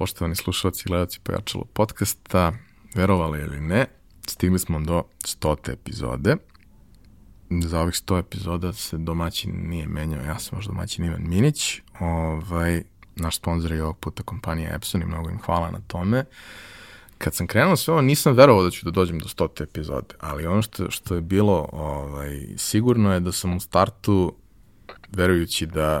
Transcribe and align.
poštovani 0.00 0.36
slušalci 0.36 0.82
i 0.86 0.88
gledalci 0.88 1.20
Pojačalo 1.22 1.64
podcasta. 1.64 2.52
Verovali 2.94 3.40
ili 3.40 3.60
ne, 3.60 3.86
stigli 4.26 4.58
smo 4.58 4.80
do 4.80 5.02
100. 5.24 5.72
epizode. 5.72 6.36
Za 7.50 7.80
ovih 7.80 7.94
100 7.94 8.18
epizoda 8.18 8.72
se 8.72 8.98
domaćin 8.98 9.52
nije 9.68 9.86
menjao, 9.86 10.22
ja 10.22 10.38
sam 10.38 10.56
vaš 10.56 10.66
domaćin 10.66 11.04
Ivan 11.04 11.28
Minić. 11.28 11.80
Ovaj, 12.00 12.82
naš 13.16 13.36
sponsor 13.36 13.72
je 13.72 13.82
ovog 13.82 13.98
puta 13.98 14.22
kompanija 14.22 14.74
Epson 14.74 15.02
i 15.02 15.06
mnogo 15.06 15.30
im 15.30 15.38
hvala 15.38 15.70
na 15.70 15.80
tome. 15.86 16.24
Kad 17.18 17.34
sam 17.34 17.46
krenuo 17.46 17.76
sve 17.76 17.92
ovo, 17.92 18.02
nisam 18.02 18.34
verovao 18.34 18.64
da 18.64 18.70
ću 18.70 18.84
da 18.84 18.90
dođem 18.90 19.18
do 19.18 19.28
100. 19.28 19.62
epizode, 19.62 20.14
ali 20.20 20.46
ono 20.46 20.62
što, 20.62 20.90
što 20.90 21.14
je 21.14 21.20
bilo 21.20 21.68
ovaj, 21.72 22.46
sigurno 22.56 23.14
je 23.14 23.20
da 23.20 23.32
sam 23.32 23.56
u 23.56 23.60
startu, 23.60 24.36
verujući 25.12 25.66
da 25.66 26.00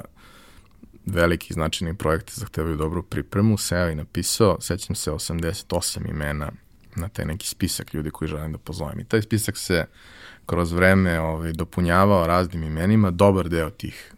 veliki 1.06 1.54
značajni 1.54 1.94
projekti 1.94 2.32
zahtevaju 2.36 2.76
dobru 2.76 3.02
pripremu, 3.02 3.58
seo 3.58 3.90
i 3.90 3.94
napisao, 3.94 4.60
sećam 4.60 4.96
se 4.96 5.10
88 5.10 6.10
imena 6.10 6.52
na 6.96 7.08
taj 7.08 7.24
neki 7.24 7.48
spisak 7.48 7.94
ljudi 7.94 8.10
koji 8.10 8.28
želim 8.28 8.52
da 8.52 8.58
pozovem. 8.58 9.00
I 9.00 9.04
taj 9.04 9.22
spisak 9.22 9.56
se 9.56 9.86
kroz 10.46 10.72
vreme 10.72 11.20
ovaj, 11.20 11.52
dopunjavao 11.52 12.26
raznim 12.26 12.62
imenima, 12.62 13.10
dobar 13.10 13.48
deo 13.48 13.70
tih 13.70 14.14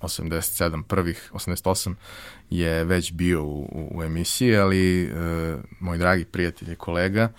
87 0.00 0.82
prvih, 0.82 1.30
88 1.32 1.94
je 2.50 2.84
već 2.84 3.12
bio 3.12 3.44
u, 3.44 3.60
u, 3.62 3.98
u 3.98 4.02
emisiji, 4.02 4.56
ali 4.56 5.04
e, 5.04 5.08
moj 5.80 5.98
dragi 5.98 6.24
prijatelj 6.24 6.72
i 6.72 6.76
kolega 6.76 7.32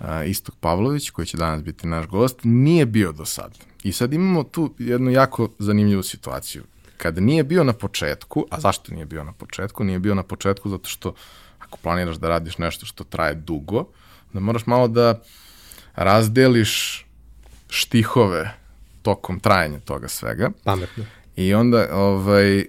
e, 0.00 0.28
Istok 0.28 0.54
Pavlović, 0.60 1.10
koji 1.10 1.26
će 1.26 1.36
danas 1.36 1.62
biti 1.62 1.86
naš 1.86 2.06
gost, 2.06 2.40
nije 2.42 2.86
bio 2.86 3.12
do 3.12 3.24
sad. 3.24 3.58
I 3.82 3.92
sad 3.92 4.12
imamo 4.12 4.44
tu 4.44 4.74
jednu 4.78 5.10
jako 5.10 5.48
zanimljivu 5.58 6.02
situaciju 6.02 6.62
kada 6.96 7.20
nije 7.20 7.44
bio 7.44 7.64
na 7.64 7.72
početku, 7.72 8.46
a 8.50 8.60
zašto 8.60 8.94
nije 8.94 9.06
bio 9.06 9.24
na 9.24 9.32
početku? 9.32 9.84
Nije 9.84 9.98
bio 9.98 10.14
na 10.14 10.22
početku 10.22 10.68
zato 10.68 10.88
što 10.88 11.14
ako 11.58 11.78
planiraš 11.78 12.16
da 12.16 12.28
radiš 12.28 12.58
nešto 12.58 12.86
što 12.86 13.04
traje 13.04 13.34
dugo, 13.34 13.84
da 14.32 14.40
moraš 14.40 14.66
malo 14.66 14.88
da 14.88 15.20
razdeliš 15.94 17.06
štihove 17.68 18.54
tokom 19.02 19.40
trajanja 19.40 19.78
toga 19.78 20.08
svega. 20.08 20.50
Pametno. 20.64 21.04
I 21.36 21.54
onda 21.54 21.88
ovaj, 21.92 22.58
uh, 22.58 22.64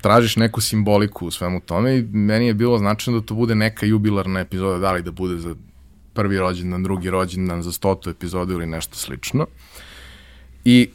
tražiš 0.00 0.36
neku 0.36 0.60
simboliku 0.60 1.26
u 1.26 1.30
svemu 1.30 1.60
tome 1.60 1.98
i 1.98 2.02
meni 2.02 2.46
je 2.46 2.54
bilo 2.54 2.78
značajno 2.78 3.20
da 3.20 3.26
to 3.26 3.34
bude 3.34 3.54
neka 3.54 3.86
jubilarna 3.86 4.40
epizoda, 4.40 4.78
da 4.78 4.92
li 4.92 5.02
da 5.02 5.10
bude 5.10 5.36
za 5.38 5.54
prvi 6.12 6.38
rođendan, 6.38 6.82
drugi 6.82 7.10
rođendan, 7.10 7.62
za 7.62 7.72
stotu 7.72 8.10
epizodu 8.10 8.52
ili 8.52 8.66
nešto 8.66 8.96
slično. 8.96 9.46
I 10.64 10.90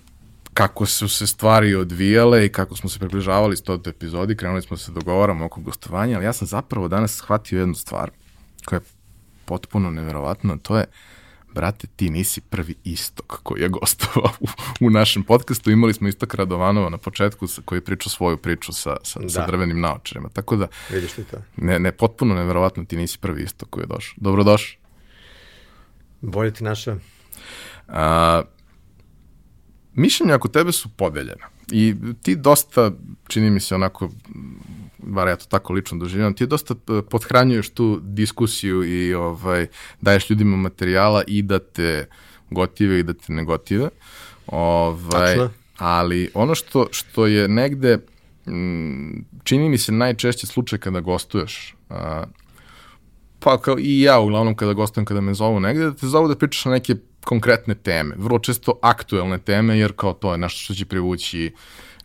kako 0.54 0.86
su 0.86 1.10
se 1.10 1.28
stvari 1.28 1.76
odvijale 1.76 2.46
i 2.46 2.50
kako 2.50 2.76
smo 2.76 2.90
se 2.90 3.00
približavali 3.00 3.56
100. 3.56 3.90
epizodi, 3.90 4.38
krenuli 4.38 4.62
smo 4.62 4.78
se 4.78 4.92
dogovaramo 4.92 5.46
oko 5.46 5.62
gostovanja, 5.62 6.16
ali 6.16 6.26
ja 6.26 6.34
sam 6.34 6.48
zapravo 6.48 6.88
danas 6.88 7.16
shvatio 7.16 7.60
jednu 7.60 7.76
stvar 7.76 8.12
koja 8.66 8.78
je 8.78 8.84
potpuno 9.46 9.92
neverovatna, 9.92 10.58
to 10.58 10.78
je 10.78 10.86
brate, 11.54 11.88
ti 11.96 12.10
nisi 12.10 12.42
prvi 12.42 12.76
istok 12.84 13.40
koji 13.44 13.62
je 13.62 13.70
gostovao 13.70 14.32
u, 14.40 14.48
u 14.82 14.90
našem 14.90 15.24
podcastu. 15.24 15.72
Imali 15.72 15.94
smo 15.94 16.08
istok 16.08 16.34
Radovanova 16.34 16.90
na 16.90 16.98
početku 16.98 17.48
koji 17.66 17.78
je 17.78 17.86
pričao 17.86 18.10
svoju 18.10 18.38
priču 18.38 18.74
sa, 18.74 18.96
sa, 19.04 19.20
da. 19.20 19.30
sa 19.30 19.46
drvenim 19.46 19.82
naočarima. 19.82 20.30
Tako 20.30 20.56
da, 20.56 20.68
Vidiš 20.90 21.12
ti 21.12 21.24
to? 21.24 21.38
Ne, 21.58 21.80
ne, 21.80 21.92
potpuno 21.92 22.36
neverovatno 22.36 22.86
ti 22.86 22.98
nisi 22.98 23.20
prvi 23.20 23.44
istok 23.44 23.70
koji 23.70 23.84
je 23.84 23.88
došao. 23.88 24.16
Dobrodošao. 24.18 24.80
Bolje 26.22 26.54
ti 26.54 26.64
naša. 26.64 26.98
A, 27.88 28.42
mišljenja 29.96 30.36
oko 30.36 30.48
tebe 30.48 30.72
su 30.72 30.90
podeljena. 30.90 31.46
I 31.72 31.96
ti 32.22 32.36
dosta, 32.36 32.92
čini 33.28 33.50
mi 33.50 33.60
se 33.60 33.76
onako, 33.76 34.10
bar 34.98 35.28
ja 35.28 35.36
to 35.36 35.46
tako 35.46 35.74
lično 35.74 35.98
doživljam, 35.98 36.34
ti 36.34 36.48
dosta 36.48 36.74
e, 36.74 37.02
podhranjuješ 37.10 37.70
tu 37.70 38.00
diskusiju 38.04 38.84
i 38.84 39.14
ovaj, 39.14 39.68
daješ 40.02 40.30
ljudima 40.30 40.58
materijala 40.58 41.24
i 41.28 41.42
da 41.42 41.60
te 41.60 42.08
gotive 42.50 43.00
i 43.00 43.04
da 43.04 43.14
te 43.14 43.34
ne 43.34 43.44
gotive. 43.44 43.90
Ovaj, 44.48 45.36
Tačno. 45.36 45.50
Ali 45.78 46.30
ono 46.34 46.56
što, 46.56 46.88
što 46.92 47.28
je 47.28 47.48
negde, 47.48 47.98
m, 48.46 49.26
čini 49.44 49.70
mi 49.70 49.78
se 49.78 49.92
najčešće 49.92 50.48
slučaj 50.48 50.80
kada 50.80 51.00
gostuješ, 51.00 51.76
a, 51.90 52.24
pa 53.40 53.58
kao 53.62 53.76
i 53.80 54.02
ja 54.02 54.20
uglavnom 54.20 54.56
kada 54.56 54.74
gostujem, 54.74 55.06
kada 55.06 55.22
me 55.22 55.34
zovu 55.34 55.60
negde, 55.60 55.84
da 55.84 55.94
te 55.94 56.08
zovu 56.08 56.28
da 56.28 56.36
pričaš 56.36 56.66
na 56.66 56.72
neke 56.72 56.96
konkretne 57.26 57.76
teme, 57.76 58.16
vrlo 58.18 58.40
često 58.40 58.80
aktuelne 58.82 59.38
teme, 59.38 59.78
jer 59.80 59.94
kao 59.96 60.14
to 60.14 60.32
je 60.32 60.38
nešto 60.38 60.60
što 60.60 60.74
će 60.74 60.86
privući 60.86 61.54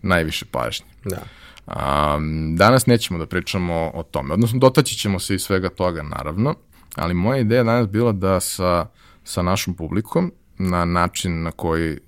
najviše 0.02 0.44
pažnje. 0.44 0.86
Da. 1.04 1.22
Um, 1.66 2.56
danas 2.56 2.86
nećemo 2.86 3.18
da 3.18 3.26
pričamo 3.26 3.90
o 3.94 4.02
tome, 4.02 4.34
odnosno 4.34 4.58
dotaći 4.58 4.96
ćemo 4.96 5.18
se 5.18 5.34
i 5.34 5.38
svega 5.38 5.68
toga, 5.68 6.02
naravno, 6.02 6.54
ali 6.94 7.14
moja 7.14 7.40
ideja 7.40 7.64
danas 7.64 7.88
bila 7.88 8.12
da 8.12 8.40
sa, 8.40 8.86
sa 9.24 9.42
našom 9.42 9.74
publikom, 9.74 10.32
na 10.58 10.84
način 10.84 11.42
na 11.42 11.50
koji 11.50 11.98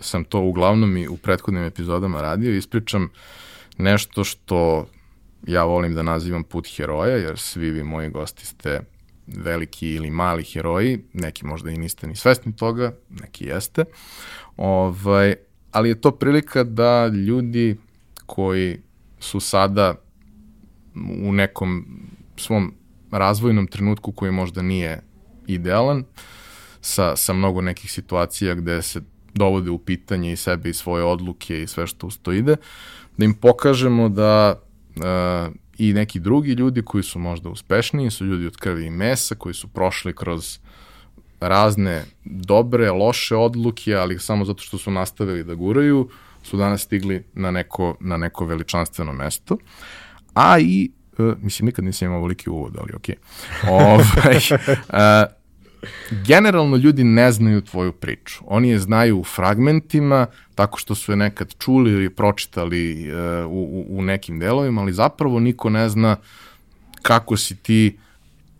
sam 0.00 0.24
to 0.24 0.40
uglavnom 0.40 0.96
i 0.96 1.08
u 1.08 1.16
prethodnim 1.16 1.64
epizodama 1.64 2.20
radio, 2.20 2.54
ispričam 2.54 3.10
nešto 3.78 4.24
što 4.24 4.86
ja 5.46 5.64
volim 5.64 5.94
da 5.94 6.02
nazivam 6.02 6.44
put 6.44 6.68
heroja, 6.76 7.16
jer 7.16 7.38
svi 7.38 7.70
vi 7.70 7.82
moji 7.82 8.10
gosti 8.10 8.46
ste 8.46 8.80
veliki 9.36 9.90
ili 9.90 10.10
mali 10.10 10.44
heroji, 10.44 11.04
neki 11.12 11.46
možda 11.46 11.70
i 11.70 11.78
niste 11.78 12.06
ni 12.06 12.16
svesni 12.16 12.56
toga, 12.56 12.92
neki 13.08 13.44
jeste, 13.44 13.84
ovaj, 14.56 15.34
ali 15.72 15.88
je 15.88 16.00
to 16.00 16.10
prilika 16.10 16.64
da 16.64 17.06
ljudi 17.06 17.76
koji 18.26 18.78
su 19.18 19.40
sada 19.40 19.94
u 21.22 21.32
nekom 21.32 21.86
svom 22.36 22.74
razvojnom 23.10 23.66
trenutku 23.66 24.12
koji 24.12 24.32
možda 24.32 24.62
nije 24.62 25.02
idealan, 25.46 26.04
sa, 26.80 27.16
sa 27.16 27.32
mnogo 27.32 27.60
nekih 27.60 27.92
situacija 27.92 28.54
gde 28.54 28.82
se 28.82 29.00
dovode 29.34 29.70
u 29.70 29.78
pitanje 29.78 30.32
i 30.32 30.36
sebe 30.36 30.70
i 30.70 30.74
svoje 30.74 31.04
odluke 31.04 31.62
i 31.62 31.66
sve 31.66 31.86
što 31.86 32.06
usto 32.06 32.32
ide, 32.32 32.56
da 33.16 33.24
im 33.24 33.34
pokažemo 33.34 34.08
da 34.08 34.54
uh, 34.96 35.54
i 35.78 35.92
neki 35.92 36.20
drugi 36.20 36.52
ljudi 36.52 36.82
koji 36.82 37.02
su 37.02 37.18
možda 37.18 37.48
uspešniji, 37.48 38.10
su 38.10 38.24
ljudi 38.24 38.46
od 38.46 38.56
krvi 38.56 38.86
i 38.86 38.90
mesa, 38.90 39.34
koji 39.34 39.54
su 39.54 39.68
prošli 39.68 40.14
kroz 40.14 40.58
razne 41.40 42.04
dobre, 42.24 42.90
loše 42.90 43.36
odluke, 43.36 43.94
ali 43.94 44.18
samo 44.18 44.44
zato 44.44 44.62
što 44.62 44.78
su 44.78 44.90
nastavili 44.90 45.44
da 45.44 45.54
guraju, 45.54 46.08
su 46.42 46.56
danas 46.56 46.82
stigli 46.82 47.24
na 47.34 47.50
neko, 47.50 47.96
na 48.00 48.16
neko 48.16 48.44
veličanstveno 48.44 49.12
mesto. 49.12 49.56
A 50.34 50.58
i, 50.58 50.90
uh, 51.18 51.34
mislim, 51.42 51.66
nikad 51.66 51.84
nisam 51.84 52.06
imao 52.06 52.20
veliki 52.20 52.50
uvod, 52.50 52.76
ali 52.80 52.92
okej. 52.96 53.14
Okay. 53.62 53.70
ovaj, 53.70 54.36
uh, 54.66 55.37
generalno 56.10 56.76
ljudi 56.76 57.04
ne 57.04 57.32
znaju 57.32 57.60
tvoju 57.60 57.92
priču. 57.92 58.44
Oni 58.46 58.68
je 58.68 58.78
znaju 58.78 59.18
u 59.18 59.24
fragmentima, 59.24 60.26
tako 60.54 60.78
što 60.78 60.94
su 60.94 61.12
je 61.12 61.16
nekad 61.16 61.54
čuli 61.58 61.90
ili 61.90 62.10
pročitali 62.10 63.12
uh, 63.12 63.46
u, 63.50 63.86
u 63.88 64.02
nekim 64.02 64.38
delovima, 64.38 64.80
ali 64.82 64.92
zapravo 64.92 65.40
niko 65.40 65.70
ne 65.70 65.88
zna 65.88 66.16
kako 67.02 67.36
si 67.36 67.56
ti 67.56 67.98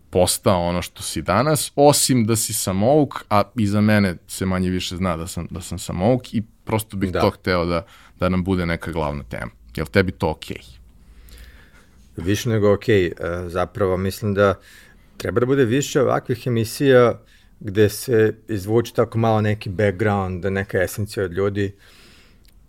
postao 0.09 0.67
ono 0.67 0.81
što 0.81 1.03
si 1.03 1.21
danas, 1.21 1.71
osim 1.75 2.25
da 2.25 2.35
si 2.35 2.53
samouk, 2.53 3.25
a 3.29 3.43
i 3.55 3.67
za 3.67 3.81
mene 3.81 4.15
se 4.27 4.45
manje 4.45 4.69
više 4.69 4.95
zna 4.95 5.17
da 5.17 5.27
sam, 5.27 5.47
da 5.49 5.61
sam 5.61 5.79
samouk 5.79 6.33
i 6.33 6.43
prosto 6.63 6.97
bih 6.97 7.11
da. 7.11 7.21
to 7.21 7.29
hteo 7.29 7.65
da, 7.65 7.85
da 8.19 8.29
nam 8.29 8.43
bude 8.43 8.65
neka 8.65 8.91
glavna 8.91 9.23
tema. 9.23 9.51
Je 9.75 9.83
li 9.83 9.89
tebi 9.89 10.11
to 10.11 10.29
okej? 10.29 10.57
Okay? 10.57 10.79
Više 12.17 12.49
nego 12.49 12.73
okej. 12.73 13.11
Okay. 13.11 13.45
E, 13.45 13.49
zapravo 13.49 13.97
mislim 13.97 14.33
da 14.33 14.55
treba 15.19 15.39
da 15.39 15.45
bude 15.45 15.65
više 15.65 16.01
ovakvih 16.01 16.47
emisija 16.47 17.19
gde 17.59 17.89
se 17.89 18.33
izvuči 18.47 18.95
tako 18.95 19.17
malo 19.17 19.41
neki 19.41 19.69
background, 19.69 20.45
neka 20.45 20.83
esencija 20.83 21.25
od 21.25 21.33
ljudi. 21.33 21.75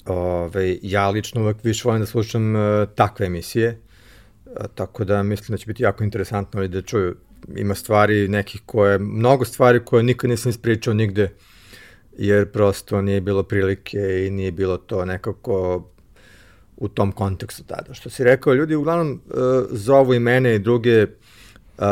Ove, 0.07 0.79
ja 0.83 1.11
lično 1.11 1.41
uvek 1.41 1.65
više 1.65 1.89
volim 1.89 2.03
da 2.03 2.07
slušam 2.07 2.57
uh, 2.57 2.89
takve 2.95 3.27
emisije, 3.27 3.79
uh, 4.47 4.67
tako 4.75 5.05
da 5.05 5.23
mislim 5.23 5.55
da 5.55 5.59
će 5.59 5.67
biti 5.67 5.83
jako 5.83 6.05
interesantno 6.05 6.67
da 6.69 6.83
čuju. 6.83 7.17
Ima 7.57 7.75
stvari 7.75 8.29
nekih 8.29 8.63
koje, 8.67 8.99
mnogo 8.99 9.45
stvari 9.45 9.85
koje 9.85 10.03
nikad 10.03 10.31
nisam 10.31 10.51
ispričao 10.51 10.95
nigde, 10.95 11.31
jer 12.19 12.51
prosto 12.51 13.03
nije 13.03 13.21
bilo 13.21 13.43
prilike 13.43 14.27
i 14.27 14.31
nije 14.31 14.53
bilo 14.53 14.77
to 14.77 15.05
nekako 15.05 15.87
u 16.77 16.89
tom 16.89 17.13
kontekstu 17.13 17.65
tada. 17.65 17.95
Što 17.95 18.11
si 18.11 18.25
rekao, 18.25 18.55
ljudi 18.55 18.75
uglavnom 18.75 19.13
uh, 19.13 19.41
zovu 19.71 20.15
i 20.15 20.19
mene 20.19 20.55
i 20.55 20.59
druge 20.59 21.03
uh, 21.03 21.87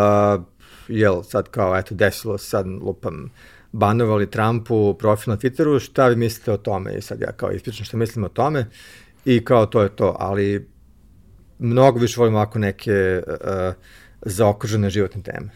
jel, 0.89 1.23
sad 1.23 1.49
kao, 1.49 1.79
eto, 1.79 1.95
desilo 1.95 2.39
se 2.39 2.47
sad, 2.47 2.67
lupam, 2.67 3.31
banovali 3.73 4.31
Trumpu 4.31 4.95
profil 4.95 5.33
na 5.33 5.37
Twitteru, 5.37 5.81
šta 5.81 6.09
vi 6.09 6.17
mislite 6.17 6.53
o 6.53 6.57
tome? 6.57 6.95
I 6.95 7.01
sad 7.01 7.21
ja 7.21 7.33
kao 7.33 7.51
ispričam 7.51 7.85
šta 7.85 7.97
mislim 7.97 8.25
o 8.25 8.29
tome 8.29 8.67
i 9.25 9.45
kao 9.45 9.67
to 9.67 9.83
je 9.83 9.89
to, 9.89 10.17
ali 10.19 10.69
mnogo 11.59 11.99
više 11.99 12.21
volim 12.21 12.35
ovako 12.35 12.59
neke 12.59 13.23
uh, 13.27 13.75
zaokružene 14.23 14.91
životne 14.91 15.23
teme. 15.23 15.51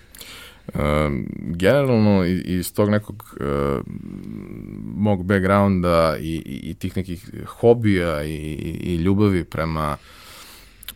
Um, 0.75 1.27
generalno 1.37 2.25
iz 2.25 2.75
tog 2.75 2.91
nekog 2.91 3.37
uh, 3.41 3.81
mog 4.97 5.25
backgrounda 5.25 6.17
i, 6.21 6.43
i, 6.47 6.71
i 6.71 6.75
tih 6.75 6.97
nekih 6.97 7.31
hobija 7.47 8.25
i, 8.25 8.37
i 8.81 8.97
ljubavi 8.97 9.45
prema 9.45 9.97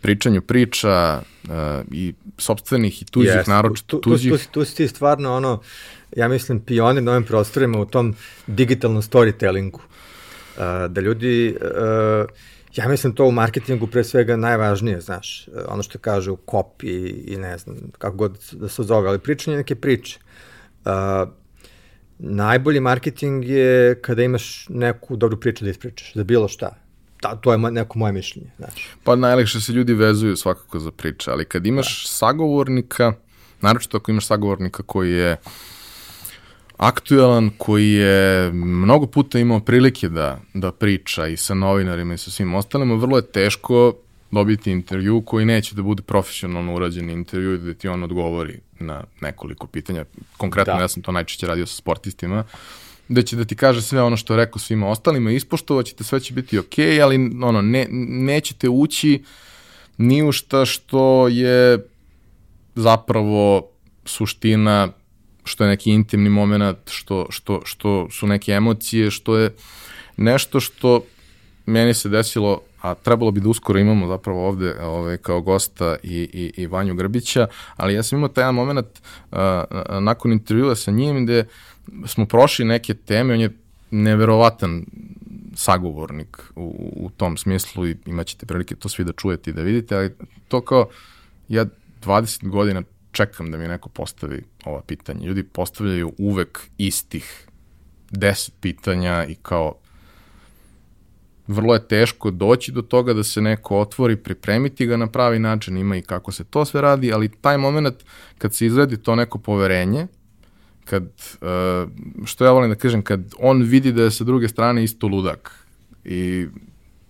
pričanju 0.02 0.40
priča 0.40 1.22
uh, 1.44 1.50
i 1.90 2.14
sobstvenih 2.38 3.02
i 3.02 3.04
tuđih, 3.04 3.32
yes. 3.32 3.48
naročito 3.48 3.98
tuđih. 3.98 4.32
Tu, 4.32 4.38
tu, 4.38 4.44
tu, 4.44 4.50
tu 4.50 4.64
si 4.64 4.76
ti 4.76 4.88
stvarno 4.88 5.36
ono, 5.36 5.60
ja 6.16 6.28
mislim, 6.28 6.60
pionir 6.60 7.02
na 7.02 7.12
ovim 7.12 7.24
prostorima 7.24 7.78
u 7.78 7.84
tom 7.84 8.14
digitalnom 8.46 9.02
storytellingu. 9.02 9.78
Uh, 9.78 10.62
da 10.90 11.00
ljudi, 11.00 11.56
uh, 11.60 12.26
ja 12.76 12.88
mislim 12.88 13.14
to 13.14 13.24
u 13.24 13.32
marketingu 13.32 13.86
pre 13.86 14.04
svega 14.04 14.36
najvažnije, 14.36 15.00
znaš, 15.00 15.48
ono 15.68 15.82
što 15.82 15.98
kažu 15.98 16.36
copy 16.46 17.22
i 17.26 17.36
ne 17.36 17.58
znam, 17.58 17.76
kako 17.98 18.16
god 18.16 18.38
da 18.52 18.68
se 18.68 18.82
zove, 18.82 19.08
ali 19.08 19.18
pričanje 19.18 19.56
neke 19.56 19.74
priče. 19.74 20.18
Uh, 20.84 20.92
najbolji 22.18 22.80
marketing 22.80 23.44
je 23.44 24.00
kada 24.02 24.22
imaš 24.22 24.66
neku 24.68 25.16
dobru 25.16 25.40
priču 25.40 25.64
da 25.64 25.70
ispričaš, 25.70 26.12
za 26.14 26.24
bilo 26.24 26.48
šta. 26.48 26.85
Ta, 27.20 27.36
to 27.36 27.52
je 27.52 27.58
neko 27.58 27.98
moje 27.98 28.12
mišljenje. 28.12 28.50
Znači. 28.56 28.88
Pa 29.04 29.16
najlekše 29.16 29.60
se 29.60 29.72
ljudi 29.72 29.94
vezuju 29.94 30.36
svakako 30.36 30.78
za 30.78 30.90
priče, 30.90 31.30
ali 31.30 31.44
kad 31.44 31.66
imaš 31.66 32.04
da. 32.04 32.08
sagovornika, 32.08 33.12
naročito 33.60 33.96
ako 33.96 34.10
imaš 34.10 34.26
sagovornika 34.26 34.82
koji 34.82 35.12
je 35.12 35.36
aktuelan, 36.76 37.50
koji 37.58 37.92
je 37.92 38.52
mnogo 38.52 39.06
puta 39.06 39.38
imao 39.38 39.60
prilike 39.60 40.08
da, 40.08 40.40
da 40.54 40.72
priča 40.72 41.26
i 41.26 41.36
sa 41.36 41.54
novinarima 41.54 42.14
i 42.14 42.18
sa 42.18 42.30
svim 42.30 42.54
ostalima, 42.54 42.94
vrlo 42.94 43.16
je 43.16 43.26
teško 43.26 43.94
dobiti 44.30 44.70
intervju 44.70 45.22
koji 45.22 45.46
neće 45.46 45.74
da 45.74 45.82
bude 45.82 46.02
profesionalno 46.02 46.74
urađen 46.74 47.10
intervju 47.10 47.54
i 47.54 47.58
da 47.58 47.74
ti 47.74 47.88
on 47.88 48.02
odgovori 48.02 48.60
na 48.78 49.04
nekoliko 49.20 49.66
pitanja. 49.66 50.04
Konkretno 50.36 50.74
da. 50.74 50.80
ja 50.80 50.88
sam 50.88 51.02
to 51.02 51.12
najčešće 51.12 51.46
radio 51.46 51.66
sa 51.66 51.76
sportistima, 51.76 52.44
da 53.08 53.22
će 53.22 53.36
da 53.36 53.44
ti 53.44 53.56
kaže 53.56 53.82
sve 53.82 54.02
ono 54.02 54.16
što 54.16 54.32
je 54.34 54.36
rekao 54.36 54.58
svima 54.58 54.88
ostalima, 54.88 55.30
ispoštovaćete, 55.30 56.04
sve 56.04 56.20
će 56.20 56.34
biti 56.34 56.58
okej, 56.58 57.02
ali 57.02 57.30
ono, 57.42 57.62
ne, 57.62 57.86
nećete 57.90 58.68
ući 58.68 59.24
ni 59.98 60.22
u 60.22 60.32
šta 60.32 60.64
što 60.64 61.28
je 61.28 61.86
zapravo 62.74 63.68
suština, 64.04 64.88
što 65.44 65.64
je 65.64 65.68
neki 65.68 65.90
intimni 65.90 66.30
moment, 66.30 66.78
što, 66.90 67.26
što, 67.30 67.60
što 67.64 68.08
su 68.10 68.26
neke 68.26 68.52
emocije, 68.52 69.10
što 69.10 69.36
je 69.36 69.54
nešto 70.16 70.60
što 70.60 71.00
meni 71.66 71.94
se 71.94 72.08
desilo 72.08 72.60
a 72.82 72.94
trebalo 72.94 73.30
bi 73.30 73.40
da 73.40 73.48
uskoro 73.48 73.78
imamo 73.78 74.06
zapravo 74.08 74.48
ovde 74.48 74.74
ove, 74.80 75.16
kao 75.16 75.40
gosta 75.40 75.96
i, 76.02 76.28
i, 76.32 76.62
i 76.62 76.66
Vanju 76.66 76.94
Grbića, 76.94 77.46
ali 77.76 77.94
ja 77.94 78.02
sam 78.02 78.18
imao 78.18 78.28
taj 78.28 78.52
moment 78.52 78.86
uh, 78.86 79.38
nakon 80.00 80.32
intervjua 80.32 80.74
sa 80.74 80.90
njim 80.90 81.24
gde 81.24 81.44
smo 82.06 82.26
prošli 82.26 82.64
neke 82.64 82.94
teme, 82.94 83.34
on 83.34 83.40
je 83.40 83.50
neverovatan 83.90 84.86
sagovornik 85.54 86.42
u, 86.56 86.92
u 86.96 87.10
tom 87.10 87.36
smislu 87.36 87.88
i 87.88 87.96
imaćete 88.06 88.46
prilike 88.46 88.74
to 88.74 88.88
svi 88.88 89.04
da 89.04 89.12
čujete 89.12 89.50
i 89.50 89.54
da 89.54 89.62
vidite, 89.62 89.96
ali 89.96 90.14
to 90.48 90.60
kao 90.60 90.88
ja 91.48 91.64
20 92.04 92.48
godina 92.48 92.82
čekam 93.12 93.50
da 93.50 93.58
mi 93.58 93.68
neko 93.68 93.88
postavi 93.88 94.42
ova 94.64 94.82
pitanja. 94.82 95.26
Ljudi 95.26 95.42
postavljaju 95.42 96.12
uvek 96.18 96.60
istih 96.78 97.48
10 98.10 98.50
pitanja 98.60 99.24
i 99.28 99.34
kao 99.34 99.74
vrlo 101.46 101.74
je 101.74 101.88
teško 101.88 102.30
doći 102.30 102.72
do 102.72 102.82
toga 102.82 103.12
da 103.12 103.24
se 103.24 103.40
neko 103.40 103.78
otvori, 103.78 104.16
pripremiti 104.16 104.86
ga 104.86 104.96
na 104.96 105.06
pravi 105.06 105.38
način, 105.38 105.76
ima 105.76 105.96
i 105.96 106.02
kako 106.02 106.32
se 106.32 106.44
to 106.44 106.64
sve 106.64 106.80
radi, 106.80 107.12
ali 107.12 107.28
taj 107.28 107.58
moment 107.58 108.04
kad 108.38 108.54
se 108.54 108.66
izradi 108.66 108.96
to 108.96 109.14
neko 109.14 109.38
poverenje, 109.38 110.06
kad, 110.86 111.02
uh, 111.02 111.90
što 112.24 112.44
ja 112.44 112.52
volim 112.52 112.70
da 112.70 112.76
kažem, 112.76 113.02
kad 113.02 113.34
on 113.38 113.62
vidi 113.62 113.92
da 113.92 114.02
je 114.02 114.10
sa 114.10 114.24
druge 114.24 114.48
strane 114.48 114.84
isto 114.84 115.08
ludak 115.08 115.66
i 116.04 116.46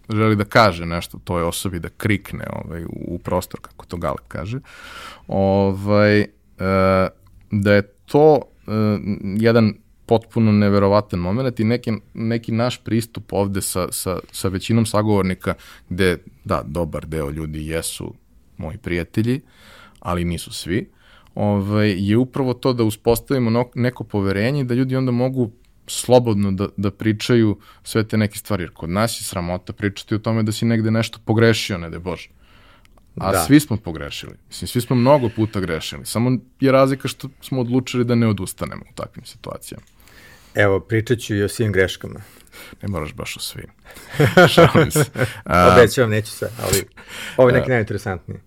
želi 0.08 0.36
da 0.36 0.44
kaže 0.44 0.86
nešto 0.86 1.18
toj 1.24 1.42
osobi, 1.42 1.78
da 1.78 1.88
krikne 1.88 2.44
ovaj, 2.52 2.84
u 2.90 3.18
prostor, 3.18 3.60
kako 3.60 3.86
to 3.86 3.96
Galeb 3.96 4.26
kaže, 4.28 4.60
ovaj, 5.28 6.20
uh, 6.20 6.26
da 7.50 7.74
je 7.74 7.82
to 8.06 8.34
uh, 8.34 8.74
jedan 9.22 9.74
potpuno 10.06 10.52
neverovatan 10.52 11.20
moment 11.20 11.60
i 11.60 11.64
neki, 11.64 11.92
neki 12.14 12.52
naš 12.52 12.84
pristup 12.84 13.32
ovde 13.32 13.60
sa, 13.60 13.92
sa, 13.92 14.18
sa 14.32 14.48
većinom 14.48 14.86
sagovornika 14.86 15.54
gde, 15.88 16.18
da, 16.44 16.62
dobar 16.66 17.06
deo 17.06 17.30
ljudi 17.30 17.66
jesu 17.66 18.14
moji 18.56 18.78
prijatelji, 18.78 19.40
ali 20.00 20.24
nisu 20.24 20.52
svi, 20.52 20.90
ovaj, 21.36 21.94
je 21.98 22.16
upravo 22.16 22.54
to 22.54 22.72
da 22.72 22.84
uspostavimo 22.84 23.64
neko 23.74 24.04
poverenje 24.04 24.64
da 24.64 24.74
ljudi 24.74 24.96
onda 24.96 25.12
mogu 25.12 25.50
slobodno 25.86 26.52
da, 26.52 26.68
da 26.76 26.90
pričaju 26.90 27.58
sve 27.82 28.08
te 28.08 28.16
neke 28.16 28.38
stvari, 28.38 28.62
jer 28.62 28.70
kod 28.70 28.90
nas 28.90 29.20
je 29.20 29.24
sramota 29.24 29.72
pričati 29.72 30.14
o 30.14 30.18
tome 30.18 30.42
da 30.42 30.52
si 30.52 30.64
negde 30.64 30.90
nešto 30.90 31.18
pogrešio, 31.24 31.78
ne 31.78 31.90
de 31.90 31.98
Bože. 31.98 32.28
A 33.16 33.32
da. 33.32 33.44
svi 33.44 33.60
smo 33.60 33.76
pogrešili. 33.76 34.32
Mislim, 34.48 34.68
svi 34.68 34.80
smo 34.80 34.96
mnogo 34.96 35.28
puta 35.36 35.60
grešili. 35.60 36.06
Samo 36.06 36.38
je 36.60 36.72
razlika 36.72 37.08
što 37.08 37.28
smo 37.40 37.60
odlučili 37.60 38.04
da 38.04 38.14
ne 38.14 38.28
odustanemo 38.28 38.82
u 38.90 38.94
takvim 38.94 39.24
situacijama. 39.24 39.84
Evo, 40.54 40.80
pričat 40.80 41.18
ću 41.18 41.34
i 41.34 41.42
o 41.42 41.48
svim 41.48 41.72
greškama. 41.72 42.20
Ne 42.82 42.88
moraš 42.88 43.14
baš 43.14 43.36
o 43.36 43.40
svim. 43.40 43.66
Šalim 44.54 44.90
se. 44.90 45.04
Obećavam, 45.72 46.10
neću 46.10 46.30
se, 46.30 46.50
ali 46.62 46.84
ovo 47.36 47.48
je 47.48 47.54
neki 47.54 47.70
najinteresantniji. 47.70 48.38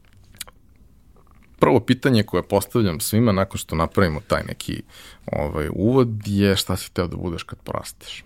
Prvo 1.60 1.80
pitanje 1.80 2.24
koje 2.24 2.44
postavljam 2.44 3.00
svima 3.00 3.32
nakon 3.32 3.58
što 3.58 3.76
napravimo 3.76 4.22
taj 4.28 4.44
neki 4.48 4.84
ovaj, 5.26 5.70
uvod 5.74 6.10
je 6.26 6.56
šta 6.56 6.76
si 6.76 6.94
teo 6.94 7.08
da 7.08 7.18
budeš 7.18 7.44
kad 7.44 7.60
porasteš? 7.60 8.24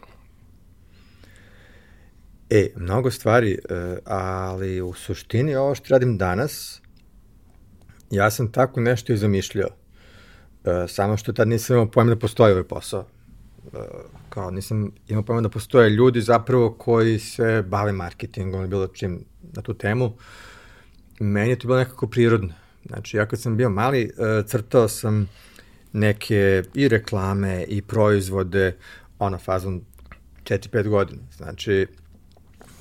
E, 2.49 2.67
mnogo 2.75 3.11
stvari, 3.11 3.51
e, 3.51 3.97
ali 4.05 4.81
u 4.81 4.93
suštini 4.93 5.55
ovo 5.55 5.75
što 5.75 5.85
radim 5.89 6.17
danas, 6.17 6.81
ja 8.11 8.31
sam 8.31 8.51
tako 8.51 8.81
nešto 8.81 9.13
i 9.13 9.17
zamišljao. 9.17 9.69
E, 9.69 10.87
samo 10.87 11.17
što 11.17 11.33
tad 11.33 11.47
nisam 11.47 11.75
imao 11.75 11.91
pojma 11.91 12.09
da 12.09 12.19
postoji 12.19 12.51
ovaj 12.51 12.63
posao 12.63 13.05
kao 14.29 14.51
nisam 14.51 14.91
imao 15.07 15.23
pojma 15.23 15.41
da 15.41 15.49
postoje 15.49 15.89
ljudi 15.89 16.21
zapravo 16.21 16.71
koji 16.71 17.19
se 17.19 17.63
bave 17.67 17.91
marketingom 17.91 18.59
ili 18.59 18.69
bilo 18.69 18.87
čim 18.87 19.25
na 19.53 19.61
tu 19.61 19.73
temu. 19.73 20.13
Meni 21.19 21.49
je 21.49 21.59
to 21.59 21.67
bilo 21.67 21.77
nekako 21.77 22.07
prirodno. 22.07 22.53
Znači, 22.85 23.17
ja 23.17 23.25
kad 23.25 23.41
sam 23.41 23.57
bio 23.57 23.69
mali, 23.69 24.01
e, 24.03 24.43
crtao 24.47 24.87
sam 24.87 25.29
neke 25.93 26.63
i 26.73 26.87
reklame 26.87 27.63
i 27.63 27.81
proizvode, 27.81 28.75
ono, 29.19 29.37
fazom 29.37 29.81
4-5 30.43 30.89
godina. 30.89 31.21
Znači, 31.37 31.87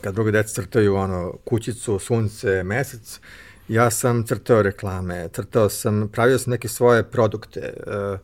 kad 0.00 0.14
druge 0.14 0.30
deca 0.30 0.62
crtaju 0.62 0.94
ono, 0.94 1.36
kućicu, 1.44 1.98
sunce, 1.98 2.62
mesec, 2.64 3.20
ja 3.68 3.90
sam 3.90 4.26
crtao 4.26 4.62
reklame, 4.62 5.28
crtao 5.32 5.68
sam, 5.68 6.08
pravio 6.12 6.38
sam 6.38 6.50
neke 6.50 6.68
svoje 6.68 7.02
produkte, 7.10 7.74
uh, 7.86 8.18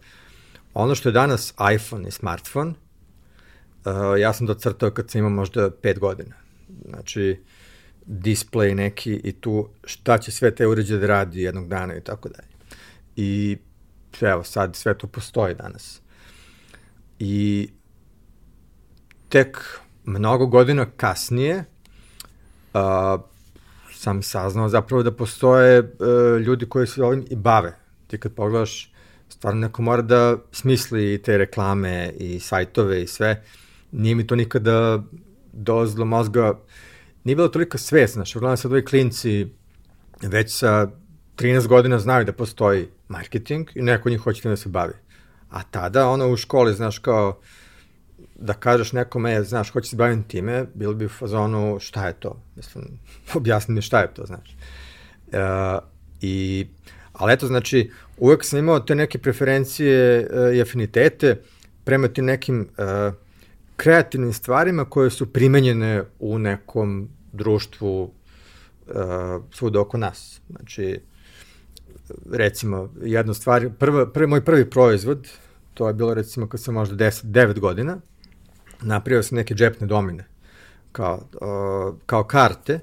Ono 0.79 0.95
što 0.95 1.09
je 1.09 1.13
danas 1.13 1.55
iPhone 1.75 2.09
i 2.09 2.11
smartphone, 2.11 2.71
uh, 2.71 4.21
ja 4.21 4.33
sam 4.33 4.47
docrtao 4.47 4.91
kad 4.91 5.11
sam 5.11 5.19
imao 5.19 5.31
možda 5.31 5.71
5 5.71 5.99
godina. 5.99 6.35
Znači, 6.89 7.41
display 8.09 8.75
neki 8.75 9.21
i 9.25 9.33
tu 9.33 9.69
šta 9.85 10.19
će 10.19 10.31
sve 10.31 10.55
te 10.55 10.67
uređaje 10.67 11.01
da 11.01 11.07
radi 11.07 11.43
jednog 11.43 11.69
dana 11.69 11.97
i 11.97 12.01
tako 12.01 12.29
dalje. 12.29 12.49
I 13.17 13.59
evo, 14.21 14.45
sad 14.45 14.77
sve 14.77 14.99
to 14.99 15.07
postoji 15.07 15.55
danas. 15.55 16.01
I 17.19 17.69
tek 19.29 19.59
mnogo 20.05 20.47
godina 20.47 20.87
kasnije 20.97 21.65
uh, 22.75 23.21
sam 23.93 24.23
saznao 24.23 24.69
zapravo 24.69 25.03
da 25.03 25.13
postoje 25.13 25.81
uh, 25.81 26.41
ljudi 26.41 26.69
koji 26.69 26.87
se 26.87 27.03
ovim 27.03 27.25
i 27.31 27.37
bave. 27.37 27.77
Ti 28.07 28.19
kad 28.19 28.35
pogledaš 28.35 28.93
stvarno 29.29 29.61
neko 29.61 29.83
mora 29.83 30.03
da 30.03 30.37
smisli 30.53 31.23
te 31.23 31.39
reklame 31.39 32.13
i 32.19 32.41
sajtove 32.41 33.03
i 33.03 33.07
sve. 33.07 33.45
Nije 33.93 34.15
mi 34.15 34.27
to 34.27 34.37
nikada 34.37 35.03
dolazilo 35.53 36.05
mozga, 36.05 36.59
nije 37.25 37.37
bilo 37.37 37.49
toliko 37.49 37.79
svest, 37.79 38.15
znaš, 38.15 38.37
uglavnom 38.37 38.57
sad 38.57 38.73
ovi 38.73 38.85
klinci 38.85 39.47
već 40.23 40.59
sa 40.59 40.91
13 41.37 41.67
godina 41.67 41.99
znaju 41.99 42.25
da 42.25 42.33
postoji 42.33 42.89
marketing 43.09 43.69
i 43.75 43.83
neko 43.83 44.11
njih 44.11 44.21
hoće 44.21 44.49
da 44.49 44.57
se 44.57 44.69
bavi. 44.69 44.95
A 45.51 45.63
tada, 45.63 46.09
ono, 46.09 46.29
u 46.29 46.37
školi, 46.37 46.75
znaš, 46.75 46.99
kao, 46.99 47.41
da 48.39 48.55
kažeš 48.55 48.93
nekome, 48.93 49.43
znaš, 49.43 49.71
hoće 49.71 49.91
se 49.91 49.97
baviti 49.97 50.29
time, 50.29 50.67
bilo 50.75 50.95
bi 50.95 51.05
u 51.05 51.09
fazonu, 51.09 51.79
šta 51.81 52.07
je 52.07 52.13
to? 52.13 52.43
Mislim, 52.57 52.85
objasni 53.35 53.75
mi 53.75 53.83
šta 53.83 54.01
je 54.01 54.15
to, 54.15 54.27
znaš. 54.27 54.57
Uh, 55.27 55.39
I, 56.21 56.67
ali 57.13 57.33
eto, 57.33 57.47
znači, 57.47 57.91
uvek 58.19 58.45
sam 58.45 58.59
imao 58.59 58.81
te 58.81 58.95
neke 58.95 59.19
preferencije 59.19 60.21
uh, 60.21 60.57
i 60.57 60.63
afinitete 60.63 61.43
prema 61.85 62.09
tim 62.09 62.25
nekim 62.25 62.61
uh, 62.61 63.15
kreativnim 63.79 64.33
stvarima 64.33 64.85
koje 64.85 65.11
su 65.11 65.33
primenjene 65.33 66.05
u 66.19 66.39
nekom 66.39 67.09
društvu 67.33 68.03
uh, 68.03 68.13
svuda 69.53 69.81
oko 69.81 69.99
nas. 69.99 70.41
Znači, 70.51 71.01
recimo, 72.33 72.95
jedna 73.03 73.35
stvar, 73.35 73.71
prva, 73.79 74.07
prvi, 74.13 74.27
moj 74.27 74.45
prvi 74.45 74.71
proizvod, 74.71 75.29
to 75.75 75.89
je 75.89 75.95
bilo 75.95 76.15
recimo 76.15 76.49
kad 76.49 76.61
sam 76.61 76.75
možda 76.75 77.05
10, 77.05 77.25
9 77.25 77.59
godina, 77.59 77.99
napravio 78.83 79.23
sam 79.23 79.37
neke 79.37 79.55
džepne 79.55 79.87
domine, 79.87 80.25
kao, 80.93 81.21
uh, 81.33 81.95
kao 82.07 82.25
karte, 82.25 82.81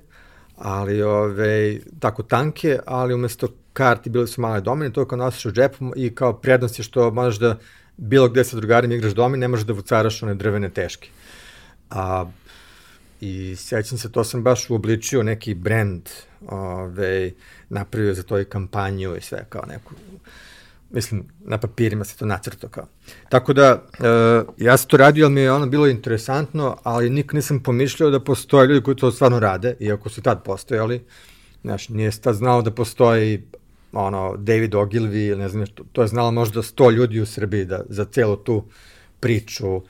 ali 0.55 1.01
ove, 1.01 1.79
tako 1.99 2.23
tanke, 2.23 2.79
ali 2.85 3.13
umesto 3.13 3.47
karti 3.73 4.09
bile 4.09 4.27
su 4.27 4.41
male 4.41 4.61
domine, 4.61 4.93
to 4.93 5.05
kao 5.05 5.17
nosiš 5.17 5.45
u 5.45 5.51
džepu 5.51 5.91
i 5.95 6.15
kao 6.15 6.33
prednost 6.33 6.79
je 6.79 6.83
što 6.83 7.11
možeš 7.11 7.39
da 7.39 7.57
bilo 7.97 8.29
gde 8.29 8.43
sa 8.43 8.55
drugarima 8.55 8.93
igraš 8.93 9.13
domin, 9.13 9.39
ne 9.39 9.47
možeš 9.47 9.65
da 9.65 9.73
vucaraš 9.73 10.23
one 10.23 10.35
drvene 10.35 10.69
teške. 10.69 11.09
A, 11.89 12.25
I 13.21 13.55
sećam 13.55 13.97
se, 13.97 14.11
to 14.11 14.23
sam 14.23 14.43
baš 14.43 14.69
uobličio 14.69 15.23
neki 15.23 15.53
brand, 15.53 16.09
ove, 16.47 17.31
napravio 17.69 18.13
za 18.13 18.23
to 18.23 18.39
i 18.39 18.45
kampanju 18.45 19.15
i 19.15 19.21
sve 19.21 19.45
kao 19.49 19.65
neku 19.67 19.93
mislim, 20.95 21.23
na 21.45 21.57
papirima 21.57 22.03
se 22.03 22.17
to 22.17 22.25
nacrto 22.25 22.67
kao. 22.67 22.87
Tako 23.29 23.53
da, 23.53 23.83
e, 23.99 24.43
ja 24.57 24.77
sam 24.77 24.89
to 24.89 24.97
radio, 24.97 25.25
ali 25.25 25.33
mi 25.33 25.41
je 25.41 25.51
ono 25.51 25.65
bilo 25.65 25.87
interesantno, 25.87 26.77
ali 26.83 27.09
nik 27.09 27.33
nisam 27.33 27.59
pomišljao 27.59 28.09
da 28.09 28.19
postoje 28.19 28.67
ljudi 28.67 28.83
koji 28.83 28.97
to 28.97 29.11
stvarno 29.11 29.39
rade, 29.39 29.75
iako 29.79 30.09
su 30.09 30.21
tad 30.21 30.43
postojali. 30.43 31.05
Znaš, 31.61 31.89
nije 31.89 32.11
tad 32.11 32.35
znao 32.35 32.61
da 32.61 32.71
postoji 32.71 33.43
ono, 33.95 34.35
David 34.37 34.75
Ogilvy, 34.75 35.35
ne 35.35 35.49
znam, 35.49 35.67
to, 35.67 35.83
to 35.91 36.01
je 36.01 36.07
znalo 36.07 36.31
možda 36.31 36.61
100 36.61 36.91
ljudi 36.91 37.19
u 37.19 37.25
Srbiji 37.25 37.65
da, 37.65 37.83
za 37.89 38.05
celu 38.05 38.35
tu 38.35 38.63
priču 39.19 39.81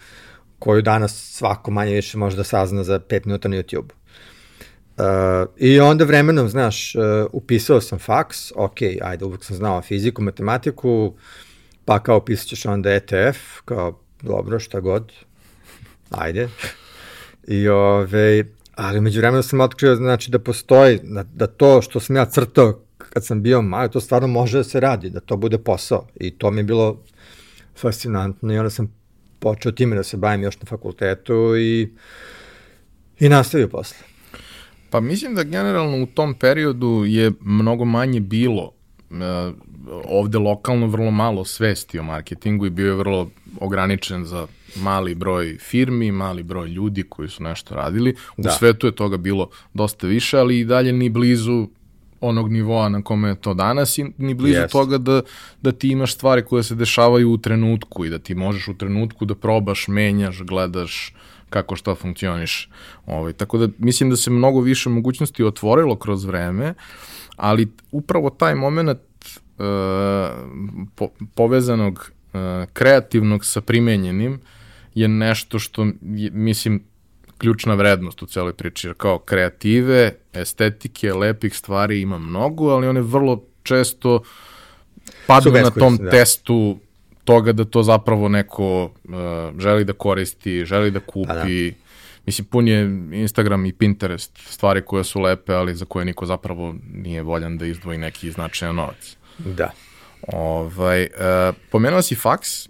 koju 0.60 0.82
danas 0.82 1.34
svako 1.34 1.72
manje 1.72 1.96
više 1.96 2.18
može 2.18 2.38
da 2.38 2.44
sazna 2.44 2.84
za 2.84 3.00
5 3.00 3.26
minuta 3.26 3.48
na 3.48 3.58
YouTube. 3.58 3.90
Uh, 4.98 5.50
I 5.58 5.80
onda 5.80 6.06
vremenom, 6.06 6.50
znaš, 6.50 6.96
uh, 6.96 7.02
upisao 7.34 7.82
sam 7.82 8.00
faks, 8.00 8.52
ok, 8.56 8.78
ajde, 9.02 9.26
uvek 9.26 9.44
sam 9.44 9.56
znao 9.56 9.82
fiziku, 9.82 10.22
matematiku, 10.22 11.14
pa 11.86 12.00
kao 12.00 12.20
pisat 12.20 12.48
ćeš 12.48 12.66
onda 12.66 12.94
ETF, 12.94 13.38
kao, 13.66 14.00
dobro, 14.22 14.60
šta 14.60 14.80
god, 14.80 15.12
ajde. 16.10 16.50
I 17.48 17.68
ove, 17.68 18.44
ali 18.76 19.02
među 19.02 19.20
vremenom 19.20 19.44
sam 19.44 19.60
otkrio, 19.60 19.96
znači, 19.96 20.32
da 20.32 20.40
postoji, 20.40 21.00
da, 21.04 21.24
da 21.24 21.48
to 21.48 21.82
što 21.82 22.00
sam 22.00 22.16
ja 22.16 22.26
crtao 22.26 22.85
kad 23.16 23.26
sam 23.26 23.42
bio 23.42 23.62
mali, 23.62 23.92
to 23.92 24.02
stvarno 24.02 24.28
može 24.28 24.58
da 24.58 24.64
se 24.64 24.80
radi, 24.80 25.10
da 25.10 25.20
to 25.20 25.38
bude 25.38 25.58
posao. 25.58 26.08
I 26.20 26.32
to 26.32 26.52
mi 26.52 26.60
je 26.60 26.64
bilo 26.64 27.02
fascinantno 27.76 28.54
i 28.54 28.58
onda 28.58 28.70
sam 28.70 28.94
počeo 29.40 29.72
time 29.72 29.96
da 29.96 30.04
se 30.04 30.18
bavim 30.18 30.44
još 30.44 30.60
na 30.60 30.66
fakultetu 30.66 31.56
i, 31.58 31.90
i 33.20 33.30
nastavio 33.30 33.68
posle. 33.68 33.98
Pa 34.90 35.00
mislim 35.00 35.36
da 35.36 35.44
generalno 35.44 36.04
u 36.04 36.06
tom 36.06 36.34
periodu 36.34 37.04
je 37.08 37.32
mnogo 37.42 37.86
manje 37.86 38.20
bilo 38.20 38.64
uh, 39.10 39.18
ovde 40.06 40.38
lokalno 40.38 40.88
vrlo 40.88 41.12
malo 41.12 41.46
svesti 41.46 42.00
o 42.00 42.04
marketingu 42.04 42.66
i 42.66 42.70
bio 42.70 42.88
je 42.88 42.96
vrlo 42.96 43.30
ograničen 43.60 44.26
za 44.26 44.48
mali 44.76 45.16
broj 45.16 45.58
firmi, 45.60 46.12
mali 46.12 46.44
broj 46.44 46.68
ljudi 46.68 47.04
koji 47.04 47.30
su 47.30 47.44
nešto 47.44 47.76
radili. 47.76 48.16
U 48.38 48.42
da. 48.42 48.52
svetu 48.52 48.88
je 48.88 48.96
toga 48.96 49.18
bilo 49.18 49.50
dosta 49.74 50.08
više, 50.08 50.38
ali 50.38 50.60
i 50.60 50.66
dalje 50.66 50.94
ni 50.94 51.10
blizu 51.10 51.68
onog 52.22 52.52
nivoa 52.52 52.90
na 52.90 53.02
kome 53.02 53.30
je 53.30 53.36
to 53.36 53.54
danas 53.54 53.98
i 53.98 54.06
ni 54.18 54.34
blizu 54.34 54.60
yes. 54.60 54.72
toga 54.72 54.98
da, 54.98 55.22
da 55.62 55.72
ti 55.72 55.90
imaš 55.90 56.14
stvari 56.14 56.46
koje 56.46 56.64
se 56.64 56.76
dešavaju 56.76 57.32
u 57.32 57.38
trenutku 57.38 58.06
i 58.06 58.10
da 58.10 58.20
ti 58.20 58.36
možeš 58.36 58.68
u 58.68 58.74
trenutku 58.74 59.26
da 59.26 59.36
probaš, 59.36 59.88
menjaš, 59.88 60.42
gledaš 60.42 61.14
kako 61.50 61.76
šta 61.76 61.96
funkcioniš. 61.96 62.70
Ovaj, 63.06 63.34
tako 63.34 63.58
da 63.58 63.68
mislim 63.78 64.10
da 64.10 64.16
se 64.16 64.32
mnogo 64.32 64.62
više 64.62 64.90
mogućnosti 64.90 65.44
otvorilo 65.44 65.96
kroz 65.96 66.26
vreme, 66.26 66.74
ali 67.36 67.72
upravo 67.92 68.30
taj 68.30 68.56
moment 68.56 69.00
uh, 69.58 69.66
po, 70.96 71.08
povezanog 71.36 72.12
uh, 72.34 72.40
kreativnog 72.74 73.46
sa 73.46 73.62
primenjenim 73.62 74.40
je 74.96 75.08
nešto 75.08 75.60
što 75.60 75.84
je, 76.02 76.32
mislim 76.32 76.84
ključna 77.38 77.74
vrednost 77.74 78.24
u 78.24 78.26
celoj 78.26 78.54
priči, 78.54 78.88
jer 78.88 78.94
kao 78.98 79.20
kreative, 79.20 80.12
estetike, 80.34 81.14
lepih 81.14 81.58
stvari 81.58 82.02
ima 82.02 82.18
mnogo, 82.18 82.70
ali 82.70 82.88
one 82.88 83.02
vrlo 83.02 83.44
često 83.64 84.24
padnu 85.28 85.52
na 85.52 85.70
tom 85.70 85.98
da. 85.98 86.10
testu 86.10 86.80
toga 87.24 87.52
da 87.52 87.66
to 87.66 87.84
zapravo 87.84 88.30
neko 88.30 88.84
uh, 88.84 89.12
želi 89.60 89.86
da 89.86 89.94
koristi, 89.94 90.66
želi 90.66 90.92
da 90.92 91.00
kupi. 91.00 91.28
Pa 91.28 91.34
da. 91.34 91.86
Mislim, 92.26 92.46
pun 92.46 92.68
je 92.68 92.82
Instagram 93.12 93.66
i 93.66 93.74
Pinterest 93.74 94.32
stvari 94.38 94.82
koje 94.82 95.04
su 95.04 95.22
lepe, 95.22 95.54
ali 95.54 95.76
za 95.76 95.86
koje 95.86 96.06
niko 96.06 96.26
zapravo 96.26 96.76
nije 96.94 97.24
voljan 97.24 97.58
da 97.58 97.66
izdvoji 97.66 97.98
neki 97.98 98.32
značajan 98.32 98.76
novac. 98.76 99.18
Da. 99.38 99.72
Ovaj, 100.28 101.04
uh, 101.04 101.56
pomenuo 101.72 102.02
si 102.02 102.16
faks, 102.16 102.70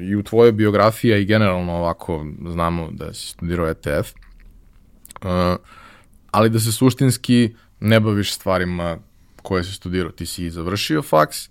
i 0.00 0.16
u 0.16 0.22
tvojoj 0.22 0.52
biografiji, 0.52 1.22
i 1.22 1.24
generalno 1.24 1.72
ovako 1.72 2.26
znamo 2.50 2.88
da 2.90 3.14
si 3.14 3.28
studirao 3.28 3.68
ETF, 3.68 4.12
uh, 5.22 5.56
ali 6.30 6.50
da 6.50 6.60
se 6.60 6.72
suštinski 6.72 7.54
ne 7.80 8.00
baviš 8.00 8.34
stvarima 8.34 8.98
koje 9.42 9.64
si 9.64 9.72
studirao. 9.72 10.12
Ti 10.12 10.26
si 10.26 10.50
završio 10.50 11.02
faks, 11.02 11.48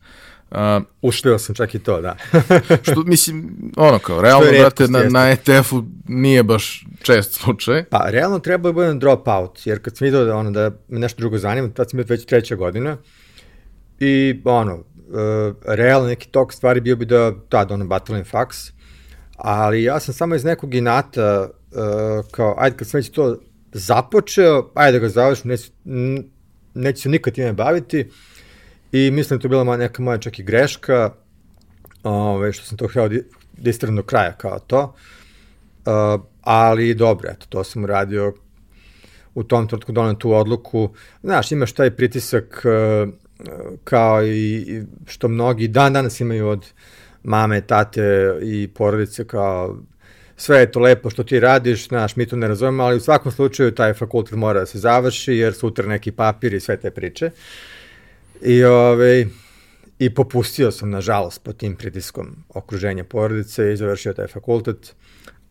Uh, 0.52 0.58
Ušteo 1.02 1.40
sam 1.40 1.56
čak 1.56 1.76
i 1.76 1.80
to, 1.80 2.02
da. 2.02 2.16
što, 2.84 3.04
mislim, 3.04 3.56
ono 3.78 4.00
kao, 4.00 4.22
realno, 4.22 4.48
brate, 4.60 4.88
na, 4.88 5.04
na 5.10 5.30
ETF-u 5.30 5.84
nije 6.08 6.44
baš 6.44 6.86
čest 7.02 7.34
slučaj. 7.34 7.84
Pa, 7.84 8.10
realno 8.10 8.40
treba 8.40 8.70
da 8.70 8.74
budem 8.74 9.00
drop 9.00 9.28
out, 9.28 9.68
jer 9.68 9.82
kad 9.82 9.98
sam 9.98 10.06
vidio 10.06 10.26
da, 10.26 10.36
ono, 10.36 10.52
da 10.52 10.72
me 10.88 11.00
nešto 11.00 11.20
drugo 11.20 11.38
zanima, 11.38 11.70
tad 11.70 11.90
sam 11.90 11.98
bio 11.98 12.06
već 12.10 12.26
treća 12.26 12.56
godina, 12.56 12.98
i, 14.00 14.42
ono, 14.46 14.84
uh, 15.12 15.56
realno 15.66 16.08
neki 16.08 16.28
tok 16.28 16.54
stvari 16.54 16.82
bio 16.82 16.96
bi 16.96 17.06
da, 17.06 17.34
tad, 17.50 17.72
ono, 17.72 17.86
batalim 17.86 18.24
faks, 18.24 18.58
ali 19.38 19.84
ja 19.84 20.00
sam 20.00 20.14
samo 20.14 20.36
iz 20.36 20.44
nekog 20.44 20.74
inata, 20.74 21.50
uh, 21.72 22.32
kao, 22.32 22.56
ajde, 22.58 22.78
kad 22.78 22.88
sam 22.88 22.98
već 22.98 23.10
to 23.10 23.38
započeo, 23.74 24.72
ajde 24.76 25.00
da 25.00 25.02
ga 25.02 25.10
završim, 25.10 25.52
neću, 25.52 25.72
neću 26.74 27.02
se 27.02 27.10
nikad 27.10 27.34
time 27.34 27.54
baviti, 27.54 28.10
I 28.92 29.12
mislim 29.12 29.38
da 29.38 29.42
to 29.42 29.50
bila 29.50 29.78
neka 29.78 30.04
moja 30.04 30.18
čak 30.18 30.40
i 30.40 30.44
greška, 30.44 31.14
ove, 32.04 32.54
što 32.54 32.66
sam 32.66 32.78
to 32.78 32.88
htio 32.88 33.10
da 33.58 33.70
istrem 33.70 33.96
do 33.96 34.04
kraja 34.04 34.32
kao 34.32 34.60
to. 34.60 34.96
Uh, 35.86 36.22
ali 36.42 36.94
dobro, 36.94 37.30
eto, 37.32 37.46
to 37.50 37.64
sam 37.64 37.84
uradio 37.84 38.34
u 39.36 39.44
tom 39.44 39.68
trenutku 39.68 39.92
donem 39.92 40.16
tu 40.16 40.34
odluku. 40.34 40.90
Znaš, 41.24 41.52
imaš 41.52 41.72
taj 41.72 41.92
pritisak 41.92 42.66
uh, 42.66 43.14
kao 43.84 44.26
i 44.26 44.84
što 45.06 45.28
mnogi 45.28 45.68
dan 45.68 45.94
danas 45.94 46.20
imaju 46.20 46.48
od 46.48 46.66
mame, 47.24 47.62
tate 47.62 48.36
i 48.42 48.68
porodice 48.68 49.28
kao 49.28 49.78
sve 50.42 50.60
je 50.60 50.72
to 50.72 50.80
lepo 50.80 51.10
što 51.10 51.24
ti 51.24 51.40
radiš, 51.40 51.88
znaš, 51.88 52.16
mi 52.16 52.26
to 52.26 52.36
ne 52.36 52.48
razumemo, 52.48 52.84
ali 52.84 52.98
u 52.98 53.00
svakom 53.00 53.32
slučaju 53.32 53.72
taj 53.72 53.94
fakultet 53.94 54.36
mora 54.36 54.60
da 54.60 54.66
se 54.66 54.80
završi 54.80 55.34
jer 55.34 55.54
sutra 55.54 55.88
neki 55.88 56.12
papir 56.12 56.54
i 56.54 56.60
sve 56.60 56.78
te 56.78 56.92
priče. 56.92 57.32
I, 58.42 58.64
ove, 58.64 58.76
ovaj, 58.76 59.26
I 60.00 60.10
popustio 60.14 60.72
sam, 60.72 60.90
nažalost, 60.90 61.44
pod 61.44 61.58
tim 61.58 61.76
pritiskom 61.76 62.44
okruženja 62.50 63.04
porodice 63.04 63.74
i 63.74 63.78
završio 63.78 64.14
taj 64.14 64.28
fakultet, 64.28 64.96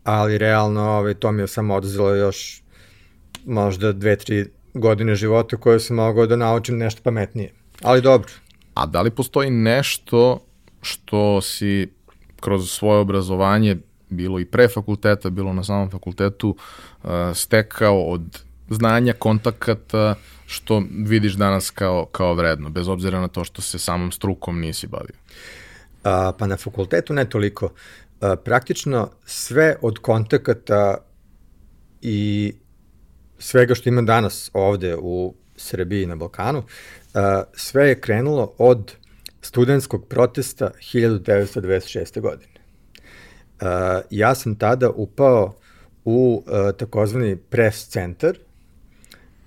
ali 0.03 0.37
realno 0.37 0.81
ove, 0.81 0.97
ovaj, 0.97 1.13
to 1.13 1.31
mi 1.31 1.43
je 1.43 1.47
samo 1.47 1.75
oduzelo 1.75 2.15
još 2.15 2.63
možda 3.45 3.91
dve, 3.91 4.15
tri 4.15 4.45
godine 4.73 5.15
života 5.15 5.57
koje 5.57 5.79
sam 5.79 5.95
mogao 5.95 6.25
da 6.25 6.35
naučim 6.35 6.77
nešto 6.77 7.01
pametnije. 7.03 7.60
Ali 7.83 8.01
dobro. 8.01 8.31
A 8.73 8.85
da 8.85 9.01
li 9.01 9.11
postoji 9.11 9.49
nešto 9.49 10.39
što 10.81 11.41
si 11.41 11.93
kroz 12.39 12.71
svoje 12.71 12.99
obrazovanje, 12.99 13.77
bilo 14.09 14.39
i 14.39 14.45
pre 14.45 14.67
fakulteta, 14.67 15.29
bilo 15.29 15.53
na 15.53 15.63
samom 15.63 15.89
fakultetu, 15.89 16.55
uh, 17.03 17.09
stekao 17.33 18.03
od 18.03 18.43
znanja, 18.69 19.13
kontakata, 19.13 20.15
što 20.45 20.83
vidiš 20.91 21.33
danas 21.33 21.69
kao, 21.69 22.05
kao 22.05 22.33
vredno, 22.33 22.69
bez 22.69 22.87
obzira 22.87 23.21
na 23.21 23.27
to 23.27 23.43
što 23.43 23.61
se 23.61 23.79
samom 23.79 24.11
strukom 24.11 24.59
nisi 24.59 24.87
bavio? 24.87 25.15
A, 26.03 26.31
pa 26.39 26.47
na 26.47 26.57
fakultetu 26.57 27.13
ne 27.13 27.29
toliko. 27.29 27.69
A, 28.21 28.35
praktično 28.35 29.09
sve 29.25 29.75
od 29.81 29.97
kontakata 29.97 30.97
i 32.01 32.53
svega 33.39 33.75
što 33.75 33.89
imam 33.89 34.05
danas 34.05 34.51
ovde 34.53 34.95
u 34.99 35.33
Srbiji 35.55 36.05
na 36.05 36.15
Balkanu, 36.15 36.63
sve 37.53 37.87
je 37.87 38.01
krenulo 38.01 38.53
od 38.57 38.95
studentskog 39.41 40.07
protesta 40.07 40.71
1996. 40.93 42.21
godine. 42.21 42.51
Ja 44.09 44.35
sam 44.35 44.55
tada 44.55 44.89
upao 44.89 45.55
u 46.05 46.43
a, 46.47 46.71
takozvani 46.71 47.35
press 47.35 47.87
centar, 47.87 48.37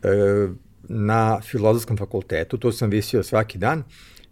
a, 0.02 0.48
na 0.88 1.40
filozofskom 1.40 1.96
fakultetu, 1.96 2.58
tu 2.58 2.72
sam 2.72 2.90
visio 2.90 3.22
svaki 3.22 3.58
dan 3.58 3.84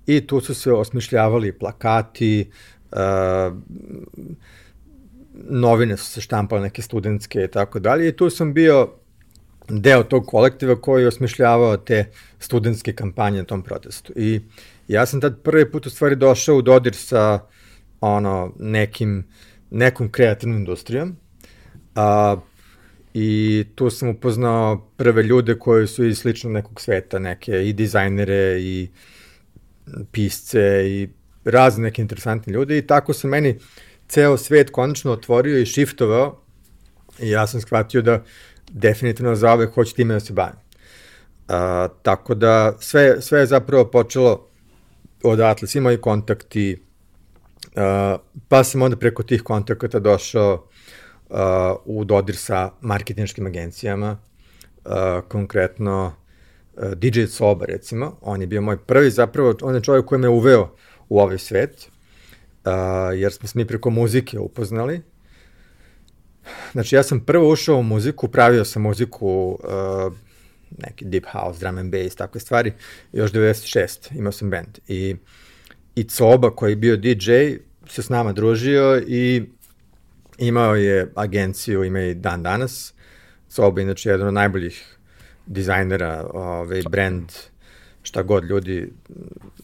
i 0.06 0.26
tu 0.26 0.40
su 0.40 0.54
se 0.54 0.72
osmišljavali 0.72 1.58
plakati, 1.58 2.50
novine 5.34 5.96
su 5.96 6.04
se 6.04 6.20
štampale 6.20 6.62
neke 6.62 6.82
studentske 6.82 7.44
i 7.44 7.48
tako 7.48 7.78
dalje 7.78 8.08
i 8.08 8.16
tu 8.16 8.30
sam 8.30 8.54
bio 8.54 8.90
deo 9.80 10.02
tog 10.02 10.26
kolektiva 10.26 10.80
koji 10.80 11.02
je 11.02 11.08
osmišljavao 11.08 11.76
te 11.76 12.10
studentske 12.38 12.92
kampanje 12.92 13.38
na 13.38 13.44
tom 13.44 13.62
protestu. 13.62 14.12
I 14.16 14.40
ja 14.88 15.06
sam 15.06 15.20
tad 15.20 15.42
prvi 15.42 15.70
put 15.70 15.86
u 15.86 15.90
stvari 15.90 16.16
došao 16.16 16.56
u 16.56 16.62
dodir 16.62 16.94
sa 16.94 17.40
ono, 18.00 18.52
nekim, 18.58 19.24
nekom 19.70 20.10
kreativnom 20.10 20.58
industrijom. 20.58 21.16
A, 21.94 22.36
i 23.14 23.64
tu 23.74 23.90
sam 23.90 24.08
upoznao 24.08 24.88
prve 24.96 25.22
ljude 25.22 25.58
koji 25.58 25.86
su 25.86 26.04
iz 26.04 26.18
sličnog 26.18 26.52
nekog 26.52 26.80
sveta, 26.80 27.18
neke 27.18 27.68
i 27.68 27.72
dizajnere 27.72 28.60
i 28.60 28.88
pisce 30.12 30.84
i 30.86 31.08
razne 31.44 31.82
neke 31.82 32.02
interesantne 32.02 32.52
ljude 32.52 32.78
i 32.78 32.86
tako 32.86 33.12
se 33.12 33.28
meni 33.28 33.58
ceo 34.08 34.36
svet 34.36 34.70
konačno 34.70 35.12
otvorio 35.12 35.58
i 35.58 35.66
shiftovao 35.66 36.42
i 37.20 37.30
ja 37.30 37.46
sam 37.46 37.60
shvatio 37.60 38.02
da 38.02 38.22
definitivno 38.72 39.34
za 39.34 39.52
ove 39.52 39.66
hoću 39.66 39.94
time 39.94 40.14
da 40.14 40.20
se 40.20 40.32
bavim. 40.32 40.56
A, 41.48 41.88
tako 42.02 42.34
da 42.34 42.76
sve, 42.80 43.20
sve 43.20 43.40
je 43.40 43.46
zapravo 43.46 43.84
počelo 43.84 44.46
odatle, 45.22 45.68
svi 45.68 45.80
moji 45.80 45.96
kontakti, 45.96 46.82
a, 47.76 48.16
pa 48.48 48.64
sam 48.64 48.82
onda 48.82 48.96
preko 48.96 49.22
tih 49.22 49.42
kontakata 49.42 49.98
došao 49.98 50.66
a, 51.30 51.74
u 51.84 52.04
dodir 52.04 52.36
sa 52.36 52.70
marketinškim 52.80 53.46
agencijama, 53.46 54.18
a, 54.84 55.20
konkretno 55.28 56.12
a, 56.76 56.94
DJ 56.94 57.24
Soba 57.24 57.64
recimo, 57.64 58.16
on 58.20 58.40
je 58.40 58.46
bio 58.46 58.62
moj 58.62 58.78
prvi 58.78 59.10
zapravo, 59.10 59.54
on 59.62 59.74
je 59.74 59.82
čovjek 59.82 60.04
koji 60.04 60.20
me 60.20 60.28
uveo 60.28 60.74
u 61.08 61.20
ovaj 61.20 61.38
svet, 61.38 61.90
a, 62.64 62.72
jer 63.14 63.32
smo 63.32 63.48
se 63.48 63.58
mi 63.58 63.66
preko 63.66 63.90
muzike 63.90 64.38
upoznali. 64.38 65.11
Znači, 66.72 66.94
ja 66.94 67.02
sam 67.02 67.20
prvo 67.20 67.52
ušao 67.52 67.76
u 67.76 67.82
muziku, 67.82 68.28
pravio 68.28 68.64
sam 68.64 68.82
muziku, 68.82 69.58
uh, 70.06 70.12
neki 70.78 71.04
deep 71.04 71.24
house, 71.32 71.60
drum 71.60 71.78
and 71.78 71.92
bass, 71.92 72.16
takve 72.16 72.40
stvari, 72.40 72.72
još 73.12 73.32
96, 73.32 74.18
imao 74.18 74.32
sam 74.32 74.50
band. 74.50 74.78
I, 74.88 75.16
i 75.94 76.04
Coba, 76.04 76.50
koji 76.50 76.72
je 76.72 76.76
bio 76.76 76.96
DJ, 76.96 77.32
se 77.88 78.02
s 78.02 78.08
nama 78.08 78.32
družio 78.32 79.02
i 79.06 79.42
imao 80.38 80.74
je 80.74 81.12
agenciju, 81.14 81.84
ima 81.84 82.00
i 82.00 82.14
dan 82.14 82.42
danas. 82.42 82.94
Coba, 83.48 83.80
inače, 83.80 84.10
jedan 84.10 84.28
od 84.28 84.34
najboljih 84.34 84.98
dizajnera, 85.46 86.26
ovaj, 86.32 86.82
brand, 86.90 87.32
šta 88.02 88.22
god 88.22 88.44
ljudi, 88.44 88.92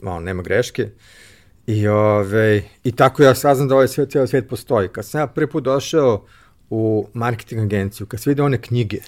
malo, 0.02 0.20
nema 0.20 0.42
greške. 0.42 0.88
I, 1.66 1.88
ove, 1.88 2.62
I 2.84 2.92
tako 2.92 3.22
ja 3.22 3.34
saznam 3.34 3.68
da 3.68 3.74
ovaj 3.74 3.88
svet, 3.88 4.10
cijel 4.10 4.26
svet 4.26 4.48
postoji. 4.48 4.88
Kad 4.88 5.06
sam 5.06 5.20
ja 5.20 5.26
prvi 5.26 5.50
put 5.50 5.64
došao 5.64 6.26
u 6.70 7.08
marketing 7.14 7.62
agenciju, 7.62 8.06
kad 8.06 8.20
se 8.20 8.30
vide 8.30 8.42
one 8.42 8.62
knjige, 8.62 8.98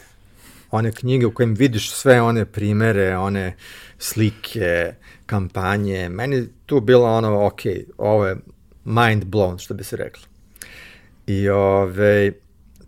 one 0.71 0.93
knjige 0.93 1.27
u 1.27 1.35
kojim 1.35 1.55
vidiš 1.55 1.93
sve 1.93 2.21
one 2.23 2.45
primere, 2.45 3.17
one 3.17 3.57
slike, 3.99 4.95
kampanje, 5.27 6.09
meni 6.09 6.49
tu 6.67 6.81
bilo 6.81 7.17
ono, 7.17 7.47
ok, 7.47 7.61
ovo 7.99 8.27
je 8.27 8.37
mind 8.85 9.25
blown, 9.25 9.59
što 9.59 9.75
bi 9.75 9.85
se 9.85 9.97
reklo. 9.97 10.23
I 11.27 11.49
ove, 11.49 12.33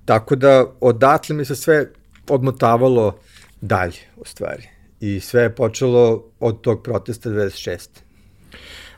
tako 0.05 0.37
da 0.37 0.67
odatle 0.81 1.37
mi 1.37 1.45
se 1.45 1.57
sve 1.57 1.87
odmotavalo 2.29 3.19
dalje, 3.61 3.99
u 4.17 4.25
stvari. 4.25 4.69
I 5.00 5.21
sve 5.21 5.43
je 5.43 5.55
počelo 5.55 6.25
od 6.41 6.61
tog 6.61 6.83
protesta 6.83 7.31
26. 7.31 7.88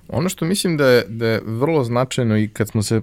Ono 0.09 0.29
što 0.29 0.45
mislim 0.45 0.77
da 0.77 0.89
je, 0.89 1.05
da 1.09 1.27
je 1.27 1.41
vrlo 1.45 1.85
značajno 1.85 2.39
i 2.39 2.49
kad 2.49 2.69
smo 2.69 2.83
se 2.83 3.03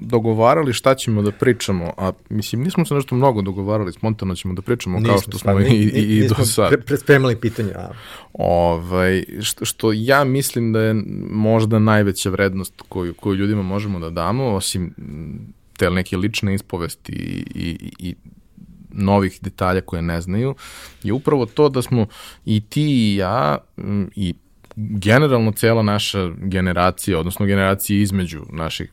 dogovarali 0.00 0.72
šta 0.72 0.94
ćemo 0.94 1.22
da 1.22 1.32
pričamo, 1.32 1.92
a 1.96 2.12
mislim 2.28 2.62
nismo 2.62 2.84
se 2.84 2.94
nešto 2.94 3.14
mnogo 3.14 3.42
dogovarali, 3.42 3.92
spontano 3.92 4.34
ćemo 4.34 4.54
da 4.54 4.62
pričamo 4.62 4.98
nismo, 4.98 5.12
kao 5.12 5.22
što 5.22 5.38
smo 5.38 5.60
i, 5.60 5.64
i, 5.64 6.18
i 6.18 6.28
do 6.28 6.34
sad. 6.44 6.68
Pre, 6.68 6.80
prespremali 6.80 7.36
pitanje. 7.36 7.72
A. 7.74 7.90
Ovaj, 8.32 9.24
što, 9.42 9.64
što 9.64 9.92
ja 9.94 10.24
mislim 10.24 10.72
da 10.72 10.80
je 10.80 10.94
možda 11.30 11.78
najveća 11.78 12.30
vrednost 12.30 12.82
koju, 12.88 13.14
koju 13.14 13.34
ljudima 13.34 13.62
možemo 13.62 13.98
da 13.98 14.10
damo, 14.10 14.44
osim 14.44 14.94
te 15.76 15.90
neke 15.90 16.16
lične 16.16 16.54
ispovesti 16.54 17.12
i, 17.12 17.44
i, 17.54 17.92
i 17.98 18.14
novih 18.90 19.38
detalja 19.42 19.80
koje 19.80 20.02
ne 20.02 20.20
znaju, 20.20 20.54
je 21.02 21.12
upravo 21.12 21.46
to 21.46 21.68
da 21.68 21.82
smo 21.82 22.06
i 22.44 22.60
ti 22.60 22.82
i 22.82 23.16
ja 23.16 23.58
i 24.16 24.34
generalno 24.76 25.52
cela 25.52 25.82
naša 25.82 26.30
generacija, 26.36 27.18
odnosno 27.18 27.46
generacija 27.46 28.02
između 28.02 28.42
naših, 28.50 28.92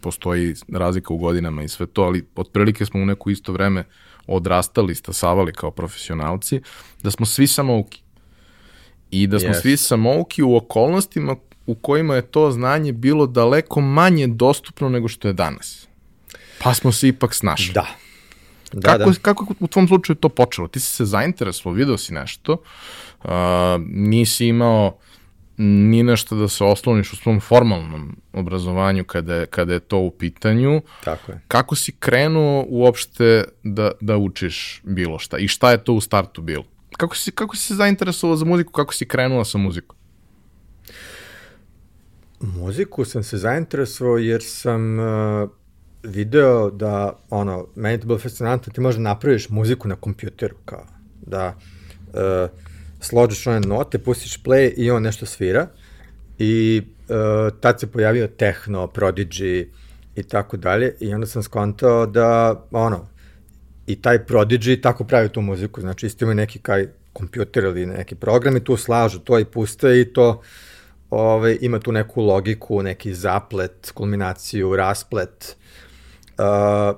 postoji 0.00 0.54
razlika 0.72 1.14
u 1.14 1.18
godinama 1.18 1.62
i 1.62 1.68
sve 1.68 1.86
to, 1.86 2.02
ali 2.02 2.26
otprilike 2.36 2.86
smo 2.86 3.02
u 3.02 3.06
neko 3.06 3.30
isto 3.30 3.52
vreme 3.52 3.84
odrastali, 4.26 4.94
stasavali 4.94 5.52
kao 5.52 5.70
profesionalci, 5.70 6.60
da 7.02 7.10
smo 7.10 7.26
svi 7.26 7.46
samouki. 7.46 8.00
I 9.10 9.26
da 9.26 9.38
smo 9.38 9.48
yes. 9.48 9.60
svi 9.60 9.76
samouki 9.76 10.42
u 10.42 10.56
okolnostima 10.56 11.36
u 11.66 11.74
kojima 11.74 12.14
je 12.14 12.22
to 12.22 12.50
znanje 12.50 12.92
bilo 12.92 13.26
daleko 13.26 13.80
manje 13.80 14.26
dostupno 14.26 14.88
nego 14.88 15.08
što 15.08 15.28
je 15.28 15.34
danas. 15.34 15.88
Pa 16.58 16.74
smo 16.74 16.92
se 16.92 17.08
ipak 17.08 17.34
snašli. 17.34 17.72
Da. 17.72 17.86
Da, 18.72 18.98
kako, 18.98 19.10
da. 19.10 19.16
kako 19.22 19.54
u 19.60 19.68
tvom 19.68 19.88
slučaju 19.88 20.16
to 20.16 20.28
počelo? 20.28 20.68
Ti 20.68 20.80
si 20.80 20.86
se 20.86 21.04
zainteresovao, 21.04 21.74
video 21.74 21.98
si 21.98 22.14
nešto, 22.14 22.56
nisi 23.86 24.46
imao 24.46 24.98
ni 25.56 26.02
nešto 26.02 26.36
da 26.36 26.48
se 26.48 26.64
osloniš 26.64 27.12
u 27.12 27.16
svom 27.16 27.40
formalnom 27.40 28.16
obrazovanju 28.32 29.04
kada 29.04 29.34
je, 29.34 29.46
kada 29.46 29.72
je 29.72 29.80
to 29.80 29.98
u 29.98 30.10
pitanju. 30.10 30.82
Tako 31.04 31.32
je. 31.32 31.40
Kako 31.48 31.74
si 31.74 31.92
krenuo 31.92 32.64
uopšte 32.68 33.44
da, 33.62 33.90
da 34.00 34.16
učiš 34.16 34.80
bilo 34.84 35.18
šta 35.18 35.38
i 35.38 35.48
šta 35.48 35.70
je 35.70 35.84
to 35.84 35.92
u 35.92 36.00
startu 36.00 36.42
bilo? 36.42 36.64
Kako 36.96 37.16
si, 37.16 37.30
kako 37.30 37.56
si 37.56 37.62
se 37.62 37.74
zainteresovao 37.74 38.36
za 38.36 38.44
muziku, 38.44 38.72
kako 38.72 38.94
si 38.94 39.08
krenuo 39.08 39.44
sa 39.44 39.58
muzikom? 39.58 39.96
Muziku 42.40 43.04
sam 43.04 43.22
se 43.22 43.36
zainteresovao 43.36 44.18
jer 44.18 44.42
sam 44.42 44.98
uh, 44.98 45.50
video 46.02 46.70
da, 46.70 47.18
ono, 47.30 47.66
meni 47.74 48.00
to 48.00 48.06
bilo 48.06 48.18
fascinantno, 48.18 48.72
ti 48.72 48.80
možda 48.80 49.02
napraviš 49.02 49.48
muziku 49.48 49.88
na 49.88 49.96
kompjuteru, 49.96 50.56
kao, 50.64 50.86
da 51.26 51.56
uh, 52.06 52.63
složiš 53.04 53.46
one 53.46 53.60
note, 53.60 53.98
pustiš 53.98 54.42
play 54.42 54.72
i 54.76 54.90
on 54.90 55.02
nešto 55.02 55.26
svira. 55.26 55.66
I 56.38 56.82
uh, 56.82 57.60
tad 57.60 57.80
se 57.80 57.86
pojavio 57.86 58.26
techno, 58.26 58.86
prodigy 58.86 59.66
i 60.16 60.22
tako 60.22 60.56
dalje. 60.56 60.94
I 61.00 61.14
onda 61.14 61.26
sam 61.26 61.42
skontao 61.42 62.06
da, 62.06 62.62
ono, 62.70 63.08
i 63.86 64.02
taj 64.02 64.24
prodigy 64.26 64.82
tako 64.82 65.04
pravi 65.04 65.28
tu 65.28 65.40
muziku, 65.40 65.80
znači 65.80 66.06
isto 66.06 66.24
ima 66.24 66.34
neki 66.34 66.58
kaj 66.58 66.88
kompjuter 67.12 67.64
ili 67.64 67.86
neki 67.86 68.14
program 68.14 68.56
i 68.56 68.64
tu 68.64 68.76
slažu 68.76 69.18
to 69.18 69.38
i 69.38 69.44
puste 69.44 70.00
i 70.00 70.12
to 70.12 70.42
ove, 71.10 71.56
ima 71.60 71.78
tu 71.78 71.92
neku 71.92 72.22
logiku, 72.22 72.82
neki 72.82 73.14
zaplet, 73.14 73.90
kulminaciju, 73.94 74.76
rasplet, 74.76 75.56
uh, 76.38 76.96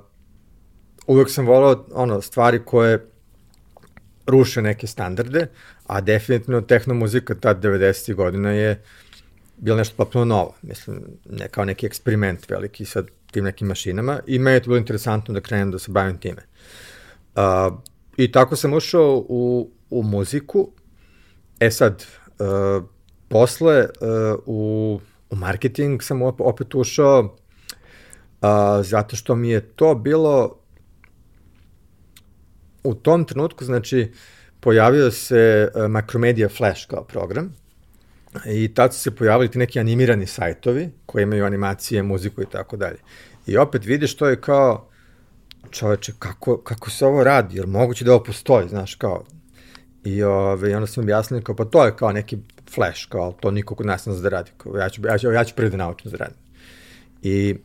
uvek 1.07 1.31
sam 1.31 1.47
volao 1.47 1.87
ono, 1.92 2.21
stvari 2.21 2.64
koje 2.64 3.11
ruše 4.27 4.62
neke 4.62 4.87
standarde, 4.87 5.47
a 5.87 6.01
definitivno 6.01 6.61
tehnomuzika 6.61 7.35
tad 7.35 7.62
90. 7.64 8.14
godina 8.14 8.51
je 8.51 8.83
bila 9.57 9.77
nešto 9.77 9.96
potpuno 9.96 10.25
novo, 10.25 10.55
mislim, 10.62 11.03
ne, 11.31 11.49
kao 11.49 11.64
neki 11.64 11.87
eksperiment 11.87 12.51
veliki 12.51 12.85
sa 12.85 13.03
tim 13.31 13.44
nekim 13.44 13.68
mašinama 13.68 14.20
i 14.27 14.38
meni 14.38 14.57
je 14.57 14.61
to 14.61 14.68
bilo 14.68 14.79
interesantno 14.79 15.35
da 15.35 15.40
krenem 15.40 15.70
da 15.70 15.79
se 15.79 15.92
bavim 15.92 16.18
time. 16.18 16.42
Uh, 17.35 17.79
I 18.16 18.33
tako 18.33 18.57
sam 18.57 18.75
ušao 18.75 19.25
u, 19.29 19.70
u 19.90 20.03
muziku, 20.03 20.70
e 21.61 21.70
sad, 21.70 22.05
uh, 22.38 22.85
posle 23.29 23.81
uh, 23.81 23.88
u, 24.46 25.01
u 25.31 25.37
marketing 25.37 26.03
sam 26.03 26.22
opet 26.22 26.75
ušao 26.75 27.37
a, 28.40 28.83
zato 28.83 29.16
što 29.16 29.35
mi 29.35 29.51
je 29.51 29.61
to 29.61 29.94
bilo 29.94 30.57
u 32.85 32.94
tom 32.94 33.25
trenutku, 33.25 33.64
znači, 33.64 34.12
pojavio 34.66 35.11
se 35.11 35.68
uh, 35.74 35.90
Macromedia 35.90 36.48
Flash 36.48 36.87
kao 36.87 37.05
program 37.05 37.55
i 38.46 38.74
tad 38.74 38.94
su 38.94 39.00
se 39.00 39.11
pojavili 39.11 39.50
ti 39.50 39.59
neki 39.59 39.81
animirani 39.81 40.26
sajtovi 40.26 40.88
koji 41.07 41.22
imaju 41.22 41.44
animacije, 41.44 42.02
muziku 42.02 42.42
i 42.42 42.46
tako 42.52 42.76
dalje. 42.76 42.96
I 43.46 43.57
opet 43.57 43.85
vidiš 43.85 44.16
to 44.16 44.29
je 44.29 44.40
kao, 44.40 44.88
čoveče, 45.70 46.12
kako, 46.18 46.57
kako 46.57 46.90
se 46.90 47.07
ovo 47.07 47.24
radi, 47.24 47.57
jer 47.57 47.66
moguće 47.66 48.05
da 48.05 48.12
ovo 48.12 48.24
postoji, 48.24 48.68
znaš, 48.68 48.94
kao, 48.94 49.24
i 50.05 50.22
ove, 50.22 50.76
onda 50.76 50.87
sam 50.87 51.05
objasnili 51.05 51.44
kao, 51.44 51.57
pa 51.57 51.64
to 51.64 51.85
je 51.85 51.96
kao 51.96 52.12
neki 52.12 52.38
flash, 52.74 53.09
kao, 53.09 53.33
to 53.40 53.50
niko 53.50 53.74
kod 53.74 53.87
nas 53.87 54.07
ne 54.07 54.12
zna 54.12 54.22
da 54.22 54.29
radi, 54.29 54.50
kao, 54.57 54.76
ja 54.76 54.88
ću, 54.88 55.02
ja 55.07 55.18
ću, 55.18 55.33
ja 55.33 55.44
ću 55.44 55.55
prvi 55.55 55.70
da 55.70 55.76
naučim 55.76 56.11
da 56.11 56.16
radim. 56.16 56.38
I 57.22 57.57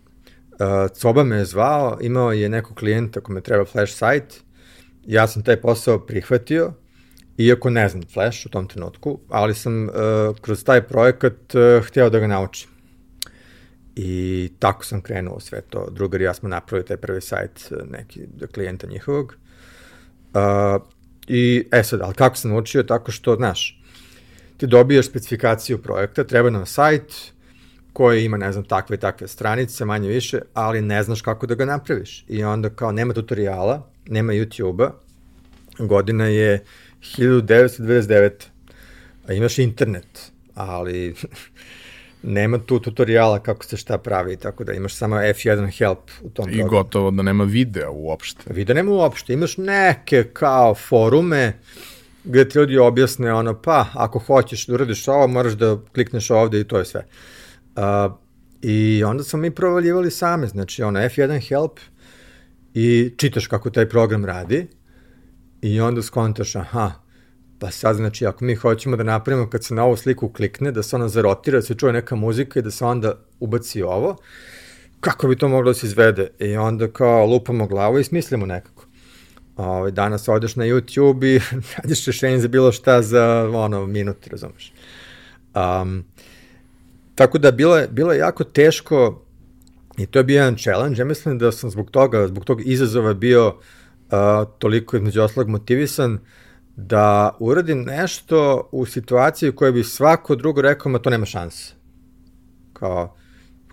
Uh, 0.51 0.91
Coba 0.91 1.23
me 1.23 1.35
je 1.35 1.45
zvao, 1.45 1.97
imao 2.01 2.31
je 2.31 2.49
nekog 2.49 2.77
klijenta 2.77 3.21
kome 3.21 3.41
treba 3.41 3.65
Flash 3.65 3.93
site, 3.93 4.35
ja 5.05 5.27
sam 5.27 5.43
taj 5.43 5.61
posao 5.61 5.99
prihvatio, 5.99 6.73
iako 7.45 7.69
ne 7.69 7.89
znam 7.89 8.03
Flash 8.13 8.45
u 8.45 8.49
tom 8.49 8.67
trenutku, 8.67 9.19
ali 9.29 9.53
sam 9.53 9.83
uh, 9.83 9.91
kroz 10.41 10.63
taj 10.63 10.81
projekat 10.81 11.55
uh, 11.55 11.85
hteo 11.85 12.09
da 12.09 12.19
ga 12.19 12.27
naučim. 12.27 12.69
I 13.95 14.51
tako 14.59 14.85
sam 14.85 15.01
krenuo 15.01 15.39
sve 15.39 15.61
to. 15.61 15.89
Drugar 15.91 16.21
i 16.21 16.23
ja 16.23 16.33
smo 16.33 16.49
napravili 16.49 16.87
taj 16.87 16.97
prvi 16.97 17.21
sajt 17.21 17.71
neki 17.89 18.21
do 18.27 18.47
klijenta 18.47 18.87
njihovog. 18.87 19.35
Uh, 20.33 20.81
I, 21.27 21.67
e 21.71 21.83
sad, 21.83 22.01
ali 22.01 22.13
kako 22.13 22.35
sam 22.35 22.51
naučio? 22.51 22.83
Tako 22.83 23.11
što, 23.11 23.35
znaš, 23.35 23.81
ti 24.57 24.67
dobiješ 24.67 25.09
specifikaciju 25.09 25.81
projekta, 25.81 26.23
treba 26.23 26.49
nam 26.49 26.65
sajt, 26.65 27.13
koji 27.93 28.25
ima, 28.25 28.37
ne 28.37 28.51
znam, 28.51 28.63
takve 28.63 28.95
i 28.95 28.99
takve 28.99 29.27
stranice, 29.27 29.85
manje 29.85 30.09
više, 30.09 30.39
ali 30.53 30.81
ne 30.81 31.03
znaš 31.03 31.21
kako 31.21 31.47
da 31.47 31.55
ga 31.55 31.65
napraviš. 31.65 32.25
I 32.27 32.43
onda 32.43 32.69
kao 32.69 32.91
nema 32.91 33.13
tutoriala, 33.13 33.89
nema 34.05 34.33
YouTube-a, 34.33 34.91
godina 35.79 36.25
je 36.25 36.63
1999. 37.01 38.31
A 39.27 39.33
imaš 39.33 39.59
internet, 39.59 40.31
ali 40.55 41.15
nema 42.23 42.59
tu 42.65 42.79
tutoriala 42.79 43.39
kako 43.39 43.65
se 43.65 43.77
šta 43.77 43.97
pravi, 43.97 44.37
tako 44.37 44.63
da 44.63 44.73
imaš 44.73 44.95
samo 44.95 45.15
F1 45.15 45.77
help 45.77 46.11
u 46.21 46.29
tom 46.29 46.49
I 46.49 46.51
programu. 46.51 46.69
gotovo 46.69 47.11
da 47.11 47.23
nema 47.23 47.43
videa 47.43 47.89
uopšte. 47.89 48.53
Videa 48.53 48.73
nema 48.73 48.91
uopšte, 48.91 49.33
imaš 49.33 49.57
neke 49.57 50.23
kao 50.23 50.75
forume 50.75 51.53
gde 52.23 52.49
ti 52.49 52.57
ljudi 52.57 52.77
objasne 52.77 53.33
ono, 53.33 53.61
pa 53.61 53.85
ako 53.93 54.19
hoćeš 54.19 54.65
da 54.65 54.73
uradiš 54.73 55.07
ovo, 55.07 55.27
moraš 55.27 55.53
da 55.53 55.77
klikneš 55.93 56.29
ovde 56.29 56.59
i 56.59 56.63
to 56.63 56.79
je 56.79 56.85
sve. 56.85 57.05
Uh, 57.75 57.83
I 58.61 59.03
onda 59.03 59.23
smo 59.23 59.39
mi 59.39 59.51
provaljivali 59.51 60.11
same, 60.11 60.47
znači 60.47 60.83
ono 60.83 60.99
F1 60.99 61.47
help 61.49 61.79
i 62.73 63.13
čitaš 63.17 63.47
kako 63.47 63.69
taj 63.69 63.89
program 63.89 64.25
radi 64.25 64.67
i 65.61 65.81
onda 65.81 66.01
skontaš, 66.01 66.55
aha, 66.55 66.91
Pa 67.61 67.71
sad, 67.71 67.95
znači, 67.95 68.25
ako 68.25 68.45
mi 68.45 68.55
hoćemo 68.55 68.97
da 68.97 69.03
napravimo 69.03 69.49
kad 69.49 69.63
se 69.63 69.75
na 69.75 69.83
ovu 69.83 69.95
sliku 69.95 70.29
klikne, 70.29 70.71
da 70.71 70.83
se 70.83 70.95
ona 70.95 71.07
zarotira, 71.07 71.57
da 71.57 71.61
se 71.61 71.75
čuje 71.75 71.93
neka 71.93 72.15
muzika 72.15 72.59
i 72.59 72.63
da 72.63 72.71
se 72.71 72.85
onda 72.85 73.13
ubaci 73.39 73.81
ovo, 73.81 74.17
kako 74.99 75.27
bi 75.27 75.35
to 75.35 75.47
moglo 75.47 75.71
da 75.71 75.73
se 75.73 75.87
izvede? 75.87 76.27
I 76.39 76.55
onda 76.57 76.87
kao 76.87 77.25
lupamo 77.25 77.67
glavu 77.67 77.99
i 77.99 78.03
smislimo 78.03 78.45
nekako. 78.45 78.85
Ove, 79.57 79.69
ovaj, 79.69 79.91
danas 79.91 80.27
odeš 80.27 80.55
na 80.55 80.65
YouTube 80.65 81.35
i 81.35 81.39
nađeš 81.83 82.05
rešenje 82.05 82.39
za 82.39 82.47
bilo 82.47 82.71
šta 82.71 83.01
za 83.01 83.49
ono, 83.53 83.85
minut, 83.85 84.27
razumeš. 84.27 84.73
Um, 85.55 86.03
tako 87.15 87.37
da 87.37 87.51
bilo 87.51 87.77
je, 87.77 87.87
bilo 87.87 88.11
je 88.11 88.19
jako 88.19 88.43
teško 88.43 89.21
i 89.97 90.05
to 90.05 90.19
je 90.19 90.23
bio 90.23 90.37
jedan 90.37 90.57
challenge. 90.57 91.01
Ja 91.01 91.05
mislim 91.05 91.37
da 91.37 91.51
sam 91.51 91.69
zbog 91.69 91.91
toga, 91.91 92.27
zbog 92.27 92.45
tog 92.45 92.67
izazova 92.67 93.13
bio 93.13 93.47
uh, 93.47 93.53
toliko 94.59 94.97
između 94.97 95.21
oslog 95.21 95.47
motivisan 95.47 96.19
da 96.75 97.35
uradim 97.39 97.81
nešto 97.81 98.69
u 98.71 98.85
situaciji 98.85 99.49
u 99.49 99.55
kojoj 99.55 99.71
bi 99.71 99.83
svako 99.83 100.35
drugo 100.35 100.61
rekao, 100.61 100.91
ma 100.91 100.99
to 100.99 101.09
nema 101.09 101.25
šanse. 101.25 101.73
Kao, 102.73 103.15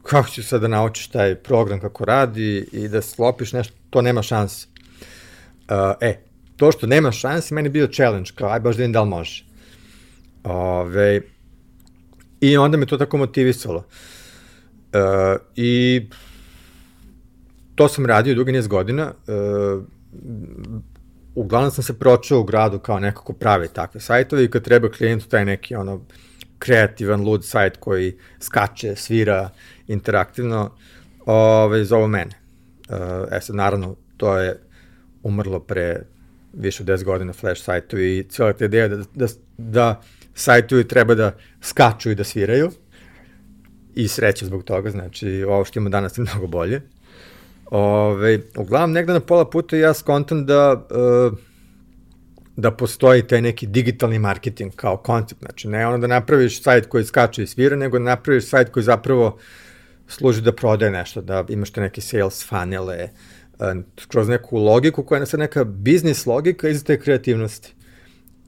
kako 0.02 0.28
ću 0.28 0.42
sad 0.42 0.60
da 0.60 0.68
naučiš 0.68 1.08
taj 1.08 1.34
program 1.34 1.80
kako 1.80 2.04
radi 2.04 2.68
i 2.72 2.88
da 2.88 3.02
sklopiš 3.02 3.52
nešto, 3.52 3.74
to 3.90 4.02
nema 4.02 4.22
šanse. 4.22 4.66
Uh, 5.70 5.76
e, 6.00 6.20
to 6.56 6.72
što 6.72 6.86
nema 6.86 7.12
šanse, 7.12 7.54
meni 7.54 7.66
je 7.66 7.70
bio 7.70 7.86
challenge, 7.86 8.30
kao, 8.34 8.50
aj 8.50 8.60
baš 8.60 8.76
da 8.76 8.80
vidim 8.80 8.92
da 8.92 9.02
li 9.02 9.08
može. 9.08 9.44
Ove, 10.44 11.20
I 12.40 12.56
onda 12.56 12.76
me 12.76 12.86
to 12.86 12.96
tako 12.96 13.16
motivisalo. 13.16 13.78
Uh, 13.78 15.40
I 15.56 16.02
to 17.74 17.88
sam 17.88 18.06
radio 18.06 18.34
dugi 18.34 18.52
niz 18.52 18.66
godina. 18.66 19.12
Uh, 19.26 19.82
uglavnom 21.34 21.70
sam 21.70 21.84
se 21.84 21.98
pročao 21.98 22.40
u 22.40 22.44
gradu 22.44 22.78
kao 22.78 23.00
neko 23.00 23.22
ko 23.22 23.32
pravi 23.32 23.68
takve 23.68 24.00
sajtove 24.00 24.44
i 24.44 24.50
kad 24.50 24.64
treba 24.64 24.90
klijentu 24.90 25.28
taj 25.28 25.44
neki 25.44 25.74
ono 25.74 26.00
kreativan, 26.58 27.20
lud 27.20 27.44
sajt 27.44 27.76
koji 27.76 28.16
skače, 28.40 28.96
svira 28.96 29.50
interaktivno, 29.86 30.70
ove, 31.26 31.84
zovu 31.84 32.08
mene. 32.08 32.40
E, 32.88 33.36
e 33.36 33.40
sad, 33.40 33.56
naravno, 33.56 33.96
to 34.16 34.38
je 34.38 34.60
umrlo 35.22 35.60
pre 35.60 36.02
više 36.52 36.82
od 36.82 36.88
10 36.88 37.04
godina 37.04 37.32
flash 37.32 37.62
sajtovi 37.62 38.18
i 38.18 38.22
cijela 38.28 38.52
ta 38.52 38.64
ideja 38.64 38.88
da, 38.88 38.96
da, 39.14 39.26
da 39.58 40.00
sajtovi 40.34 40.88
treba 40.88 41.14
da 41.14 41.36
skaču 41.62 42.10
i 42.10 42.14
da 42.14 42.24
sviraju 42.24 42.70
i 43.94 44.08
sreće 44.08 44.46
zbog 44.46 44.64
toga, 44.64 44.90
znači 44.90 45.44
ovo 45.48 45.64
što 45.64 45.78
imamo 45.78 45.90
danas 45.90 46.18
je 46.18 46.22
mnogo 46.22 46.46
bolje. 46.46 46.82
Ove, 47.70 48.40
uglavnom, 48.56 48.92
negde 48.92 49.12
na 49.12 49.20
pola 49.20 49.50
puta 49.50 49.76
ja 49.76 49.94
skontam 49.94 50.46
da, 50.46 50.72
uh, 50.72 51.38
da 52.56 52.70
postoji 52.70 53.22
taj 53.22 53.42
neki 53.42 53.66
digitalni 53.66 54.18
marketing 54.18 54.74
kao 54.76 54.96
koncept. 54.96 55.40
Znači, 55.40 55.68
ne 55.68 55.86
ono 55.86 55.98
da 55.98 56.06
napraviš 56.06 56.62
sajt 56.62 56.86
koji 56.86 57.04
skače 57.04 57.42
i 57.42 57.46
svira, 57.46 57.76
nego 57.76 57.98
da 57.98 58.04
napraviš 58.04 58.48
sajt 58.48 58.70
koji 58.70 58.84
zapravo 58.84 59.38
služi 60.06 60.42
da 60.42 60.52
prodaje 60.52 60.92
nešto, 60.92 61.20
da 61.20 61.44
imaš 61.48 61.70
te 61.70 61.80
neke 61.80 62.00
sales 62.00 62.48
funnele, 62.48 63.08
uh, 63.58 63.66
kroz 64.08 64.28
neku 64.28 64.58
logiku 64.58 65.04
koja 65.04 65.20
je 65.20 65.26
sad 65.26 65.40
neka 65.40 65.64
biznis 65.64 66.26
logika 66.26 66.68
iz 66.68 66.84
te 66.84 67.00
kreativnosti. 67.00 67.74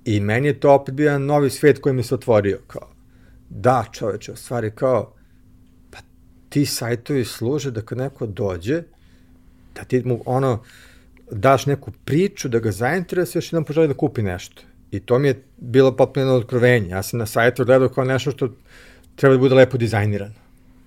I 0.04 0.20
meni 0.20 0.48
je 0.48 0.60
to 0.60 0.72
opet 0.72 0.94
bio 0.94 1.18
novi 1.18 1.50
svet 1.50 1.78
koji 1.78 1.94
mi 1.94 2.02
se 2.02 2.14
otvorio. 2.14 2.58
Kao, 2.66 2.92
da, 3.48 3.84
čoveče, 3.92 4.32
u 4.32 4.36
stvari 4.36 4.70
kao, 4.70 5.14
pa 5.90 5.98
ti 6.48 6.66
sajtovi 6.66 7.24
služe 7.24 7.70
da 7.70 7.82
kad 7.82 7.98
neko 7.98 8.26
dođe, 8.26 8.82
da 9.80 9.84
ti 9.84 10.02
mu 10.04 10.22
ono, 10.26 10.62
daš 11.30 11.66
neku 11.66 11.90
priču, 12.04 12.48
da 12.48 12.58
ga 12.58 12.72
zainteresuješ 12.72 13.52
i 13.52 13.56
da 13.56 13.62
poželi 13.62 13.88
da 13.88 13.94
kupi 13.94 14.22
nešto. 14.22 14.62
I 14.90 15.00
to 15.00 15.18
mi 15.18 15.28
je 15.28 15.42
bilo 15.56 15.96
potpuno 15.96 16.34
otkrovenje. 16.34 16.88
Ja 16.88 17.02
sam 17.02 17.18
na 17.18 17.26
sajtu 17.26 17.64
gledao 17.64 17.88
kao 17.88 18.04
nešto 18.04 18.30
što 18.30 18.48
treba 19.16 19.34
da 19.34 19.38
bude 19.38 19.54
lepo 19.54 19.78
dizajnirano 19.78 20.34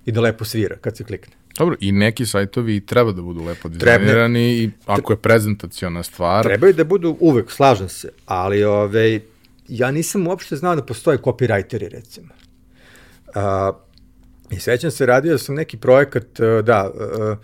i 0.06 0.12
da 0.12 0.20
lepo 0.20 0.44
svira 0.44 0.76
kad 0.76 0.96
se 0.96 1.04
klikne. 1.04 1.34
Dobro, 1.58 1.76
i 1.80 1.92
neki 1.92 2.26
sajtovi 2.26 2.80
treba 2.86 3.12
da 3.12 3.22
budu 3.22 3.44
lepo 3.44 3.68
dizajnirani 3.68 4.54
i 4.54 4.70
ako 4.86 5.12
je 5.12 5.16
prezentaciona 5.16 6.02
stvar... 6.02 6.44
Trebaju 6.44 6.72
da 6.72 6.84
budu 6.84 7.16
uvek, 7.20 7.50
slažem 7.50 7.88
se, 7.88 8.08
ali 8.26 8.64
ove, 8.64 9.20
ja 9.68 9.90
nisam 9.90 10.26
uopšte 10.26 10.56
znao 10.56 10.76
da 10.76 10.82
postoje 10.82 11.18
copywriteri, 11.18 11.88
recimo. 11.88 12.28
Uh, 13.28 13.76
I 14.50 14.60
sećam 14.60 14.90
se, 14.90 15.06
radio 15.06 15.38
sam 15.38 15.54
neki 15.54 15.76
projekat, 15.76 16.26
da, 16.64 16.90
uh, 16.94 17.38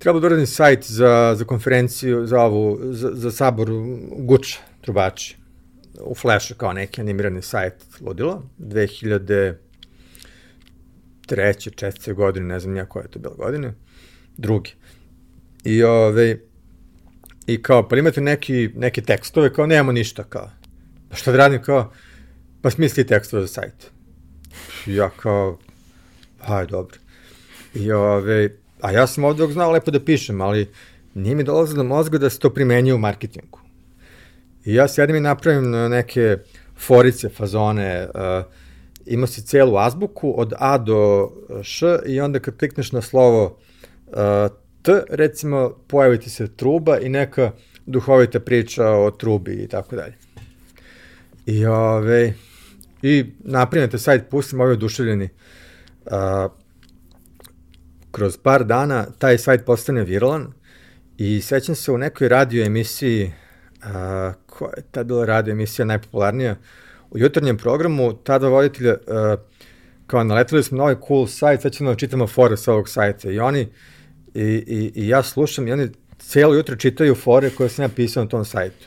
Treba 0.00 0.20
da 0.20 0.26
uradim 0.26 0.46
sajt 0.46 0.84
za, 0.90 1.34
za 1.36 1.44
konferenciju, 1.44 2.26
za 2.26 2.40
ovu, 2.40 2.78
za, 2.82 3.10
za 3.14 3.30
sabor 3.30 3.68
Guča, 4.16 4.58
trubači. 4.80 5.36
U 6.00 6.14
Flashu 6.14 6.54
kao 6.54 6.72
neki 6.72 7.00
animirani 7.00 7.42
sajt 7.42 7.74
ludilo. 8.00 8.42
2003. 8.58 9.54
četvrte 11.76 12.12
godine, 12.12 12.46
ne 12.46 12.60
znam 12.60 12.76
ja 12.76 12.86
koja 12.86 13.02
je 13.02 13.10
to 13.10 13.18
bila 13.18 13.34
godine. 13.34 13.74
Drugi. 14.36 14.72
I 15.64 15.82
ove, 15.82 16.38
i 17.46 17.62
kao, 17.62 17.88
pa 17.88 17.96
imate 17.96 18.20
neki, 18.20 18.70
neke 18.74 19.02
tekstove, 19.02 19.52
kao 19.52 19.66
nemamo 19.66 19.92
ništa, 19.92 20.24
kao. 20.24 20.50
Pa 21.08 21.16
šta 21.16 21.32
da 21.32 21.38
radim, 21.38 21.62
kao, 21.62 21.92
pa 22.62 22.70
smisli 22.70 23.06
tekstove 23.06 23.42
za 23.42 23.48
sajt. 23.48 23.90
Ja 24.86 25.10
kao, 25.10 25.58
aj, 26.40 26.66
dobro. 26.66 26.96
I 27.74 27.92
ove, 27.92 28.59
A 28.82 28.92
ja 28.92 29.06
sam 29.06 29.24
ovde 29.24 29.46
znao 29.46 29.70
lepo 29.72 29.90
da 29.90 30.00
pišem, 30.00 30.40
ali 30.40 30.68
nije 31.14 31.34
mi 31.34 31.44
dolazilo 31.44 31.82
do 31.82 31.88
mozga 31.88 32.18
da 32.18 32.30
se 32.30 32.38
to 32.38 32.50
primenjuje 32.50 32.94
u 32.94 32.98
marketingu. 32.98 33.60
I 34.64 34.74
ja 34.74 34.88
sedim 34.88 35.16
i 35.16 35.20
napravim 35.20 35.70
neke 35.70 36.36
forice, 36.78 37.28
fazone, 37.28 38.08
uh, 38.14 38.44
ima 39.06 39.26
si 39.26 39.42
celu 39.42 39.76
azbuku 39.76 40.34
od 40.36 40.52
A 40.58 40.78
do 40.78 41.30
Š 41.62 41.98
i 42.06 42.20
onda 42.20 42.38
kad 42.38 42.56
klikneš 42.56 42.92
na 42.92 43.02
slovo 43.02 43.58
uh, 44.06 44.14
T, 44.82 45.02
recimo, 45.10 45.74
pojavi 45.86 46.20
ti 46.20 46.30
se 46.30 46.56
truba 46.56 46.98
i 46.98 47.08
neka 47.08 47.52
duhovita 47.86 48.40
priča 48.40 48.88
o 48.88 49.10
trubi 49.10 49.52
i 49.52 49.68
tako 49.68 49.96
dalje. 49.96 50.14
I, 51.46 51.66
ove, 51.66 52.34
i 53.02 53.24
naprimete 53.40 53.98
sajt, 53.98 54.28
pustim 54.30 54.60
ove 54.60 54.72
oduševljeni. 54.72 55.28
Uh, 56.04 56.12
kroz 58.10 58.36
par 58.36 58.64
dana 58.64 59.06
taj 59.18 59.38
sajt 59.38 59.64
postane 59.64 60.04
viralan 60.04 60.52
i 61.18 61.40
sećam 61.40 61.74
se 61.74 61.92
u 61.92 61.98
nekoj 61.98 62.28
radio 62.28 62.64
emisiji, 62.64 63.32
a, 63.82 64.32
koja 64.46 64.72
je 64.76 64.82
tad 64.90 65.06
bila 65.06 65.24
radio 65.24 65.52
emisija 65.52 65.84
najpopularnija, 65.84 66.56
u 67.10 67.18
jutarnjem 67.18 67.56
programu 67.56 68.12
ta 68.12 68.38
dva 68.38 68.48
voditelja 68.48 68.94
a, 69.08 69.36
kao 70.06 70.24
naletili 70.24 70.62
smo 70.62 70.78
na 70.78 70.82
ovaj 70.82 70.96
cool 71.08 71.26
sajt, 71.26 71.62
sad 71.62 71.72
ćemo 71.72 71.90
da 71.90 71.96
čitamo 71.96 72.26
fore 72.26 72.56
sa 72.56 72.72
ovog 72.72 72.88
sajta 72.88 73.30
i 73.30 73.38
oni 73.38 73.68
i, 74.34 74.42
i, 74.44 74.92
i 74.94 75.08
ja 75.08 75.22
slušam 75.22 75.68
i 75.68 75.72
oni 75.72 75.88
cijelo 76.18 76.54
jutro 76.54 76.76
čitaju 76.76 77.14
fore 77.14 77.50
koje 77.50 77.68
sam 77.68 77.82
ja 77.82 77.88
pisao 77.88 78.24
na 78.24 78.28
tom 78.28 78.44
sajtu. 78.44 78.86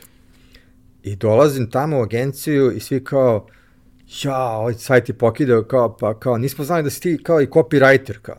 I 1.02 1.16
dolazim 1.16 1.70
tamo 1.70 1.98
u 1.98 2.02
agenciju 2.02 2.72
i 2.72 2.80
svi 2.80 3.04
kao, 3.04 3.46
ja, 4.22 4.48
ovaj 4.48 4.74
sajt 4.74 5.08
je 5.08 5.18
pokidao, 5.18 5.62
kao, 5.62 5.96
pa 5.96 6.20
kao, 6.20 6.38
nismo 6.38 6.64
znali 6.64 6.82
da 6.82 6.90
si 6.90 7.00
ti 7.00 7.22
kao 7.22 7.42
i 7.42 7.46
copywriter, 7.46 8.18
kao. 8.22 8.36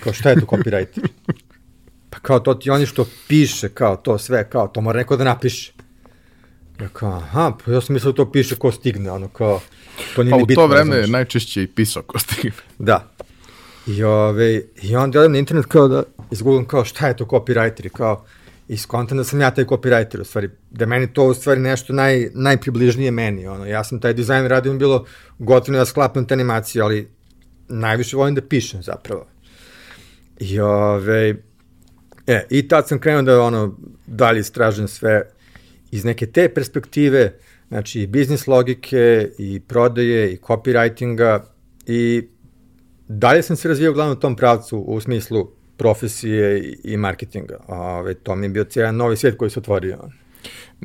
Kao 0.00 0.12
šta 0.12 0.30
je 0.30 0.40
to 0.40 0.46
copywriter? 0.46 1.08
Pa 2.10 2.18
kao 2.18 2.40
to 2.40 2.54
ti 2.54 2.70
oni 2.70 2.86
što 2.86 3.06
piše, 3.28 3.68
kao 3.68 3.96
to 3.96 4.18
sve, 4.18 4.50
kao 4.50 4.68
to 4.68 4.80
mora 4.80 4.98
neko 4.98 5.16
da 5.16 5.24
napiše. 5.24 5.72
Ja 6.80 6.88
kao, 6.88 7.12
aha, 7.12 7.52
pa 7.64 7.72
ja 7.72 7.80
sam 7.80 7.94
mislio 7.94 8.12
da 8.12 8.16
to 8.16 8.32
piše 8.32 8.56
ko 8.56 8.72
stigne, 8.72 9.10
ono 9.10 9.28
kao, 9.28 9.60
to 10.14 10.22
nije 10.22 10.30
pa 10.30 10.36
ni 10.36 10.44
bitno. 10.44 10.60
Pa 10.60 10.64
u 10.64 10.68
to 10.68 10.74
vreme 10.74 10.96
je 10.96 11.06
najčešće 11.06 11.62
i 11.62 11.66
pisao 11.66 12.02
ko 12.02 12.18
stigne. 12.18 12.52
Da. 12.78 13.10
I, 13.86 14.02
ove, 14.02 14.62
i 14.82 14.96
onda 14.96 15.20
odem 15.20 15.32
na 15.32 15.38
internet 15.38 15.66
kao 15.66 15.88
da 15.88 16.02
izgooglam 16.30 16.64
kao 16.64 16.84
šta 16.84 17.08
je 17.08 17.16
to 17.16 17.24
copywriter 17.24 17.86
i 17.86 17.88
kao 17.88 18.24
i 18.68 18.76
skontam 18.76 19.18
da 19.18 19.24
sam 19.24 19.40
ja 19.40 19.50
taj 19.50 19.64
copywriter 19.64 20.20
u 20.20 20.24
stvari, 20.24 20.50
da 20.70 20.86
meni 20.86 21.12
to 21.12 21.26
u 21.26 21.34
stvari 21.34 21.60
nešto 21.60 21.92
naj, 21.92 22.30
najpribližnije 22.34 23.10
meni, 23.10 23.46
ono, 23.46 23.66
ja 23.66 23.84
sam 23.84 24.00
taj 24.00 24.14
dizajn 24.14 24.46
radio 24.46 24.74
bilo 24.74 25.04
gotivno 25.38 25.78
da 25.78 25.84
sklapam 25.84 26.26
te 26.26 26.34
animacije, 26.34 26.82
ali 26.82 27.08
najviše 27.68 28.16
volim 28.16 28.34
da 28.34 28.42
pišem 28.42 28.82
zapravo. 28.82 29.26
I, 30.40 30.60
ove, 30.60 31.34
e, 32.26 32.46
i 32.50 32.68
tad 32.68 32.88
sam 32.88 32.98
krenuo 32.98 33.22
da 33.22 33.42
ono, 33.42 33.76
dalje 34.06 34.40
istražujem 34.40 34.88
sve 34.88 35.22
iz 35.90 36.04
neke 36.04 36.26
te 36.26 36.48
perspektive, 36.54 37.38
znači 37.68 38.00
i 38.00 38.06
biznis 38.06 38.46
logike, 38.46 39.28
i 39.38 39.60
prodaje, 39.60 40.32
i 40.32 40.36
copywritinga, 40.36 41.40
i 41.86 42.22
dalje 43.08 43.42
sam 43.42 43.56
se 43.56 43.68
razvijao 43.68 43.90
uglavnom 43.90 44.16
u 44.16 44.20
tom 44.20 44.36
pravcu 44.36 44.78
u 44.78 45.00
smislu 45.00 45.50
profesije 45.76 46.74
i 46.84 46.96
marketinga. 46.96 47.56
Ove, 47.68 48.14
to 48.14 48.36
mi 48.36 48.46
je 48.46 48.50
bio 48.50 48.64
cijel 48.64 48.96
novi 48.96 49.16
svijet 49.16 49.36
koji 49.36 49.50
se 49.50 49.58
otvorio. 49.58 49.98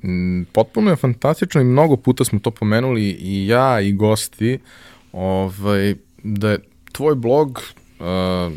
Mm, 0.04 0.44
potpuno 0.44 0.90
je 0.90 0.96
fantastično 0.96 1.62
i 1.62 1.64
mnogo 1.64 1.98
puta 1.98 2.24
smo 2.24 2.40
to 2.40 2.52
pomenuli 2.52 3.04
i 3.20 3.48
ja 3.48 3.82
i 3.82 3.94
gosti, 3.94 4.60
ovaj, 5.12 5.96
da 6.24 6.52
je 6.52 6.60
tvoj 6.92 7.16
blog 7.16 7.62
uh, 8.00 8.54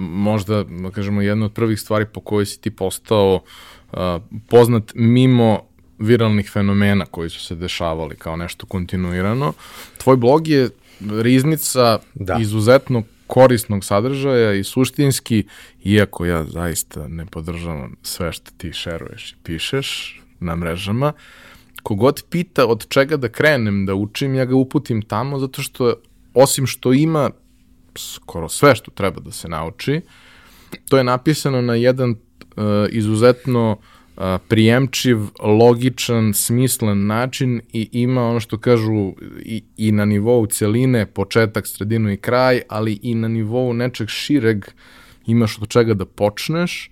možda, 0.00 0.64
da 0.64 0.90
kažemo, 0.90 1.22
jedna 1.22 1.46
od 1.46 1.52
prvih 1.52 1.80
stvari 1.80 2.06
po 2.12 2.20
kojoj 2.20 2.46
si 2.46 2.60
ti 2.60 2.70
postao 2.70 3.40
uh, 3.92 3.98
poznat 4.48 4.92
mimo 4.94 5.60
viralnih 5.98 6.50
fenomena 6.50 7.06
koji 7.06 7.30
su 7.30 7.40
se 7.40 7.54
dešavali 7.54 8.16
kao 8.16 8.36
nešto 8.36 8.66
kontinuirano. 8.66 9.52
Tvoj 9.98 10.16
blog 10.16 10.48
je 10.48 10.70
riznica 11.00 11.98
da. 12.14 12.38
izuzetno 12.40 13.02
korisnog 13.26 13.84
sadržaja 13.84 14.52
i 14.52 14.64
suštinski, 14.64 15.44
iako 15.84 16.26
ja 16.26 16.44
zaista 16.44 17.08
ne 17.08 17.26
podržavam 17.26 17.96
sve 18.02 18.32
što 18.32 18.50
ti 18.56 18.72
šeruješ 18.72 19.32
i 19.32 19.34
pišeš 19.42 20.20
na 20.40 20.56
mrežama, 20.56 21.12
kogod 21.82 22.24
pita 22.30 22.66
od 22.66 22.88
čega 22.88 23.16
da 23.16 23.28
krenem 23.28 23.86
da 23.86 23.94
učim, 23.94 24.34
ja 24.34 24.44
ga 24.44 24.54
uputim 24.54 25.02
tamo 25.02 25.38
zato 25.38 25.62
što 25.62 25.94
osim 26.34 26.66
što 26.66 26.92
ima 26.92 27.30
skoro 27.96 28.48
sve 28.48 28.74
što 28.74 28.90
treba 28.90 29.20
da 29.20 29.32
se 29.32 29.48
nauči, 29.48 30.00
to 30.88 30.98
je 30.98 31.04
napisano 31.04 31.62
na 31.62 31.74
jedan 31.74 32.10
uh, 32.10 32.16
izuzetno 32.90 33.70
uh, 33.72 34.22
prijemčiv, 34.48 35.18
logičan, 35.40 36.34
smislen 36.34 37.06
način 37.06 37.60
i 37.72 37.88
ima 37.92 38.28
ono 38.28 38.40
što 38.40 38.58
kažu 38.58 39.12
i, 39.42 39.64
i 39.76 39.92
na 39.92 40.04
nivou 40.04 40.46
celine, 40.46 41.06
početak, 41.06 41.66
sredinu 41.66 42.12
i 42.12 42.16
kraj, 42.16 42.60
ali 42.68 42.98
i 43.02 43.14
na 43.14 43.28
nivou 43.28 43.72
nečeg 43.72 44.08
šireg 44.08 44.64
imaš 45.26 45.58
od 45.62 45.68
čega 45.68 45.94
da 45.94 46.04
počneš. 46.04 46.90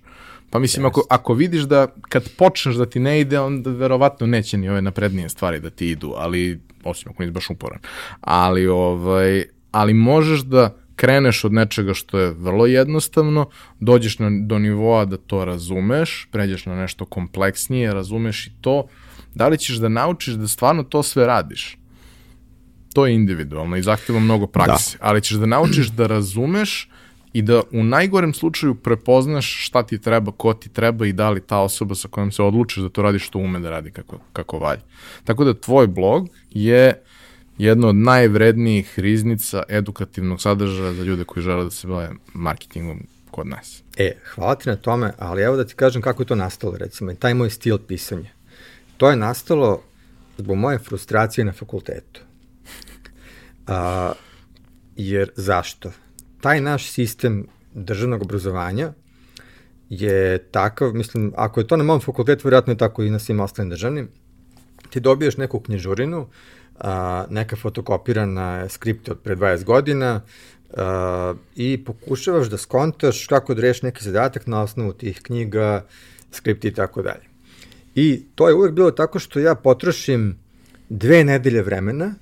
Pa 0.49 0.59
mislim, 0.59 0.85
yes. 0.85 0.87
ako, 0.87 1.05
ako 1.09 1.33
vidiš 1.33 1.61
da 1.61 1.87
kad 2.09 2.29
počneš 2.37 2.75
da 2.75 2.85
ti 2.85 2.99
ne 2.99 3.19
ide, 3.19 3.39
onda 3.39 3.69
verovatno 3.69 4.27
neće 4.27 4.57
ni 4.57 4.69
ove 4.69 4.81
naprednije 4.81 5.29
stvari 5.29 5.59
da 5.59 5.69
ti 5.69 5.89
idu, 5.89 6.13
ali 6.15 6.59
osim 6.83 7.11
ako 7.11 7.23
nisi 7.23 7.31
baš 7.31 7.49
uporan. 7.49 7.79
Ali, 8.21 8.67
ovaj, 8.67 9.45
ali 9.71 9.93
možeš 9.93 10.41
da 10.41 10.80
kreneš 11.01 11.45
od 11.45 11.53
nečega 11.53 11.93
što 11.93 12.19
je 12.19 12.31
vrlo 12.31 12.65
jednostavno, 12.65 13.49
dođeš 13.79 14.19
na, 14.19 14.29
do 14.45 14.59
nivoa 14.59 15.05
da 15.05 15.17
to 15.17 15.45
razumeš, 15.45 16.27
pređeš 16.31 16.65
na 16.65 16.75
nešto 16.75 17.05
kompleksnije, 17.05 17.93
razumeš 17.93 18.47
i 18.47 18.51
to, 18.61 18.87
da 19.35 19.47
li 19.47 19.57
ćeš 19.57 19.75
da 19.81 19.89
naučiš 19.89 20.33
da 20.33 20.47
stvarno 20.47 20.83
to 20.83 21.03
sve 21.03 21.25
radiš? 21.25 21.77
To 22.93 23.07
je 23.07 23.15
individualno 23.15 23.77
i 23.77 23.81
zahteva 23.81 24.19
mnogo 24.19 24.47
prakse, 24.47 24.97
da. 24.97 25.07
ali 25.07 25.21
ćeš 25.21 25.37
da 25.37 25.45
naučiš 25.45 25.87
da 25.87 26.07
razumeš 26.07 26.89
i 27.33 27.41
da 27.41 27.61
u 27.71 27.83
najgorem 27.83 28.33
slučaju 28.33 28.75
prepoznaš 28.75 29.65
šta 29.65 29.83
ti 29.83 29.97
treba, 30.01 30.31
ko 30.31 30.53
ti 30.53 30.69
treba 30.69 31.05
i 31.05 31.13
da 31.13 31.29
li 31.29 31.41
ta 31.41 31.59
osoba 31.59 31.95
sa 31.95 32.07
kojom 32.07 32.31
se 32.31 32.43
odlučiš 32.43 32.83
da 32.83 32.89
to 32.89 33.01
radi 33.01 33.19
što 33.19 33.39
ume 33.39 33.59
da 33.59 33.69
radi 33.69 33.91
kako, 33.91 34.19
kako 34.33 34.59
valje. 34.59 34.81
Tako 35.23 35.43
da 35.43 35.53
tvoj 35.53 35.87
blog 35.87 36.29
je 36.49 37.01
jedna 37.57 37.87
od 37.87 37.95
najvrednijih 37.95 38.99
riznica 38.99 39.63
edukativnog 39.69 40.41
sadržaja 40.41 40.93
za 40.93 41.03
ljude 41.03 41.23
koji 41.23 41.43
žele 41.43 41.63
da 41.63 41.69
se 41.69 41.87
bave 41.87 42.09
marketingom 42.33 43.07
kod 43.31 43.47
nas. 43.47 43.83
E, 43.97 44.11
hvala 44.33 44.55
ti 44.55 44.69
na 44.69 44.75
tome, 44.75 45.13
ali 45.17 45.41
evo 45.41 45.55
da 45.55 45.65
ti 45.65 45.75
kažem 45.75 46.01
kako 46.01 46.21
je 46.21 46.27
to 46.27 46.35
nastalo, 46.35 46.77
recimo, 46.77 47.11
i 47.11 47.15
taj 47.15 47.33
moj 47.33 47.49
stil 47.49 47.77
pisanja. 47.77 48.29
To 48.97 49.09
je 49.09 49.15
nastalo 49.15 49.81
zbog 50.37 50.57
moje 50.57 50.79
frustracije 50.79 51.45
na 51.45 51.51
fakultetu. 51.53 52.21
A, 53.67 54.13
jer 54.95 55.31
zašto? 55.35 55.91
Taj 56.41 56.61
naš 56.61 56.91
sistem 56.91 57.47
državnog 57.73 58.21
obrazovanja 58.21 58.93
je 59.89 60.37
takav, 60.51 60.93
mislim, 60.93 61.33
ako 61.35 61.59
je 61.59 61.67
to 61.67 61.77
na 61.77 61.83
mom 61.83 62.01
fakultetu, 62.01 62.47
vjerojatno 62.47 62.73
je 62.73 62.77
tako 62.77 63.03
i 63.03 63.09
na 63.09 63.19
svim 63.19 63.39
ostalim 63.39 63.69
državnim, 63.69 64.09
ti 64.89 64.99
dobiješ 64.99 65.37
neku 65.37 65.59
knjižurinu 65.59 66.27
a, 66.81 67.25
neka 67.29 67.55
fotokopirana 67.55 68.69
skripta 68.69 69.11
od 69.11 69.19
pre 69.19 69.35
20 69.35 69.63
godina 69.63 70.21
a, 70.77 71.33
i 71.55 71.83
pokušavaš 71.85 72.47
da 72.47 72.57
skontaš 72.57 73.27
kako 73.27 73.53
da 73.53 73.61
reš 73.61 73.81
neki 73.81 74.03
zadatak 74.03 74.47
na 74.47 74.61
osnovu 74.61 74.93
tih 74.93 75.21
knjiga, 75.21 75.85
skripti 76.31 76.67
i 76.67 76.73
tako 76.73 77.01
dalje. 77.01 77.31
I 77.95 78.25
to 78.35 78.47
je 78.47 78.55
uvek 78.55 78.71
bilo 78.71 78.91
tako 78.91 79.19
što 79.19 79.39
ja 79.39 79.55
potrošim 79.55 80.37
dve 80.89 81.23
nedelje 81.23 81.61
vremena 81.61 82.13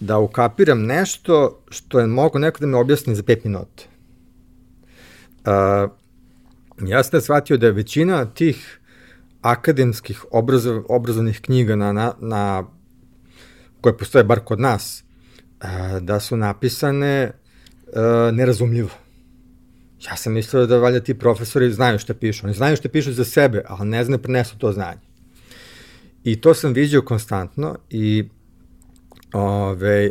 da 0.00 0.18
ukapiram 0.18 0.82
nešto 0.82 1.62
što 1.70 2.00
je 2.00 2.06
mogo 2.06 2.38
neko 2.38 2.60
da 2.60 2.66
me 2.66 2.76
objasni 2.76 3.14
za 3.14 3.22
pet 3.22 3.44
minuta. 3.44 3.84
Uh, 5.44 5.90
ja 6.88 7.02
sam 7.04 7.20
shvatio 7.20 7.56
da 7.56 7.66
je 7.66 7.72
većina 7.72 8.24
tih 8.24 8.80
akademskih 9.42 10.24
obrazov, 10.30 10.82
obrazovnih 10.88 11.40
knjiga 11.40 11.76
na, 11.76 11.92
na, 11.92 12.12
na 12.20 12.64
koje 13.84 13.98
postoje 13.98 14.24
bar 14.24 14.40
kod 14.40 14.60
nas, 14.60 15.04
da 16.00 16.20
su 16.20 16.36
napisane 16.36 17.32
nerazumljivo. 18.32 18.90
Ja 20.06 20.16
sam 20.16 20.32
mislio 20.32 20.66
da 20.66 20.78
valjda 20.78 21.00
ti 21.00 21.14
profesori 21.18 21.72
znaju 21.72 21.98
šta 21.98 22.14
pišu. 22.14 22.46
Oni 22.46 22.54
znaju 22.54 22.76
šta 22.76 22.88
pišu 22.88 23.12
za 23.12 23.24
sebe, 23.24 23.62
ali 23.68 23.88
ne 23.88 24.04
znaju 24.04 24.22
prenesu 24.22 24.58
to 24.58 24.72
znanje. 24.72 25.00
I 26.24 26.40
to 26.40 26.54
sam 26.54 26.72
vidio 26.72 27.02
konstantno 27.02 27.76
i 27.90 28.24
ove, 29.32 30.10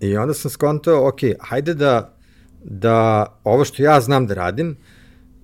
i 0.00 0.16
onda 0.16 0.34
sam 0.34 0.50
skontao, 0.50 1.08
ok, 1.08 1.20
hajde 1.40 1.74
da, 1.74 2.14
da 2.64 3.26
ovo 3.44 3.64
što 3.64 3.82
ja 3.82 4.00
znam 4.00 4.26
da 4.26 4.34
radim, 4.34 4.76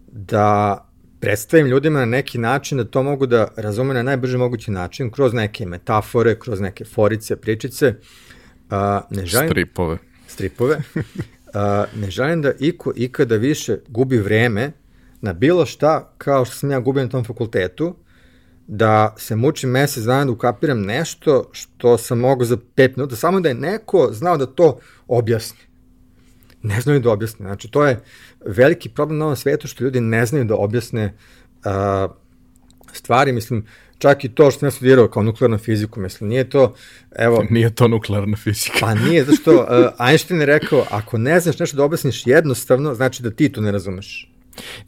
da 0.06 0.78
predstavim 1.22 1.66
ljudima 1.66 1.98
na 1.98 2.06
neki 2.06 2.38
način 2.38 2.78
da 2.78 2.84
to 2.84 3.02
mogu 3.02 3.26
da 3.26 3.48
razume 3.56 3.94
na 3.94 4.02
najbrži 4.02 4.36
mogući 4.36 4.70
način, 4.70 5.10
kroz 5.10 5.34
neke 5.34 5.66
metafore, 5.66 6.38
kroz 6.38 6.60
neke 6.60 6.84
forice, 6.84 7.36
pričice. 7.36 7.88
Uh, 7.88 8.76
ne 9.10 9.26
želim, 9.26 9.48
stripove. 9.48 9.98
Stripove. 10.26 10.82
Uh, 11.54 12.00
ne 12.00 12.10
želim 12.10 12.42
da 12.42 12.52
iko 12.58 12.92
ikada 12.96 13.36
više 13.36 13.78
gubi 13.88 14.18
vreme 14.18 14.72
na 15.20 15.32
bilo 15.32 15.66
šta 15.66 16.14
kao 16.18 16.44
što 16.44 16.54
sam 16.54 16.70
ja 16.70 16.80
gubio 16.80 17.02
na 17.02 17.08
tom 17.08 17.24
fakultetu, 17.24 17.96
da 18.66 19.14
se 19.18 19.36
mučim 19.36 19.70
mesec 19.70 20.04
dana 20.04 20.24
da 20.24 20.30
ukapiram 20.30 20.82
nešto 20.82 21.50
što 21.52 21.98
sam 21.98 22.18
mogao 22.18 22.44
za 22.44 22.56
pet 22.74 22.96
minuta, 22.96 23.16
samo 23.16 23.40
da 23.40 23.48
je 23.48 23.54
neko 23.54 24.08
znao 24.12 24.36
da 24.36 24.46
to 24.46 24.78
objasni. 25.08 25.58
Ne 26.62 26.80
znaju 26.80 27.00
da 27.00 27.10
objasne. 27.10 27.46
Znači, 27.46 27.70
to 27.70 27.86
je 27.86 28.00
veliki 28.46 28.88
problem 28.88 29.18
na 29.18 29.24
ovom 29.24 29.36
svetu 29.36 29.68
što 29.68 29.84
ljudi 29.84 30.00
ne 30.00 30.26
znaju 30.26 30.44
da 30.44 30.56
objasne 30.56 31.14
uh, 31.64 32.10
stvari, 32.92 33.32
mislim, 33.32 33.66
čak 33.98 34.24
i 34.24 34.28
to 34.28 34.50
što 34.50 34.58
sam 34.58 34.66
ja 34.66 34.70
studirao 34.70 35.08
kao 35.08 35.22
nuklearnu 35.22 35.58
fiziku, 35.58 36.00
mislim, 36.00 36.30
nije 36.30 36.50
to, 36.50 36.74
evo... 37.18 37.44
Nije 37.50 37.74
to 37.74 37.88
nuklearna 37.88 38.36
fizika. 38.36 38.78
Pa 38.80 38.94
nije, 38.94 39.24
zašto 39.24 39.54
uh, 39.54 40.08
Einstein 40.08 40.40
je 40.40 40.46
rekao, 40.46 40.84
ako 40.90 41.18
ne 41.18 41.40
znaš 41.40 41.58
nešto 41.58 41.76
da 41.76 41.84
objasniš 41.84 42.26
jednostavno, 42.26 42.94
znači 42.94 43.22
da 43.22 43.30
ti 43.30 43.52
to 43.52 43.60
ne 43.60 43.72
razumeš. 43.72 44.32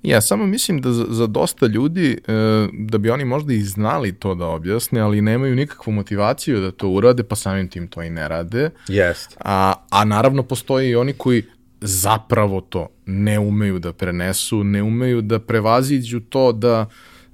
Ja 0.02 0.20
samo 0.20 0.46
mislim 0.46 0.80
da 0.80 0.92
za, 0.92 1.06
za 1.08 1.26
dosta 1.26 1.66
ljudi, 1.66 2.18
e, 2.26 2.32
da 2.72 2.98
bi 2.98 3.10
oni 3.10 3.24
možda 3.24 3.52
i 3.52 3.62
znali 3.62 4.12
to 4.12 4.34
da 4.34 4.46
objasne, 4.46 5.00
ali 5.00 5.22
nemaju 5.22 5.54
nikakvu 5.54 5.92
motivaciju 5.92 6.60
da 6.60 6.70
to 6.70 6.88
urade, 6.88 7.22
pa 7.22 7.36
samim 7.36 7.68
tim 7.68 7.88
to 7.88 8.02
i 8.02 8.10
ne 8.10 8.28
rade. 8.28 8.70
Jest. 8.88 9.36
A, 9.40 9.72
a 9.90 10.04
naravno 10.04 10.42
postoji 10.42 10.90
i 10.90 10.96
oni 10.96 11.12
koji 11.12 11.42
zapravo 11.86 12.60
to 12.60 12.88
ne 13.06 13.38
umeju 13.38 13.78
da 13.78 13.92
prenesu, 13.92 14.64
ne 14.64 14.82
umeju 14.82 15.22
da 15.22 15.38
prevaziđu 15.38 16.20
to 16.20 16.52
da 16.52 16.86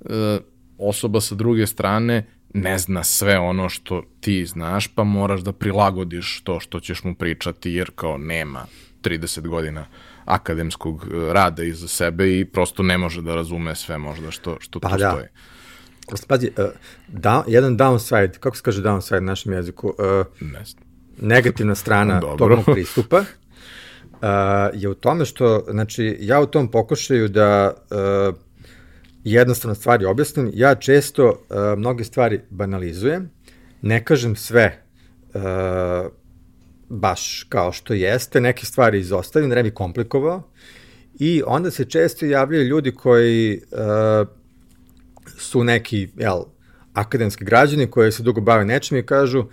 e, 0.04 0.38
osoba 0.78 1.20
sa 1.20 1.34
druge 1.34 1.66
strane 1.66 2.26
ne 2.54 2.78
zna 2.78 3.04
sve 3.04 3.38
ono 3.38 3.68
što 3.68 4.02
ti 4.20 4.46
znaš, 4.46 4.86
pa 4.86 5.04
moraš 5.04 5.40
da 5.40 5.52
prilagodiš 5.52 6.40
to 6.44 6.60
što 6.60 6.80
ćeš 6.80 7.04
mu 7.04 7.14
pričati, 7.14 7.70
jer 7.70 7.90
kao 7.94 8.18
nema 8.18 8.66
30 9.02 9.48
godina 9.48 9.86
akademskog 10.24 11.04
e, 11.04 11.32
rada 11.32 11.62
iza 11.62 11.88
sebe 11.88 12.38
i 12.38 12.44
prosto 12.44 12.82
ne 12.82 12.98
može 12.98 13.22
da 13.22 13.34
razume 13.34 13.74
sve 13.74 13.98
možda 13.98 14.30
što, 14.30 14.56
što 14.60 14.80
pa 14.80 14.88
tu 14.88 14.96
da. 14.96 15.10
stoji. 15.10 15.26
Pazi, 16.28 16.50
uh, 16.58 16.64
da, 17.08 17.44
jedan 17.46 17.78
downside, 17.78 18.38
kako 18.38 18.56
se 18.56 18.62
kaže 18.62 18.82
downside 18.82 19.20
na 19.20 19.26
našem 19.26 19.52
jeziku? 19.52 19.88
Uh, 19.88 20.26
ne 20.40 20.64
znam. 20.64 20.84
Negativna 21.20 21.74
strana 21.74 22.20
Dobro. 22.36 22.56
tog 22.56 22.66
mog 22.66 22.76
pristupa 24.20 24.70
je 24.74 24.88
u 24.88 24.94
tome 24.94 25.24
što, 25.24 25.64
znači, 25.70 26.16
ja 26.20 26.40
u 26.40 26.46
tom 26.46 26.70
pokušaju 26.70 27.28
da 27.28 27.72
uh, 27.72 28.34
jednostavno 29.24 29.74
stvari 29.74 30.04
objasnim, 30.04 30.50
ja 30.54 30.74
često 30.74 31.28
uh, 31.28 31.56
mnoge 31.78 32.04
stvari 32.04 32.40
banalizujem, 32.50 33.30
ne 33.82 34.04
kažem 34.04 34.36
sve 34.36 34.82
uh, 35.34 35.42
baš 36.88 37.46
kao 37.48 37.72
što 37.72 37.94
jeste, 37.94 38.40
neke 38.40 38.66
stvari 38.66 38.98
izostavim, 38.98 39.50
ne 39.50 39.62
bi 39.62 39.70
komplikovao. 39.70 40.42
I 41.18 41.42
onda 41.46 41.70
se 41.70 41.84
često 41.84 42.26
javljaju 42.26 42.64
ljudi 42.64 42.92
koji 42.92 43.60
uh, 43.72 44.28
su 45.38 45.64
neki, 45.64 46.08
jel, 46.16 46.42
akademski 46.94 47.44
građani 47.44 47.86
koji 47.86 48.12
se 48.12 48.22
dugo 48.22 48.40
bave 48.40 48.64
nečim 48.64 48.98
i 48.98 49.06
kažu 49.06 49.38
uh, 49.38 49.48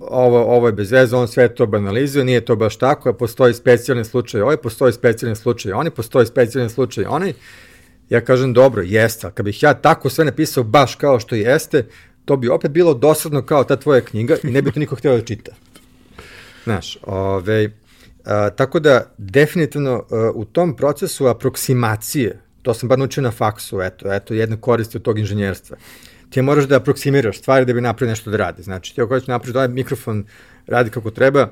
ovo, 0.00 0.56
ovo 0.56 0.66
je 0.66 0.72
bez 0.72 0.92
veze, 0.92 1.16
on 1.16 1.28
sve 1.28 1.54
to 1.54 1.66
banalizuje, 1.66 2.24
nije 2.24 2.44
to 2.44 2.56
baš 2.56 2.76
tako, 2.76 3.12
postoji 3.12 3.54
specijalni 3.54 4.04
slučaj 4.04 4.40
ovaj, 4.40 4.56
postoji 4.56 4.92
specijalni 4.92 5.36
slučaj 5.36 5.72
oni, 5.72 5.90
postoji 5.90 6.26
specijalni 6.26 6.70
slučaj 6.70 7.04
oni. 7.04 7.34
Ja 8.08 8.20
kažem, 8.20 8.52
dobro, 8.52 8.82
jeste, 8.82 9.26
ali 9.26 9.34
kad 9.34 9.44
bih 9.44 9.62
ja 9.62 9.74
tako 9.74 10.10
sve 10.10 10.24
napisao 10.24 10.64
baš 10.64 10.94
kao 10.94 11.20
što 11.20 11.34
jeste, 11.34 11.86
to 12.24 12.36
bi 12.36 12.48
opet 12.48 12.70
bilo 12.70 12.94
dosadno 12.94 13.42
kao 13.42 13.64
ta 13.64 13.76
tvoja 13.76 14.00
knjiga 14.00 14.36
i 14.42 14.50
ne 14.50 14.62
bi 14.62 14.72
to 14.72 14.80
niko 14.80 14.96
htio 14.96 15.16
da 15.16 15.24
čita. 15.24 15.52
Znaš, 16.64 16.98
ove, 17.02 17.70
a, 18.24 18.50
tako 18.50 18.80
da 18.80 19.14
definitivno 19.18 20.04
a, 20.10 20.30
u 20.34 20.44
tom 20.44 20.76
procesu 20.76 21.26
aproksimacije, 21.26 22.40
to 22.62 22.74
sam 22.74 22.88
bar 22.88 22.98
naučio 22.98 23.22
na 23.22 23.30
faksu, 23.30 23.80
eto, 23.80 24.12
eto, 24.12 24.34
jedna 24.34 24.56
korist 24.56 24.96
od 24.96 25.02
tog 25.02 25.18
inženjerstva. 25.18 25.76
Ti 26.32 26.42
moraš 26.42 26.64
da 26.64 26.76
aproksimiraš 26.76 27.38
stvari 27.38 27.64
da 27.64 27.72
bi 27.72 27.80
napravio 27.80 28.10
nešto 28.10 28.30
da 28.30 28.36
radi. 28.36 28.62
Znači, 28.62 28.94
ti 28.94 29.02
ako 29.02 29.14
hoćeš 29.14 29.26
da 29.26 29.32
napraviš 29.32 29.52
da 29.52 29.58
ovaj 29.58 29.68
mikrofon 29.68 30.24
radi 30.66 30.90
kako 30.90 31.10
treba, 31.10 31.48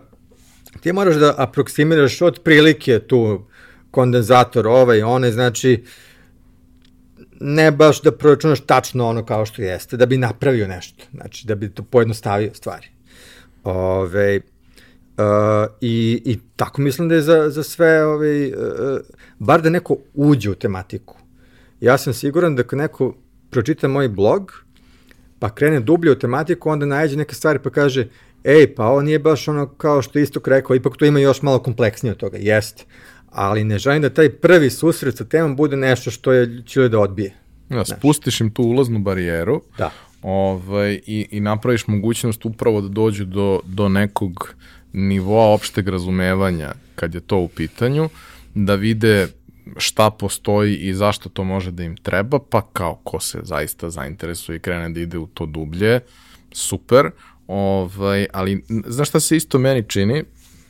ti 0.80 0.92
moraš 0.92 1.16
da 1.16 1.34
aproksimiraš 1.38 2.22
od 2.22 2.40
prilike 2.44 2.98
tu 2.98 3.46
kondenzator 3.90 4.66
ovaj, 4.66 5.02
one, 5.02 5.32
znači, 5.32 5.84
ne 7.40 7.70
baš 7.70 8.02
da 8.02 8.12
proračunaš 8.12 8.60
tačno 8.60 9.08
ono 9.08 9.24
kao 9.24 9.46
što 9.46 9.62
jeste, 9.62 9.96
da 9.96 10.06
bi 10.06 10.16
napravio 10.16 10.68
nešto, 10.68 11.04
znači 11.12 11.46
da 11.46 11.54
bi 11.54 11.70
to 11.70 11.82
pojednostavio 11.82 12.54
stvari. 12.54 12.86
Ove, 13.64 14.36
uh, 14.36 15.24
i, 15.80 16.22
I 16.24 16.38
tako 16.56 16.80
mislim 16.80 17.08
da 17.08 17.14
je 17.14 17.22
za, 17.22 17.50
za 17.50 17.62
sve, 17.62 18.04
ove, 18.04 18.46
uh, 18.46 19.00
bar 19.38 19.62
da 19.62 19.70
neko 19.70 19.96
uđe 20.14 20.50
u 20.50 20.54
tematiku. 20.54 21.16
Ja 21.80 21.98
sam 21.98 22.14
siguran 22.14 22.56
da 22.56 22.62
kad 22.62 22.78
neko 22.78 23.14
pročita 23.50 23.88
moj 23.88 24.08
blog, 24.08 24.64
pa 25.40 25.54
krene 25.54 25.80
dublje 25.80 26.12
u 26.12 26.18
tematiku, 26.18 26.70
onda 26.70 26.86
nađe 26.86 27.16
neke 27.16 27.34
stvari 27.34 27.58
pa 27.58 27.70
kaže, 27.70 28.08
ej, 28.44 28.74
pa 28.74 28.86
ovo 28.86 29.02
nije 29.02 29.18
baš 29.18 29.48
ono 29.48 29.66
kao 29.66 30.02
što 30.02 30.18
Istok 30.18 30.48
rekao, 30.48 30.76
ipak 30.76 30.96
to 30.96 31.04
ima 31.04 31.20
još 31.20 31.42
malo 31.42 31.58
kompleksnije 31.58 32.12
od 32.12 32.18
toga. 32.18 32.38
Jeste 32.40 32.84
ali 33.30 33.64
ne 33.64 33.78
želim 33.78 34.02
da 34.02 34.10
taj 34.10 34.28
prvi 34.30 34.70
susret 34.70 35.16
sa 35.16 35.24
temom 35.24 35.56
bude 35.56 35.76
nešto 35.76 36.10
što 36.10 36.32
je 36.32 36.62
će 36.66 36.88
da 36.88 37.00
odbije. 37.00 37.34
Ja, 37.68 37.84
spustiš 37.84 38.40
im 38.40 38.50
tu 38.50 38.62
ulaznu 38.62 38.98
barijeru 38.98 39.62
da. 39.78 39.90
ovaj, 40.22 41.00
i, 41.06 41.28
i 41.30 41.40
napraviš 41.40 41.86
mogućnost 41.86 42.44
upravo 42.44 42.80
da 42.80 42.88
dođu 42.88 43.24
do, 43.24 43.60
do 43.64 43.88
nekog 43.88 44.54
nivoa 44.92 45.54
opšteg 45.54 45.88
razumevanja 45.88 46.72
kad 46.94 47.14
je 47.14 47.20
to 47.20 47.38
u 47.38 47.48
pitanju, 47.48 48.08
da 48.54 48.74
vide 48.74 49.28
šta 49.76 50.10
postoji 50.10 50.76
i 50.76 50.94
zašto 50.94 51.28
to 51.28 51.44
može 51.44 51.70
da 51.70 51.82
im 51.82 51.96
treba, 51.96 52.38
pa 52.50 52.62
kao 52.72 53.00
ko 53.04 53.20
se 53.20 53.40
zaista 53.42 53.90
zainteresuje 53.90 54.56
i 54.56 54.60
krene 54.60 54.88
da 54.88 55.00
ide 55.00 55.18
u 55.18 55.26
to 55.26 55.46
dublje, 55.46 56.00
super, 56.52 57.10
ovaj, 57.46 58.26
ali 58.32 58.64
znaš 58.86 59.08
šta 59.08 59.20
se 59.20 59.36
isto 59.36 59.58
meni 59.58 59.88
čini, 59.88 60.24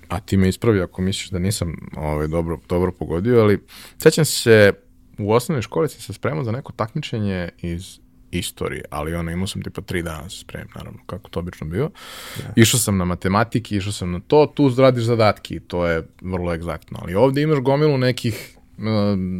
a 0.08 0.20
ti 0.20 0.36
me 0.36 0.48
ispravi 0.48 0.80
ako 0.80 1.02
misliš 1.02 1.30
da 1.30 1.38
nisam 1.38 1.76
ovaj, 1.96 2.26
dobro, 2.26 2.58
dobro 2.68 2.92
pogodio, 2.92 3.40
ali 3.40 3.58
sećam 3.98 4.24
se, 4.24 4.72
u 5.18 5.32
osnovnoj 5.32 5.62
školi 5.62 5.88
sam 5.88 6.00
se 6.00 6.12
spremao 6.12 6.44
za 6.44 6.52
neko 6.52 6.72
takmičenje 6.72 7.48
iz 7.62 7.98
istorije, 8.30 8.84
ali 8.90 9.14
ono, 9.14 9.30
imao 9.30 9.46
sam 9.46 9.62
tipa 9.62 9.80
tri 9.80 10.02
dana 10.02 10.22
da 10.22 10.28
se 10.28 10.38
spremim, 10.38 10.68
naravno, 10.74 10.98
kako 11.06 11.30
to 11.30 11.40
obično 11.40 11.66
bio. 11.66 11.90
Ja. 12.38 12.52
Išao 12.56 12.80
sam 12.80 12.98
na 12.98 13.04
matematiki, 13.04 13.76
išao 13.76 13.92
sam 13.92 14.12
na 14.12 14.20
to, 14.20 14.52
tu 14.54 14.74
radiš 14.78 15.04
zadatki 15.04 15.60
to 15.60 15.86
je 15.86 16.08
vrlo 16.22 16.54
egzaktno, 16.54 16.98
ali 17.02 17.14
ovde 17.14 17.42
imaš 17.42 17.58
gomilu 17.58 17.98
nekih 17.98 18.56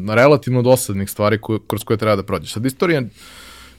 relativno 0.09 0.62
dosadnih 0.62 1.11
stvari 1.11 1.38
koje, 1.40 1.59
kroz 1.66 1.85
koje 1.85 1.96
treba 1.96 2.16
da 2.16 2.22
prođeš. 2.22 2.53
Sad, 2.53 2.66
istorija 2.66 3.03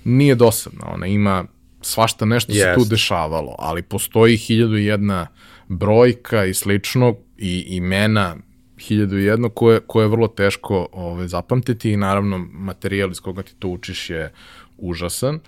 nije 0.04 0.36
dosadna, 0.36 0.93
ona 0.93 1.08
ima 1.08 1.45
svašta 1.82 2.26
nešto 2.26 2.54
yes. 2.54 2.58
se 2.58 2.74
tu 2.76 2.86
dešavalo, 2.89 3.56
ali 3.60 3.82
postoji 3.82 4.38
hiljadu 4.38 4.78
i 4.78 4.86
jedna 4.86 5.28
brojka 5.67 6.45
i 6.45 6.54
slično 6.54 7.15
i 7.38 7.65
imena 7.67 8.36
hiljadu 8.80 9.19
i 9.19 9.24
jedno 9.24 9.50
koje, 9.50 9.80
koje 9.80 10.04
je 10.04 10.10
vrlo 10.10 10.28
teško 10.28 10.88
ove, 10.91 11.28
zapamtiti 11.28 11.91
i 11.91 11.97
naravno 11.97 12.38
materijal 12.52 13.12
iz 13.12 13.19
koga 13.19 13.41
ti 13.41 13.56
to 13.60 13.67
učiš 13.67 14.10
je 14.10 14.34
užasan. 14.78 15.39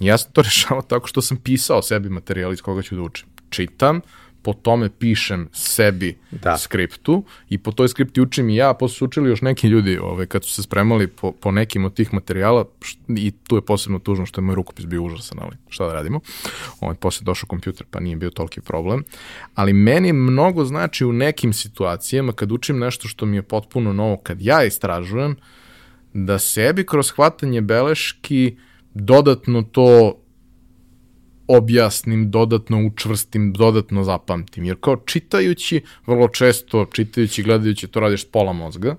Ja 0.00 0.18
sam 0.18 0.32
to 0.32 0.42
rešavao 0.48 0.82
tako 0.82 1.06
što 1.06 1.22
sam 1.22 1.36
pisao 1.36 1.82
sebi 1.82 2.08
materijal 2.08 2.52
iz 2.52 2.62
koga 2.62 2.82
ću 2.82 2.96
da 2.96 3.02
učim. 3.02 3.26
Čitam, 3.50 4.00
po 4.42 4.52
tome 4.52 4.88
pišem 4.98 5.48
sebi 5.52 6.16
da. 6.30 6.58
skriptu 6.58 7.24
i 7.48 7.58
po 7.58 7.72
toj 7.72 7.88
skripti 7.88 8.20
učim 8.20 8.48
i 8.48 8.56
ja, 8.56 8.74
posle 8.74 8.94
su 8.94 9.04
učili 9.04 9.30
još 9.30 9.40
neki 9.42 9.68
ljudi 9.68 9.98
ove, 9.98 10.26
kad 10.26 10.44
su 10.44 10.52
se 10.52 10.62
spremali 10.62 11.06
po, 11.06 11.32
po 11.32 11.50
nekim 11.50 11.84
od 11.84 11.94
tih 11.94 12.14
materijala 12.14 12.64
i 13.08 13.30
tu 13.30 13.56
je 13.56 13.62
posebno 13.62 13.98
tužno 13.98 14.26
što 14.26 14.40
je 14.40 14.44
moj 14.44 14.54
rukopis 14.54 14.86
bio 14.86 15.02
užasan, 15.02 15.38
ali 15.42 15.56
šta 15.68 15.86
da 15.86 15.92
radimo. 15.92 16.20
Ovaj, 16.80 16.94
posle 16.94 17.24
došao 17.24 17.46
kompjuter 17.46 17.86
pa 17.90 18.00
nije 18.00 18.16
bio 18.16 18.30
toliki 18.30 18.60
problem. 18.60 19.04
Ali 19.54 19.72
meni 19.72 20.12
mnogo 20.12 20.64
znači 20.64 21.04
u 21.04 21.12
nekim 21.12 21.52
situacijama 21.52 22.32
kad 22.32 22.52
učim 22.52 22.78
nešto 22.78 23.08
što 23.08 23.26
mi 23.26 23.36
je 23.36 23.42
potpuno 23.42 23.92
novo, 23.92 24.16
kad 24.16 24.40
ja 24.40 24.64
istražujem, 24.64 25.36
da 26.12 26.38
sebi 26.38 26.86
kroz 26.86 27.10
hvatanje 27.10 27.60
beleški 27.60 28.56
dodatno 28.94 29.62
to 29.62 30.19
objasnim, 31.56 32.30
dodatno 32.30 32.86
učvrstim, 32.86 33.52
dodatno 33.52 34.04
zapamtim. 34.04 34.64
Jer 34.64 34.76
kao 34.80 34.96
čitajući, 34.96 35.82
vrlo 36.06 36.28
često 36.28 36.84
čitajući, 36.92 37.42
gledajući, 37.42 37.88
to 37.88 38.00
radiš 38.00 38.24
pola 38.24 38.52
mozga. 38.52 38.96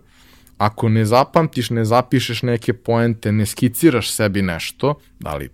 Ako 0.58 0.90
ne 0.90 1.06
zapamtiš, 1.06 1.70
ne 1.70 1.86
zapišeš 1.86 2.44
neke 2.44 2.74
poente, 2.74 3.32
ne 3.32 3.46
skiciraš 3.46 4.12
sebi 4.12 4.42
nešto, 4.42 4.96
da 5.20 5.36
li 5.36 5.50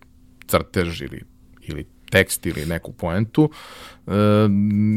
crtež 0.47 1.01
ili, 1.01 1.21
ili 1.61 1.85
tekst 2.09 2.45
ili 2.45 2.65
neku 2.65 2.91
poentu, 2.91 3.49
e, 4.07 4.11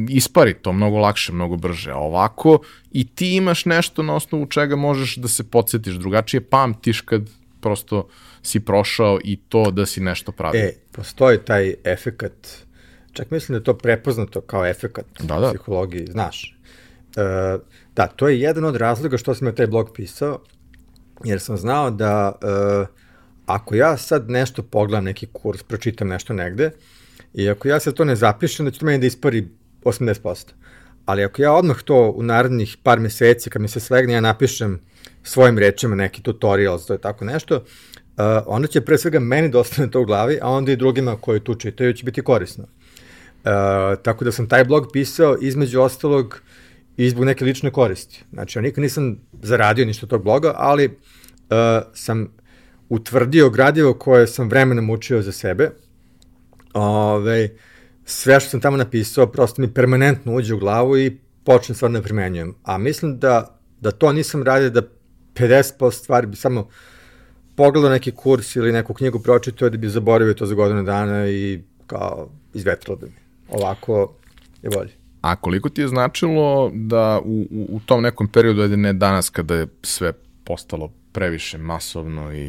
ispari 0.08 0.54
to 0.54 0.72
mnogo 0.72 0.98
lakše, 0.98 1.32
mnogo 1.32 1.56
brže. 1.56 1.90
A 1.90 1.96
ovako 1.96 2.58
i 2.90 3.06
ti 3.06 3.36
imaš 3.36 3.64
nešto 3.64 4.02
na 4.02 4.14
osnovu 4.14 4.46
čega 4.46 4.76
možeš 4.76 5.16
da 5.16 5.28
se 5.28 5.50
podsjetiš 5.50 5.94
drugačije, 5.94 6.40
pamtiš 6.40 7.00
kad 7.00 7.30
prosto 7.60 8.08
si 8.42 8.60
prošao 8.60 9.18
i 9.24 9.36
to 9.48 9.70
da 9.70 9.86
si 9.86 10.00
nešto 10.00 10.32
pravio. 10.32 10.60
E, 10.60 10.72
postoji 10.92 11.38
taj 11.38 11.74
efekat, 11.84 12.32
čak 13.12 13.30
mislim 13.30 13.54
da 13.54 13.58
je 13.60 13.64
to 13.64 13.78
prepoznato 13.78 14.40
kao 14.40 14.66
efekat 14.66 15.06
da, 15.20 15.40
da. 15.40 15.48
psihologiji, 15.48 16.06
znaš. 16.06 16.58
E, 17.16 17.58
da, 17.96 18.06
to 18.06 18.28
je 18.28 18.40
jedan 18.40 18.64
od 18.64 18.76
razloga 18.76 19.18
što 19.18 19.34
sam 19.34 19.46
ja 19.46 19.54
taj 19.54 19.66
blog 19.66 19.90
pisao, 19.94 20.40
jer 21.24 21.40
sam 21.40 21.56
znao 21.56 21.90
da 21.90 22.32
e, 22.42 22.86
ako 23.46 23.74
ja 23.74 23.96
sad 23.96 24.30
nešto 24.30 24.62
pogledam 24.62 25.04
neki 25.04 25.26
kurs, 25.32 25.62
pročitam 25.62 26.08
nešto 26.08 26.32
negde, 26.32 26.70
i 27.34 27.48
ako 27.48 27.68
ja 27.68 27.80
sad 27.80 27.94
to 27.94 28.04
ne 28.04 28.16
zapišem, 28.16 28.66
da 28.66 28.70
će 28.70 28.78
to 28.78 28.86
meni 28.86 28.98
da 28.98 29.06
ispari 29.06 29.48
80%. 29.84 30.52
Ali 31.04 31.24
ako 31.24 31.42
ja 31.42 31.52
odmah 31.52 31.82
to 31.82 32.10
u 32.16 32.22
narednih 32.22 32.76
par 32.82 33.00
meseci, 33.00 33.50
kad 33.50 33.62
mi 33.62 33.68
se 33.68 33.80
svegne, 33.80 34.12
ja 34.12 34.20
napišem 34.20 34.80
svojim 35.22 35.58
rečima 35.58 35.96
neki 35.96 36.22
tutorial, 36.22 36.80
to 36.86 36.92
je 36.92 36.98
tako 36.98 37.24
nešto, 37.24 37.64
onda 38.46 38.68
će 38.68 38.80
pre 38.80 38.98
svega 38.98 39.20
meni 39.20 39.48
da 39.48 39.58
ostane 39.58 39.90
to 39.90 40.00
u 40.00 40.04
glavi, 40.04 40.38
a 40.42 40.48
onda 40.50 40.72
i 40.72 40.76
drugima 40.76 41.16
koji 41.16 41.40
tu 41.40 41.54
čitaju 41.54 41.92
će 41.92 42.04
biti 42.04 42.22
korisno. 42.22 42.64
Uh, 42.64 43.50
tako 44.02 44.24
da 44.24 44.32
sam 44.32 44.48
taj 44.48 44.64
blog 44.64 44.88
pisao 44.92 45.36
između 45.40 45.80
ostalog 45.80 46.40
i 46.96 47.10
zbog 47.10 47.24
neke 47.24 47.44
lične 47.44 47.70
koristi. 47.70 48.24
Znači, 48.32 48.58
ja 48.58 48.62
nikad 48.62 48.82
nisam 48.82 49.16
zaradio 49.42 49.86
ništa 49.86 50.06
tog 50.06 50.24
bloga, 50.24 50.52
ali 50.56 50.86
uh, 50.86 50.92
sam 51.94 52.28
utvrdio 52.88 53.50
gradivo 53.50 53.94
koje 53.94 54.26
sam 54.26 54.48
vremenom 54.48 54.90
učio 54.90 55.22
za 55.22 55.32
sebe. 55.32 55.70
Ove, 56.74 57.48
sve 58.04 58.40
što 58.40 58.50
sam 58.50 58.60
tamo 58.60 58.76
napisao 58.76 59.26
prosto 59.26 59.62
mi 59.62 59.74
permanentno 59.74 60.34
uđe 60.34 60.54
u 60.54 60.58
glavu 60.58 60.98
i 60.98 61.18
počnem 61.44 61.76
stvarno 61.76 61.98
da 61.98 62.04
primenjujem. 62.04 62.54
A 62.64 62.78
mislim 62.78 63.18
da, 63.18 63.60
da 63.80 63.90
to 63.90 64.12
nisam 64.12 64.42
radio 64.42 64.70
da 64.70 64.82
50% 65.34 65.92
stvari 65.92 66.26
bi 66.26 66.36
samo 66.36 66.68
pogledao 67.60 67.90
neki 67.90 68.10
kurs 68.10 68.56
ili 68.56 68.72
neku 68.72 68.94
knjigu 68.94 69.18
pročitao 69.18 69.70
da 69.70 69.76
bi 69.76 69.88
zaboravio 69.88 70.34
to 70.34 70.46
za 70.46 70.54
godinu 70.54 70.82
dana 70.82 71.28
i 71.28 71.60
kao 71.86 72.28
izvetrilo 72.54 72.96
bi 72.96 73.06
mi. 73.06 73.12
Ovako 73.48 74.14
je 74.62 74.70
bolje. 74.70 74.90
A 75.20 75.36
koliko 75.36 75.68
ti 75.68 75.80
je 75.80 75.88
značilo 75.88 76.70
da 76.74 77.20
u, 77.24 77.46
u, 77.50 77.66
u 77.70 77.80
tom 77.86 78.02
nekom 78.02 78.28
periodu, 78.28 78.62
ajde 78.62 78.76
ne 78.76 78.92
danas 78.92 79.28
kada 79.28 79.54
je 79.54 79.66
sve 79.82 80.12
postalo 80.44 80.92
previše 81.12 81.58
masovno 81.58 82.32
i, 82.32 82.44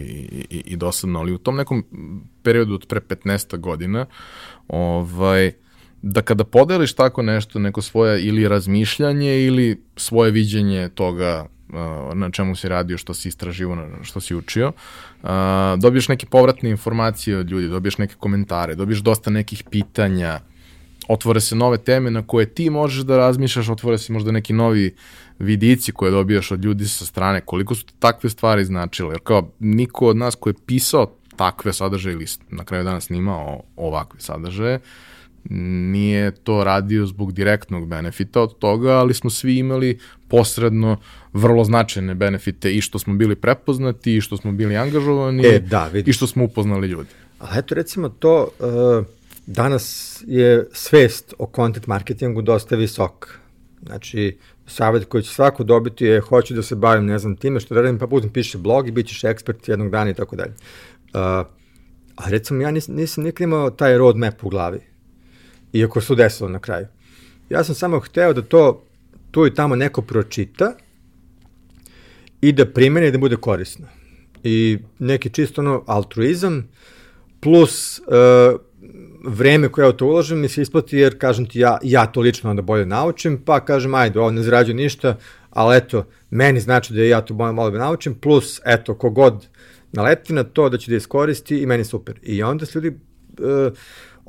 i, 0.50 0.64
i 0.66 0.76
dosadno, 0.76 1.20
ali 1.20 1.34
u 1.34 1.38
tom 1.38 1.56
nekom 1.56 1.84
periodu 2.44 2.74
od 2.74 2.86
pre 2.88 3.00
15 3.00 3.58
godina, 3.58 4.06
ovaj, 4.68 5.52
da 6.02 6.22
kada 6.22 6.44
podeliš 6.44 6.94
tako 6.94 7.22
nešto, 7.22 7.60
neko 7.60 7.82
svoje 7.82 8.24
ili 8.24 8.48
razmišljanje 8.48 9.46
ili 9.46 9.84
svoje 9.96 10.32
viđenje 10.32 10.90
toga 10.90 11.46
na 12.14 12.32
čemu 12.32 12.56
si 12.56 12.70
radio, 12.70 12.98
što 12.98 13.14
si 13.14 13.28
istraživo, 13.28 13.78
što 14.04 14.20
si 14.20 14.36
učio, 14.36 14.68
uh, 14.68 15.30
dobiješ 15.78 16.08
neke 16.08 16.26
povratne 16.26 16.70
informacije 16.70 17.38
od 17.38 17.50
ljudi, 17.50 17.68
dobiješ 17.68 17.98
neke 17.98 18.16
komentare, 18.20 18.76
dobiješ 18.76 19.00
dosta 19.00 19.30
nekih 19.30 19.64
pitanja, 19.72 20.40
otvore 21.08 21.40
se 21.40 21.56
nove 21.56 21.78
teme 21.78 22.12
na 22.12 22.28
koje 22.28 22.46
ti 22.46 22.70
možeš 22.70 23.04
da 23.04 23.18
razmišljaš, 23.18 23.70
otvore 23.70 23.98
se 23.98 24.14
možda 24.14 24.32
neki 24.32 24.54
novi 24.54 24.96
vidici 25.40 25.92
koje 25.92 26.12
dobijaš 26.12 26.52
od 26.52 26.66
ljudi 26.66 26.88
sa 26.88 27.06
strane, 27.06 27.42
koliko 27.42 27.76
su 27.76 27.86
takve 28.00 28.30
stvari 28.30 28.66
značile, 28.66 29.14
jer 29.14 29.20
kao 29.24 29.52
niko 29.60 30.08
od 30.08 30.18
nas 30.18 30.36
ko 30.36 30.50
je 30.50 30.54
pisao 30.66 31.16
takve 31.36 31.74
sadržaje 31.74 32.14
ili 32.14 32.26
na 32.50 32.64
kraju 32.64 32.84
dana 32.84 33.02
snimao 33.02 33.64
ovakve 33.76 34.20
sadržaje, 34.22 34.80
nije 35.50 36.32
to 36.32 36.64
radio 36.64 37.06
zbog 37.06 37.34
direktnog 37.34 37.88
benefita 37.88 38.42
od 38.42 38.58
toga, 38.58 38.92
ali 38.92 39.14
smo 39.14 39.30
svi 39.30 39.58
imali 39.58 40.00
posredno 40.28 40.98
vrlo 41.34 41.64
značajne 41.64 42.16
benefite 42.16 42.74
i 42.74 42.82
što 42.82 43.00
smo 43.00 43.14
bili 43.14 43.36
prepoznati 43.36 44.16
i 44.16 44.22
što 44.22 44.38
smo 44.38 44.52
bili 44.52 44.78
angažovani 44.78 45.48
e, 45.48 45.60
da, 45.60 45.90
i 46.06 46.14
što 46.14 46.28
smo 46.28 46.44
upoznali 46.44 46.88
ljudi. 46.88 47.10
Ali 47.40 47.60
eto 47.60 47.76
recimo 47.76 48.10
to, 48.10 48.48
uh, 48.60 49.06
danas 49.46 50.18
je 50.28 50.68
svest 50.74 51.34
o 51.40 51.52
content 51.56 51.88
marketingu 51.88 52.42
dosta 52.42 52.76
visok. 52.76 53.40
Znači, 53.86 54.38
savjet 54.68 55.06
koji 55.06 55.24
će 55.24 55.30
svako 55.30 55.64
dobiti 55.64 56.06
je 56.06 56.20
hoću 56.20 56.54
da 56.54 56.64
se 56.64 56.76
bavim, 56.76 57.06
ne 57.06 57.20
znam, 57.20 57.36
time 57.36 57.60
što 57.60 57.76
radim, 57.76 58.00
pa 58.00 58.08
putem 58.08 58.30
piše 58.30 58.58
blog 58.58 58.88
i 58.88 58.92
bit 58.92 59.08
ćeš 59.08 59.24
ekspert 59.24 59.68
jednog 59.68 59.90
dana 59.90 60.10
i 60.10 60.14
tako 60.14 60.36
dalje. 60.36 60.52
Uh, 60.52 61.22
a 62.16 62.30
recimo 62.30 62.62
ja 62.62 62.72
nisam, 62.72 62.96
nisam 62.96 63.24
nikad 63.24 63.44
imao 63.44 63.70
taj 63.70 63.98
roadmap 63.98 64.44
u 64.44 64.50
glavi 64.50 64.91
iako 65.74 66.02
su 66.02 66.16
desilo 66.16 66.50
na 66.50 66.60
kraju. 66.60 66.88
Ja 67.50 67.64
sam 67.64 67.76
samo 67.76 68.00
hteo 68.00 68.34
da 68.34 68.42
to 68.42 68.84
tu 69.32 69.48
i 69.48 69.54
tamo 69.54 69.76
neko 69.76 70.02
pročita 70.02 70.74
i 72.42 72.52
da 72.52 72.66
primene 72.66 73.08
i 73.08 73.12
da 73.12 73.18
bude 73.18 73.36
korisno. 73.36 73.88
I 74.44 74.78
neki 75.00 75.30
čisto 75.30 75.62
ono 75.62 75.84
altruizam 75.88 76.68
plus 77.40 78.00
uh, 78.00 78.60
vreme 79.24 79.70
koje 79.70 79.86
ja 79.86 79.92
to 79.92 80.06
uložim 80.06 80.40
mi 80.40 80.50
se 80.50 80.62
isplati 80.62 80.98
jer 80.98 81.20
kažem 81.20 81.46
ti 81.46 81.60
ja, 81.60 81.78
ja 81.84 82.06
to 82.06 82.22
lično 82.22 82.50
onda 82.50 82.62
bolje 82.62 82.86
naučim, 82.86 83.42
pa 83.46 83.66
kažem 83.66 83.96
ajde, 83.96 84.20
ovo 84.20 84.32
ne 84.32 84.42
zarađujem 84.42 84.78
ništa, 84.78 85.18
ali 85.50 85.78
eto, 85.78 86.06
meni 86.30 86.60
znači 86.60 86.94
da 86.94 87.04
ja 87.04 87.22
to 87.22 87.34
bolje 87.34 87.54
malo 87.54 87.70
naučim, 87.70 88.16
plus 88.16 88.62
eto, 88.66 88.96
kogod 88.96 89.48
naleti 89.92 90.34
na 90.34 90.44
to 90.44 90.70
da 90.70 90.78
će 90.78 90.92
da 90.92 90.98
iskoristi 90.98 91.58
i 91.58 91.66
meni 91.66 91.84
super. 91.84 92.20
I 92.24 92.44
onda 92.44 92.66
se 92.66 92.80
ljudi 92.80 92.88
uh, 92.88 93.74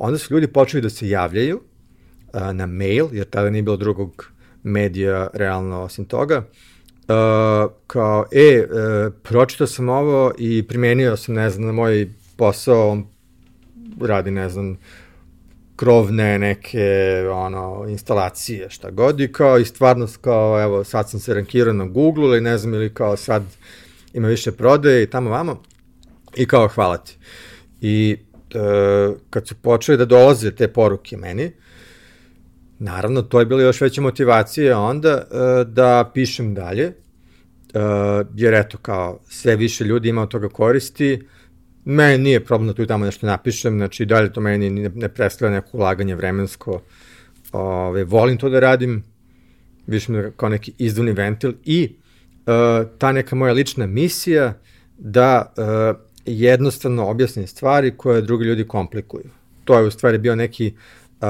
onda 0.03 0.18
su 0.18 0.34
ljudi 0.34 0.46
počeli 0.46 0.80
da 0.80 0.90
se 0.90 1.09
javljaju 1.09 1.61
uh, 2.34 2.40
na 2.53 2.66
mail, 2.66 3.07
jer 3.12 3.26
tada 3.26 3.50
nije 3.50 3.62
bilo 3.62 3.76
drugog 3.76 4.32
medija 4.62 5.28
realno 5.34 5.82
osim 5.82 6.05
toga, 6.05 6.38
uh, 6.38 7.72
kao, 7.86 8.24
e, 8.32 8.64
uh, 8.64 9.12
pročitao 9.22 9.66
sam 9.66 9.88
ovo 9.88 10.32
i 10.38 10.62
primenio 10.68 11.16
sam, 11.16 11.34
ne 11.34 11.50
znam, 11.50 11.66
na 11.66 11.72
moj 11.72 12.11
posao, 12.36 12.90
on 12.90 13.07
radi, 14.00 14.30
ne 14.30 14.48
znam, 14.48 14.78
krovne 15.76 16.38
neke 16.38 16.88
ono 17.32 17.86
instalacije 17.88 18.70
šta 18.70 18.90
god 18.90 19.20
i 19.20 19.32
kao 19.32 19.59
i 19.59 19.64
stvarno 19.64 20.09
kao 20.20 20.62
evo 20.62 20.84
sad 20.84 21.11
sam 21.11 21.20
se 21.20 21.34
rankirao 21.34 21.74
na 21.74 21.84
Google 21.84 22.24
ili 22.24 22.40
ne 22.40 22.59
znam 22.59 22.74
ili 22.74 22.94
kao 22.94 23.16
sad 23.16 23.42
ima 24.14 24.28
više 24.28 24.53
prodaje 24.53 25.03
i 25.03 25.11
tamo 25.11 25.30
vamo 25.30 25.62
i 26.36 26.46
kao 26.46 26.68
hvala 26.68 26.96
ti. 26.96 27.16
I 27.80 28.16
kad 29.30 29.48
su 29.48 29.55
počeli 29.55 29.98
da 29.98 30.05
dolaze 30.05 30.50
te 30.50 30.68
poruke 30.68 31.16
meni, 31.16 31.53
naravno, 32.78 33.22
to 33.22 33.40
je 33.40 33.46
bila 33.46 33.62
još 33.62 33.80
veća 33.80 34.00
motivacija 34.00 34.78
onda 34.78 35.14
uh, 35.30 35.72
da 35.72 36.11
pišem 36.14 36.55
dalje, 36.55 36.86
uh, 36.86 38.26
jer 38.34 38.55
eto, 38.55 38.78
kao 38.78 39.18
sve 39.28 39.57
više 39.57 39.84
ljudi 39.84 40.09
ima 40.09 40.22
od 40.22 40.28
toga 40.28 40.48
koristi, 40.48 41.26
meni 41.84 42.18
nije 42.18 42.44
problem 42.44 42.68
da 42.68 42.74
tu 42.74 42.82
i 42.82 42.86
tamo 42.86 43.05
nešto 43.05 43.26
napišem, 43.26 43.78
znači 43.78 44.05
dalje 44.05 44.32
to 44.32 44.40
meni 44.40 44.70
ne, 44.70 44.88
ne 44.94 45.09
predstavlja 45.09 45.55
neko 45.55 45.76
ulaganje 45.76 46.14
vremensko, 46.14 46.82
ove, 47.53 48.05
volim 48.05 48.38
to 48.38 48.48
da 48.48 48.61
radim, 48.61 49.05
više 49.86 50.12
mi 50.12 50.30
kao 50.36 50.48
neki 50.48 50.72
izduvni 50.78 51.12
ventil 51.12 51.53
i 51.64 51.96
uh, 52.46 52.88
ta 52.98 53.12
neka 53.12 53.36
moja 53.36 53.53
lična 53.53 53.86
misija 53.86 54.55
da 54.98 55.53
uh, 55.57 56.11
jednostavno 56.27 57.09
objasnim 57.09 57.47
stvari 57.47 57.97
koje 57.97 58.23
drugi 58.23 58.45
ljudi 58.45 58.68
komplikuju. 58.68 59.25
To 59.64 59.79
je 59.79 59.87
u 59.87 59.91
stvari 59.91 60.18
bio 60.18 60.37
neki 60.37 60.75
uh, 61.20 61.27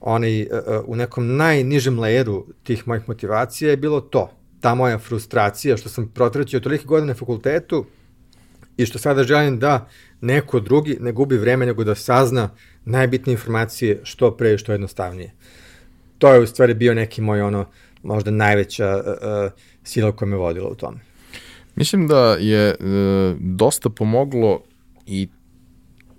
onaj, 0.00 0.42
uh, 0.42 0.48
u 0.86 0.96
nekom 0.96 1.36
najnižem 1.36 1.96
layeru 1.96 2.44
tih 2.62 2.88
mojih 2.88 3.08
motivacija 3.08 3.70
je 3.70 3.76
bilo 3.76 4.00
to. 4.00 4.30
Ta 4.60 4.74
moja 4.74 4.98
frustracija 4.98 5.76
što 5.76 5.88
sam 5.88 6.08
protraćio 6.08 6.60
tolike 6.60 6.84
godine 6.84 7.06
na 7.06 7.14
fakultetu 7.14 7.84
i 8.76 8.86
što 8.86 8.98
sada 8.98 9.24
želim 9.24 9.58
da 9.58 9.88
neko 10.20 10.60
drugi 10.60 10.96
ne 11.00 11.12
gubi 11.12 11.36
vreme 11.36 11.66
nego 11.66 11.84
da 11.84 11.94
sazna 11.94 12.50
najbitnije 12.84 13.34
informacije 13.34 14.00
što 14.02 14.36
pre 14.36 14.54
i 14.54 14.58
što 14.58 14.72
jednostavnije. 14.72 15.32
To 16.18 16.32
je 16.32 16.40
u 16.40 16.46
stvari 16.46 16.74
bio 16.74 16.94
neki 16.94 17.20
moj 17.20 17.40
ono 17.40 17.66
možda 18.02 18.30
najveća 18.30 18.96
uh, 18.96 19.12
uh, 19.12 19.52
sila 19.84 20.12
koja 20.12 20.28
me 20.28 20.36
vodila 20.36 20.68
u 20.68 20.74
tome. 20.74 21.15
Mislim 21.76 22.08
da 22.08 22.36
je 22.40 22.68
e, 22.68 22.74
dosta 23.40 23.90
pomoglo 23.90 24.60
i 25.06 25.28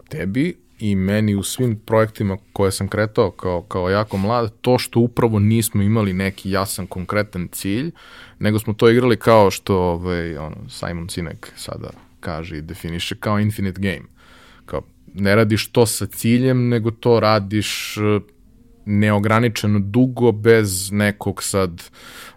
tebi 0.10 0.58
i 0.80 0.96
meni 0.96 1.36
u 1.36 1.44
svim 1.44 1.80
projektima 1.86 2.38
koje 2.54 2.72
sam 2.72 2.88
kretao 2.88 3.32
kao, 3.32 3.62
kao 3.62 3.90
jako 3.90 4.18
mlad, 4.18 4.54
to 4.62 4.78
što 4.78 5.00
upravo 5.00 5.40
nismo 5.40 5.82
imali 5.82 6.14
neki 6.14 6.52
jasan, 6.52 6.88
konkretan 6.88 7.48
cilj, 7.52 7.92
nego 8.40 8.60
smo 8.60 8.74
to 8.74 8.90
igrali 8.90 9.18
kao 9.18 9.52
što 9.52 9.78
ovaj, 9.78 10.38
ono, 10.38 10.70
Simon 10.70 11.10
Sinek 11.10 11.52
sada 11.56 11.90
kaže 12.20 12.58
i 12.58 12.62
definiše 12.62 13.16
kao 13.20 13.40
infinite 13.40 13.82
game. 13.82 14.08
Kao, 14.66 14.82
ne 15.14 15.36
radiš 15.36 15.68
to 15.68 15.86
sa 15.86 16.06
ciljem, 16.06 16.70
nego 16.70 16.92
to 16.92 17.20
radiš 17.20 17.98
e, 17.98 18.20
neograničeno 18.88 19.80
dugo 19.80 20.32
bez 20.32 20.92
nekog 20.92 21.44
sad 21.44 21.84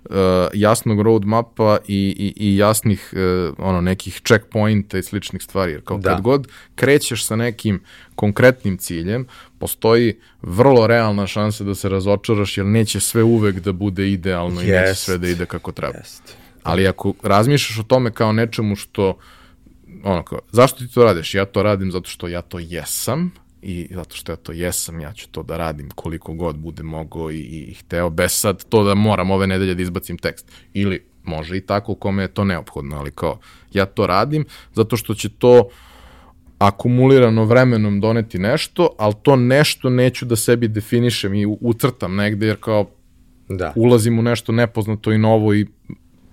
uh, 0.05 0.17
jasnog 0.55 1.01
roadmapa 1.01 1.79
i, 1.89 2.15
i, 2.19 2.35
i 2.37 2.57
jasnih 2.57 3.13
uh, 3.13 3.55
ono 3.59 3.81
nekih 3.81 4.21
checkpointa 4.25 4.99
i 4.99 5.03
sličnih 5.03 5.43
stvari. 5.43 5.73
Jer 5.73 5.85
kao 5.85 5.99
da. 5.99 6.11
kad 6.11 6.21
god 6.21 6.49
krećeš 6.75 7.27
sa 7.27 7.37
nekim 7.37 7.81
konkretnim 8.15 8.79
ciljem, 8.79 9.27
postoji 9.59 10.19
vrlo 10.43 10.87
realna 10.87 11.27
šansa 11.27 11.65
da 11.65 11.75
se 11.75 11.89
razočaraš 11.89 12.59
jer 12.59 12.67
neće 12.67 13.01
sve 13.01 13.23
uvek 13.23 13.61
da 13.61 13.73
bude 13.73 14.11
idealno 14.11 14.61
yes. 14.61 14.65
i 14.65 14.71
neće 14.71 14.95
sve 14.95 15.19
da 15.19 15.29
ide 15.29 15.47
kako 15.47 15.73
treba. 15.73 15.99
Yes. 15.99 16.21
Ali 16.63 16.89
ako 16.89 17.15
razmišljaš 17.23 17.79
o 17.79 17.83
tome 17.83 18.11
kao 18.11 18.33
nečemu 18.33 18.77
što 18.77 19.19
ono 20.05 20.23
kao, 20.23 20.39
zašto 20.53 20.79
ti 20.79 20.95
to 20.95 21.05
radiš? 21.05 21.35
Ja 21.35 21.45
to 21.45 21.63
radim 21.63 21.91
zato 21.93 22.11
što 22.11 22.29
ja 22.29 22.43
to 22.43 22.59
jesam 22.59 23.31
i 23.63 23.89
zato 23.91 24.17
što 24.17 24.33
ja 24.33 24.37
to 24.37 24.53
jesam, 24.53 25.01
ja 25.01 25.13
ću 25.13 25.29
to 25.29 25.43
da 25.43 25.57
radim 25.57 25.91
koliko 25.91 26.35
god 26.35 26.57
bude 26.57 26.83
mogao 26.83 27.31
i, 27.31 27.39
i 27.39 27.75
hteo, 27.75 28.11
bez 28.11 28.33
sad 28.33 28.65
to 28.65 28.85
da 28.85 28.95
moram 28.95 29.31
ove 29.31 29.47
nedelje 29.47 29.75
da 29.75 29.83
izbacim 29.83 30.19
tekst. 30.19 30.53
Ili 30.75 31.05
može 31.25 31.57
i 31.57 31.61
tako 31.61 31.93
u 31.93 31.95
kome 31.95 32.23
je 32.23 32.29
to 32.29 32.45
neophodno, 32.45 32.97
ali 32.97 33.11
kao 33.11 33.39
ja 33.73 33.87
to 33.87 34.07
radim 34.07 34.45
zato 34.75 34.97
što 34.97 35.15
će 35.15 35.29
to 35.29 35.69
akumulirano 36.59 37.45
vremenom 37.45 38.01
doneti 38.01 38.39
nešto, 38.39 38.89
ali 38.99 39.15
to 39.23 39.37
nešto 39.37 39.91
neću 39.91 40.25
da 40.25 40.37
sebi 40.37 40.69
definišem 40.69 41.35
i 41.35 41.47
ucrtam 41.61 42.17
negde, 42.17 42.47
jer 42.47 42.57
kao 42.61 42.91
da. 43.49 43.73
ulazim 43.77 44.19
u 44.19 44.23
nešto 44.23 44.53
nepoznato 44.53 45.13
i 45.13 45.19
novo 45.19 45.55
i 45.55 45.67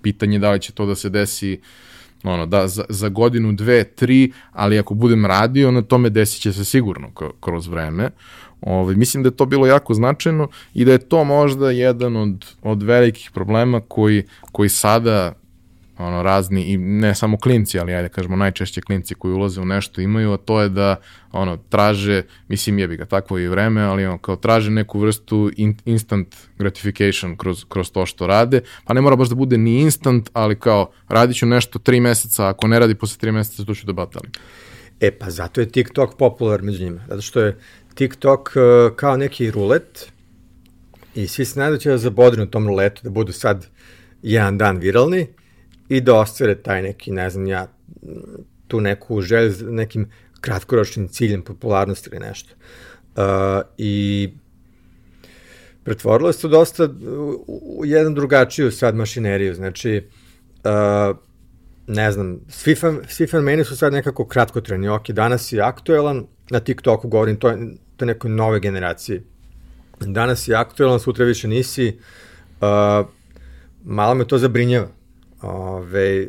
pitanje 0.02 0.38
da 0.38 0.50
li 0.50 0.60
će 0.60 0.72
to 0.72 0.86
da 0.86 0.94
se 0.94 1.08
desi 1.08 1.52
uh, 1.52 1.87
ono, 2.22 2.46
da, 2.46 2.68
za, 2.68 2.84
za 2.88 3.08
godinu, 3.08 3.52
dve, 3.52 3.84
tri, 3.84 4.32
ali 4.52 4.78
ako 4.78 4.94
budem 4.94 5.26
radio, 5.26 5.70
na 5.70 5.82
tome 5.82 6.10
desit 6.10 6.42
će 6.42 6.52
se 6.52 6.64
sigurno 6.64 7.10
kroz 7.40 7.66
vreme. 7.66 8.10
Ove, 8.60 8.76
ovaj, 8.76 8.94
mislim 8.94 9.22
da 9.22 9.28
je 9.28 9.36
to 9.36 9.46
bilo 9.46 9.66
jako 9.66 9.94
značajno 9.94 10.48
i 10.74 10.84
da 10.84 10.92
je 10.92 10.98
to 10.98 11.24
možda 11.24 11.70
jedan 11.70 12.16
od, 12.16 12.46
od 12.62 12.82
velikih 12.82 13.30
problema 13.34 13.80
koji, 13.80 14.22
koji 14.52 14.68
sada 14.68 15.32
ono, 15.98 16.22
razni, 16.22 16.62
i 16.62 16.76
ne 16.76 17.14
samo 17.14 17.36
klinci, 17.38 17.78
ali 17.78 17.94
ajde 17.94 18.08
kažemo 18.08 18.36
najčešće 18.36 18.80
klinci 18.80 19.14
koji 19.14 19.34
ulaze 19.34 19.60
u 19.60 19.64
nešto 19.64 20.00
imaju, 20.00 20.32
a 20.32 20.36
to 20.36 20.60
je 20.60 20.68
da 20.68 20.96
ono, 21.32 21.56
traže, 21.56 22.22
mislim 22.48 22.78
jebi 22.78 22.96
ga, 22.96 23.04
takvo 23.04 23.38
i 23.38 23.48
vreme, 23.48 23.82
ali 23.82 24.06
ono, 24.06 24.18
kao 24.18 24.36
traže 24.36 24.70
neku 24.70 25.00
vrstu 25.00 25.50
in, 25.56 25.76
instant 25.84 26.36
gratification 26.58 27.36
kroz, 27.36 27.64
kroz 27.68 27.90
to 27.90 28.06
što 28.06 28.26
rade, 28.26 28.60
pa 28.84 28.94
ne 28.94 29.00
mora 29.00 29.16
baš 29.16 29.28
da 29.28 29.34
bude 29.34 29.58
ni 29.58 29.80
instant, 29.80 30.30
ali 30.32 30.58
kao 30.58 30.90
radit 31.08 31.36
ću 31.36 31.46
nešto 31.46 31.78
tri 31.78 32.00
meseca, 32.00 32.48
ako 32.48 32.68
ne 32.68 32.78
radi 32.78 32.94
posle 32.94 33.18
tri 33.18 33.32
meseca, 33.32 33.64
to 33.64 33.74
ću 33.74 33.86
da 33.86 33.92
batalim. 33.92 34.32
E 35.00 35.10
pa 35.10 35.30
zato 35.30 35.60
je 35.60 35.68
TikTok 35.68 36.16
popular 36.16 36.62
među 36.62 36.84
njima, 36.84 37.00
zato 37.08 37.22
što 37.22 37.40
je 37.40 37.58
TikTok 37.94 38.52
uh, 38.56 38.96
kao 38.96 39.16
neki 39.16 39.50
rulet 39.50 40.12
i 41.14 41.26
svi 41.26 41.44
se 41.44 41.58
nadaju 41.58 41.76
da 41.76 41.80
će 41.80 41.96
zabodri 41.96 42.40
na 42.40 42.46
tom 42.46 42.66
ruletu, 42.66 43.00
da 43.04 43.10
budu 43.10 43.32
sad 43.32 43.66
jedan 44.22 44.58
dan 44.58 44.78
viralni, 44.78 45.26
i 45.88 46.00
da 46.00 46.14
ostvare 46.14 46.54
taj 46.54 46.82
neki, 46.82 47.10
ne 47.10 47.30
znam 47.30 47.46
ja, 47.46 47.66
tu 48.68 48.80
neku 48.80 49.20
želju 49.20 49.50
za 49.50 49.70
nekim 49.70 50.10
kratkoročnim 50.40 51.08
ciljem 51.08 51.42
popularnosti 51.42 52.10
ili 52.12 52.20
nešto. 52.20 52.54
Uh, 53.16 53.22
I 53.78 54.28
pretvorilo 55.84 56.32
se 56.32 56.40
to 56.40 56.48
dosta 56.48 56.84
u, 56.84 57.44
u 57.78 57.86
jedan 57.86 58.14
drugačiju 58.14 58.70
sad 58.70 58.94
mašineriju, 58.94 59.54
znači 59.54 60.06
uh, 60.64 61.16
ne 61.86 62.12
znam, 62.12 62.40
svi, 62.48 62.74
fan, 62.74 63.00
svi 63.08 63.26
fenomeni 63.26 63.64
su 63.64 63.76
sad 63.76 63.92
nekako 63.92 64.26
kratkotreni, 64.26 64.88
ok, 64.88 65.10
danas 65.10 65.52
je 65.52 65.60
aktuelan, 65.60 66.26
na 66.50 66.60
TikToku 66.60 67.08
govorim, 67.08 67.36
to 67.36 67.48
je, 67.48 67.56
to 67.96 68.04
je 68.04 68.06
nekoj 68.06 68.30
nove 68.30 68.60
generaciji 68.60 69.22
danas 70.00 70.48
je 70.48 70.54
aktualan, 70.54 71.00
sutra 71.00 71.24
više 71.24 71.48
nisi, 71.48 71.98
uh, 72.60 73.06
malo 73.84 74.14
me 74.14 74.26
to 74.26 74.38
zabrinjava. 74.38 74.88
Ove, 75.42 76.28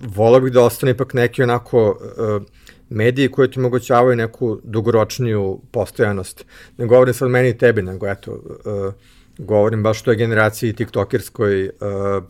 volao 0.00 0.40
bih 0.40 0.52
da 0.52 0.64
ostane 0.64 0.92
ipak 0.92 1.14
neki 1.14 1.42
onako 1.42 1.90
uh, 1.90 2.42
mediji 2.88 3.30
koji 3.30 3.50
ti 3.50 3.58
omogućavaju 3.58 4.16
neku 4.16 4.60
dugoročniju 4.64 5.60
postojanost. 5.70 6.44
Ne 6.76 6.86
govorim 6.86 7.14
sad 7.14 7.30
meni 7.30 7.48
i 7.48 7.58
tebi, 7.58 7.82
nego 7.82 8.08
eto, 8.08 8.32
uh, 8.32 8.94
govorim 9.38 9.82
baš 9.82 10.02
toj 10.02 10.16
generaciji 10.16 10.72
tiktokerskoj, 10.72 11.64
uh, 11.64 12.24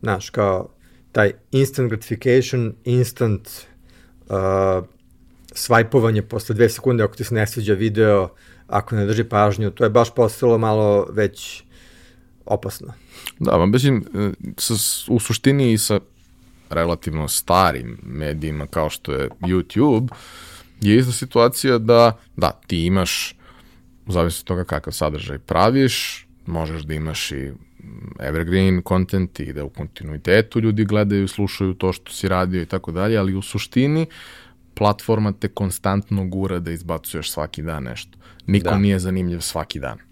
znaš, 0.00 0.30
kao 0.30 0.68
taj 1.12 1.32
instant 1.50 1.90
gratification, 1.90 2.74
instant 2.84 3.48
uh, 4.28 4.84
svajpovanje 5.52 6.22
posle 6.22 6.54
dve 6.54 6.68
sekunde 6.68 7.04
ako 7.04 7.16
ti 7.16 7.24
se 7.24 7.34
ne 7.34 7.46
sviđa 7.46 7.74
video, 7.74 8.28
ako 8.66 8.96
ne 8.96 9.06
drži 9.06 9.24
pažnju, 9.24 9.70
to 9.70 9.84
je 9.84 9.90
baš 9.90 10.14
postalo 10.14 10.58
malo 10.58 11.06
već 11.12 11.64
opasno. 12.46 12.92
Da, 13.40 13.58
ma 13.58 13.66
mislim, 13.66 14.04
e, 14.14 14.30
sa, 14.56 14.74
u 15.08 15.20
suštini 15.20 15.72
i 15.72 15.78
sa 15.78 16.00
relativno 16.70 17.28
starim 17.28 17.98
medijima 18.02 18.66
kao 18.66 18.90
što 18.90 19.12
je 19.12 19.28
YouTube, 19.40 20.08
je 20.80 20.96
ista 20.96 21.12
situacija 21.12 21.78
da, 21.78 22.18
da, 22.36 22.50
ti 22.66 22.86
imaš, 22.86 23.34
u 24.06 24.12
zavisnosti 24.12 24.46
toga 24.46 24.64
kakav 24.64 24.92
sadržaj 24.92 25.38
praviš, 25.38 26.26
možeš 26.46 26.82
da 26.82 26.94
imaš 26.94 27.32
i 27.32 27.52
evergreen 28.20 28.82
content 28.88 29.40
i 29.40 29.52
da 29.52 29.64
u 29.64 29.68
kontinuitetu 29.68 30.60
ljudi 30.60 30.84
gledaju, 30.84 31.28
slušaju 31.28 31.74
to 31.74 31.92
što 31.92 32.12
si 32.12 32.28
radio 32.28 32.62
i 32.62 32.66
tako 32.66 32.92
dalje, 32.92 33.16
ali 33.16 33.34
u 33.34 33.42
suštini 33.42 34.06
platforma 34.74 35.32
te 35.32 35.48
konstantno 35.48 36.24
gura 36.24 36.58
da 36.58 36.70
izbacuješ 36.70 37.30
svaki 37.30 37.62
dan 37.62 37.82
nešto. 37.82 38.18
Niko 38.46 38.70
da. 38.70 38.78
nije 38.78 38.98
zanimljiv 38.98 39.40
svaki 39.40 39.80
dan. 39.80 40.09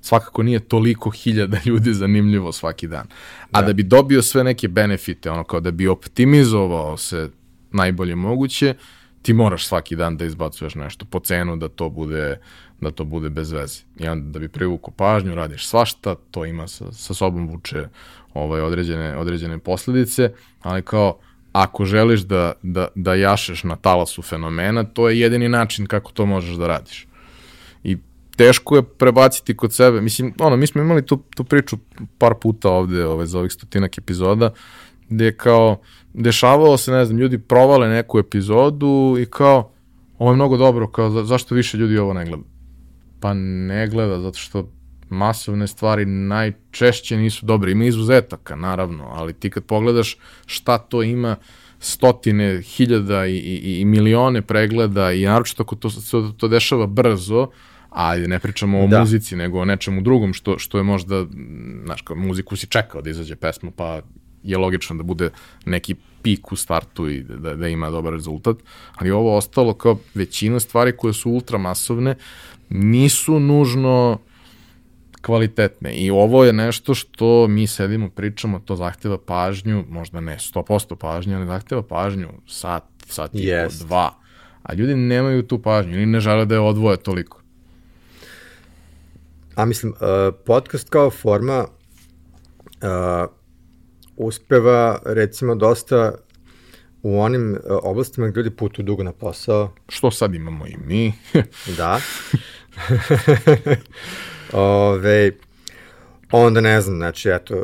Svakako 0.00 0.42
nije 0.42 0.60
toliko 0.60 1.10
hiljada 1.10 1.58
ljudi 1.66 1.94
zanimljivo 1.94 2.52
svaki 2.52 2.88
dan. 2.88 3.06
A 3.50 3.60
da. 3.60 3.66
da 3.66 3.72
bi 3.72 3.82
dobio 3.82 4.22
sve 4.22 4.44
neke 4.44 4.68
benefite, 4.68 5.30
ono 5.30 5.44
kao 5.44 5.60
da 5.60 5.70
bi 5.70 5.88
optimizovao 5.88 6.96
se 6.96 7.30
najbolje 7.70 8.14
moguće, 8.14 8.74
ti 9.22 9.32
moraš 9.32 9.66
svaki 9.66 9.96
dan 9.96 10.16
da 10.16 10.24
izbacuješ 10.24 10.74
nešto 10.74 11.04
po 11.04 11.20
cenu 11.20 11.56
da 11.56 11.68
to 11.68 11.88
bude 11.88 12.38
da 12.80 12.90
to 12.90 13.04
bude 13.04 13.30
bez 13.30 13.52
veze. 13.52 13.80
I 13.98 14.08
onda 14.08 14.30
da 14.30 14.38
bi 14.38 14.48
privukao 14.48 14.94
pažnju, 14.96 15.34
radiš 15.34 15.66
svašta, 15.66 16.14
to 16.30 16.44
ima 16.44 16.68
sa, 16.68 16.92
sa 16.92 17.14
sobom 17.14 17.48
vuče 17.48 17.88
ovaj, 18.34 18.60
određene, 18.60 19.16
određene 19.16 19.58
posledice, 19.58 20.32
ali 20.62 20.82
kao 20.82 21.18
ako 21.52 21.84
želiš 21.84 22.20
da, 22.20 22.52
da, 22.62 22.88
da 22.94 23.14
jašeš 23.14 23.64
na 23.64 23.76
talasu 23.76 24.22
fenomena, 24.22 24.84
to 24.84 25.08
je 25.08 25.20
jedini 25.20 25.48
način 25.48 25.86
kako 25.86 26.12
to 26.12 26.26
možeš 26.26 26.56
da 26.56 26.66
radiš. 26.66 27.06
Teško 28.40 28.76
je 28.76 28.82
prebaciti 28.82 29.56
kod 29.56 29.74
sebe. 29.74 30.00
Mislim, 30.00 30.34
ono, 30.38 30.56
mi 30.56 30.66
smo 30.66 30.80
imali 30.80 31.06
tu, 31.06 31.16
tu 31.36 31.44
priču 31.44 31.76
par 32.18 32.34
puta 32.40 32.70
ovde 32.70 33.06
ovaj, 33.06 33.26
za 33.26 33.38
ovih 33.38 33.52
stotinak 33.52 33.98
epizoda, 33.98 34.52
gde 35.08 35.24
je 35.24 35.36
kao, 35.36 35.80
dešavalo 36.14 36.76
se, 36.76 36.92
ne 36.92 37.04
znam, 37.04 37.18
ljudi 37.18 37.38
provale 37.38 37.88
neku 37.88 38.18
epizodu 38.18 39.16
i 39.20 39.26
kao, 39.26 39.70
ovo 40.18 40.30
je 40.30 40.34
mnogo 40.34 40.56
dobro, 40.56 40.88
kao, 40.88 41.10
za, 41.10 41.24
zašto 41.24 41.54
više 41.54 41.76
ljudi 41.76 41.98
ovo 41.98 42.14
ne 42.14 42.24
gleda? 42.24 42.42
Pa 43.20 43.34
ne 43.34 43.88
gleda, 43.88 44.20
zato 44.20 44.38
što 44.38 44.70
masovne 45.08 45.66
stvari 45.66 46.06
najčešće 46.06 47.16
nisu 47.16 47.46
dobre. 47.46 47.72
Ima 47.72 47.84
izuzetaka, 47.84 48.56
naravno, 48.56 49.08
ali 49.10 49.32
ti 49.32 49.50
kad 49.50 49.64
pogledaš 49.64 50.16
šta 50.46 50.78
to 50.78 51.02
ima 51.02 51.36
stotine, 51.78 52.62
hiljada 52.62 53.26
i, 53.26 53.36
i, 53.36 53.80
i 53.80 53.84
milione 53.84 54.42
pregleda 54.42 55.12
i 55.12 55.24
naročito 55.24 55.62
ako 55.62 55.76
to, 55.76 55.90
to, 56.10 56.32
to 56.36 56.48
dešava 56.48 56.86
brzo, 56.86 57.48
a 57.90 58.16
ne 58.16 58.38
pričamo 58.38 58.80
o 58.80 58.86
da. 58.86 59.00
muzici, 59.00 59.36
nego 59.36 59.60
o 59.60 59.64
nečemu 59.64 60.00
drugom 60.00 60.32
što, 60.32 60.58
što 60.58 60.78
je 60.78 60.84
možda, 60.84 61.26
znaš, 61.84 62.02
kao 62.02 62.16
muziku 62.16 62.56
si 62.56 62.66
čekao 62.66 63.02
da 63.02 63.10
izađe 63.10 63.36
pesma, 63.36 63.70
pa 63.76 64.00
je 64.42 64.58
logično 64.58 64.96
da 64.96 65.02
bude 65.02 65.30
neki 65.66 65.94
pik 66.22 66.52
u 66.52 66.56
startu 66.56 67.08
i 67.08 67.22
da, 67.22 67.54
da 67.54 67.68
ima 67.68 67.90
dobar 67.90 68.12
rezultat, 68.12 68.56
ali 68.94 69.10
ovo 69.10 69.36
ostalo 69.36 69.74
kao 69.74 69.98
većina 70.14 70.60
stvari 70.60 70.96
koje 70.96 71.12
su 71.12 71.30
ultramasovne 71.30 72.14
nisu 72.68 73.40
nužno 73.40 74.18
kvalitetne. 75.22 75.94
I 75.94 76.10
ovo 76.10 76.44
je 76.44 76.52
nešto 76.52 76.94
što 76.94 77.48
mi 77.48 77.66
sedimo, 77.66 78.08
pričamo, 78.08 78.58
to 78.58 78.76
zahteva 78.76 79.18
pažnju, 79.18 79.84
možda 79.88 80.20
ne 80.20 80.36
100% 80.36 80.96
pažnje, 80.96 81.34
ali 81.34 81.46
zahteva 81.46 81.82
pažnju 81.82 82.28
sat, 82.46 82.84
sat 83.06 83.34
i 83.34 83.38
yes. 83.38 83.78
dva. 83.78 84.14
A 84.62 84.74
ljudi 84.74 84.94
nemaju 84.94 85.42
tu 85.42 85.58
pažnju, 85.58 85.92
ili 85.92 86.06
ne 86.06 86.20
žele 86.20 86.44
da 86.44 86.54
je 86.54 86.60
odvoje 86.60 86.96
toliko. 86.96 87.39
A 89.60 89.64
mislim, 89.64 89.92
uh, 89.92 90.34
podcast 90.44 90.88
kao 90.88 91.10
forma 91.10 91.60
uh, 91.60 93.30
uspeva 94.16 94.98
recimo 95.04 95.54
dosta 95.54 96.14
u 97.02 97.20
onim 97.20 97.52
uh, 97.52 97.78
oblastima 97.82 98.28
gde 98.28 98.38
ljudi 98.38 98.50
putuju 98.50 98.84
dugo 98.84 99.02
na 99.02 99.12
posao. 99.12 99.74
Što 99.88 100.10
sad 100.10 100.34
imamo 100.34 100.66
i 100.66 100.76
mi. 100.86 101.12
da. 101.78 102.00
Ove, 104.52 105.32
onda 106.32 106.60
ne 106.60 106.80
znam, 106.80 106.96
znači, 106.96 107.28
eto, 107.28 107.54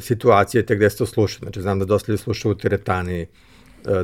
situacije 0.00 0.66
te 0.66 0.76
gde 0.76 0.90
se 0.90 0.98
to 0.98 1.06
sluša. 1.06 1.38
Znači, 1.38 1.62
znam 1.62 1.78
da 1.78 1.84
dosta 1.84 2.12
ljudi 2.12 2.22
sluša 2.22 2.48
u 2.48 2.54
teretani 2.54 3.26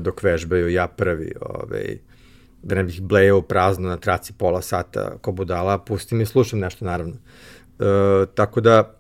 dok 0.01 0.23
vežbaju, 0.23 0.69
ja 0.69 0.89
prvi, 0.89 1.33
ove, 1.41 1.97
da 2.65 2.75
ne 2.75 2.85
bih 2.85 3.03
blejao 3.03 3.43
prazno 3.43 3.89
na 3.89 3.97
traci 3.97 4.33
pola 4.33 4.63
sata 4.63 5.19
ko 5.21 5.33
budala, 5.33 5.79
pustim 5.79 6.21
i 6.21 6.27
slušam 6.27 6.59
nešto, 6.59 6.85
naravno. 6.85 7.15
E, 7.15 8.27
tako 8.35 8.61
da, 8.61 8.95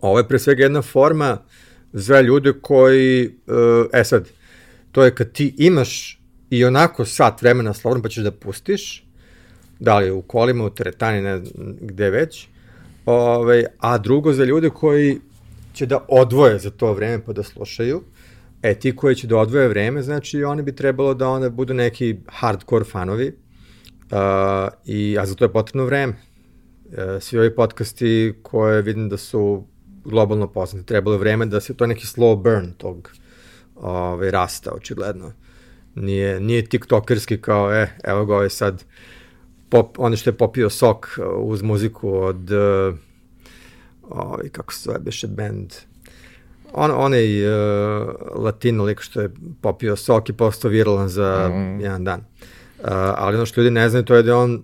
ovo 0.00 0.18
je 0.18 0.28
pre 0.28 0.38
svega 0.38 0.62
jedna 0.62 0.82
forma 0.82 1.38
za 1.92 2.20
ljude 2.20 2.52
koji, 2.52 3.34
e 3.92 4.04
sad, 4.04 4.28
to 4.92 5.04
je 5.04 5.14
kad 5.14 5.32
ti 5.32 5.54
imaš 5.58 6.20
i 6.50 6.64
onako 6.64 7.04
sat 7.04 7.42
vremena 7.42 7.74
slobodno 7.74 8.02
pa 8.02 8.08
ćeš 8.08 8.24
da 8.24 8.30
pustiš, 8.30 9.04
da 9.80 9.98
li 9.98 10.10
u 10.10 10.22
kolima, 10.22 10.64
u 10.64 10.70
teretani, 10.70 11.22
ne 11.22 11.40
gde 11.80 12.10
već, 12.10 12.46
ovaj, 13.06 13.64
a 13.78 13.98
drugo 13.98 14.32
za 14.32 14.44
ljude 14.44 14.70
koji 14.70 15.20
će 15.72 15.86
da 15.86 16.04
odvoje 16.08 16.58
za 16.58 16.70
to 16.70 16.92
vreme 16.92 17.24
pa 17.24 17.32
da 17.32 17.42
slušaju, 17.42 18.02
e, 18.62 18.74
ti 18.74 18.96
koji 18.96 19.14
će 19.14 19.26
da 19.26 19.36
odvoje 19.36 19.68
vreme, 19.68 20.02
znači 20.02 20.44
oni 20.44 20.62
bi 20.62 20.76
trebalo 20.76 21.14
da 21.14 21.28
onda 21.28 21.50
budu 21.50 21.74
neki 21.74 22.16
hardcore 22.28 22.84
fanovi, 22.84 23.32
uh, 24.12 24.68
i, 24.84 25.18
a 25.18 25.26
za 25.26 25.34
to 25.34 25.44
je 25.44 25.52
potrebno 25.52 25.84
vreme. 25.84 26.12
Uh, 26.12 27.22
svi 27.22 27.38
ovi 27.38 27.54
podcasti 27.54 28.34
koje 28.42 28.82
vidim 28.82 29.08
da 29.08 29.16
su 29.16 29.66
globalno 30.04 30.52
poznati, 30.52 30.86
trebalo 30.86 31.14
je 31.14 31.20
vreme 31.20 31.46
da 31.46 31.60
se 31.60 31.74
to 31.74 31.86
neki 31.86 32.06
slow 32.06 32.42
burn 32.42 32.72
tog 32.72 33.10
ovaj, 33.74 34.30
rasta, 34.30 34.72
očigledno. 34.72 35.32
Nije, 35.94 36.40
nije 36.40 36.64
tiktokerski 36.64 37.40
kao, 37.40 37.72
e, 37.74 37.88
evo 38.04 38.24
ga 38.24 38.34
ovaj 38.34 38.50
sad 38.50 38.84
pop, 39.68 39.98
ono 39.98 40.16
što 40.16 40.30
je 40.30 40.36
popio 40.36 40.70
sok 40.70 41.18
uh, 41.18 41.24
uz 41.36 41.62
muziku 41.62 42.14
od 42.14 42.50
uh, 42.50 42.94
ovaj, 44.02 44.48
kako 44.48 44.72
se 44.72 44.82
zove 44.84 44.98
beše 44.98 45.26
band 45.26 45.72
on, 46.72 46.90
onaj 46.90 47.46
uh, 47.46 48.08
latino 48.34 48.84
lik 48.84 49.00
što 49.00 49.20
je 49.20 49.30
popio 49.60 49.96
sok 49.96 50.28
i 50.28 50.32
postao 50.32 50.70
viralan 50.70 51.08
za 51.08 51.48
mm. 51.48 51.80
jedan 51.80 52.04
dan. 52.04 52.20
Uh, 52.20 52.88
ali 52.90 53.36
ono 53.36 53.46
što 53.46 53.60
ljudi 53.60 53.70
ne 53.70 53.88
znaju 53.88 54.04
to 54.04 54.14
je 54.14 54.22
da 54.22 54.36
on 54.36 54.62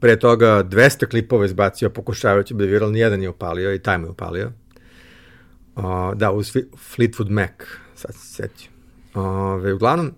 pre 0.00 0.18
toga 0.18 0.64
200 0.64 1.10
klipova 1.10 1.44
izbacio 1.44 1.90
pokušavajući 1.90 2.54
da 2.54 2.64
viral, 2.64 2.90
nijedan 2.90 3.22
je 3.22 3.28
upalio 3.28 3.74
i 3.74 3.78
taj 3.78 3.98
mu 3.98 4.06
je 4.06 4.10
upalio. 4.10 4.52
Uh, 5.76 5.84
da, 6.14 6.32
uz 6.32 6.52
Fleetwood 6.96 7.30
Mac, 7.30 7.50
sad 7.94 8.14
se 8.14 8.34
setio. 8.34 8.70
Uh, 9.14 9.74
uglavnom, 9.74 10.12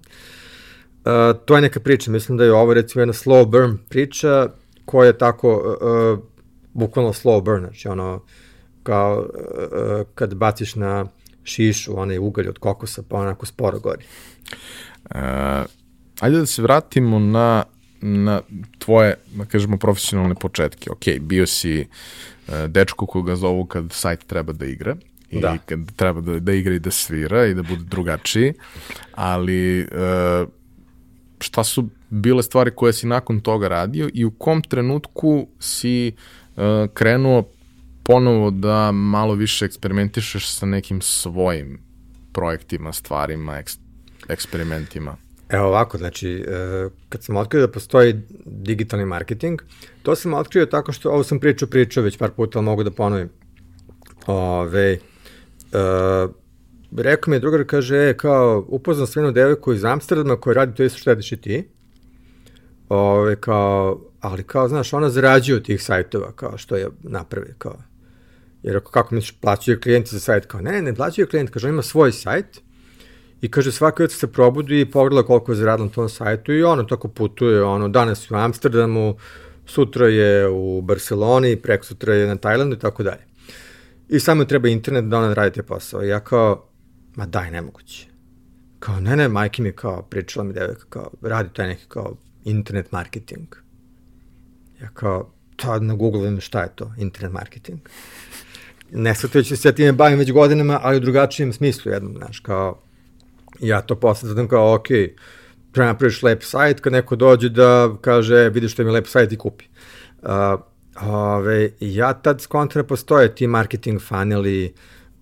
Uh, 1.05 1.41
to 1.45 1.57
je 1.57 1.63
neka 1.63 1.81
priča, 1.81 2.11
mislim 2.11 2.39
da 2.39 2.45
je 2.45 2.53
ovo 2.53 2.75
recimo 2.75 3.03
jedna 3.03 3.13
slow 3.13 3.47
burn 3.47 3.79
priča 3.89 4.49
koja 4.85 5.07
je 5.07 5.19
tako 5.19 5.57
uh, 5.57 6.19
uh, 6.19 6.25
bukvalno 6.73 7.13
slow 7.13 7.43
burn, 7.43 7.61
znači 7.61 7.89
ono 7.89 8.25
kao 8.83 9.19
uh, 9.19 10.07
kad 10.15 10.35
baciš 10.35 10.75
na 10.75 11.07
šišu 11.45 12.01
onaj 12.01 12.19
ugalj 12.19 12.49
od 12.49 12.59
kokosa 12.59 13.03
pa 13.09 13.17
onako 13.17 13.47
sporo 13.47 13.79
gori. 13.79 14.05
Uh, 15.05 15.17
ajde 16.21 16.39
da 16.39 16.47
se 16.47 16.63
vratimo 16.63 17.19
na 17.19 17.65
na 18.03 18.41
tvoje, 18.79 19.15
da 19.35 19.45
kažemo, 19.45 19.77
profesionalne 19.77 20.35
početke. 20.35 20.91
Ok, 20.91 21.21
bio 21.21 21.47
si 21.47 21.81
uh, 21.81 22.55
dečko 22.69 23.07
koga 23.07 23.37
zovu 23.37 23.65
kad 23.65 23.93
sajt 23.93 24.27
treba 24.27 24.53
da 24.53 24.67
igra 24.67 24.97
i 25.31 25.41
da. 25.41 25.59
kad 25.67 25.79
treba 25.97 26.21
da, 26.21 26.41
da 26.41 26.53
igra 26.53 26.75
i 26.75 26.79
da 26.79 26.91
svira 26.91 27.47
i 27.47 27.55
da 27.55 27.63
bude 27.63 27.85
drugačiji, 27.85 28.55
ali 29.15 29.81
uh, 29.83 30.49
šta 31.41 31.65
su 31.65 31.89
bile 32.11 32.43
stvari 32.43 32.71
koje 32.71 32.93
si 32.93 33.07
nakon 33.07 33.41
toga 33.41 33.69
radio 33.69 34.11
i 34.15 34.25
u 34.25 34.31
kom 34.31 34.63
trenutku 34.63 35.47
si 35.59 36.13
uh, 36.57 36.63
krenuo 36.95 37.45
ponovo 38.03 38.51
da 38.51 38.93
malo 38.93 39.35
više 39.35 39.65
eksperimentišeš 39.65 40.49
sa 40.49 40.67
nekim 40.67 41.01
svojim 41.01 41.81
projektima, 42.33 42.93
stvarima, 42.93 43.59
eks, 43.59 43.79
eksperimentima? 44.29 45.17
Evo 45.49 45.67
ovako, 45.67 45.99
znači, 45.99 46.45
e, 46.49 46.89
kad 47.09 47.23
sam 47.25 47.37
otkrio 47.37 47.61
da 47.61 47.73
postoji 47.73 48.21
digitalni 48.45 49.05
marketing, 49.05 49.61
to 50.03 50.17
sam 50.17 50.35
otkrio 50.35 50.67
tako 50.67 50.93
što, 50.93 51.11
ovo 51.11 51.25
sam 51.25 51.41
pričao, 51.41 51.69
pričao 51.69 52.03
već 52.03 52.19
par 52.19 52.31
puta, 52.31 52.59
ali 52.59 52.65
mogu 52.65 52.85
da 52.85 52.91
ponovim. 52.91 53.29
Ove, 54.27 54.99
uh, 55.73 56.31
rekao 56.97 57.31
mi 57.31 57.37
je 57.37 57.41
drugar, 57.41 57.65
kaže, 57.67 57.97
e, 57.97 58.17
kao, 58.17 58.65
upoznam 58.69 59.07
sam 59.07 59.23
jednu 59.23 59.33
devojku 59.33 59.73
iz 59.73 59.85
Amsterdama 59.85 60.37
koja 60.37 60.55
radi 60.55 60.75
to 60.75 60.85
isto 60.85 60.99
što 60.99 61.11
radiš 61.11 61.33
i 61.33 61.37
ti. 61.37 61.69
Ove, 62.89 63.37
kao, 63.37 64.01
ali 64.21 64.43
kao, 64.43 64.69
znaš, 64.69 64.93
ona 64.93 65.11
zarađuje 65.11 65.57
od 65.57 65.65
tih 65.65 65.83
sajtova, 65.83 66.33
kao 66.33 66.59
što 66.59 66.77
je 66.77 66.89
napravi, 67.03 67.55
kao. 67.59 67.77
Jer 68.63 68.77
ako, 68.77 68.91
kako 68.91 69.15
misliš, 69.15 69.41
plaćaju 69.41 69.81
klijenti 69.81 70.11
za 70.11 70.21
sajt? 70.21 70.47
Kao, 70.47 70.61
ne, 70.61 70.73
ne, 70.73 70.83
ne 70.83 70.95
plaćaju 70.95 71.29
klijenti, 71.29 71.53
kaže, 71.53 71.69
on 71.69 71.75
ima 71.75 71.83
svoj 71.83 72.13
sajt 72.13 72.61
i 73.41 73.51
kaže, 73.51 73.73
svaka 73.73 74.03
jutro 74.03 74.17
se 74.19 74.33
probudi 74.33 74.81
i 74.81 74.91
pogleda 74.91 75.27
koliko 75.27 75.53
je 75.53 75.57
zaradila 75.57 75.87
na 75.87 75.93
tom 75.93 76.09
sajtu 76.09 76.53
i 76.53 76.63
ono 76.63 76.83
tako 76.83 77.09
putuje, 77.09 77.63
ono, 77.63 77.89
danas 77.89 78.31
u 78.31 78.35
Amsterdamu, 78.35 79.17
sutra 79.67 80.09
je 80.09 80.49
u 80.49 80.83
Barceloni, 80.83 81.57
prek 81.57 81.85
sutra 81.85 82.15
je 82.15 82.27
na 82.27 82.37
Tajlandu 82.37 82.77
i 82.77 82.79
tako 82.79 83.03
dalje. 83.03 83.25
I 84.09 84.21
samo 84.21 84.45
treba 84.45 84.69
internet 84.69 85.05
da 85.05 85.19
ona 85.19 85.35
radi 85.35 85.55
te 85.55 85.63
posao. 85.63 86.05
I 86.05 86.09
ja 86.09 86.21
kao, 86.21 86.69
ma 87.17 87.27
daj, 87.27 87.51
nemoguće. 87.51 88.07
Kao, 88.79 89.01
ne, 89.01 89.17
ne, 89.17 89.29
majke 89.29 89.63
mi 89.63 89.73
kao, 89.73 90.03
pričala 90.03 90.45
mi 90.45 90.53
devojka, 90.53 90.85
kao, 90.89 91.11
radi 91.23 91.49
taj 91.53 91.67
neki 91.67 91.85
kao 91.89 92.17
internet 92.45 92.93
marketing. 92.93 93.47
Ja 94.81 94.89
kao, 94.95 95.33
tad 95.57 95.83
na 95.83 95.95
Google 95.95 96.41
šta 96.41 96.63
je 96.63 96.69
to, 96.75 96.93
internet 96.99 97.33
marketing. 97.33 97.79
Ne 98.93 99.15
shvatajući 99.15 99.57
se 99.57 99.69
ja 99.69 99.73
time 99.73 99.93
bavim 99.93 100.19
već 100.19 100.33
godinama, 100.33 100.81
ali 100.83 100.97
u 100.97 101.01
drugačijem 101.01 101.53
smislu 101.53 101.93
jednom, 101.93 102.15
znaš, 102.17 102.41
kao, 102.41 102.81
ja 103.61 103.81
to 103.81 103.95
posle 103.95 104.49
kao, 104.49 104.75
ok, 104.75 104.87
treba 105.73 105.87
napraviš 105.87 106.23
lep 106.23 106.43
sajt, 106.43 106.81
kad 106.81 106.93
neko 106.93 107.17
dođe 107.17 107.49
da 107.49 107.97
kaže, 108.01 108.49
vidiš 108.49 108.73
što 108.73 108.85
mi 108.85 108.91
lep 108.91 109.07
sajt 109.07 109.33
i 109.33 109.37
kupi. 109.37 109.65
Uh, 110.23 110.29
ove, 111.03 111.71
ja 111.81 112.13
tad 112.13 112.41
skontra 112.41 112.85
postoje 112.85 113.35
ti 113.35 113.47
marketing 113.47 114.01
funneli, 114.01 114.75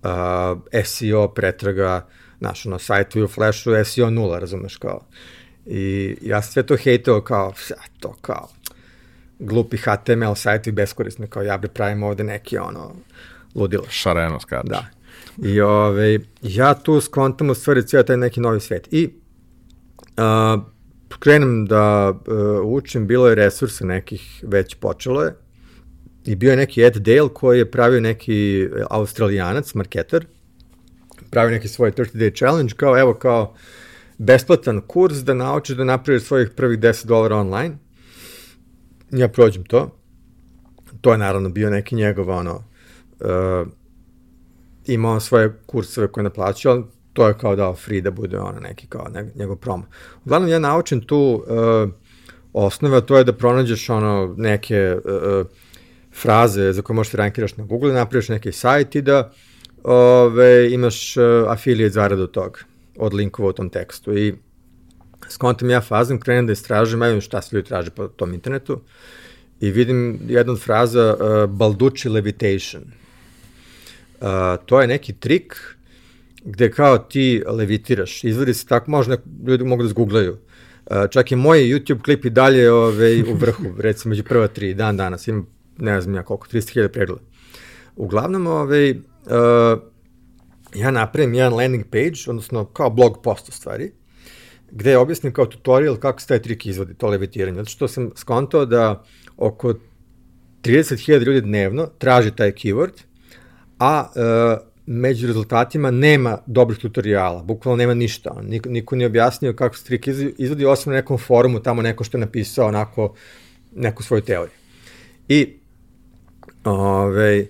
uh, 0.03 0.81
SEO 0.85 1.27
pretraga, 1.27 2.07
znaš, 2.39 2.65
ono, 2.65 2.79
sajtu 2.79 3.23
u 3.23 3.27
Flashu, 3.27 3.71
SEO 3.85 4.09
nula, 4.09 4.39
razumeš, 4.39 4.77
kao. 4.77 5.01
I 5.65 6.15
ja 6.21 6.41
sve 6.41 6.63
to 6.63 6.77
hejtao 6.77 7.21
kao, 7.21 7.53
to 7.99 8.15
kao, 8.21 8.49
glupi 9.39 9.77
HTML 9.77 10.35
sajti 10.35 10.71
beskorisni, 10.71 11.27
kao 11.27 11.43
ja 11.43 11.57
bi 11.57 11.67
pravim 11.67 12.03
ovde 12.03 12.23
neki, 12.23 12.57
ono, 12.57 12.95
ludilo. 13.55 13.83
Šareno 13.89 14.39
skače. 14.39 14.69
Da. 14.69 14.85
I 15.43 15.61
ove, 15.61 16.19
ja 16.41 16.73
tu 16.73 17.01
skontam 17.01 17.49
u 17.49 17.53
stvari 17.53 17.87
cijel 17.87 18.03
taj 18.03 18.17
neki 18.17 18.39
novi 18.39 18.59
svet. 18.59 18.87
I 18.91 19.09
uh, 20.17 20.63
krenem 21.19 21.65
da 21.65 22.09
uh, 22.09 22.17
učim, 22.65 23.07
bilo 23.07 23.27
je 23.29 23.35
resursa 23.35 23.85
nekih, 23.85 24.43
već 24.47 24.75
počelo 24.75 25.23
je, 25.23 25.35
i 26.25 26.35
bio 26.35 26.51
je 26.51 26.57
neki 26.57 26.83
Ed 26.83 26.95
Dale 26.95 27.29
koji 27.33 27.57
je 27.57 27.71
pravio 27.71 28.01
neki 28.01 28.67
australijanac, 28.89 29.73
marketer, 29.73 30.25
pravio 31.29 31.51
neki 31.51 31.67
svoj 31.67 31.91
30 31.91 32.15
day 32.15 32.37
challenge, 32.37 32.73
kao 32.77 32.99
evo 32.99 33.13
kao 33.13 33.53
besplatan 34.17 34.81
kurs 34.81 35.17
da 35.17 35.33
naučiš 35.33 35.77
da 35.77 35.83
napraviš 35.83 36.23
svojih 36.23 36.49
prvih 36.55 36.79
10 36.79 37.05
dolara 37.05 37.35
online. 37.35 37.77
Ja 39.11 39.27
prođem 39.27 39.63
to. 39.63 39.95
To 41.01 41.11
je 41.11 41.17
naravno 41.17 41.49
bio 41.49 41.69
neki 41.69 41.95
njegov 41.95 42.29
ono, 42.29 42.63
uh, 43.19 43.67
imao 44.85 45.19
svoje 45.19 45.53
kurseve 45.65 46.07
koje 46.07 46.23
ne 46.23 46.29
plaćao, 46.29 46.71
ali 46.71 46.83
to 47.13 47.27
je 47.27 47.37
kao 47.37 47.55
dao 47.55 47.75
free 47.75 48.01
da 48.01 48.11
bude 48.11 48.39
ono 48.39 48.59
neki 48.59 48.87
kao 48.87 49.07
ne, 49.13 49.31
njegov 49.35 49.55
promo. 49.55 49.85
Uglavnom 50.25 50.49
ja 50.49 50.59
naučim 50.59 51.01
tu 51.01 51.43
uh, 51.47 51.89
osnove, 52.53 53.05
to 53.05 53.17
je 53.17 53.23
da 53.23 53.33
pronađeš 53.33 53.89
ono 53.89 54.35
neke 54.37 54.95
uh, 54.95 55.45
fraze 56.21 56.73
za 56.73 56.81
koje 56.81 56.95
možeš 56.95 57.13
da 57.13 57.17
rankiraš 57.17 57.57
na 57.57 57.63
Google, 57.63 57.93
napraviš 57.93 58.29
neki 58.29 58.51
sajt 58.51 58.95
i 58.95 59.01
da 59.01 59.31
ove, 59.83 60.71
imaš 60.71 61.17
uh, 61.17 61.23
affiliate 61.47 61.93
zaradu 61.93 62.23
od 62.23 62.33
od 62.97 63.13
linkova 63.13 63.49
u 63.49 63.53
tom 63.53 63.69
tekstu. 63.69 64.17
I 64.17 64.33
skontam 65.29 65.69
ja 65.69 65.81
fazom, 65.81 66.19
krenem 66.19 66.47
da 66.47 66.53
istražujem, 66.53 67.01
vidim 67.01 67.21
šta 67.21 67.41
se 67.41 67.55
ljudi 67.55 67.67
traže 67.67 67.89
po 67.89 68.07
tom 68.07 68.33
internetu 68.33 68.81
i 69.59 69.71
vidim 69.71 70.19
jednu 70.27 70.53
od 70.53 70.61
fraza 70.61 71.15
uh, 71.15 71.49
Balducci 71.49 72.09
Levitation. 72.09 72.83
Uh, 74.21 74.65
to 74.65 74.81
je 74.81 74.87
neki 74.87 75.13
trik 75.13 75.55
gde 76.43 76.71
kao 76.71 76.97
ti 76.97 77.43
levitiraš. 77.47 78.23
Izvedi 78.23 78.53
se 78.53 78.65
tako, 78.65 78.91
možda 78.91 79.17
ljudi 79.47 79.63
mogu 79.63 79.83
da 79.83 79.89
zgooglaju. 79.89 80.31
Uh, 80.85 80.97
čak 81.09 81.31
i 81.31 81.35
moj 81.35 81.59
YouTube 81.59 82.01
klip 82.01 82.25
i 82.25 82.29
dalje 82.29 82.71
ove, 82.71 83.23
u 83.23 83.35
vrhu, 83.35 83.63
recimo 83.85 84.09
među 84.09 84.23
prva 84.23 84.47
tri 84.47 84.73
dan 84.73 84.97
danas, 84.97 85.27
imam 85.27 85.47
ne 85.77 86.01
znam 86.01 86.15
ja 86.15 86.23
koliko, 86.23 86.47
300.000 86.47 86.87
pregleda. 86.87 87.21
Uglavnom, 87.95 88.47
ovaj, 88.47 88.91
uh, 88.91 88.97
ja 90.75 90.91
napravim 90.91 91.33
jedan 91.33 91.53
landing 91.53 91.85
page, 91.85 92.19
odnosno 92.27 92.65
kao 92.65 92.89
blog 92.89 93.19
post 93.23 93.49
u 93.49 93.51
stvari, 93.51 93.91
gde 94.71 94.91
je 94.91 94.97
objasnim 94.97 95.33
kao 95.33 95.45
tutorial 95.45 95.95
kako 95.95 96.21
se 96.21 96.27
taj 96.27 96.41
trik 96.41 96.65
izvodi, 96.65 96.93
to 96.93 97.07
levitiranje. 97.07 97.57
Zato 97.57 97.69
što 97.69 97.87
sam 97.87 98.11
skontao 98.15 98.65
da 98.65 99.03
oko 99.37 99.73
30.000 100.63 101.23
ljudi 101.23 101.41
dnevno 101.41 101.87
traži 101.97 102.31
taj 102.31 102.51
keyword, 102.51 103.08
a 103.79 104.07
uh, 104.15 104.69
među 104.85 105.27
rezultatima 105.27 105.91
nema 105.91 106.37
dobrih 106.45 106.79
tutoriala, 106.79 107.43
bukvalno 107.43 107.77
nema 107.77 107.93
ništa. 107.93 108.41
Niko, 108.43 108.69
niko 108.69 108.95
nije 108.95 109.07
objasnio 109.07 109.53
kako 109.53 109.77
se 109.77 109.85
trik 109.85 110.07
izvodi, 110.37 110.65
osim 110.65 110.91
na 110.91 110.95
nekom 110.95 111.17
forumu, 111.17 111.59
tamo 111.59 111.81
neko 111.81 112.03
što 112.03 112.17
je 112.17 112.21
napisao 112.21 112.67
onako 112.67 113.13
neku 113.75 114.03
svoju 114.03 114.21
teoriju. 114.21 114.55
I 115.27 115.59
Ove, 116.63 117.45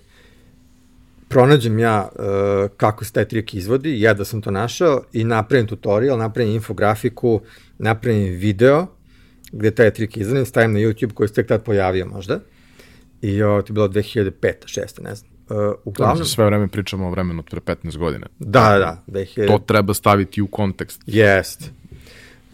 pronađem 1.27 1.79
ja 1.79 2.09
uh, 2.11 2.71
kako 2.77 3.05
se 3.05 3.11
taj 3.11 3.25
trik 3.25 3.53
izvodi, 3.53 4.01
ja 4.01 4.13
da 4.13 4.25
sam 4.25 4.41
to 4.41 4.51
našao 4.51 5.03
i 5.13 5.23
napravim 5.23 5.67
tutorial, 5.67 6.17
napravim 6.17 6.53
infografiku, 6.53 7.41
napravim 7.77 8.33
video 8.33 8.87
gde 9.51 9.71
taj 9.71 9.91
trik 9.91 10.17
izvodim, 10.17 10.45
stavim 10.45 10.73
na 10.73 10.79
YouTube 10.79 11.13
koji 11.13 11.27
se 11.27 11.33
tek 11.33 11.47
tad 11.47 11.63
pojavio 11.63 12.05
možda. 12.05 12.39
I 13.21 13.43
ovo 13.43 13.61
to 13.61 13.71
je 13.71 13.73
bilo 13.73 13.87
2005. 13.87 14.31
6. 14.65 15.03
ne 15.03 15.15
znam. 15.15 15.38
Uh, 15.49 15.73
uglavnom... 15.85 16.25
Sve 16.25 16.45
vreme 16.45 16.67
pričamo 16.67 17.07
o 17.07 17.11
vremenu 17.11 17.43
pre 17.43 17.59
15 17.59 17.97
godina. 17.97 18.27
Da, 18.39 18.77
da. 18.79 19.03
2000... 19.07 19.47
To 19.47 19.59
treba 19.59 19.93
staviti 19.93 20.41
u 20.41 20.47
kontekst. 20.47 21.01
Jest. 21.05 21.71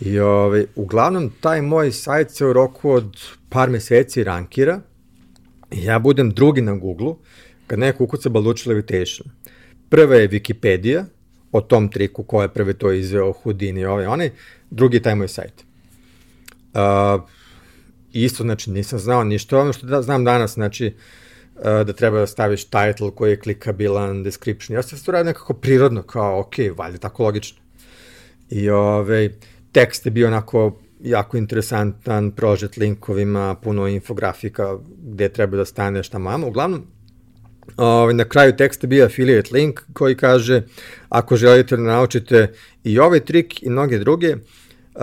I 0.01 0.19
ovaj, 0.19 0.65
uglavnom, 0.75 1.31
taj 1.41 1.61
moj 1.61 1.91
sajt 1.91 2.31
se 2.31 2.45
u 2.45 2.53
roku 2.53 2.91
od 2.91 3.17
par 3.49 3.69
meseci 3.69 4.23
rankira, 4.23 4.79
ja 5.71 5.99
budem 5.99 6.29
drugi 6.29 6.61
na 6.61 6.75
Google 6.75 7.13
kad 7.67 7.79
neko 7.79 8.03
ukuca 8.03 8.29
Baluchi 8.29 8.69
Levitation. 8.69 9.29
Prva 9.89 10.15
je 10.15 10.29
Wikipedia 10.29 11.05
o 11.51 11.61
tom 11.61 11.89
triku 11.89 12.23
ko 12.23 12.41
je 12.41 12.47
prvi 12.47 12.73
to 12.73 12.91
izveo 12.91 13.31
Houdini 13.31 13.85
ovaj 13.85 14.05
onaj, 14.05 14.31
drugi 14.69 14.97
je 14.97 15.01
taj 15.01 15.15
moj 15.15 15.27
sajt. 15.27 15.63
Uh, 16.73 16.81
isto, 18.13 18.43
znači, 18.43 18.71
nisam 18.71 18.99
znao 18.99 19.23
ništa, 19.23 19.59
ono 19.59 19.73
što 19.73 19.87
da, 19.87 20.01
znam 20.01 20.23
danas, 20.23 20.53
znači, 20.53 20.87
uh, 20.87 21.24
da 21.63 21.93
treba 21.93 22.19
da 22.19 22.27
staviš 22.27 22.65
title 22.65 23.11
koji 23.15 23.29
je 23.29 23.39
klikabilan, 23.39 24.23
description. 24.23 24.75
Ja 24.75 24.83
sam 24.83 24.99
to 24.99 25.11
radio 25.11 25.25
nekako 25.25 25.53
prirodno, 25.53 26.03
kao, 26.03 26.39
ok, 26.39 26.53
valjda 26.77 26.97
tako 26.97 27.23
logično. 27.23 27.61
I 28.49 28.69
ovaj, 28.69 29.29
tekst 29.71 30.05
je 30.05 30.11
bio 30.11 30.27
onako 30.27 30.79
jako 31.01 31.37
interesantan, 31.37 32.31
prožet 32.31 32.77
linkovima, 32.77 33.55
puno 33.55 33.87
infografika 33.87 34.77
gde 34.97 35.29
treba 35.29 35.57
da 35.57 35.65
stane 35.65 36.03
šta 36.03 36.17
mama. 36.17 36.47
Uglavnom, 36.47 36.83
ovaj, 37.77 38.13
na 38.13 38.25
kraju 38.25 38.55
teksta 38.55 38.87
bio 38.87 39.05
affiliate 39.05 39.49
link 39.53 39.81
koji 39.93 40.15
kaže 40.15 40.61
ako 41.09 41.35
želite 41.35 41.77
da 41.77 41.83
naučite 41.83 42.53
i 42.83 42.99
ovaj 42.99 43.19
trik 43.19 43.63
i 43.63 43.69
mnoge 43.69 43.99
druge, 43.99 44.35
uh, 44.35 45.01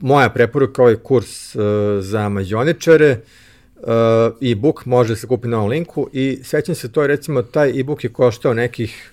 moja 0.00 0.30
preporuka 0.30 0.82
ovaj 0.82 0.96
kurs 0.96 1.54
uh, 1.54 1.62
za 2.00 2.28
mađioničare, 2.28 3.10
uh, 3.10 3.45
e-book 4.40 4.86
može 4.86 5.16
se 5.16 5.26
kupiti 5.26 5.48
na 5.48 5.58
ovom 5.58 5.70
linku 5.70 6.08
i 6.12 6.38
sećam 6.42 6.74
se 6.74 6.92
to 6.92 7.02
je 7.02 7.08
recimo 7.08 7.42
taj 7.42 7.80
e-book 7.80 8.04
je 8.04 8.12
koštao 8.12 8.54
nekih 8.54 9.12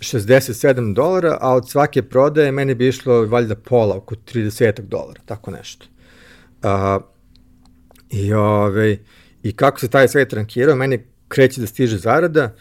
67 0.00 0.94
dolara, 0.94 1.38
a 1.40 1.54
od 1.54 1.70
svake 1.70 2.02
prodaje 2.02 2.52
meni 2.52 2.74
bi 2.74 2.88
išlo 2.88 3.26
valjda 3.26 3.54
pola, 3.54 3.96
oko 3.96 4.14
30 4.14 4.80
dolara, 4.80 5.20
tako 5.26 5.50
nešto. 5.50 5.86
Uh, 6.62 7.02
i, 8.10 8.32
ove, 8.32 8.44
ovaj, 8.44 8.98
I 9.42 9.52
kako 9.52 9.80
se 9.80 9.88
taj 9.88 10.08
svet 10.08 10.32
rankirao, 10.32 10.76
meni 10.76 11.04
kreće 11.28 11.60
da 11.60 11.66
stiže 11.66 11.98
zarada 11.98 12.54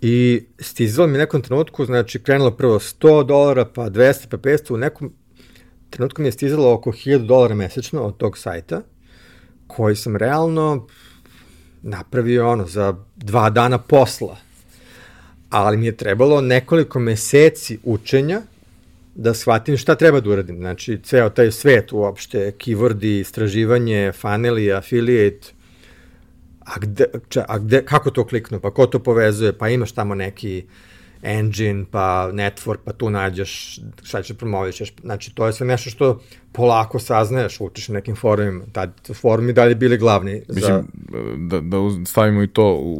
i 0.00 0.44
stizalo 0.58 1.08
mi 1.08 1.18
nekom 1.18 1.42
trenutku, 1.42 1.84
znači 1.84 2.22
krenulo 2.22 2.50
prvo 2.50 2.78
100 2.78 3.26
dolara, 3.26 3.64
pa 3.64 3.90
200, 3.90 4.26
pa 4.28 4.36
500, 4.36 4.74
u 4.74 4.76
nekom 4.76 5.12
trenutku 5.90 6.22
mi 6.22 6.28
je 6.28 6.32
stizalo 6.32 6.72
oko 6.72 6.92
1000 6.92 7.26
dolara 7.26 7.54
mesečno 7.54 8.02
od 8.02 8.16
tog 8.16 8.38
sajta, 8.38 8.82
koji 9.76 9.96
sam 9.96 10.16
realno 10.16 10.86
napravio 11.82 12.50
ono 12.50 12.66
za 12.66 12.94
dva 13.16 13.50
dana 13.50 13.78
posla 13.78 14.36
ali 15.52 15.76
mi 15.76 15.86
je 15.86 15.96
trebalo 15.96 16.40
nekoliko 16.40 16.98
meseci 16.98 17.78
učenja 17.84 18.42
da 19.14 19.34
shvatim 19.34 19.76
šta 19.76 19.94
treba 19.94 20.20
da 20.20 20.30
uradim. 20.30 20.56
Znači, 20.56 20.98
ceo 21.04 21.30
taj 21.30 21.50
svet 21.52 21.92
uopšte, 21.92 22.52
keywordi, 22.58 23.20
istraživanje, 23.20 24.12
funneli, 24.12 24.72
affiliate, 24.72 25.52
a, 26.60 26.78
gde, 26.80 27.04
a 27.48 27.58
gde, 27.58 27.82
kako 27.84 28.10
to 28.10 28.26
kliknu, 28.26 28.60
pa 28.60 28.70
ko 28.70 28.86
to 28.86 28.98
povezuje, 28.98 29.52
pa 29.52 29.68
imaš 29.68 29.92
tamo 29.92 30.14
neki 30.14 30.64
engine, 31.22 31.84
pa 31.90 32.30
network, 32.32 32.78
pa 32.84 32.92
tu 32.92 33.10
nađeš 33.10 33.80
šta 34.02 34.22
će 34.22 34.34
promovišeš. 34.34 34.92
Znači, 35.02 35.34
to 35.34 35.46
je 35.46 35.52
sve 35.52 35.66
nešto 35.66 35.90
što 35.90 36.20
polako 36.52 36.98
saznaješ, 36.98 37.60
učiš 37.60 37.88
na 37.88 37.94
nekim 37.94 38.16
forumima. 38.16 38.64
Tad 38.72 38.90
forumi 39.14 39.52
dalje 39.52 39.74
bili 39.74 39.98
glavni. 39.98 40.42
Mislim, 40.48 40.74
za... 40.74 40.82
da, 41.36 41.60
da 41.60 41.76
stavimo 42.06 42.42
i 42.42 42.48
to 42.48 42.74
u, 42.74 42.94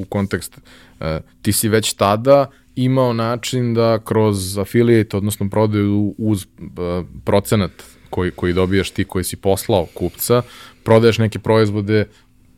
u 0.00 0.04
kontekst. 0.08 0.58
Uh, 1.00 1.06
ti 1.42 1.52
si 1.52 1.68
već 1.68 1.92
tada 1.92 2.50
imao 2.76 3.12
način 3.12 3.74
da 3.74 3.98
kroz 4.04 4.58
affiliate, 4.58 5.16
odnosno 5.16 5.48
prodaju 5.50 6.14
uz 6.18 6.44
uh, 6.44 7.06
procenat 7.24 7.70
koji, 8.10 8.30
koji 8.30 8.52
dobijaš 8.52 8.90
ti 8.90 9.04
koji 9.04 9.24
si 9.24 9.36
poslao 9.36 9.86
kupca, 9.94 10.42
prodaješ 10.82 11.18
neke 11.18 11.38
proizvode 11.38 12.06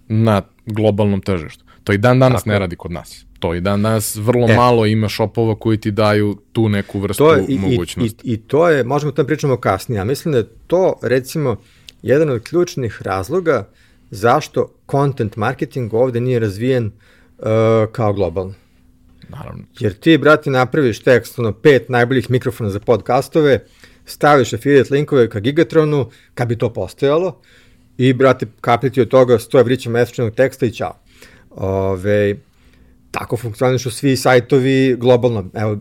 na 0.09 0.43
globalnom 0.67 1.21
tržištu. 1.21 1.65
To 1.85 1.93
i 1.93 1.99
dan 1.99 2.19
danas 2.19 2.43
Tako. 2.43 2.51
ne 2.51 2.59
radi 2.59 2.77
kod 2.77 2.93
nas. 2.93 3.26
To 3.39 3.55
i 3.55 3.61
dan 3.61 3.83
danas 3.83 4.17
vrlo 4.17 4.49
e. 4.49 4.57
malo 4.57 4.87
ima 4.87 5.09
šopova 5.09 5.55
koji 5.55 5.81
ti 5.81 5.91
daju 5.91 6.37
tu 6.53 6.69
neku 6.69 7.01
vrstu 7.01 7.25
to 7.25 7.35
je, 7.35 7.45
i, 7.49 7.59
mogućnosti. 7.59 8.29
I, 8.29 8.33
I 8.33 8.37
to 8.37 8.69
je, 8.69 8.85
možemo 8.85 9.13
to 9.13 9.25
pričamo 9.25 9.57
kasnije, 9.57 10.01
a 10.01 10.05
mislim 10.05 10.33
da 10.33 10.39
je 10.39 10.49
to 10.67 10.99
recimo 11.03 11.57
jedan 12.03 12.31
od 12.31 12.43
ključnih 12.43 13.03
razloga 13.03 13.69
zašto 14.11 14.75
content 14.91 15.37
marketing 15.37 15.95
ovde 15.95 16.21
nije 16.21 16.39
razvijen 16.39 16.87
uh, 16.87 17.45
kao 17.93 18.13
globalno. 18.13 18.55
Naravno. 19.29 19.65
Jer 19.79 19.93
ti, 19.93 20.19
brati, 20.19 20.51
napraviš 20.51 21.03
tekst, 21.03 21.39
ono, 21.39 21.53
pet 21.53 21.89
najboljih 21.89 22.31
mikrofona 22.31 22.71
za 22.71 22.81
podcastove, 22.81 23.65
staviš 24.05 24.53
affiliate 24.53 24.95
linkove 24.95 25.31
ka 25.31 25.41
Gigatronu, 25.41 26.11
kad 26.35 26.49
bi 26.49 26.59
to 26.59 26.73
postojalo, 26.73 27.41
i, 27.99 28.13
brate, 28.13 28.47
kapiti 28.61 29.01
od 29.01 29.09
toga 29.09 29.39
100 29.39 29.61
evrića 29.61 29.91
mesečnog 29.91 30.35
teksta 30.35 30.67
i 30.67 30.71
čao. 30.71 30.99
Ove, 31.51 32.37
tako 33.19 33.37
funkcionišu 33.37 33.91
svi 33.91 34.17
sajtovi 34.17 34.97
globalno. 34.99 35.51
Evo, 35.55 35.73
uh, 35.73 35.79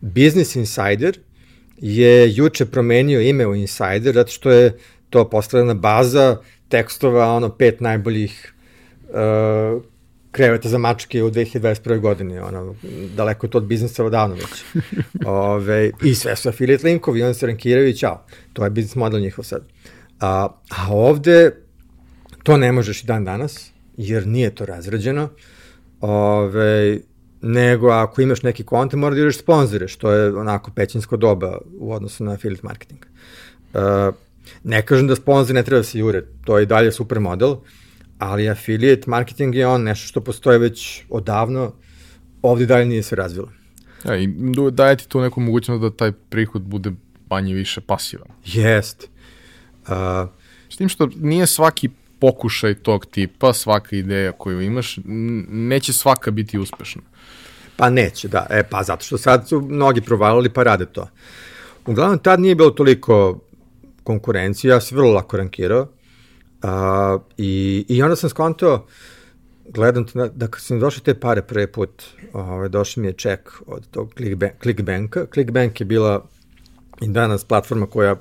Business 0.00 0.56
Insider 0.56 1.18
je 1.76 2.34
juče 2.34 2.66
promenio 2.66 3.20
ime 3.20 3.46
u 3.46 3.54
Insider, 3.54 4.14
zato 4.14 4.30
što 4.30 4.50
je 4.50 4.78
to 5.10 5.30
postavljena 5.30 5.74
baza 5.74 6.36
tekstova, 6.68 7.32
ono, 7.32 7.48
pet 7.48 7.80
najboljih 7.80 8.54
uh, 9.08 9.82
kreveta 10.30 10.68
za 10.68 10.78
mačke 10.78 11.22
u 11.22 11.30
2021. 11.30 12.00
godini, 12.00 12.38
ono, 12.38 12.74
daleko 13.16 13.48
to 13.48 13.58
od 13.58 13.64
biznisa 13.64 14.04
odavno 14.04 14.34
već. 14.34 14.64
Ove, 15.26 15.90
I 16.02 16.14
sve 16.14 16.36
su 16.36 16.48
affiliate 16.48 16.86
linkovi, 16.86 17.22
oni 17.22 17.34
se 17.34 17.46
rankiraju 17.46 17.88
i 17.88 17.96
čao. 17.96 18.24
To 18.52 18.64
je 18.64 18.70
biznis 18.70 18.94
model 18.94 19.20
njihov 19.20 19.44
sad. 19.44 19.62
A, 20.20 20.48
a 20.70 20.86
ovde 20.90 21.50
to 22.42 22.56
ne 22.56 22.72
možeš 22.72 23.02
i 23.02 23.06
dan 23.06 23.24
danas, 23.24 23.70
jer 23.96 24.26
nije 24.26 24.54
to 24.54 24.66
razrađeno. 24.66 25.28
Ove, 26.02 26.98
nego 27.42 27.90
ako 27.90 28.22
imaš 28.22 28.42
neki 28.42 28.64
kontent, 28.64 29.00
mora 29.00 29.14
da 29.14 29.20
ideš 29.20 29.38
sponzore, 29.38 29.88
što 29.88 30.12
je 30.12 30.36
onako 30.36 30.70
pećinsko 30.70 31.16
doba 31.16 31.58
u 31.78 31.92
odnosu 31.92 32.24
na 32.24 32.32
affiliate 32.32 32.66
marketing. 32.66 33.00
Uh, 33.74 34.14
ne 34.64 34.82
kažem 34.86 35.06
da 35.06 35.16
sponzor 35.16 35.54
ne 35.54 35.62
treba 35.62 35.78
da 35.78 35.84
se 35.84 35.98
jure, 35.98 36.24
to 36.44 36.58
je 36.58 36.62
i 36.62 36.66
dalje 36.66 36.92
super 36.92 37.20
model, 37.20 37.56
ali 38.18 38.48
affiliate 38.48 39.10
marketing 39.10 39.54
je 39.54 39.66
on 39.66 39.82
nešto 39.82 40.06
što 40.06 40.20
postoje 40.20 40.58
već 40.58 41.04
odavno, 41.08 41.72
ovde 42.42 42.66
dalje 42.66 42.86
nije 42.86 43.02
se 43.02 43.16
razvilo. 43.16 43.48
Ja, 44.04 44.16
i 44.16 44.28
daje 44.72 44.96
ti 44.96 45.08
tu 45.08 45.20
neku 45.20 45.40
mogućnost 45.40 45.82
da 45.82 45.90
taj 45.90 46.12
prihod 46.12 46.62
bude 46.62 46.92
manje 47.30 47.54
više 47.54 47.80
pasivan. 47.80 48.28
Jest. 48.44 49.08
Uh, 49.88 49.92
S 50.72 50.76
tim 50.76 50.88
što 50.88 51.08
nije 51.16 51.46
svaki 51.46 51.88
pokušaj 52.22 52.74
tog 52.74 53.06
tipa, 53.06 53.52
svaka 53.52 53.96
ideja 53.96 54.32
koju 54.32 54.60
imaš, 54.60 54.98
neće 55.04 55.92
svaka 55.92 56.30
biti 56.30 56.58
uspešna. 56.58 57.02
Pa 57.76 57.90
neće, 57.90 58.28
da. 58.28 58.46
E, 58.50 58.62
pa 58.70 58.82
zato 58.82 59.04
što 59.04 59.18
sad 59.18 59.48
su 59.48 59.60
mnogi 59.60 60.00
provalili 60.00 60.48
pa 60.48 60.62
rade 60.62 60.86
to. 60.86 61.08
Uglavnom, 61.86 62.18
tad 62.18 62.40
nije 62.40 62.54
bilo 62.54 62.70
toliko 62.70 63.40
konkurencije, 64.04 64.70
ja 64.70 64.80
sam 64.80 64.98
vrlo 64.98 65.12
lako 65.12 65.36
rankirao. 65.36 65.88
A, 66.62 67.18
i, 67.38 67.84
I 67.88 68.02
onda 68.02 68.16
sam 68.16 68.30
skontao, 68.30 68.86
gledam 69.68 70.06
to, 70.06 70.28
da 70.28 70.46
kad 70.46 70.62
sam 70.62 70.80
došao 70.80 71.02
te 71.02 71.14
pare 71.14 71.42
prvi 71.42 71.66
put, 71.66 72.02
ovaj, 72.32 72.68
došao 72.68 73.02
mi 73.02 73.08
je 73.08 73.12
ček 73.12 73.62
od 73.66 73.88
tog 73.90 74.14
Clickbank, 74.16 74.52
Clickbanka. 74.62 75.26
Clickbank 75.34 75.80
je 75.80 75.86
bila 75.86 76.24
i 77.00 77.08
danas 77.08 77.44
platforma 77.44 77.86
koja 77.86 78.16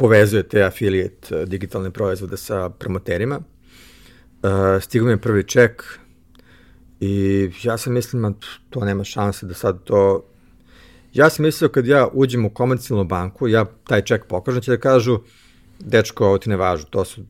povezuje 0.00 0.42
te 0.48 0.62
affiliate 0.64 1.34
eh, 1.34 1.46
digitalne 1.46 1.90
proizvode 1.90 2.36
sa 2.36 2.68
promoterima. 2.70 3.40
Uh, 4.42 4.80
stigao 4.80 5.06
mi 5.06 5.12
je 5.12 5.20
prvi 5.20 5.44
ček 5.44 5.84
i 7.00 7.12
ja 7.62 7.76
sam 7.78 7.92
mislim, 7.92 8.34
to 8.70 8.84
nema 8.84 9.04
šanse 9.04 9.46
da 9.46 9.54
sad 9.54 9.84
to... 9.84 10.24
Ja 11.12 11.30
sam 11.30 11.44
mislio 11.44 11.68
kad 11.68 11.86
ja 11.86 12.08
uđem 12.12 12.46
u 12.46 12.50
komercijalnu 12.50 13.04
banku, 13.04 13.48
ja 13.48 13.64
taj 13.86 14.02
ček 14.02 14.24
pokažem, 14.24 14.62
će 14.62 14.70
da 14.70 14.76
kažu, 14.76 15.18
dečko, 15.78 16.26
ovo 16.26 16.38
ti 16.38 16.48
ne 16.50 16.56
važu, 16.56 16.86
to 16.90 17.04
su, 17.04 17.20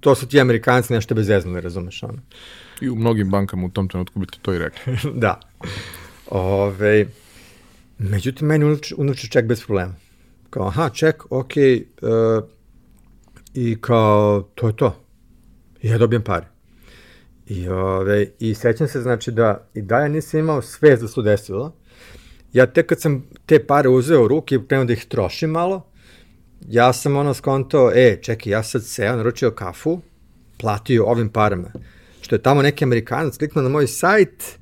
to 0.00 0.14
su 0.14 0.28
ti 0.28 0.40
amerikanci 0.40 0.92
nešto 0.92 1.14
bez 1.14 1.28
ne 1.28 1.60
razumeš 1.60 2.02
ono. 2.02 2.18
I 2.80 2.90
u 2.90 2.96
mnogim 2.96 3.30
bankama 3.30 3.66
u 3.66 3.70
tom 3.70 3.88
trenutku 3.88 4.18
bi 4.18 4.26
to 4.42 4.54
i 4.54 4.58
rekli. 4.58 4.96
da. 5.24 5.40
Ove, 6.30 7.06
međutim, 7.98 8.48
meni 8.48 8.76
unuči 8.96 9.30
ček 9.30 9.46
bez 9.46 9.64
problema 9.64 10.03
kao, 10.54 10.66
aha, 10.66 10.88
ček, 10.88 11.32
ok, 11.32 11.50
uh, 12.02 12.44
i 13.54 13.76
kao, 13.80 14.42
to 14.54 14.66
je 14.66 14.76
to. 14.76 15.04
I 15.82 15.88
ja 15.88 15.98
dobijem 15.98 16.22
pare. 16.22 16.46
I, 17.46 17.68
ove, 17.68 18.26
I 18.38 18.54
sećam 18.54 18.88
se, 18.88 19.00
znači, 19.00 19.32
da 19.32 19.68
i 19.74 19.82
dalje 19.82 20.08
nisam 20.08 20.40
imao 20.40 20.62
sve 20.62 20.96
da 20.96 21.08
se 21.08 21.22
desilo. 21.22 21.72
Ja 22.52 22.66
tek 22.66 22.86
kad 22.86 23.00
sam 23.00 23.26
te 23.46 23.66
pare 23.66 23.88
uzeo 23.88 24.24
u 24.24 24.28
ruke 24.28 24.54
i 24.54 24.66
krenuo 24.68 24.84
da 24.84 24.92
ih 24.92 25.04
trošim 25.04 25.50
malo, 25.50 25.82
ja 26.68 26.92
sam 26.92 27.16
ono 27.16 27.34
skontao, 27.34 27.90
e, 27.94 28.18
čekaj, 28.22 28.52
ja 28.52 28.62
sad 28.62 28.84
seo, 28.84 29.16
naručio 29.16 29.50
kafu, 29.50 30.00
platio 30.60 31.04
ovim 31.04 31.28
parama. 31.28 31.72
Što 32.20 32.34
je 32.34 32.42
tamo 32.42 32.62
neki 32.62 32.84
amerikanac 32.84 33.36
kliknuo 33.38 33.62
na 33.62 33.68
moj 33.68 33.86
sajt, 33.86 34.58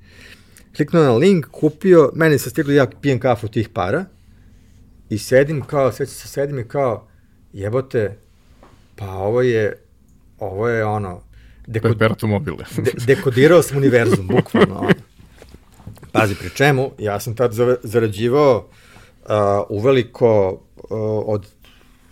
kliknuo 0.76 1.02
na 1.02 1.16
link, 1.16 1.46
kupio, 1.50 2.10
meni 2.14 2.38
se 2.38 2.50
stiglo 2.50 2.72
ja 2.72 2.86
pijem 3.00 3.20
kafu 3.20 3.48
tih 3.48 3.68
para, 3.68 4.04
I 5.12 5.18
sedim 5.18 5.60
kao, 5.60 5.92
sveća 5.92 6.12
se 6.12 6.28
sedim 6.28 6.58
i 6.58 6.68
kao, 6.68 7.08
jebote, 7.52 8.18
pa 8.96 9.10
ovo 9.10 9.42
je, 9.42 9.78
ovo 10.38 10.68
je 10.68 10.84
ono, 10.84 11.22
dekod... 11.66 11.98
Mobile. 12.22 12.64
de, 12.76 12.92
dekodirao 13.06 13.62
sam 13.62 13.76
univerzum, 13.76 14.26
bukvalno. 14.26 14.78
Ono. 14.78 14.90
Pazi, 16.12 16.34
pri 16.34 16.50
čemu, 16.50 16.90
ja 16.98 17.20
sam 17.20 17.36
tad 17.36 17.52
zarađivao 17.82 18.56
uh, 18.56 19.28
uveliko 19.68 20.50
uh, 20.50 20.88
od 21.26 21.46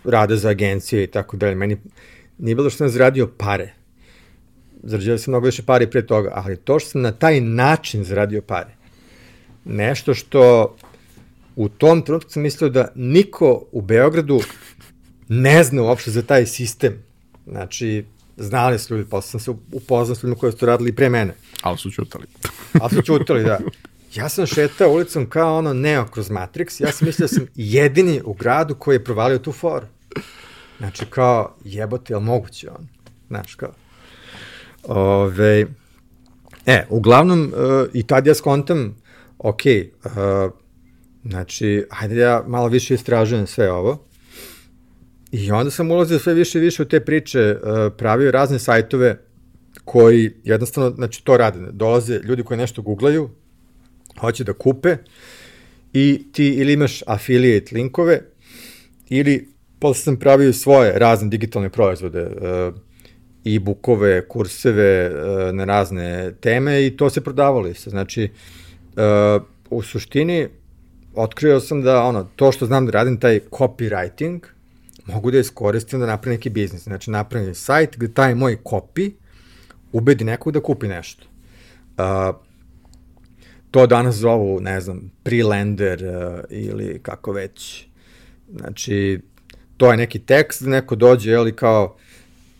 rada 0.03 0.35
za 0.35 0.49
agencije 0.49 1.03
i 1.03 1.07
tako 1.07 1.37
dalje. 1.37 1.55
Meni 1.55 1.77
nije 2.37 2.55
bilo 2.55 2.69
što 2.69 2.77
sam 2.77 2.89
zaradio 2.89 3.27
pare. 3.37 3.73
Zarađivao 4.83 5.17
sam 5.17 5.31
mnogo 5.31 5.45
više 5.45 5.63
pare 5.63 5.89
pre 5.89 6.05
toga, 6.05 6.31
ali 6.33 6.57
to 6.57 6.79
što 6.79 6.89
sam 6.89 7.01
na 7.01 7.11
taj 7.11 7.41
način 7.41 8.03
zaradio 8.03 8.41
pare, 8.41 8.75
nešto 9.65 10.13
što 10.13 10.75
u 11.55 11.69
tom 11.69 12.01
trenutku 12.01 12.31
sam 12.31 12.43
mislio 12.43 12.69
da 12.69 12.87
niko 12.95 13.65
u 13.71 13.81
Beogradu 13.81 14.39
ne 15.27 15.63
zna 15.63 15.81
uopšte 15.81 16.11
za 16.11 16.21
taj 16.21 16.45
sistem. 16.45 17.03
Znači, 17.47 18.05
znali 18.37 18.79
su 18.79 18.95
ljudi, 18.95 19.09
posle 19.09 19.31
sam 19.31 19.39
se 19.39 19.51
upoznao 19.71 20.15
s 20.15 20.23
ljudima 20.23 20.39
koji 20.39 20.51
su 20.51 20.57
to 20.57 20.65
radili 20.65 20.95
pre 20.95 21.09
mene. 21.09 21.33
Ali 21.61 21.77
su 21.77 21.91
čutali. 21.91 22.25
Ali 22.81 22.95
su 22.95 23.01
čutali, 23.01 23.43
da. 23.43 23.59
Ja 24.15 24.29
sam 24.29 24.45
šetao 24.45 24.91
ulicom 24.91 25.25
kao 25.29 25.57
ono 25.57 25.73
Neo 25.73 26.05
kroz 26.05 26.29
Matrix, 26.29 26.83
ja 26.83 26.91
sam 26.91 27.05
mislio 27.05 27.27
da 27.27 27.33
sam 27.33 27.47
jedini 27.55 28.21
u 28.25 28.33
gradu 28.33 28.75
koji 28.75 28.95
je 28.95 29.03
provalio 29.03 29.37
tu 29.37 29.51
foru. 29.51 29.85
Znači, 30.77 31.05
kao, 31.05 31.55
jebote, 31.63 32.13
je 32.13 32.17
li 32.17 32.23
moguće 32.23 32.69
on? 32.69 32.87
Znaš, 33.27 33.55
kao. 33.55 33.71
Ove, 34.83 35.65
e, 36.65 36.85
uglavnom, 36.89 37.53
uh, 37.55 37.87
i 37.93 38.03
tad 38.07 38.27
ja 38.27 38.35
skontam, 38.35 38.95
ok, 39.37 39.61
uh, 40.05 40.11
Znači, 41.25 41.85
hajde 41.89 42.15
da 42.15 42.21
ja 42.21 42.43
malo 42.47 42.67
više 42.67 42.93
istražujem 42.93 43.47
sve 43.47 43.71
ovo. 43.71 44.05
I 45.31 45.51
onda 45.51 45.71
sam 45.71 45.91
ulazio 45.91 46.19
sve 46.19 46.33
više 46.33 46.57
i 46.57 46.61
više 46.61 46.81
u 46.81 46.85
te 46.85 46.99
priče, 46.99 47.55
uh, 47.55 47.93
pravio 47.97 48.31
razne 48.31 48.59
sajtove 48.59 49.19
koji 49.85 50.31
jednostavno, 50.43 50.89
znači 50.89 51.23
to 51.23 51.37
rade. 51.37 51.59
Dolaze 51.71 52.19
ljudi 52.23 52.43
koji 52.43 52.57
nešto 52.57 52.81
googlaju, 52.81 53.29
hoće 54.19 54.43
da 54.43 54.53
kupe 54.53 54.97
i 55.93 56.23
ti 56.31 56.47
ili 56.47 56.73
imaš 56.73 57.01
affiliate 57.07 57.75
linkove 57.75 58.21
ili 59.09 59.47
posle 59.79 60.03
sam 60.03 60.19
pravio 60.19 60.53
svoje 60.53 60.99
razne 60.99 61.29
digitalne 61.29 61.69
proizvode, 61.69 62.21
uh, 62.21 62.75
e-bookove, 63.45 64.27
kurseve 64.27 65.09
uh, 65.09 65.55
na 65.55 65.65
razne 65.65 66.33
teme 66.41 66.85
i 66.85 66.97
to 66.97 67.09
se 67.09 67.21
prodavalo 67.21 67.73
se. 67.73 67.89
Znači, 67.89 68.29
u 69.69 69.81
suštini 69.81 70.47
otkrio 71.15 71.59
sam 71.59 71.81
da 71.81 72.03
ono, 72.03 72.23
to 72.35 72.51
što 72.51 72.65
znam 72.65 72.85
da 72.85 72.91
radim, 72.91 73.19
taj 73.19 73.39
copywriting, 73.49 74.39
mogu 75.05 75.31
da 75.31 75.39
iskoristim 75.39 75.99
da 75.99 76.05
napravim 76.05 76.37
neki 76.37 76.49
biznis. 76.49 76.83
Znači, 76.83 77.11
napravim 77.11 77.55
sajt 77.55 77.97
gde 77.97 78.13
taj 78.13 78.35
moj 78.35 78.57
copy 78.63 79.11
ubedi 79.91 80.23
nekog 80.23 80.53
da 80.53 80.59
kupi 80.59 80.87
nešto. 80.87 81.23
Uh, 81.97 82.35
to 83.71 83.87
danas 83.87 84.15
zovu, 84.15 84.59
ne 84.59 84.81
znam, 84.81 85.11
pre-lender 85.23 86.03
uh, 86.03 86.39
ili 86.49 86.99
kako 87.03 87.31
već. 87.31 87.85
Znači, 88.55 89.19
to 89.77 89.91
je 89.91 89.97
neki 89.97 90.19
tekst, 90.19 90.61
neko 90.61 90.95
dođe, 90.95 91.31
ili 91.31 91.55
kao, 91.55 91.95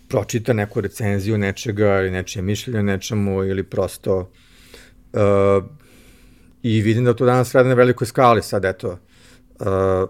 pročita 0.08 0.54
neku 0.54 0.82
recenziju 0.82 1.38
nečega 1.38 2.00
ili 2.00 2.12
nečije 2.12 2.42
mišljenje 2.42 2.80
o 2.80 2.84
nečemu 2.84 3.44
ili 3.44 3.64
prosto 3.64 4.32
uh, 5.14 5.64
i 6.64 6.82
vidim 6.82 7.06
da 7.06 7.14
to 7.14 7.26
danas 7.26 7.56
rade 7.56 7.70
na 7.70 7.76
velikoj 7.76 8.08
skali 8.08 8.42
sad, 8.42 8.66
eto, 8.66 8.98
uh, 9.60 10.10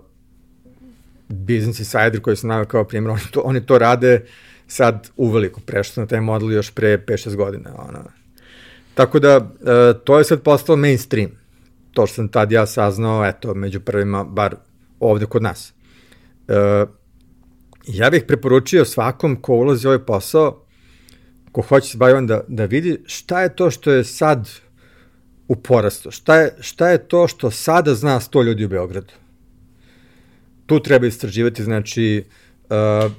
Business 1.29 1.79
Insider 1.79 2.21
koji 2.21 2.35
sam 2.35 2.47
navio 2.47 2.65
kao 2.65 2.83
primjer, 2.83 3.11
oni 3.11 3.21
to, 3.31 3.41
oni 3.41 3.65
to 3.65 3.77
rade 3.77 4.25
sad 4.67 5.09
uveliko, 5.17 5.61
prešli 5.65 6.01
na 6.01 6.07
taj 6.07 6.21
model 6.21 6.51
još 6.51 6.71
pre 6.71 6.97
5-6 6.97 7.35
godina. 7.35 7.69
Ono. 7.77 8.03
Tako 8.93 9.19
da, 9.19 9.37
uh, 9.37 10.01
to 10.03 10.17
je 10.17 10.23
sad 10.23 10.41
postalo 10.41 10.77
mainstream. 10.77 11.29
To 11.91 12.07
što 12.07 12.15
sam 12.15 12.27
tad 12.27 12.51
ja 12.51 12.65
saznao, 12.65 13.25
eto, 13.25 13.53
među 13.53 13.79
prvima, 13.79 14.23
bar 14.23 14.55
ovde 14.99 15.25
kod 15.25 15.43
nas. 15.43 15.73
Uh, 16.47 16.89
ja 17.87 18.09
bih 18.09 18.23
preporučio 18.27 18.85
svakom 18.85 19.35
ko 19.41 19.53
ulazi 19.53 19.87
u 19.87 19.89
ovaj 19.89 20.05
posao, 20.05 20.65
ko 21.51 21.61
hoće 21.61 21.87
se 21.87 21.97
baviti 21.97 22.25
da, 22.25 22.41
da 22.47 22.65
vidi 22.65 22.97
šta 23.05 23.41
je 23.41 23.55
to 23.55 23.71
što 23.71 23.91
je 23.91 24.03
sad 24.03 24.49
u 25.51 25.55
porastu. 25.55 26.11
Šta 26.11 26.35
je, 26.35 26.53
šta 26.59 26.89
je 26.89 26.97
to 27.07 27.27
što 27.27 27.51
sada 27.51 27.95
zna 27.95 28.19
100 28.19 28.43
ljudi 28.43 28.65
u 28.65 28.69
Beogradu? 28.69 29.13
Tu 30.65 30.79
treba 30.79 31.07
istraživati, 31.07 31.63
znači, 31.63 32.23
uh, 32.69 33.11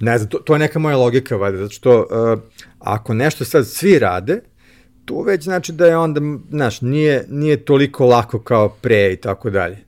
ne 0.00 0.18
znam, 0.18 0.30
to, 0.30 0.38
to 0.38 0.54
je 0.54 0.58
neka 0.58 0.78
moja 0.78 0.96
logika, 0.96 1.36
valjda, 1.36 1.58
zato 1.58 1.74
što 1.74 1.98
uh, 2.00 2.40
ako 2.78 3.14
nešto 3.14 3.44
sad 3.44 3.66
svi 3.66 3.98
rade, 3.98 4.40
tu 5.04 5.22
već 5.22 5.44
znači 5.44 5.72
da 5.72 5.86
je 5.86 5.96
onda, 5.96 6.20
znaš, 6.50 6.80
nije, 6.80 7.24
nije 7.28 7.64
toliko 7.64 8.06
lako 8.06 8.38
kao 8.38 8.68
pre 8.68 9.12
i 9.12 9.16
tako 9.16 9.50
dalje. 9.50 9.78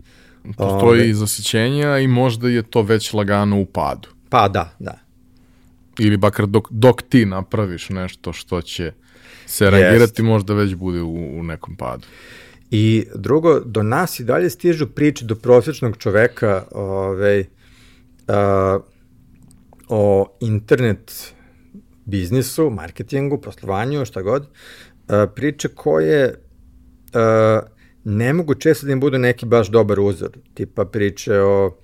Postoji 0.57 1.01
Ove, 1.01 1.15
zasićenja 1.15 1.99
i 1.99 2.07
možda 2.07 2.49
je 2.49 2.63
to 2.63 2.83
već 2.83 3.13
lagano 3.13 3.61
u 3.61 3.65
padu. 3.65 4.09
Pa 4.29 4.49
da, 4.49 4.75
da. 4.79 5.08
Ili 5.99 6.17
bakar 6.17 6.47
dok, 6.47 6.69
dok 6.71 7.03
ti 7.03 7.27
napraviš 7.27 7.89
nešto 7.89 8.33
što 8.33 8.63
će 8.63 8.93
se 9.47 9.71
reagirati, 9.71 10.23
možda 10.23 10.55
već 10.55 10.75
bude 10.75 11.03
u, 11.03 11.41
u 11.41 11.43
nekom 11.43 11.77
padu. 11.77 12.07
I 12.71 13.07
drugo, 13.15 13.61
do 13.61 13.83
nas 13.83 14.21
i 14.21 14.25
dalje 14.25 14.51
stižu 14.51 14.87
priče 14.87 15.25
do 15.25 15.35
prosječnog 15.35 15.97
čoveka 15.97 16.65
ovaj, 16.71 17.45
a, 18.29 18.79
o 19.89 20.37
internet 20.41 21.35
biznisu, 22.05 22.71
marketingu, 22.71 23.41
poslovanju, 23.41 24.05
šta 24.05 24.23
god, 24.23 24.49
a, 25.09 25.27
priče 25.35 25.69
koje 25.69 26.35
a, 27.15 27.61
ne 28.05 28.33
mogu 28.33 28.55
često 28.55 28.87
da 28.87 28.93
im 28.93 29.01
budu 29.01 29.19
neki 29.19 29.47
baš 29.47 29.69
dobar 29.69 30.01
uzor, 30.01 30.31
tipa 30.55 30.85
priče 30.85 31.41
o 31.41 31.77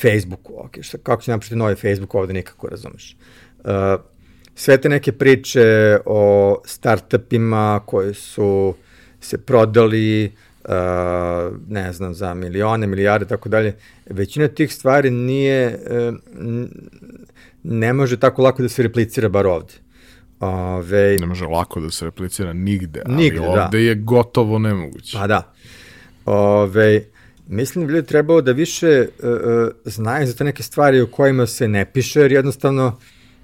Facebooku, 0.00 0.52
ok, 0.56 0.82
šta, 0.82 0.98
kako 0.98 1.22
će 1.22 1.30
napraviti 1.30 1.56
novi 1.56 1.74
Facebook 1.74 2.14
ovde 2.14 2.32
nikako 2.32 2.68
razumeš. 2.68 3.16
Uh, 3.58 3.70
sve 4.54 4.80
te 4.80 4.88
neke 4.88 5.12
priče 5.12 5.98
o 6.06 6.56
startupima 6.64 7.80
koji 7.86 8.14
su 8.14 8.74
se 9.20 9.38
prodali, 9.38 10.32
uh, 10.64 10.70
ne 11.68 11.92
znam, 11.92 12.14
za 12.14 12.34
milione, 12.34 12.86
milijarde, 12.86 13.26
tako 13.26 13.48
dalje, 13.48 13.76
većina 14.10 14.48
tih 14.48 14.74
stvari 14.74 15.10
nije, 15.10 15.78
uh, 15.90 16.14
ne 17.62 17.92
može 17.92 18.20
tako 18.20 18.42
lako 18.42 18.62
da 18.62 18.68
se 18.68 18.82
replicira 18.82 19.28
bar 19.28 19.46
ovde. 19.46 19.74
Ove, 20.40 21.16
ne 21.20 21.26
može 21.26 21.44
lako 21.44 21.80
da 21.80 21.90
se 21.90 22.04
replicira 22.04 22.52
nigde, 22.52 23.02
nigde 23.06 23.38
ali 23.38 23.46
da. 23.46 23.64
ovde 23.64 23.78
da. 23.78 23.84
je 23.84 23.94
gotovo 23.94 24.58
nemoguće. 24.58 25.18
Pa 25.18 25.26
da. 25.26 25.52
Ove, 26.24 27.04
mislim 27.46 27.86
da 27.86 27.92
ljudi 27.92 28.08
trebalo 28.08 28.40
da 28.40 28.52
više 28.52 29.06
uh, 29.18 29.68
znaju 29.84 30.26
za 30.26 30.34
te 30.34 30.44
neke 30.44 30.62
stvari 30.62 31.00
o 31.00 31.06
kojima 31.06 31.46
se 31.46 31.68
ne 31.68 31.84
piše, 31.92 32.20
jer 32.20 32.32
jednostavno 32.32 32.98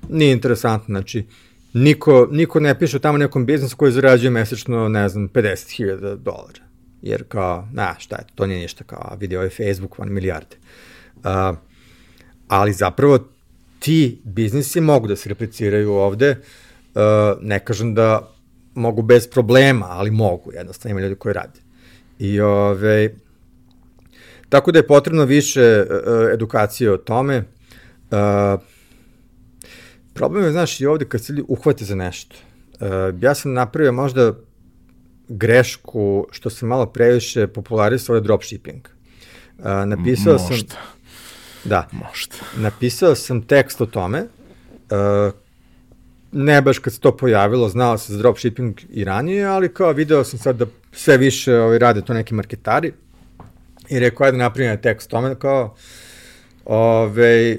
nije 0.09 0.33
interesantno. 0.33 0.93
Znači, 0.93 1.25
niko, 1.73 2.29
niko 2.31 2.61
ne 2.61 2.79
piše 2.79 2.99
tamo 2.99 3.19
nekom 3.19 3.47
biznisu 3.47 3.77
koji 3.77 3.93
zarađuje 3.93 4.31
mesečno, 4.31 4.89
ne 4.89 5.09
znam, 5.09 5.29
50.000 5.29 6.17
dolara. 6.17 6.63
Jer 7.03 7.25
kao, 7.29 7.69
na, 7.73 7.95
šta 7.99 8.17
je, 8.17 8.25
to 8.35 8.47
nije 8.47 8.61
ništa, 8.61 8.85
kao, 8.85 9.17
vidi 9.21 9.37
ovaj 9.37 9.51
Facebook, 9.51 9.99
van 9.99 10.13
milijarde. 10.13 10.57
Uh, 11.17 11.57
ali 12.49 12.73
zapravo 12.73 13.19
ti 13.79 14.21
biznisi 14.25 14.81
mogu 14.81 15.07
da 15.07 15.17
se 15.17 15.29
repliciraju 15.29 15.93
ovde, 15.93 16.31
uh, 16.31 17.03
ne 17.41 17.59
kažem 17.59 17.95
da 17.95 18.33
mogu 18.75 19.03
bez 19.03 19.29
problema, 19.29 19.87
ali 19.89 20.11
mogu, 20.11 20.53
jednostavno 20.53 20.91
ima 20.91 21.01
ljudi 21.01 21.15
koji 21.15 21.33
rade. 21.33 21.61
I 22.19 22.41
ove, 22.41 23.15
tako 24.53 24.73
da 24.73 24.79
je 24.79 24.87
potrebno 24.87 25.25
više 25.25 25.83
uh, 25.83 26.33
edukacije 26.35 26.93
o 26.93 26.97
tome. 26.97 27.45
Uh, 28.11 28.61
problem 30.15 30.45
je, 30.45 30.53
znaš, 30.53 30.81
i 30.81 30.87
ovde 30.87 31.05
kad 31.05 31.25
se 31.25 31.33
ljudi 31.33 31.45
uhvate 31.49 31.85
za 31.85 31.95
nešto. 31.95 32.37
Uh, 32.73 32.89
ja 33.21 33.35
sam 33.35 33.53
napravio 33.53 33.93
možda 33.93 34.33
grešku 35.29 36.27
što 36.31 36.51
sam 36.51 36.69
malo 36.69 36.87
previše 36.87 37.47
popularisao 37.47 38.21
dropshipping. 38.21 38.89
Uh, 39.59 39.65
napisao 39.65 40.33
Možda. 40.33 40.49
sam... 40.49 40.67
Da. 41.65 41.89
Možda. 41.93 42.37
Napisao 42.57 43.15
sam 43.15 43.43
tekst 43.43 43.81
o 43.81 43.87
tome 43.87 44.23
uh, 44.23 45.33
ne 46.33 46.63
baš 46.63 46.79
kad 46.79 46.93
se 46.93 47.01
to 47.01 47.17
pojavilo, 47.17 47.69
znao 47.69 47.99
se 47.99 48.13
za 48.13 48.19
dropshipping 48.19 48.81
i 48.91 49.05
ranije, 49.05 49.45
ali 49.45 49.75
kao 49.75 49.93
video 49.93 50.25
sam 50.25 50.39
sad 50.39 50.57
da 50.57 50.67
sve 50.93 51.17
više 51.17 51.59
ovaj, 51.59 51.79
rade 51.79 52.03
to 52.03 52.15
neki 52.15 52.35
marketari 52.35 52.93
i 53.93 53.99
rekao, 53.99 54.27
ajde 54.27 54.39
napravim 54.39 54.79
tekst 54.83 55.11
tome, 55.11 55.35
kao, 55.35 55.75
ove, 56.65 57.57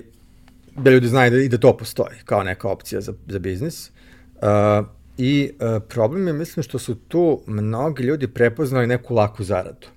da 0.75 0.91
ljudi 0.91 1.07
znaju 1.07 1.31
da, 1.31 1.37
i 1.37 1.49
da 1.49 1.57
to 1.57 1.77
postoji, 1.77 2.17
kao 2.25 2.43
neka 2.43 2.67
opcija 2.67 3.01
za, 3.01 3.13
za 3.27 3.39
biznis. 3.39 3.89
Uh, 3.89 4.85
I 5.17 5.51
uh, 5.53 5.83
problem 5.89 6.27
je, 6.27 6.33
mislim, 6.33 6.63
što 6.63 6.79
su 6.79 6.95
tu 6.95 7.41
mnogi 7.47 8.03
ljudi 8.03 8.27
prepoznali 8.27 8.87
neku 8.87 9.13
laku 9.13 9.43
zaradu. 9.43 9.87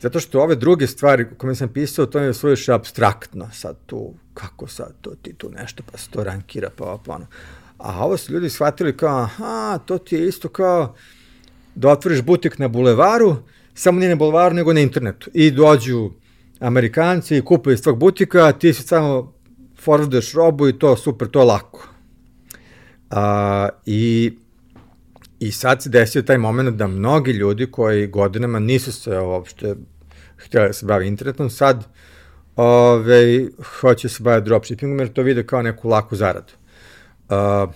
Zato 0.00 0.20
što 0.20 0.42
ove 0.42 0.54
druge 0.54 0.86
stvari 0.86 1.26
koje 1.38 1.54
sam 1.54 1.68
pisao, 1.68 2.06
to 2.06 2.18
je 2.18 2.34
svojiš 2.34 2.68
abstraktno 2.68 3.50
sad 3.52 3.76
tu, 3.86 4.14
kako 4.34 4.66
sad 4.66 4.92
to 5.00 5.10
ti 5.22 5.32
tu 5.32 5.50
nešto, 5.50 5.82
pa 5.92 5.98
se 5.98 6.10
to 6.10 6.24
rankira, 6.24 6.70
pa 6.76 6.98
pa 7.06 7.14
ono. 7.14 7.26
A 7.78 8.04
ovo 8.04 8.16
su 8.16 8.32
ljudi 8.32 8.50
shvatili 8.50 8.96
kao, 8.96 9.18
aha, 9.18 9.78
to 9.86 9.98
ti 9.98 10.16
je 10.16 10.28
isto 10.28 10.48
kao 10.48 10.94
da 11.74 11.88
otvoriš 11.88 12.22
butik 12.22 12.58
na 12.58 12.68
bulevaru, 12.68 13.36
samo 13.78 14.00
nije 14.00 14.08
na 14.08 14.16
bulevaru, 14.16 14.54
nego 14.54 14.72
na 14.72 14.80
internetu. 14.80 15.30
I 15.34 15.50
dođu 15.50 16.10
Amerikanci 16.60 17.36
i 17.36 17.44
kupuju 17.44 17.74
iz 17.74 17.82
tvog 17.82 17.98
butika, 17.98 18.52
ti 18.52 18.72
si 18.72 18.82
samo 18.82 19.32
forwarduješ 19.84 20.34
robu 20.34 20.68
i 20.68 20.78
to 20.78 20.96
super, 20.96 21.28
to 21.28 21.40
je 21.40 21.44
lako. 21.44 21.88
A, 23.10 23.68
i, 23.86 24.32
I 25.40 25.52
sad 25.52 25.82
se 25.82 25.90
desio 25.90 26.22
taj 26.22 26.38
moment 26.38 26.76
da 26.76 26.86
mnogi 26.86 27.32
ljudi 27.32 27.66
koji 27.70 28.06
godinama 28.06 28.58
nisu 28.58 28.92
se 28.92 29.18
uopšte 29.18 29.74
htjeli 30.36 30.66
da 30.66 30.72
se 30.72 30.86
bavi 30.86 31.06
internetom, 31.06 31.50
sad 31.50 31.84
ove, 32.56 33.46
hoće 33.80 34.08
se 34.08 34.22
baviti 34.22 34.44
dropshippingom 34.44 34.98
jer 34.98 35.12
to 35.12 35.22
vide 35.22 35.46
kao 35.46 35.62
neku 35.62 35.88
laku 35.88 36.16
zaradu. 36.16 36.52
Uh, 37.28 37.70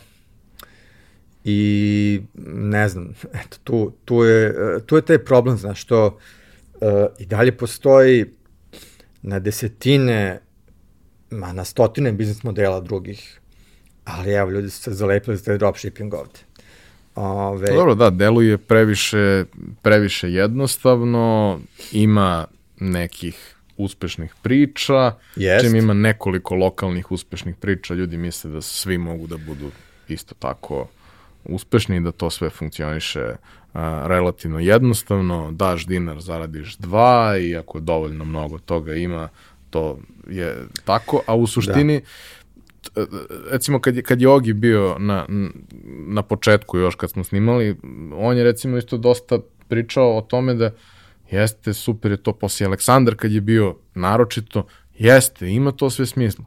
I 1.44 2.20
ne 2.46 2.88
znam, 2.88 3.14
eto, 3.44 3.56
tu, 3.64 3.92
tu, 4.04 4.24
je, 4.24 4.54
tu 4.86 4.96
je 4.96 5.02
taj 5.02 5.18
problem, 5.18 5.56
znaš, 5.56 5.82
što 5.82 6.06
uh, 6.06 6.88
i 7.18 7.26
dalje 7.26 7.56
postoji 7.56 8.26
na 9.22 9.38
desetine, 9.38 10.40
ma 11.30 11.52
na 11.52 11.64
stotine 11.64 12.12
biznis 12.12 12.42
modela 12.42 12.80
drugih, 12.80 13.40
ali 14.04 14.32
evo, 14.32 14.50
ljudi 14.50 14.70
su 14.70 14.82
se 14.82 14.92
zalepili 14.92 15.36
za 15.36 15.44
taj 15.44 15.58
dropshipping 15.58 16.14
ovde. 16.14 16.40
Ove... 17.14 17.66
Dobro, 17.66 17.94
da, 17.94 18.10
deluje 18.10 18.58
previše, 18.58 19.44
previše 19.82 20.32
jednostavno, 20.32 21.60
ima 21.92 22.46
nekih 22.80 23.56
uspešnih 23.76 24.34
priča, 24.42 25.14
Jest. 25.36 25.64
čim 25.64 25.76
ima 25.76 25.94
nekoliko 25.94 26.54
lokalnih 26.54 27.12
uspešnih 27.12 27.56
priča, 27.56 27.94
ljudi 27.94 28.16
misle 28.16 28.50
da 28.50 28.60
svi 28.60 28.98
mogu 28.98 29.26
da 29.26 29.36
budu 29.36 29.70
isto 30.08 30.34
tako 30.34 30.88
uspešni 31.44 32.00
da 32.00 32.12
to 32.12 32.30
sve 32.30 32.50
funkcioniše 32.50 33.34
a, 33.74 34.04
relativno 34.06 34.58
jednostavno, 34.58 35.52
daš 35.52 35.86
dinar, 35.86 36.20
zaradiš 36.20 36.76
dva 36.76 37.36
i 37.38 37.56
ako 37.56 37.80
dovoljno 37.80 38.24
mnogo 38.24 38.58
toga 38.58 38.94
ima, 38.94 39.28
to 39.70 39.98
je 40.28 40.66
tako, 40.84 41.22
a 41.26 41.34
u 41.34 41.46
suštini 41.46 42.00
da. 42.94 43.02
recimo 43.50 43.80
kad 43.80 43.96
je, 43.96 44.02
kad 44.02 44.20
je 44.20 44.28
Ogi 44.28 44.52
bio 44.52 44.96
na, 44.98 45.26
na 46.06 46.22
početku 46.22 46.78
još 46.78 46.94
kad 46.94 47.10
smo 47.10 47.24
snimali, 47.24 47.76
on 48.14 48.36
je 48.36 48.44
recimo 48.44 48.76
isto 48.76 48.96
dosta 48.96 49.38
pričao 49.68 50.16
o 50.18 50.20
tome 50.20 50.54
da 50.54 50.70
jeste, 51.30 51.72
super 51.72 52.10
je 52.10 52.16
to, 52.16 52.32
poslije 52.32 52.66
Aleksandar 52.66 53.16
kad 53.16 53.32
je 53.32 53.40
bio 53.40 53.76
naročito, 53.94 54.66
jeste, 54.98 55.48
ima 55.48 55.72
to 55.72 55.90
sve 55.90 56.06
smisla. 56.06 56.44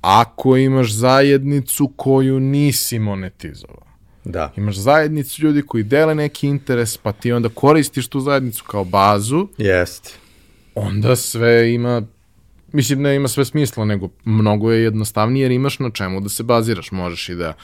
Ako 0.00 0.56
imaš 0.56 0.92
zajednicu 0.92 1.92
koju 1.96 2.40
nisi 2.40 2.98
monetizovao, 2.98 3.87
Da. 4.28 4.52
imaš 4.56 4.76
zajednicu 4.76 5.42
ljudi 5.42 5.62
koji 5.62 5.82
dele 5.82 6.14
neki 6.14 6.48
interes, 6.48 6.96
pa 6.96 7.12
ti 7.12 7.32
onda 7.32 7.48
koristiš 7.48 8.08
tu 8.08 8.20
zajednicu 8.20 8.64
kao 8.64 8.84
bazu, 8.84 9.48
Jeste. 9.58 10.10
onda 10.74 11.16
sve 11.16 11.74
ima, 11.74 12.02
mislim 12.72 13.02
ne 13.02 13.14
ima 13.14 13.28
sve 13.28 13.44
smisla, 13.44 13.84
nego 13.84 14.08
mnogo 14.24 14.72
je 14.72 14.82
jednostavnije 14.82 15.44
jer 15.44 15.50
imaš 15.50 15.78
na 15.78 15.90
čemu 15.90 16.20
da 16.20 16.28
se 16.28 16.42
baziraš, 16.42 16.90
možeš 16.92 17.28
i 17.28 17.34
da 17.34 17.54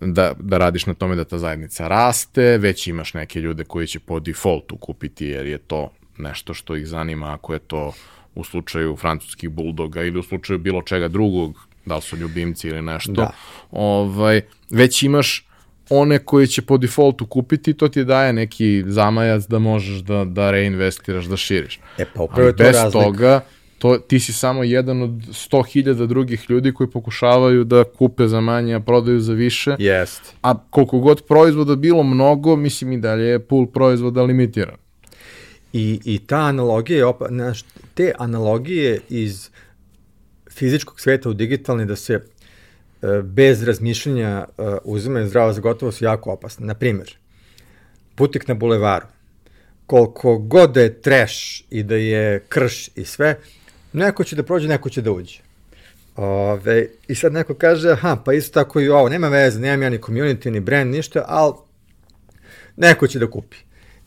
da, 0.00 0.32
da 0.38 0.58
radiš 0.58 0.86
na 0.86 0.94
tome 0.94 1.16
da 1.16 1.24
ta 1.24 1.38
zajednica 1.38 1.88
raste, 1.88 2.58
već 2.58 2.86
imaš 2.86 3.14
neke 3.14 3.40
ljude 3.40 3.64
koji 3.64 3.86
će 3.86 4.00
po 4.00 4.20
defaultu 4.20 4.76
kupiti 4.76 5.26
jer 5.26 5.46
je 5.46 5.58
to 5.58 5.90
nešto 6.18 6.54
što 6.54 6.76
ih 6.76 6.86
zanima 6.86 7.34
ako 7.34 7.52
je 7.52 7.58
to 7.58 7.92
u 8.34 8.44
slučaju 8.44 8.96
francuskih 8.96 9.50
buldoga 9.50 10.02
ili 10.02 10.18
u 10.18 10.22
slučaju 10.22 10.58
bilo 10.58 10.82
čega 10.82 11.08
drugog, 11.08 11.58
da 11.86 11.96
li 11.96 12.02
su 12.02 12.16
ljubimci 12.16 12.68
ili 12.68 12.82
nešto, 12.82 13.12
Da. 13.12 13.30
ovaj, 13.70 14.40
već 14.70 15.02
imaš 15.02 15.46
one 16.00 16.18
koji 16.18 16.46
će 16.46 16.62
po 16.62 16.78
defaultu 16.78 17.26
kupiti, 17.26 17.74
to 17.74 17.88
ti 17.88 18.04
daje 18.04 18.32
neki 18.32 18.84
zamajac 18.86 19.44
da 19.44 19.58
možeš 19.58 19.98
da, 19.98 20.24
da 20.24 20.50
reinvestiraš, 20.50 21.24
da 21.24 21.36
širiš. 21.36 21.80
E 21.98 22.04
pa 22.14 22.22
upravo 22.22 22.46
je 22.46 22.56
to 22.56 22.64
bez 22.64 22.74
razlika. 22.74 23.04
toga, 23.04 23.40
to, 23.78 23.98
ti 23.98 24.20
si 24.20 24.32
samo 24.32 24.62
jedan 24.62 25.02
od 25.02 25.10
100.000 25.10 26.06
drugih 26.06 26.46
ljudi 26.48 26.72
koji 26.72 26.90
pokušavaju 26.90 27.64
da 27.64 27.84
kupe 27.84 28.28
za 28.28 28.40
manje, 28.40 28.74
a 28.74 28.80
prodaju 28.80 29.20
za 29.20 29.32
više. 29.32 29.76
Jeste. 29.78 30.34
A 30.42 30.58
koliko 30.70 30.98
god 30.98 31.22
proizvoda 31.28 31.76
bilo 31.76 32.02
mnogo, 32.02 32.56
mislim 32.56 32.92
i 32.92 33.00
dalje 33.00 33.24
je 33.24 33.38
pool 33.38 33.66
proizvoda 33.66 34.22
limitiran. 34.22 34.76
I, 35.72 36.00
i 36.04 36.18
ta 36.18 36.36
analogija, 36.38 37.08
opa, 37.08 37.28
te 37.94 38.12
analogije 38.18 39.00
iz 39.08 39.50
fizičkog 40.50 41.00
sveta 41.00 41.30
u 41.30 41.32
digitalni 41.32 41.86
da 41.86 41.96
se 41.96 42.20
bez 43.22 43.62
razmišljanja 43.62 44.44
e, 44.58 44.62
uzimaju 44.84 45.28
zdravo 45.28 45.52
za 45.52 45.60
gotovo 45.60 45.92
su 45.92 46.04
jako 46.04 46.32
opasne. 46.32 46.66
Na 46.66 46.74
primjer, 46.74 47.16
butik 48.16 48.48
na 48.48 48.54
bulevaru. 48.54 49.06
Koliko 49.86 50.38
god 50.38 50.72
da 50.72 50.80
je 50.80 51.00
trash 51.00 51.36
i 51.70 51.82
da 51.82 51.96
je 51.96 52.40
krš 52.48 52.88
i 52.94 53.04
sve, 53.04 53.38
neko 53.92 54.24
će 54.24 54.36
da 54.36 54.42
prođe, 54.42 54.68
neko 54.68 54.90
će 54.90 55.02
da 55.02 55.12
uđe. 55.12 55.40
Ove, 56.16 56.86
I 57.08 57.14
sad 57.14 57.32
neko 57.32 57.54
kaže, 57.54 57.90
aha, 57.90 58.16
pa 58.24 58.32
isto 58.32 58.60
tako 58.60 58.80
i 58.80 58.88
ovo, 58.88 59.08
nema 59.08 59.28
veze, 59.28 59.60
nemam 59.60 59.82
ja 59.82 59.90
ni 59.90 59.98
community, 59.98 60.50
ni 60.50 60.60
brand, 60.60 60.90
ništa, 60.90 61.24
ali 61.28 61.52
neko 62.76 63.06
će 63.06 63.18
da 63.18 63.30
kupi. 63.30 63.56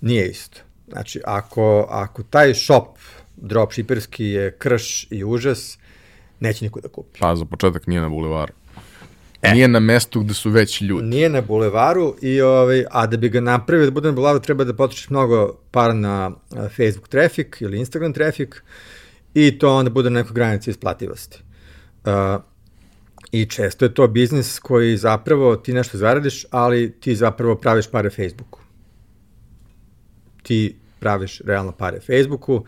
Nije 0.02 0.30
isto. 0.30 0.62
Znači, 0.88 1.22
ako, 1.26 1.88
ako 1.90 2.24
taj 2.24 2.54
shop 2.54 2.98
dropshipperski 3.36 4.26
je 4.26 4.52
krš 4.52 5.08
i 5.12 5.24
užas, 5.24 5.78
neće 6.40 6.66
niko 6.66 6.82
da 6.82 6.88
kupi. 6.88 7.20
Pa 7.20 7.36
za 7.36 7.46
početak 7.46 7.88
nije 7.88 8.02
na 8.02 8.10
bulevaru. 8.10 8.54
E. 9.46 9.54
Nije 9.54 9.68
na 9.68 9.80
mestu 9.80 10.20
gde 10.20 10.34
su 10.34 10.50
već 10.50 10.82
ljudi. 10.82 11.08
Nije 11.08 11.30
na 11.30 11.42
bulevaru, 11.42 12.16
i, 12.22 12.42
ovaj, 12.42 12.86
a 12.92 13.08
da 13.08 13.18
bi 13.18 13.30
ga 13.30 13.42
napravio 13.42 13.86
da 13.86 13.92
bude 13.92 14.08
na 14.08 14.16
bulevaru, 14.16 14.40
treba 14.40 14.64
da 14.64 14.74
potrošiš 14.74 15.10
mnogo 15.10 15.54
para 15.72 15.94
na 15.94 16.32
Facebook 16.78 17.08
traffic 17.08 17.62
ili 17.62 17.80
Instagram 17.80 18.14
traffic 18.14 18.50
i 19.34 19.60
to 19.60 19.76
onda 19.76 19.90
bude 19.90 20.10
na 20.10 20.20
nekoj 20.20 20.34
granici 20.34 20.70
isplativosti. 20.70 21.40
Uh, 22.06 22.42
I 23.32 23.46
često 23.46 23.86
je 23.86 23.94
to 23.94 24.08
biznis 24.08 24.60
koji 24.60 24.98
zapravo 24.98 25.56
ti 25.56 25.74
nešto 25.74 25.98
zaradiš, 25.98 26.46
ali 26.52 26.92
ti 27.00 27.16
zapravo 27.16 27.56
praviš 27.56 27.88
pare 27.92 28.10
Facebooku. 28.10 28.60
Ti 30.44 30.76
praviš 31.00 31.42
realno 31.46 31.72
pare 31.72 32.00
Facebooku, 32.00 32.66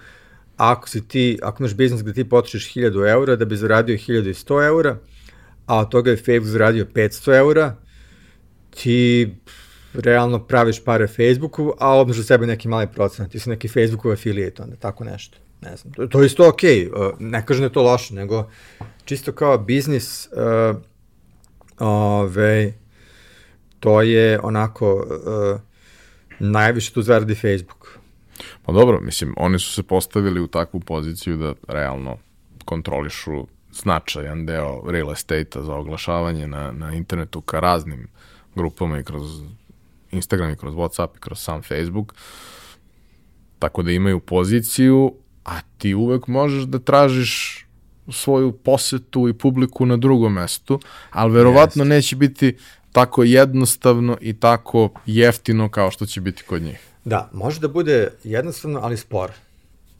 ako 0.58 0.90
si 0.90 1.08
ti, 1.08 1.40
ako 1.42 1.64
imaš 1.64 1.74
biznis 1.74 2.02
gde 2.02 2.14
ti 2.14 2.30
potrošiš 2.30 2.74
1000 2.74 3.12
eura 3.12 3.36
da 3.36 3.46
bi 3.46 3.58
zaradio 3.58 3.98
1100 3.98 4.68
eura, 4.68 4.98
a 5.68 5.80
od 5.80 5.90
toga 5.90 6.12
je 6.12 6.18
Facebook 6.18 6.52
zaradio 6.52 6.86
500 6.86 7.38
eura, 7.38 7.76
ti 8.70 9.36
realno 9.94 10.40
praviš 10.48 10.84
pare 10.84 11.08
Facebooku, 11.08 11.74
a 11.80 11.94
obnoš 11.94 12.18
za 12.18 12.24
sebe 12.24 12.48
neki 12.48 12.68
mali 12.68 12.88
procenat, 12.88 13.32
ti 13.32 13.40
si 13.40 13.50
neki 13.50 13.68
Facebookov 13.68 14.12
affiliate, 14.12 14.64
onda 14.64 14.76
tako 14.76 15.04
nešto. 15.04 15.38
Ne 15.62 15.78
znam, 15.78 15.94
to, 15.94 16.08
to 16.08 16.22
je 16.22 16.26
isto 16.26 16.50
okej, 16.50 16.90
okay. 16.90 17.12
ne 17.20 17.46
kažem 17.46 17.62
da 17.62 17.66
je 17.66 17.74
to 17.74 17.82
loše, 17.82 18.14
nego 18.14 18.50
čisto 19.06 19.32
kao 19.32 19.58
biznis, 19.58 20.28
uh, 20.28 20.78
ove, 21.80 22.74
to 23.80 24.02
je 24.02 24.40
onako, 24.44 24.96
uh, 24.96 25.60
najviše 26.40 26.94
tu 26.94 27.02
zaradi 27.02 27.36
Facebook. 27.36 28.00
Pa 28.66 28.72
dobro, 28.72 29.02
mislim, 29.02 29.34
oni 29.38 29.60
su 29.60 29.74
se 29.74 29.84
postavili 29.84 30.42
u 30.42 30.48
takvu 30.48 30.80
poziciju 30.80 31.38
da 31.38 31.54
realno 31.68 32.18
kontrolišu 32.66 33.48
značajan 33.82 34.46
deo 34.46 34.82
real 34.90 35.12
estate-a 35.12 35.64
za 35.64 35.76
oglašavanje 35.76 36.48
na, 36.48 36.72
na 36.72 36.94
internetu 36.94 37.42
ka 37.42 37.60
raznim 37.60 38.08
grupama 38.56 39.00
i 39.00 39.04
kroz 39.04 39.42
Instagram 40.12 40.50
i 40.50 40.58
kroz 40.58 40.74
Whatsapp 40.74 41.16
i 41.16 41.20
kroz 41.20 41.40
sam 41.40 41.62
Facebook. 41.62 42.14
Tako 43.60 43.84
da 43.84 43.92
imaju 43.92 44.20
poziciju, 44.20 45.14
a 45.46 45.62
ti 45.78 45.94
uvek 45.94 46.28
možeš 46.28 46.64
da 46.64 46.80
tražiš 46.80 47.64
svoju 48.12 48.52
posetu 48.52 49.28
i 49.30 49.34
publiku 49.34 49.86
na 49.86 49.98
drugom 49.98 50.34
mestu, 50.34 50.80
ali 51.12 51.34
verovatno 51.34 51.84
Jeste. 51.84 51.96
neće 51.96 52.16
biti 52.16 52.58
tako 52.92 53.24
jednostavno 53.24 54.18
i 54.22 54.34
tako 54.34 54.90
jeftino 55.06 55.70
kao 55.70 55.92
što 55.92 56.06
će 56.06 56.22
biti 56.22 56.44
kod 56.44 56.62
njih. 56.62 56.80
Da, 57.06 57.30
može 57.34 57.60
da 57.60 57.68
bude 57.68 58.08
jednostavno, 58.24 58.80
ali 58.84 58.98
sporo. 58.98 59.34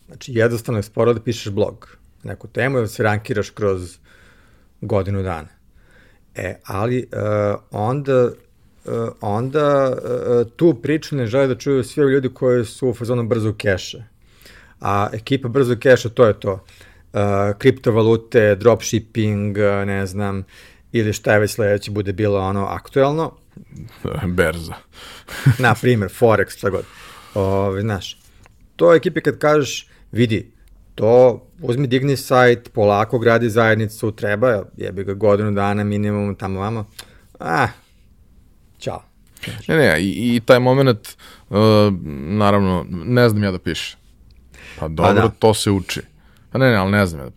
Znači, 0.08 0.34
jednostavno 0.34 0.80
je 0.80 0.84
sporo 0.84 1.14
da 1.14 1.22
pišeš 1.22 1.52
blog 1.52 1.97
neku 2.28 2.48
temu 2.48 2.78
i 2.78 2.82
da 2.82 2.88
se 2.88 3.04
rankiraš 3.04 3.50
kroz 3.50 3.98
godinu 4.82 5.24
dana. 5.24 5.48
E, 6.36 6.56
ali 6.66 7.10
uh, 7.12 7.60
onda, 7.72 8.26
uh, 8.86 9.10
onda 9.22 9.92
uh, 9.92 10.52
tu 10.56 10.80
priču 10.82 11.16
ne 11.16 11.28
žele 11.28 11.48
da 11.48 11.56
čuju 11.56 11.84
svi 11.84 12.02
ljudi 12.02 12.30
koji 12.34 12.66
su 12.66 12.90
u 12.90 12.94
fazonu 12.94 13.24
brzog 13.24 13.58
keša. 13.58 14.04
A 14.82 15.10
ekipa 15.14 15.48
brzog 15.48 15.80
keša, 15.80 16.10
to 16.10 16.26
je 16.26 16.40
to. 16.40 16.54
Uh, 16.54 17.20
kriptovalute, 17.58 18.56
dropshipping, 18.56 19.58
uh, 19.58 19.88
ne 19.88 20.06
znam, 20.06 20.44
ili 20.92 21.14
šta 21.14 21.34
je 21.34 21.40
već 21.40 21.52
sledeće 21.52 21.92
bude 21.92 22.14
bilo 22.14 22.40
ono 22.40 22.66
aktuelno, 22.66 23.32
Berza. 24.38 24.76
na 25.60 25.76
primjer, 25.82 26.12
Forex, 26.20 26.58
šta 26.58 26.70
god. 26.70 26.86
Ove, 27.34 27.82
znaš, 27.82 28.18
to 28.76 28.96
ekipi 28.96 29.22
kad 29.22 29.38
kažeš, 29.38 29.88
vidi, 30.12 30.52
to 30.98 31.42
uzmi, 31.62 31.88
digni 31.88 32.18
sajt, 32.18 32.70
polako 32.74 33.20
gradi 33.20 33.50
zajednicu, 33.50 34.12
treba, 34.12 34.64
jebi 34.78 35.04
ga 35.04 35.14
godinu 35.14 35.52
dana 35.52 35.84
minimum 35.84 36.36
tamo 36.36 36.60
vamo, 36.60 36.86
ah, 37.40 37.68
čao. 38.78 39.04
Ne, 39.68 39.78
ne, 39.78 40.02
i, 40.02 40.36
i 40.36 40.40
taj 40.40 40.60
moment, 40.60 41.08
uh, 41.50 41.58
naravno, 42.40 42.86
ne 42.90 43.30
znam 43.30 43.44
ja 43.44 43.52
da 43.52 43.60
piše. 43.60 43.98
Pa 44.80 44.88
dobro, 44.88 45.14
da. 45.14 45.30
to 45.30 45.54
se 45.54 45.72
uči. 45.72 46.02
Pa 46.52 46.58
ne, 46.58 46.72
ne, 46.72 46.76
ali 46.76 46.92
ne 46.92 47.06
znam 47.06 47.22
ja 47.22 47.30
da 47.30 47.36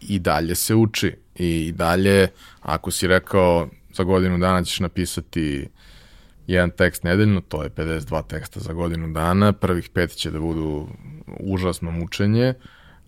I 0.00 0.18
dalje 0.18 0.54
se 0.54 0.74
uči. 0.74 1.16
I 1.34 1.72
dalje, 1.76 2.28
ako 2.60 2.90
si 2.90 3.06
rekao 3.06 3.68
za 3.94 4.04
godinu 4.04 4.38
dana 4.38 4.64
ćeš 4.64 4.80
napisati 4.80 5.68
jedan 6.48 6.70
tekst 6.70 7.04
nedeljno, 7.04 7.40
to 7.40 7.62
je 7.62 7.70
52 7.70 8.26
teksta 8.26 8.60
za 8.60 8.72
godinu 8.72 9.12
dana, 9.12 9.52
prvih 9.52 9.88
pet 9.88 10.10
će 10.10 10.30
da 10.30 10.40
budu 10.40 10.88
užasno 11.40 11.90
mučenje, 11.90 12.54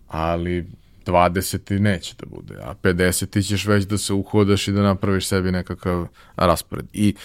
ali 0.07 0.67
20 1.05 1.79
neće 1.79 2.15
da 2.19 2.25
bude, 2.25 2.55
a 2.63 2.75
50 2.83 3.47
ćeš 3.47 3.65
već 3.65 3.85
da 3.85 3.97
se 3.97 4.13
uhodaš 4.13 4.67
i 4.67 4.71
da 4.71 4.81
napraviš 4.81 5.27
sebi 5.27 5.51
nekakav 5.51 6.07
raspored. 6.35 6.85
I 6.93 7.15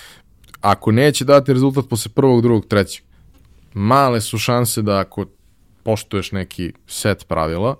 ako 0.60 0.92
neće 0.92 1.24
dati 1.24 1.52
rezultat 1.52 1.84
posle 1.90 2.12
prvog, 2.14 2.42
drugog, 2.42 2.66
trećeg, 2.66 3.04
male 3.74 4.20
su 4.20 4.38
šanse 4.38 4.82
da 4.82 4.98
ako 4.98 5.26
poštuješ 5.82 6.32
neki 6.32 6.72
set 6.86 7.28
pravila, 7.28 7.76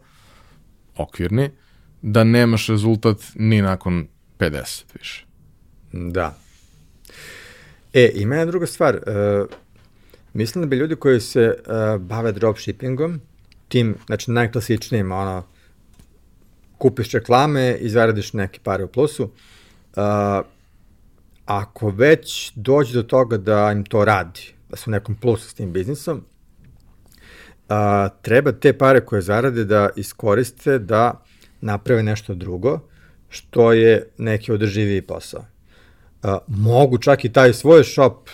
okvirni, 0.97 1.51
da 2.03 2.24
nemaš 2.24 2.68
rezultat 2.68 3.16
ni 3.34 3.62
nakon 3.62 4.09
50 4.39 4.84
više. 4.99 5.26
Da. 5.93 6.45
E, 7.97 8.12
ima 8.14 8.34
jedna 8.34 8.51
druga 8.51 8.66
stvar. 8.66 8.94
Uh, 8.97 9.49
mislim 10.34 10.64
da 10.64 10.68
bi 10.68 10.76
ljudi 10.76 10.97
koji 10.97 11.20
se 11.20 11.55
uh, 11.59 12.01
bave 12.01 12.32
dropshippingom, 12.32 13.20
tim, 13.68 13.94
znači 14.07 14.30
najklasičnijim, 14.30 15.12
ono, 15.12 15.47
kupiš 16.78 17.11
reklame 17.11 17.76
i 17.80 17.88
zaradiš 17.88 18.32
neke 18.32 18.61
pare 18.62 18.84
u 18.84 18.88
plusu, 18.88 19.24
uh, 19.24 19.32
ako 21.47 21.90
već 21.90 22.53
dođe 22.55 22.94
do 22.94 23.03
toga 23.03 23.36
da 23.36 23.72
im 23.72 23.84
to 23.84 24.05
radi, 24.05 24.55
da 24.68 24.76
su 24.76 24.90
u 24.90 24.92
nekom 24.92 25.14
plusu 25.14 25.49
s 25.49 25.55
tim 25.55 25.72
biznisom, 25.72 26.24
a, 27.68 28.09
treba 28.22 28.53
te 28.53 28.78
pare 28.78 29.01
koje 29.01 29.22
zarade 29.22 29.64
da 29.64 29.88
iskoriste 29.97 30.78
da 30.78 31.24
naprave 31.61 32.03
nešto 32.03 32.34
drugo, 32.34 32.80
što 33.28 33.72
je 33.72 34.09
neki 34.18 34.53
održiviji 34.53 35.03
posao. 35.03 35.55
Mogu 36.46 36.98
čak 36.98 37.24
i 37.24 37.32
taj 37.32 37.52
svoj 37.52 37.84
shop 37.84 38.28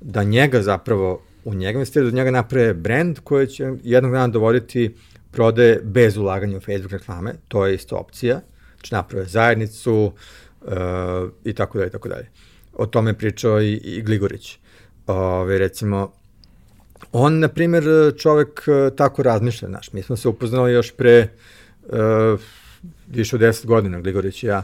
da 0.00 0.22
njega 0.22 0.62
zapravo 0.62 1.22
u 1.44 1.54
njega 1.54 1.78
investiraju 1.78 2.10
da 2.10 2.16
njega 2.16 2.30
naprave 2.30 2.74
brand 2.74 3.18
koji 3.24 3.46
će 3.46 3.72
jednog 3.82 4.12
dana 4.12 4.28
dovoditi 4.28 4.94
prodaje 5.30 5.80
bez 5.84 6.16
ulaganja 6.16 6.56
u 6.56 6.60
Facebook 6.60 6.92
reklame, 6.92 7.34
to 7.48 7.66
je 7.66 7.74
isto 7.74 7.96
opcija, 7.96 8.40
znači 8.74 8.94
naprave 8.94 9.26
zajednicu 9.26 10.12
uh, 10.60 10.68
i 11.44 11.52
tako 11.52 11.78
dalje 11.78 11.88
i 11.88 11.92
tako 11.92 12.08
dalje. 12.08 12.28
O 12.72 12.86
tome 12.86 13.10
je 13.10 13.18
pričao 13.18 13.60
i, 13.60 13.72
i 13.72 14.02
Gligorić. 14.02 14.58
Ove, 15.06 15.58
recimo, 15.58 16.12
on, 17.12 17.38
na 17.38 17.48
primjer, 17.48 17.84
čovek 18.18 18.62
uh, 18.66 18.96
tako 18.96 19.22
razmišlja, 19.22 19.68
znaš, 19.68 19.92
mi 19.92 20.02
smo 20.02 20.16
se 20.16 20.28
upoznali 20.28 20.72
još 20.72 20.92
pre 20.96 21.28
uh, 21.82 22.40
više 23.08 23.36
od 23.36 23.42
10 23.42 23.66
godina, 23.66 24.00
Gligorić 24.00 24.42
i 24.42 24.46
ja, 24.46 24.62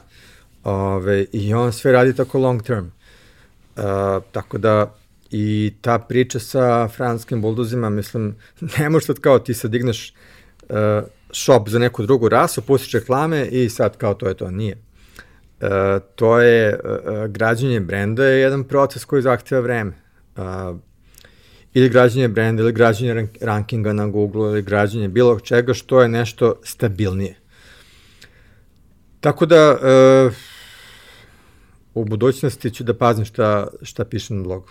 Ove, 0.67 1.27
i 1.33 1.55
on 1.55 1.73
sve 1.73 1.93
radi 1.93 2.15
tako 2.17 2.39
long 2.39 2.63
term. 2.63 2.85
Uh, 3.77 3.83
tako 4.33 4.59
da, 4.59 4.95
i 5.31 5.73
ta 5.81 5.99
priča 5.99 6.39
sa 6.39 6.89
franskim 6.89 7.43
buldozima, 7.43 7.91
mislim, 7.91 8.37
ne 8.79 8.91
možeš 8.91 9.07
sad 9.07 9.21
kao 9.21 9.39
ti 9.39 9.55
sad 9.55 9.71
digneš 9.71 10.15
uh, 10.63 10.77
shop 11.33 11.69
za 11.69 11.79
neku 11.79 12.03
drugu 12.03 12.29
rasu, 12.29 12.63
pustiš 12.63 12.93
reklame 12.93 13.47
i 13.47 13.69
sad 13.69 13.97
kao 13.97 14.15
to 14.15 14.29
je 14.29 14.35
to, 14.35 14.51
nije. 14.51 14.79
Uh, 15.61 15.69
to 16.15 16.41
je, 16.41 16.81
uh, 16.85 17.27
građenje 17.27 17.81
brenda 17.81 18.25
je 18.25 18.41
jedan 18.41 18.65
proces 18.65 19.05
koji 19.05 19.23
zahteva 19.23 19.61
vreme. 19.61 19.93
Uh, 20.37 20.43
ili 21.75 21.89
građenje 21.89 22.29
brenda, 22.29 22.63
ili 22.63 22.73
građenje 22.73 23.15
rank 23.15 23.31
rankinga 23.41 23.93
na 23.93 24.07
Google, 24.07 24.51
ili 24.51 24.63
građenje 24.63 25.09
bilo 25.09 25.41
čega 25.41 25.75
što 25.75 26.03
je 26.03 26.09
nešto 26.09 26.61
stabilnije. 26.65 27.37
Tako 29.21 29.47
da, 29.47 29.73
uh, 29.73 30.56
u 31.97 32.05
budućnosti 32.05 32.71
ću 32.71 32.85
da 32.85 32.95
pazim 32.95 33.25
šta, 33.25 33.67
šta 33.83 34.05
pišem 34.05 34.37
na 34.37 34.43
blogu. 34.43 34.69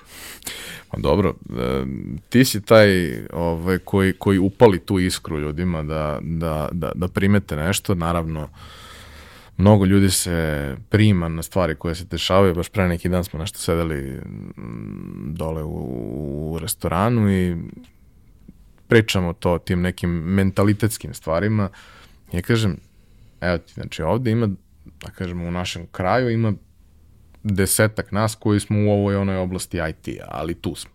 Pa 0.91 0.97
dobro, 0.97 1.36
e, 1.59 1.86
ti 2.30 2.45
si 2.45 2.61
taj 2.61 3.17
ovaj, 3.34 3.78
koji, 3.78 4.13
koji 4.13 4.39
upali 4.39 4.80
tu 4.80 4.99
iskru 4.99 5.39
ljudima 5.39 5.84
da, 5.84 6.19
da, 6.21 6.69
da, 6.71 6.91
da 6.95 7.07
primete 7.07 7.55
nešto, 7.55 7.95
naravno 7.95 8.49
mnogo 9.57 9.86
ljudi 9.86 10.09
se 10.09 10.76
prima 10.89 11.30
na 11.30 11.43
stvari 11.43 11.76
koje 11.76 11.95
se 11.95 12.05
dešavaju, 12.05 12.55
baš 12.55 12.69
pre 12.69 12.88
neki 12.88 13.09
dan 13.09 13.23
smo 13.23 13.39
nešto 13.39 13.59
sedeli 13.59 14.21
dole 15.26 15.63
u, 15.63 16.51
u 16.53 16.59
restoranu 16.59 17.32
i 17.32 17.55
pričamo 18.88 19.34
to 19.34 19.57
tim 19.57 19.82
nekim 19.82 20.09
mentalitetskim 20.09 21.13
stvarima. 21.13 21.69
Ja 22.34 22.41
kažem, 22.41 22.78
evo 23.41 23.57
ti, 23.57 23.73
znači 23.73 24.01
ovde 24.01 24.32
ima, 24.32 24.47
da 24.86 25.09
kažemo, 25.09 25.47
u 25.47 25.51
našem 25.51 25.88
kraju 25.91 26.30
ima 26.30 26.53
desetak 27.53 28.11
nas 28.11 28.35
koji 28.35 28.59
smo 28.59 28.79
u 28.79 28.91
ovoj 28.91 29.15
onoj 29.15 29.37
oblasti 29.37 29.77
IT-a, 29.89 30.27
ali 30.27 30.53
tu 30.53 30.75
smo. 30.75 30.91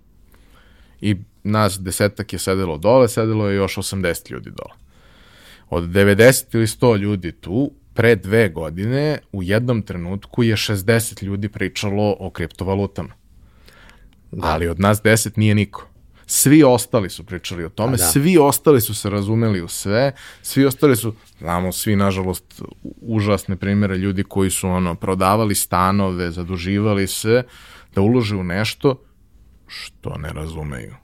I 1.00 1.16
nas 1.42 1.80
desetak 1.80 2.32
je 2.32 2.38
sedelo 2.38 2.78
dole, 2.78 3.08
sedelo 3.08 3.48
je 3.48 3.56
još 3.56 3.76
80 3.76 4.30
ljudi 4.30 4.50
dole. 4.50 4.74
Od 5.70 5.84
90 5.84 6.54
ili 6.54 6.66
100 6.66 6.98
ljudi 6.98 7.32
tu, 7.32 7.72
pre 7.94 8.16
dve 8.16 8.48
godine, 8.48 9.18
u 9.32 9.42
jednom 9.42 9.82
trenutku 9.82 10.42
je 10.42 10.56
60 10.56 11.24
ljudi 11.24 11.48
pričalo 11.48 12.16
o 12.18 12.30
kriptovalutama. 12.30 13.14
Da. 14.32 14.46
Ali 14.46 14.68
od 14.68 14.80
nas 14.80 15.02
10 15.02 15.38
nije 15.38 15.54
niko. 15.54 15.89
Svi 16.32 16.62
ostali 16.62 17.10
su 17.10 17.24
pričali 17.24 17.64
o 17.64 17.68
tome, 17.68 17.96
da. 17.96 18.04
svi 18.04 18.38
ostali 18.38 18.80
su 18.80 18.94
se 18.94 19.10
razumeli 19.10 19.62
u 19.62 19.68
sve, 19.68 20.12
svi 20.42 20.64
ostali 20.64 20.96
su, 20.96 21.14
znamo 21.38 21.72
svi 21.72 21.96
nažalost 21.96 22.62
užasne 23.00 23.56
primere 23.56 23.96
ljudi 23.96 24.22
koji 24.22 24.50
su 24.50 24.68
ono 24.68 24.94
prodavali 24.94 25.54
stanove, 25.54 26.30
zaduživali 26.30 27.06
se 27.06 27.42
da 27.94 28.00
ulože 28.00 28.36
u 28.36 28.44
nešto 28.44 29.02
što 29.66 30.18
ne 30.18 30.32
razumeju. 30.32 30.94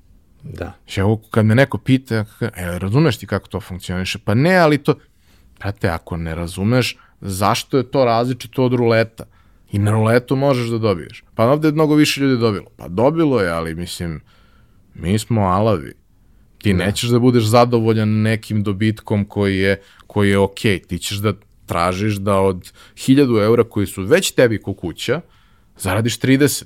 Da. 0.43 0.73
Evo, 0.97 1.23
kad 1.31 1.47
me 1.47 1.55
neko 1.55 1.79
pita, 1.79 2.15
e, 2.15 2.79
razumeš 2.79 3.17
ti 3.17 3.27
kako 3.27 3.49
to 3.49 3.61
funkcioniše? 3.61 4.19
Pa 4.19 4.35
ne, 4.35 4.57
ali 4.57 4.79
to, 4.79 4.95
prate, 5.59 5.89
ako 5.89 6.17
ne 6.17 6.35
razumeš, 6.35 6.97
zašto 7.21 7.77
je 7.77 7.91
to 7.91 8.05
različito 8.05 8.65
od 8.65 8.73
ruleta? 8.73 9.25
I 9.73 9.79
na 9.79 9.91
ruletu 9.91 10.37
možeš 10.37 10.69
da 10.69 10.79
dobiješ. 10.79 11.25
Pa 11.35 11.45
ovde 11.45 11.69
je 11.69 11.73
mnogo 11.73 11.95
više 11.95 12.21
ljudi 12.21 12.41
dobilo. 12.41 12.67
Pa 12.77 12.89
dobilo 12.89 13.41
je, 13.41 13.51
ali 13.51 13.75
mislim, 13.75 14.21
Mi 14.99 15.19
smo 15.19 15.41
alavi. 15.41 15.93
Ti 16.59 16.73
da. 16.73 16.85
nećeš 16.85 17.11
da 17.11 17.19
budeš 17.19 17.45
zadovoljan 17.45 18.23
nekim 18.23 18.63
dobitkom 18.63 19.25
koji 19.25 19.59
je, 19.59 19.81
koji 20.07 20.31
je 20.31 20.39
okej. 20.39 20.79
Okay. 20.79 20.87
Ti 20.87 20.99
ćeš 20.99 21.17
da 21.17 21.33
tražiš 21.67 22.15
da 22.15 22.41
od 22.41 22.73
1000 22.95 23.45
eura 23.45 23.65
koji 23.65 23.87
su 23.87 24.03
već 24.03 24.31
tebi 24.31 24.63
kuća, 24.63 25.21
zaradiš 25.79 26.21
30. 26.21 26.65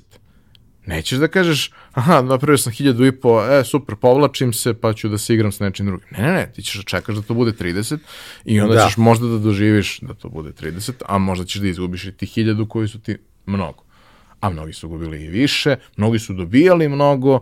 Nećeš 0.85 1.19
da 1.19 1.27
kažeš, 1.27 1.71
aha, 1.93 2.21
napravio 2.21 2.57
sam 2.57 2.73
1000 2.73 3.07
i 3.07 3.11
po, 3.11 3.43
e, 3.45 3.63
super, 3.63 3.95
povlačim 3.95 4.53
se, 4.53 4.73
pa 4.73 4.93
ću 4.93 5.09
da 5.09 5.17
se 5.17 5.33
igram 5.33 5.51
sa 5.51 5.63
nečim 5.63 5.85
drugim. 5.85 6.07
Ne, 6.11 6.23
ne, 6.23 6.31
ne, 6.31 6.51
ti 6.55 6.63
ćeš 6.63 6.75
da 6.75 6.83
čekaš 6.83 7.15
da 7.15 7.21
to 7.21 7.33
bude 7.33 7.51
30 7.51 7.97
i 8.45 8.61
onda 8.61 8.75
da. 8.75 8.85
ćeš 8.85 8.97
možda 8.97 9.27
da 9.27 9.37
doživiš 9.37 9.99
da 9.99 10.13
to 10.13 10.29
bude 10.29 10.51
30, 10.51 10.91
a 11.05 11.17
možda 11.17 11.45
ćeš 11.45 11.61
da 11.61 11.67
izgubiš 11.67 12.05
i 12.05 12.11
ti 12.11 12.25
1000 12.25 12.67
koji 12.67 12.87
su 12.87 12.99
ti 12.99 13.17
mnogo. 13.45 13.83
A 14.41 14.49
mnogi 14.49 14.73
su 14.73 14.89
gubili 14.89 15.23
i 15.23 15.29
više, 15.29 15.75
mnogi 15.97 16.19
su 16.19 16.33
dobijali 16.33 16.89
mnogo, 16.89 17.39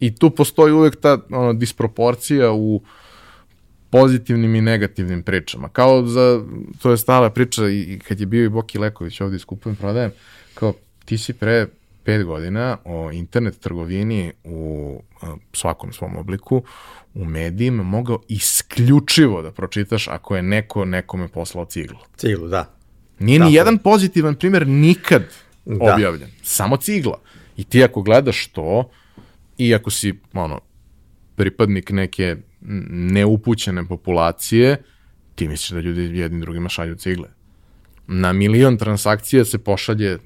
I 0.00 0.14
tu 0.14 0.30
postoji 0.30 0.72
uvek 0.72 1.00
ta 1.00 1.18
ono, 1.30 1.52
disproporcija 1.52 2.52
u 2.52 2.82
pozitivnim 3.90 4.54
i 4.54 4.60
negativnim 4.60 5.22
pričama. 5.22 5.68
Kao 5.68 6.06
za, 6.06 6.44
to 6.82 6.90
je 6.90 6.96
stala 6.96 7.30
priča 7.30 7.68
i 7.68 7.98
kad 8.08 8.20
je 8.20 8.26
bio 8.26 8.44
i 8.44 8.48
Boki 8.48 8.78
Leković 8.78 9.20
ovdje 9.20 9.36
iskupujem, 9.36 9.76
prodajem, 9.76 10.10
kao 10.54 10.72
ti 11.04 11.18
si 11.18 11.32
pre 11.32 11.66
pet 12.04 12.24
godina 12.24 12.76
o 12.84 13.10
internet 13.12 13.60
trgovini 13.60 14.32
u 14.44 15.02
svakom 15.52 15.92
svom 15.92 16.16
obliku 16.16 16.62
u 17.14 17.24
medijima 17.24 17.82
mogao 17.82 18.20
isključivo 18.28 19.42
da 19.42 19.50
pročitaš 19.50 20.08
ako 20.08 20.36
je 20.36 20.42
neko 20.42 20.84
nekome 20.84 21.28
poslao 21.28 21.64
ciglu. 21.64 21.98
Ciglu, 22.16 22.48
da. 22.48 22.74
Nije 23.18 23.40
ni 23.40 23.54
jedan 23.54 23.78
pozitivan 23.78 24.34
primjer 24.34 24.66
nikad 24.66 25.22
da. 25.68 25.94
objavljen. 25.94 26.30
Samo 26.42 26.76
cigla. 26.76 27.20
I 27.56 27.64
ti 27.64 27.84
ako 27.84 28.02
gledaš 28.02 28.46
to, 28.46 28.90
i 29.58 29.74
ako 29.74 29.90
si 29.90 30.14
ono, 30.32 30.60
pripadnik 31.36 31.90
neke 31.90 32.36
neupućene 32.90 33.88
populacije, 33.88 34.82
ti 35.34 35.48
misliš 35.48 35.70
da 35.70 35.80
ljudi 35.80 36.18
jednim 36.18 36.40
drugima 36.40 36.68
šalju 36.68 36.94
cigle. 36.94 37.28
Na 38.06 38.32
milion 38.32 38.76
transakcija 38.76 39.44
se 39.44 39.58
pošalje 39.58 40.18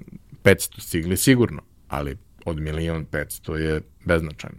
500 0.45 0.81
cigli 0.81 1.17
sigurno, 1.17 1.63
ali 1.89 2.17
od 2.45 2.61
milion 2.61 3.07
500 3.07 3.55
je 3.55 3.81
beznačajno. 4.05 4.57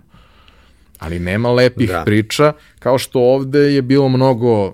Ali 0.99 1.19
nema 1.19 1.51
lepih 1.51 1.89
da. 1.89 2.03
priča, 2.05 2.53
kao 2.79 2.97
što 2.97 3.19
ovde 3.19 3.59
je 3.59 3.81
bilo 3.81 4.09
mnogo 4.09 4.73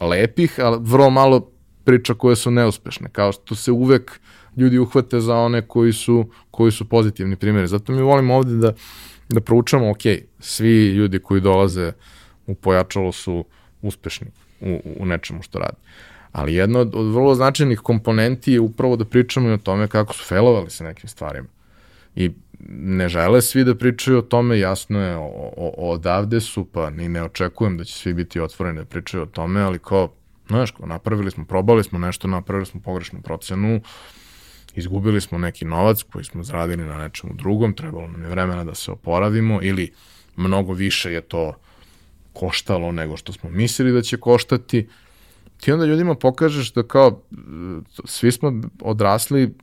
lepih, 0.00 0.54
ali 0.58 0.78
vrlo 0.80 1.10
malo 1.10 1.50
priča 1.84 2.14
koje 2.14 2.36
su 2.36 2.50
neuspešne, 2.50 3.08
kao 3.12 3.32
što 3.32 3.54
se 3.54 3.72
uvek 3.72 4.20
ljudi 4.58 4.78
uhvate 4.78 5.20
za 5.20 5.36
one 5.36 5.62
koji 5.62 5.92
su, 5.92 6.30
koji 6.50 6.72
su 6.72 6.88
pozitivni 6.88 7.36
primjeri. 7.36 7.68
Zato 7.68 7.92
mi 7.92 8.02
volimo 8.02 8.34
ovde 8.34 8.54
da 8.54 8.72
da 9.28 9.40
proučamo, 9.40 9.90
ok, 9.90 10.02
svi 10.40 10.88
ljudi 10.88 11.18
koji 11.18 11.40
dolaze 11.40 11.92
u 12.46 12.54
pojačalo 12.54 13.12
su 13.12 13.44
uspešni 13.82 14.26
u, 14.60 14.80
u 15.00 15.06
nečemu 15.06 15.42
što 15.42 15.58
rade. 15.58 15.76
Ali 16.32 16.54
jedna 16.54 16.78
od, 16.78 16.94
od 16.94 17.06
vrlo 17.14 17.34
značajnih 17.34 17.80
komponenti 17.80 18.52
je 18.52 18.60
upravo 18.60 18.96
da 18.96 19.04
pričamo 19.04 19.48
i 19.48 19.52
o 19.52 19.58
tome 19.58 19.88
kako 19.88 20.14
su 20.14 20.24
failovali 20.24 20.70
sa 20.70 20.84
nekim 20.84 21.08
stvarima. 21.08 21.48
I 22.16 22.30
ne 22.70 23.08
žele 23.08 23.42
svi 23.42 23.64
da 23.64 23.74
pričaju 23.74 24.18
o 24.18 24.22
tome, 24.22 24.58
jasno 24.58 25.00
je, 25.00 25.16
o, 25.16 25.52
o, 25.56 25.92
odavde 25.92 26.40
su, 26.40 26.64
pa 26.64 26.90
ni 26.90 27.08
ne 27.08 27.22
očekujem 27.22 27.76
da 27.78 27.84
će 27.84 27.94
svi 27.94 28.14
biti 28.14 28.40
otvoreni 28.40 28.78
da 28.78 28.84
pričaju 28.84 29.22
o 29.22 29.26
tome, 29.26 29.60
ali 29.60 29.78
kao, 29.78 30.12
znaš, 30.48 30.70
kao, 30.70 30.86
napravili 30.86 31.30
smo, 31.30 31.44
probali 31.44 31.84
smo 31.84 31.98
nešto, 31.98 32.28
napravili 32.28 32.66
smo 32.66 32.80
pogrešnu 32.80 33.20
procenu, 33.20 33.80
izgubili 34.74 35.20
smo 35.20 35.38
neki 35.38 35.64
novac 35.64 36.02
koji 36.02 36.24
smo 36.24 36.42
zaradili 36.42 36.84
na 36.84 36.98
nečemu 36.98 37.34
drugom, 37.34 37.74
trebalo 37.74 38.08
nam 38.08 38.22
je 38.22 38.28
vremena 38.28 38.64
da 38.64 38.74
se 38.74 38.90
oporavimo 38.90 39.62
ili 39.62 39.92
mnogo 40.36 40.72
više 40.72 41.12
je 41.12 41.20
to 41.20 41.54
koštalo 42.32 42.92
nego 42.92 43.16
što 43.16 43.32
smo 43.32 43.50
mislili 43.50 43.92
da 43.92 44.02
će 44.02 44.16
koštati. 44.16 44.88
Ti 45.60 45.72
onda 45.72 45.86
ljudima 45.86 46.14
pokažeš 46.14 46.72
da 46.72 46.82
kao 46.82 47.22
svi 48.04 48.32
smo 48.32 48.62
odrasli, 48.82 49.54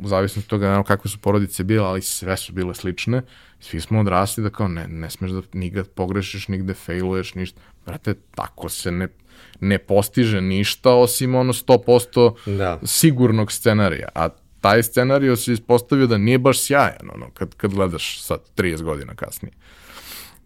u 0.00 0.08
zavisnosti 0.08 0.46
od 0.46 0.50
toga 0.50 0.64
naravno 0.64 0.84
kakve 0.84 1.10
su 1.10 1.18
porodice 1.18 1.64
bile, 1.64 1.86
ali 1.86 2.02
sve 2.02 2.36
su 2.36 2.52
bile 2.52 2.74
slične, 2.74 3.22
svi 3.60 3.80
smo 3.80 4.00
odrasli 4.00 4.42
da 4.42 4.50
kao 4.50 4.68
ne, 4.68 4.88
ne 4.88 5.10
smeš 5.10 5.30
da 5.30 5.42
nigde 5.52 5.84
pogrešiš, 5.84 6.48
nigde 6.48 6.74
failuješ, 6.74 7.34
ništa. 7.34 7.60
Brate, 7.86 8.14
tako 8.34 8.68
se 8.68 8.92
ne, 8.92 9.08
ne 9.60 9.78
postiže 9.78 10.40
ništa 10.40 10.94
osim 10.94 11.34
ono 11.34 11.52
100% 11.52 12.56
da. 12.58 12.78
sigurnog 12.84 13.52
scenarija. 13.52 14.08
A 14.14 14.28
taj 14.60 14.82
scenario 14.82 15.36
se 15.36 15.52
ispostavio 15.52 16.06
da 16.06 16.18
nije 16.18 16.38
baš 16.38 16.60
sjajan, 16.60 17.10
ono, 17.14 17.30
kad, 17.30 17.54
kad 17.54 17.74
gledaš 17.74 18.22
sad 18.22 18.40
30 18.56 18.82
godina 18.82 19.14
kasnije. 19.14 19.52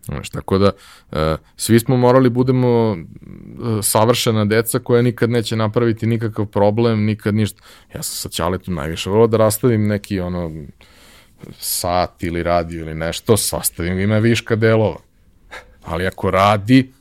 Znaš, 0.05 0.31
tako 0.31 0.59
da, 0.59 0.71
uh, 1.13 1.19
svi 1.57 1.81
smo 1.81 1.97
morali 1.97 2.31
budemo 2.31 2.91
uh, 2.91 2.97
savršena 3.83 4.45
deca 4.45 4.79
koja 4.79 5.03
nikad 5.03 5.31
neće 5.31 5.57
napraviti 5.57 6.07
nikakav 6.07 6.47
problem, 6.47 7.05
nikad 7.05 7.35
ništa. 7.35 7.63
Ja 7.95 8.03
sam 8.03 8.17
sa 8.17 8.29
Ćaletom 8.29 8.75
najviše 8.75 9.11
volao 9.11 9.27
da 9.27 9.37
rastavim 9.37 9.87
neki, 9.87 10.21
ono, 10.21 10.51
sat 11.59 12.23
ili 12.23 12.43
radio 12.43 12.81
ili 12.81 12.95
nešto, 12.95 13.37
sastavim 13.37 13.99
ima 14.01 14.19
viška 14.19 14.57
delova. 14.57 14.99
Ali 15.85 16.07
ako 16.07 16.31
radi, 16.31 16.93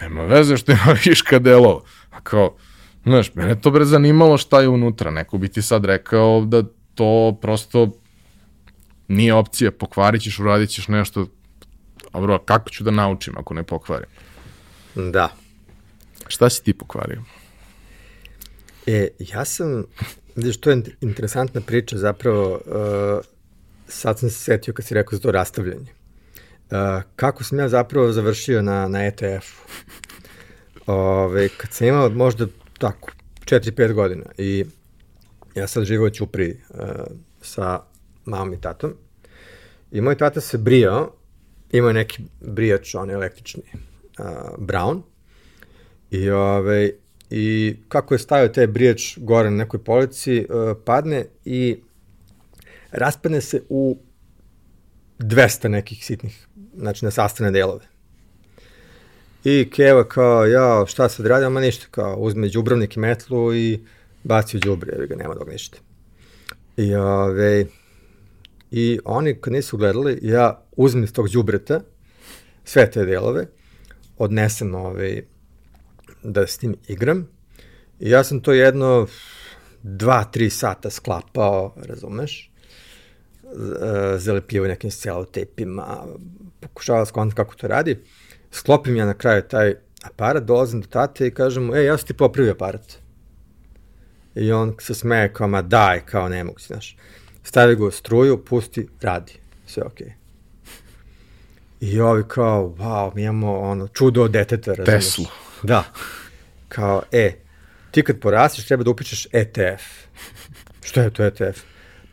nema 0.00 0.24
veze 0.24 0.56
što 0.56 0.72
ima 0.72 0.96
viška 1.04 1.38
delova. 1.38 1.80
A 2.10 2.20
kao, 2.20 2.56
znaš, 3.04 3.34
mene 3.34 3.60
to 3.60 3.70
bre 3.70 3.84
zanimalo 3.84 4.38
šta 4.38 4.60
je 4.60 4.68
unutra. 4.68 5.10
Neko 5.10 5.38
bi 5.38 5.48
ti 5.48 5.62
sad 5.62 5.84
rekao 5.84 6.44
da 6.44 6.62
to 6.94 7.38
prosto 7.42 7.88
nije 9.08 9.34
opcija, 9.34 9.70
pokvarit 9.70 10.22
ćeš, 10.22 10.38
uradit 10.38 10.70
ćeš 10.70 10.88
nešto, 10.88 11.26
dobro, 12.12 12.38
kako 12.38 12.70
ću 12.70 12.84
da 12.84 12.90
naučim 12.90 13.34
ako 13.38 13.54
ne 13.54 13.62
pokvarim? 13.62 14.08
Da. 14.94 15.28
Šta 16.28 16.50
si 16.50 16.64
ti 16.64 16.72
pokvario? 16.72 17.22
E, 18.86 19.08
ja 19.18 19.44
sam, 19.44 19.84
vidiš, 20.36 20.60
to 20.60 20.70
je 20.70 20.82
interesantna 21.00 21.60
priča 21.60 21.98
zapravo, 21.98 22.54
uh, 22.54 23.24
sad 23.88 24.18
sam 24.18 24.30
se 24.30 24.38
setio 24.38 24.74
kad 24.74 24.84
si 24.84 24.94
rekao 24.94 25.16
za 25.16 25.22
to 25.22 25.30
rastavljanje. 25.30 25.99
Uh, 26.70 27.02
kako 27.16 27.44
sam 27.44 27.58
ja 27.58 27.68
zapravo 27.68 28.12
završio 28.12 28.62
na, 28.62 28.88
na 28.88 29.06
ETF-u? 29.06 29.70
Ove, 30.86 31.48
kad 31.48 31.72
sam 31.72 31.86
imao 31.86 32.10
možda 32.10 32.46
tako, 32.78 33.10
4-5 33.44 33.92
godina 33.92 34.24
i 34.38 34.64
ja 35.54 35.66
sad 35.66 35.84
živo 35.84 36.06
u 36.06 36.10
Ćupri 36.10 36.60
uh, 36.70 36.78
sa 37.40 37.80
mamom 38.24 38.54
i 38.54 38.60
tatom 38.60 38.94
i 39.90 40.00
moj 40.00 40.16
tata 40.16 40.40
se 40.40 40.58
brijao, 40.58 41.12
imao 41.72 41.92
neki 41.92 42.22
brijač, 42.40 42.94
on 42.94 43.10
električni, 43.10 43.62
uh, 43.72 44.24
Brown, 44.58 45.02
i, 46.10 46.30
ove, 46.30 46.90
i 47.30 47.76
kako 47.88 48.14
je 48.14 48.18
stavio 48.18 48.48
taj 48.48 48.66
brijač 48.66 49.18
gore 49.18 49.50
na 49.50 49.56
nekoj 49.56 49.84
polici, 49.84 50.46
uh, 50.50 50.76
padne 50.84 51.24
i 51.44 51.76
raspadne 52.90 53.40
se 53.40 53.62
u 53.68 53.98
200 55.18 55.68
nekih 55.68 56.04
sitnih, 56.04 56.46
znači 56.80 57.04
na 57.04 57.10
sastavne 57.10 57.50
delove. 57.50 57.84
I 59.44 59.70
Keva 59.70 60.08
kao, 60.08 60.46
ja, 60.46 60.84
šta 60.86 61.08
sad 61.08 61.26
radi, 61.26 61.44
ama 61.44 61.60
ništa, 61.60 61.86
kao, 61.90 62.16
uzme 62.16 62.48
džubrovnik 62.48 62.96
i 62.96 63.00
metlu 63.00 63.54
i 63.54 63.80
baci 64.24 64.56
u 64.56 64.60
džubre, 64.60 64.92
jer 64.98 65.06
ga 65.06 65.16
nema 65.16 65.34
dok 65.34 65.48
ništa. 65.48 65.78
I, 66.76 66.94
ove, 66.94 67.66
I 68.70 68.98
oni, 69.04 69.34
kad 69.40 69.52
nisu 69.52 69.76
gledali, 69.76 70.18
ja 70.22 70.62
uzmem 70.76 71.04
iz 71.04 71.12
tog 71.12 71.28
džubreta 71.28 71.80
sve 72.64 72.90
te 72.90 73.04
delove, 73.04 73.46
odnesem 74.18 74.74
ove, 74.74 75.22
da 76.22 76.46
s 76.46 76.58
tim 76.58 76.76
igram. 76.88 77.28
I 78.00 78.10
ja 78.10 78.24
sam 78.24 78.40
to 78.40 78.52
jedno 78.52 79.06
dva, 79.82 80.24
tri 80.24 80.50
sata 80.50 80.90
sklapao, 80.90 81.74
razumeš? 81.76 82.49
Zalepio 84.16 84.64
nekim 84.64 84.90
celotepima, 84.90 86.06
pokušavao 86.60 87.06
skonti 87.06 87.34
kako 87.34 87.54
to 87.54 87.68
radi. 87.68 87.98
Sklopim 88.50 88.96
ja 88.96 89.06
na 89.06 89.14
kraju 89.14 89.42
taj 89.42 89.74
aparat, 90.02 90.44
dolazim 90.44 90.80
do 90.80 90.86
tate 90.86 91.26
i 91.26 91.34
kažem 91.34 91.64
mu, 91.64 91.76
ej, 91.76 91.84
ja 91.84 91.98
sam 91.98 92.06
ti 92.06 92.14
popravio 92.14 92.52
aparat. 92.52 92.98
I 94.34 94.52
on 94.52 94.76
se 94.80 94.94
smeje 94.94 95.32
kao, 95.32 95.48
ma 95.48 95.62
daj, 95.62 96.00
kao 96.06 96.28
ne 96.28 96.44
mogu, 96.44 96.60
znaš. 96.60 96.96
Stavi 97.42 97.76
go 97.76 97.90
struju, 97.90 98.44
pusti, 98.44 98.88
radi. 99.00 99.32
Sve 99.66 99.82
okej. 99.82 100.06
Okay. 100.06 100.12
I 101.80 102.00
ovi 102.00 102.24
kao, 102.28 102.74
wow, 102.78 103.14
mi 103.14 103.22
imamo 103.22 103.58
ono, 103.58 103.88
čudo 103.88 104.22
od 104.22 104.30
deteta, 104.30 104.74
razumiješ? 104.74 105.04
Teslu. 105.04 105.24
Da. 105.62 105.84
Kao, 106.68 107.02
e, 107.12 107.36
ti 107.90 108.02
kad 108.02 108.20
porasteš 108.20 108.66
treba 108.66 108.84
da 108.84 108.90
upišeš 108.90 109.26
ETF. 109.32 109.82
Što 110.82 111.00
je 111.00 111.10
to 111.10 111.24
ETF? 111.24 111.60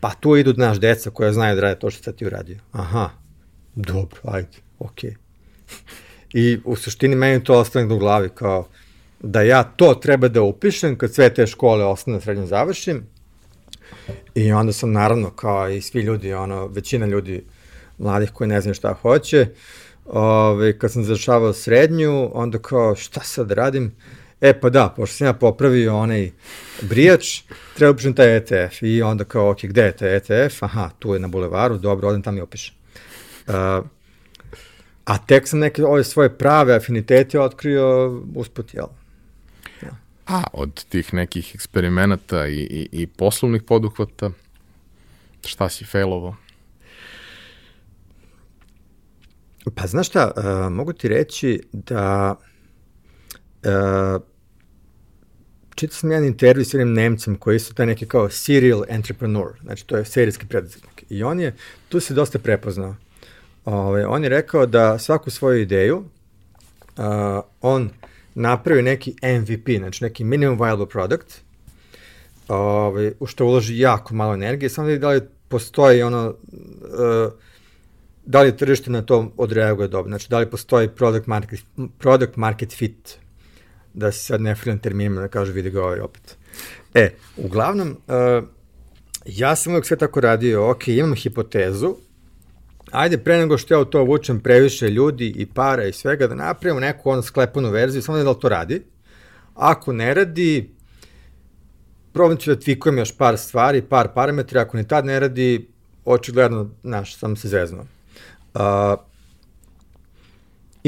Pa 0.07 0.13
tu 0.13 0.37
idu 0.37 0.53
naš 0.57 0.79
deca 0.79 1.09
koja 1.09 1.33
znaju 1.33 1.55
da 1.55 1.61
rade 1.61 1.79
to 1.79 1.89
što 1.89 2.11
ti 2.11 2.25
uradio. 2.25 2.57
Aha, 2.71 3.09
dobro, 3.75 4.19
ajde, 4.23 4.57
okej. 4.79 5.15
I 6.33 6.59
u 6.65 6.75
suštini 6.75 7.15
meni 7.15 7.43
to 7.43 7.59
ostane 7.59 7.93
u 7.93 7.97
glavi 7.97 8.29
kao 8.29 8.67
da 9.19 9.41
ja 9.41 9.63
to 9.63 9.93
treba 9.93 10.27
da 10.27 10.41
upišem 10.41 10.97
kad 10.97 11.13
sve 11.13 11.33
te 11.33 11.47
škole 11.47 11.85
osnovne 11.85 12.21
srednje 12.21 12.45
završim. 12.45 13.03
I 14.35 14.51
onda 14.51 14.73
sam 14.73 14.91
naravno 14.91 15.29
kao 15.29 15.69
i 15.69 15.81
svi 15.81 16.01
ljudi, 16.01 16.33
ono, 16.33 16.67
većina 16.67 17.05
ljudi 17.05 17.43
mladih 17.97 18.31
koji 18.31 18.47
ne 18.47 18.61
znaju 18.61 18.73
šta 18.73 18.93
hoće, 18.93 19.47
ove, 20.05 20.79
kad 20.79 20.91
sam 20.91 21.03
završavao 21.03 21.53
srednju, 21.53 22.31
onda 22.33 22.59
kao 22.59 22.95
šta 22.95 23.21
sad 23.23 23.51
radim? 23.51 23.95
E 24.41 24.59
pa 24.59 24.69
da, 24.69 24.93
pošto 24.95 25.15
sam 25.15 25.27
ja 25.27 25.33
popravio 25.33 25.97
onaj 25.97 26.31
brijač, 26.81 27.41
treba 27.75 27.91
upišem 27.91 28.13
taj 28.13 28.37
ETF. 28.37 28.81
I 28.81 29.01
onda 29.01 29.23
kao, 29.23 29.49
ok, 29.51 29.63
gde 29.63 29.81
je 29.81 29.97
taj 29.97 30.15
ETF? 30.15 30.63
Aha, 30.63 30.89
tu 30.99 31.13
je 31.13 31.19
na 31.19 31.27
bulevaru, 31.27 31.77
dobro, 31.77 32.09
odem 32.09 32.21
tamo 32.21 32.37
i 32.37 32.41
opišem. 32.41 32.75
Uh, 33.47 33.53
A 35.07 35.17
tek 35.17 35.47
sam 35.47 35.59
neke 35.59 35.85
ove 35.85 36.03
svoje 36.03 36.29
prave 36.37 36.75
afinitete 36.75 37.39
otkrio 37.39 38.09
usput, 38.35 38.73
jel? 38.73 38.87
Ja. 39.83 39.95
A, 40.27 40.43
od 40.53 40.85
tih 40.89 41.13
nekih 41.13 41.55
eksperimenata 41.55 42.47
i, 42.47 42.59
i, 42.59 42.89
i 42.91 43.07
poslovnih 43.07 43.63
poduhvata, 43.63 44.31
šta 45.45 45.69
si 45.69 45.85
failovo? 45.85 46.35
Pa 49.75 49.87
znaš 49.87 50.07
šta, 50.07 50.31
uh, 50.35 50.73
mogu 50.73 50.93
ti 50.93 51.07
reći 51.07 51.61
da 51.71 52.35
uh, 53.67 54.21
čitao 55.75 55.95
sam 55.95 56.11
jedan 56.11 56.25
intervju 56.25 56.65
s 56.65 56.73
jednim 56.73 56.93
Nemcem 56.93 57.35
koji 57.35 57.59
su 57.59 57.73
taj 57.73 57.85
neki 57.85 58.05
kao 58.05 58.29
serial 58.29 58.83
entrepreneur, 58.87 59.47
znači 59.63 59.87
to 59.87 59.97
je 59.97 60.05
serijski 60.05 60.47
preduzetnik. 60.47 61.03
I 61.09 61.23
on 61.23 61.39
je, 61.39 61.55
tu 61.89 61.99
se 61.99 62.13
dosta 62.13 62.39
prepoznao. 62.39 62.95
Ove, 63.65 63.77
ovaj, 63.77 64.03
on 64.03 64.23
je 64.23 64.29
rekao 64.29 64.65
da 64.65 64.99
svaku 64.99 65.29
svoju 65.29 65.61
ideju 65.61 65.97
uh, 65.97 67.03
on 67.61 67.89
napravi 68.35 68.81
neki 68.81 69.15
MVP, 69.23 69.77
znači 69.77 70.03
neki 70.03 70.23
minimum 70.23 70.59
viable 70.61 70.89
product, 70.89 71.41
ove, 72.47 72.61
ovaj, 72.61 73.11
u 73.19 73.25
što 73.25 73.45
uloži 73.45 73.79
jako 73.79 74.13
malo 74.13 74.33
energije, 74.33 74.69
samo 74.69 74.95
da 74.95 75.09
li 75.09 75.21
postoji 75.47 76.03
ono, 76.03 76.27
uh, 76.27 77.33
da 78.25 78.41
li 78.41 78.57
tržište 78.57 78.91
na 78.91 79.01
to 79.01 79.31
odreaguje 79.37 79.87
dobro, 79.87 80.09
znači 80.09 80.29
da 80.29 80.39
li 80.39 80.49
postoji 80.49 80.89
product 80.89 81.27
market, 81.27 81.59
product 81.99 82.35
market 82.35 82.73
fit, 82.73 83.17
da 83.97 84.11
se 84.11 84.19
sad 84.19 84.41
ne 84.41 84.55
frilam 84.55 84.79
terminima 84.79 85.21
da 85.21 85.27
kažu 85.27 85.53
vidi 85.53 85.69
ga 85.69 85.83
ovaj 85.83 85.99
opet. 85.99 86.37
E, 86.93 87.09
uglavnom, 87.37 87.89
uh, 88.07 88.43
ja 89.25 89.55
sam 89.55 89.73
uvek 89.73 89.85
sve 89.85 89.97
tako 89.97 90.21
radio, 90.21 90.69
ok, 90.69 90.87
imam 90.87 91.15
hipotezu, 91.15 91.95
ajde 92.91 93.17
pre 93.17 93.37
nego 93.37 93.57
što 93.57 93.73
ja 93.73 93.79
u 93.79 93.85
to 93.85 94.03
vučem 94.03 94.39
previše 94.39 94.89
ljudi 94.89 95.33
i 95.35 95.45
para 95.45 95.85
i 95.85 95.93
svega, 95.93 96.27
da 96.27 96.35
napravimo 96.35 96.79
neku 96.79 97.09
ono 97.09 97.21
sklepanu 97.21 97.69
verziju, 97.69 98.01
samo 98.01 98.17
da 98.17 98.29
li 98.29 98.39
to 98.41 98.49
radi. 98.49 98.81
Ako 99.55 99.93
ne 99.93 100.13
radi, 100.13 100.69
probam 102.13 102.37
ću 102.37 102.53
da 102.53 102.59
tvikujem 102.59 102.97
još 102.97 103.17
par 103.17 103.37
stvari, 103.37 103.81
par 103.81 104.07
parametri, 104.13 104.59
ako 104.59 104.77
ni 104.77 104.87
tad 104.87 105.05
ne 105.05 105.19
radi, 105.19 105.67
očigledno, 106.05 106.69
znaš, 106.83 107.17
sam 107.17 107.35
se 107.35 107.47
zeznuo. 107.47 107.85
Uh, 108.53 108.61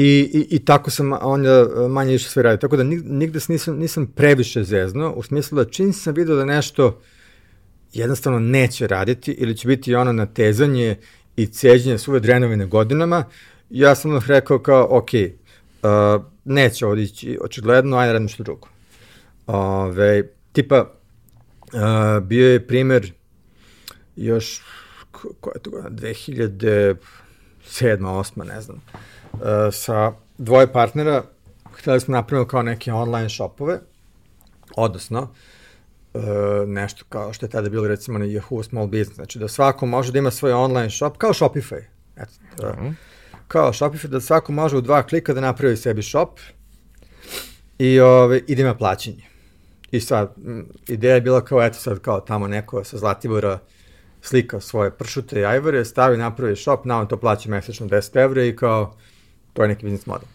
I, 0.00 0.30
i, 0.32 0.56
I 0.56 0.58
tako 0.64 0.90
sam 0.90 1.12
onda 1.20 1.66
manje 1.88 2.12
više 2.12 2.28
sve 2.28 2.42
radio. 2.42 2.56
Tako 2.56 2.76
da 2.76 2.84
nigde 2.84 3.38
nisam, 3.48 3.76
nisam 3.78 4.06
previše 4.06 4.64
zeznuo, 4.64 5.12
u 5.12 5.22
smislu 5.22 5.56
da 5.56 5.70
čim 5.70 5.92
sam 5.92 6.14
vidio 6.14 6.34
da 6.34 6.44
nešto 6.44 7.00
jednostavno 7.92 8.38
neće 8.38 8.86
raditi 8.86 9.32
ili 9.32 9.56
će 9.56 9.68
biti 9.68 9.94
ono 9.94 10.12
natezanje 10.12 10.96
i 11.36 11.46
ceđenje 11.46 11.98
suve 11.98 12.20
drenovine 12.20 12.66
godinama, 12.66 13.24
ja 13.70 13.94
sam 13.94 14.10
onda 14.10 14.26
rekao 14.26 14.58
kao, 14.58 14.86
ok, 14.90 15.08
uh, 15.12 16.24
neće 16.44 16.86
ovdje 16.86 17.04
ići 17.04 17.38
očigledno, 17.40 17.96
ajde 17.96 18.12
radim 18.12 18.28
što 18.28 18.42
drugo. 18.42 18.68
Ove, 19.46 20.22
tipa, 20.52 20.80
uh, 20.80 22.22
bio 22.22 22.52
je 22.52 22.66
primer 22.66 23.12
još, 24.16 24.62
koja 25.40 25.52
je 25.54 25.60
to 25.62 25.70
godina, 25.70 25.90
2007. 25.90 26.96
8. 27.70 28.44
ne 28.44 28.60
znam, 28.60 28.82
sa 29.72 30.12
dvoje 30.38 30.72
partnera, 30.72 31.22
hteli 31.72 32.00
smo 32.00 32.12
napraviti 32.12 32.50
kao 32.50 32.62
neke 32.62 32.92
online 32.92 33.30
shopove, 33.30 33.78
odnosno, 34.76 35.28
uh, 36.14 36.22
nešto 36.66 37.04
kao 37.08 37.32
što 37.32 37.46
je 37.46 37.50
tada 37.50 37.68
bilo 37.68 37.88
recimo 37.88 38.18
na 38.18 38.24
Yahoo 38.24 38.62
Small 38.62 38.86
Business, 38.86 39.14
znači 39.14 39.38
da 39.38 39.48
svako 39.48 39.86
može 39.86 40.12
da 40.12 40.18
ima 40.18 40.30
svoj 40.30 40.52
online 40.52 40.90
shop, 40.90 41.16
kao 41.16 41.32
Shopify. 41.32 41.82
Eto, 42.16 42.32
uh 42.58 42.74
-huh. 42.74 42.92
Kao 43.48 43.72
Shopify, 43.72 44.06
da 44.06 44.20
svako 44.20 44.52
može 44.52 44.76
u 44.76 44.80
dva 44.80 45.02
klika 45.02 45.34
da 45.34 45.40
napravi 45.40 45.76
sebi 45.76 46.02
shop 46.02 46.40
i, 47.78 48.00
ove, 48.00 48.40
i 48.46 48.54
da 48.54 48.62
ima 48.62 48.74
plaćanje. 48.74 49.24
I 49.90 50.00
sad, 50.00 50.34
ideja 50.88 51.14
je 51.14 51.20
bila 51.20 51.44
kao, 51.44 51.62
eto 51.62 51.78
sad, 51.78 51.98
kao 51.98 52.20
tamo 52.20 52.48
neko 52.48 52.84
sa 52.84 52.98
Zlatibora 52.98 53.58
slika 54.22 54.60
svoje 54.60 54.90
pršute 54.90 55.40
i 55.40 55.44
ajvore, 55.44 55.84
stavi, 55.84 56.16
napravi 56.16 56.56
shop, 56.56 56.84
na 56.84 57.00
on 57.00 57.08
to 57.08 57.16
plaća 57.16 57.50
mesečno 57.50 57.86
10 57.86 58.22
evra 58.24 58.44
i 58.44 58.56
kao, 58.56 58.96
to 59.60 59.64
je 59.64 59.68
neki 59.68 59.84
biznis 59.84 60.06
model. 60.06 60.28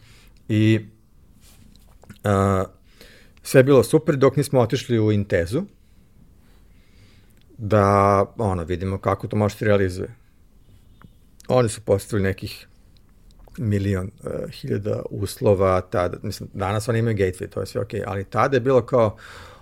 I 0.49 0.85
uh, 2.23 2.69
sve 3.43 3.59
je 3.59 3.63
bilo 3.63 3.83
super 3.83 4.15
dok 4.15 4.35
nismo 4.37 4.59
otišli 4.59 4.99
u 4.99 5.11
Intezu. 5.11 5.63
da 7.57 8.25
ono, 8.37 8.63
vidimo 8.63 8.97
kako 8.97 9.27
to 9.27 9.37
može 9.37 9.55
se 9.55 9.65
realizuje. 9.65 10.15
Oni 11.47 11.69
su 11.69 11.81
postavili 11.81 12.27
nekih 12.27 12.67
milion 13.57 14.11
uh, 14.23 14.51
hiljada 14.51 15.01
uslova, 15.09 15.81
tada, 15.81 16.17
mislim, 16.23 16.49
danas 16.53 16.87
oni 16.87 16.99
imaju 16.99 17.17
gateway, 17.17 17.49
to 17.49 17.59
je 17.59 17.65
sve 17.65 17.81
okej, 17.81 17.99
okay, 17.99 18.03
ali 18.07 18.23
tada 18.23 18.57
je 18.57 18.61
bilo 18.61 18.85
kao, 18.85 19.17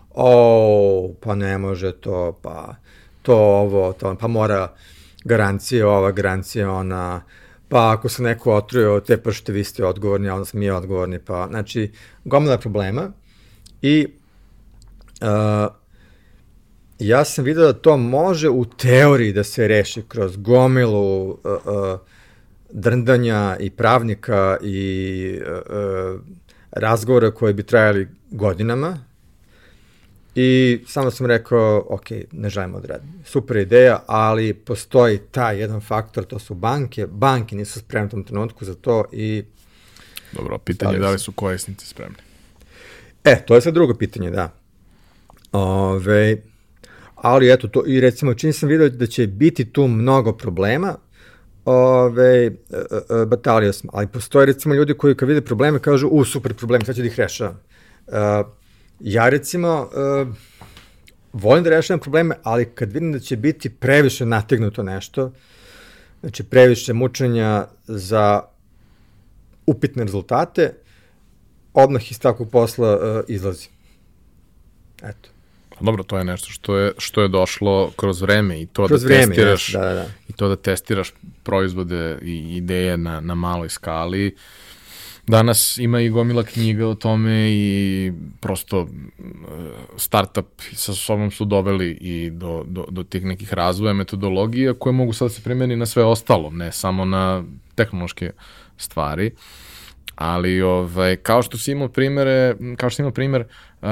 o, 0.09 1.13
pa 1.21 1.35
ne 1.35 1.57
može 1.57 1.91
to, 1.91 2.39
pa 2.41 2.75
to 3.21 3.35
ovo, 3.35 3.93
to, 3.93 4.17
pa 4.19 4.27
mora 4.27 4.73
garancija 5.23 5.87
ova, 5.87 6.11
garancija 6.11 6.71
ona, 6.71 7.21
pa 7.73 7.91
ako 7.91 8.09
se 8.09 8.23
neko 8.23 8.53
otruje 8.53 9.01
te 9.03 9.17
pršte, 9.17 9.51
vi 9.51 9.63
ste 9.63 9.85
odgovorni, 9.85 10.29
a 10.29 10.33
onda 10.33 10.45
smo 10.45 10.59
mi 10.59 10.69
odgovorni, 10.69 11.19
pa, 11.19 11.47
znači, 11.49 11.91
gomila 12.25 12.57
problema. 12.57 13.11
I 13.81 14.07
uh, 15.21 15.73
ja 16.99 17.25
sam 17.25 17.45
vidio 17.45 17.63
da 17.63 17.73
to 17.73 17.97
može 17.97 18.49
u 18.49 18.65
teoriji 18.65 19.33
da 19.33 19.43
se 19.43 19.67
reši 19.67 20.03
kroz 20.07 20.37
gomilu 20.37 21.29
uh, 21.29 21.37
uh, 21.43 21.99
drndanja 22.69 23.57
i 23.59 23.69
pravnika 23.69 24.57
i 24.61 25.39
uh, 25.41 25.57
uh, 25.57 26.21
razgovora 26.71 27.31
koji 27.31 27.53
bi 27.53 27.63
trajali 27.63 28.07
godinama, 28.31 28.97
I 30.35 30.79
samo 30.87 31.11
sam 31.11 31.25
rekao, 31.25 31.85
ok, 31.89 32.05
ne 32.31 32.49
želimo 32.49 32.79
da 32.79 32.87
radim. 32.87 33.09
Super 33.25 33.57
ideja, 33.57 34.03
ali 34.07 34.53
postoji 34.53 35.17
taj 35.17 35.59
jedan 35.59 35.81
faktor, 35.81 36.25
to 36.25 36.39
su 36.39 36.53
banke. 36.53 37.07
Banke 37.07 37.55
nisu 37.55 37.79
spremne 37.79 38.07
u 38.07 38.09
tom 38.09 38.23
trenutku 38.23 38.65
za 38.65 38.75
to 38.75 39.05
i... 39.11 39.43
Dobro, 40.31 40.57
pitanje 40.57 40.93
je 40.93 40.99
da 40.99 41.09
li 41.09 41.19
su 41.19 41.31
korisnici 41.31 41.87
spremni. 41.87 42.17
E, 43.23 43.45
to 43.45 43.55
je 43.55 43.61
sad 43.61 43.73
drugo 43.73 43.93
pitanje, 43.93 44.31
da. 44.31 44.49
Ove, 45.51 46.37
ali 47.15 47.51
eto, 47.51 47.67
to, 47.67 47.83
i 47.87 47.99
recimo, 47.99 48.33
čini 48.33 48.53
sam 48.53 48.69
vidio 48.69 48.89
da 48.89 49.07
će 49.07 49.27
biti 49.27 49.65
tu 49.65 49.87
mnogo 49.87 50.31
problema, 50.31 50.95
ove, 51.65 52.45
e, 52.45 52.51
e, 52.71 53.21
e 53.21 53.25
batalio 53.25 53.73
smo, 53.73 53.91
ali 53.93 54.07
postoje 54.07 54.45
recimo 54.45 54.75
ljudi 54.75 54.93
koji 54.93 55.15
kad 55.15 55.29
vide 55.29 55.41
probleme 55.41 55.79
kažu, 55.79 56.07
u, 56.07 56.25
super 56.25 56.53
problem, 56.53 56.81
sad 56.85 56.95
ću 56.95 57.01
da 57.01 57.07
ih 57.07 57.19
rešavam. 57.19 57.59
Uh, 58.07 58.13
Ja 58.99 59.29
recimo 59.29 59.89
uh, 60.21 60.35
volim 61.33 61.63
da 61.63 61.69
rešavam 61.69 61.99
probleme, 61.99 62.35
ali 62.43 62.65
kad 62.65 62.93
vidim 62.93 63.11
da 63.11 63.19
će 63.19 63.35
biti 63.37 63.69
previše 63.69 64.25
nategnuto 64.25 64.83
nešto, 64.83 65.31
znači 66.21 66.43
previše 66.43 66.93
mučenja 66.93 67.67
za 67.87 68.41
upitne 69.65 70.03
rezultate, 70.03 70.73
odmah 71.73 72.11
iz 72.11 72.19
takvog 72.19 72.49
posla 72.51 72.95
uh, 72.95 73.23
izlazi. 73.27 73.67
Eto. 75.03 75.29
Dobro, 75.79 76.03
to 76.03 76.17
je 76.17 76.23
nešto 76.23 76.49
što 76.49 76.77
je, 76.77 76.93
što 76.97 77.21
je 77.21 77.27
došlo 77.27 77.91
kroz 77.95 78.21
vreme 78.21 78.61
i 78.61 78.65
to 78.65 78.87
kroz 78.87 79.01
da 79.01 79.07
vreme, 79.07 79.25
testiraš 79.25 79.71
da, 79.73 79.79
da, 79.79 79.93
da. 79.93 80.05
i 80.27 80.33
to 80.33 80.47
da 80.47 80.55
testiraš 80.55 81.13
proizvode 81.43 82.19
i 82.21 82.55
ideje 82.57 82.97
na, 82.97 83.19
na 83.19 83.35
maloj 83.35 83.69
skali. 83.69 84.27
Uh, 84.27 84.39
Danas 85.27 85.77
ima 85.77 86.01
i 86.01 86.09
gomila 86.09 86.43
knjiga 86.43 86.87
o 86.87 86.95
tome 86.95 87.51
i 87.51 88.11
prosto 88.39 88.79
e, 88.79 88.87
startup 89.97 90.61
sa 90.73 90.93
sobom 90.93 91.31
su 91.31 91.45
doveli 91.45 91.97
i 92.01 92.29
do, 92.29 92.63
do, 92.67 92.85
do 92.89 93.03
tih 93.03 93.25
nekih 93.25 93.53
razvoja 93.53 93.93
metodologija 93.93 94.73
koje 94.73 94.93
mogu 94.93 95.13
sad 95.13 95.25
da 95.25 95.33
se 95.33 95.41
primeni 95.41 95.75
na 95.75 95.85
sve 95.85 96.03
ostalo, 96.03 96.49
ne 96.49 96.71
samo 96.71 97.05
na 97.05 97.43
tehnološke 97.75 98.31
stvari. 98.77 99.31
Ali 100.15 100.61
ovaj, 100.61 101.15
kao 101.15 101.41
što 101.41 101.57
si 101.57 101.71
imao 101.71 101.87
primere, 101.87 102.55
kao 102.77 102.89
što 102.89 102.95
si 102.95 103.01
imao 103.01 103.11
primer 103.11 103.41
uh, 103.41 103.87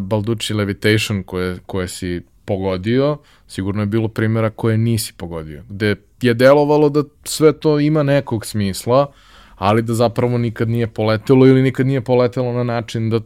Balducci 0.00 0.54
Levitation 0.54 1.22
koje, 1.22 1.58
koje 1.66 1.88
si 1.88 2.20
pogodio, 2.44 3.18
sigurno 3.48 3.82
je 3.82 3.86
bilo 3.86 4.08
primera 4.08 4.50
koje 4.50 4.78
nisi 4.78 5.12
pogodio, 5.16 5.62
gde 5.68 5.96
je 6.22 6.34
delovalo 6.34 6.88
da 6.88 7.02
sve 7.24 7.52
to 7.52 7.80
ima 7.80 8.02
nekog 8.02 8.46
smisla, 8.46 9.12
ali 9.62 9.82
da 9.82 9.94
zapravo 9.94 10.38
nikad 10.38 10.68
nije 10.68 10.86
poletelo 10.86 11.46
ili 11.46 11.62
nikad 11.62 11.86
nije 11.86 12.00
poletelo 12.00 12.52
na 12.52 12.64
način 12.64 13.10
da 13.10 13.20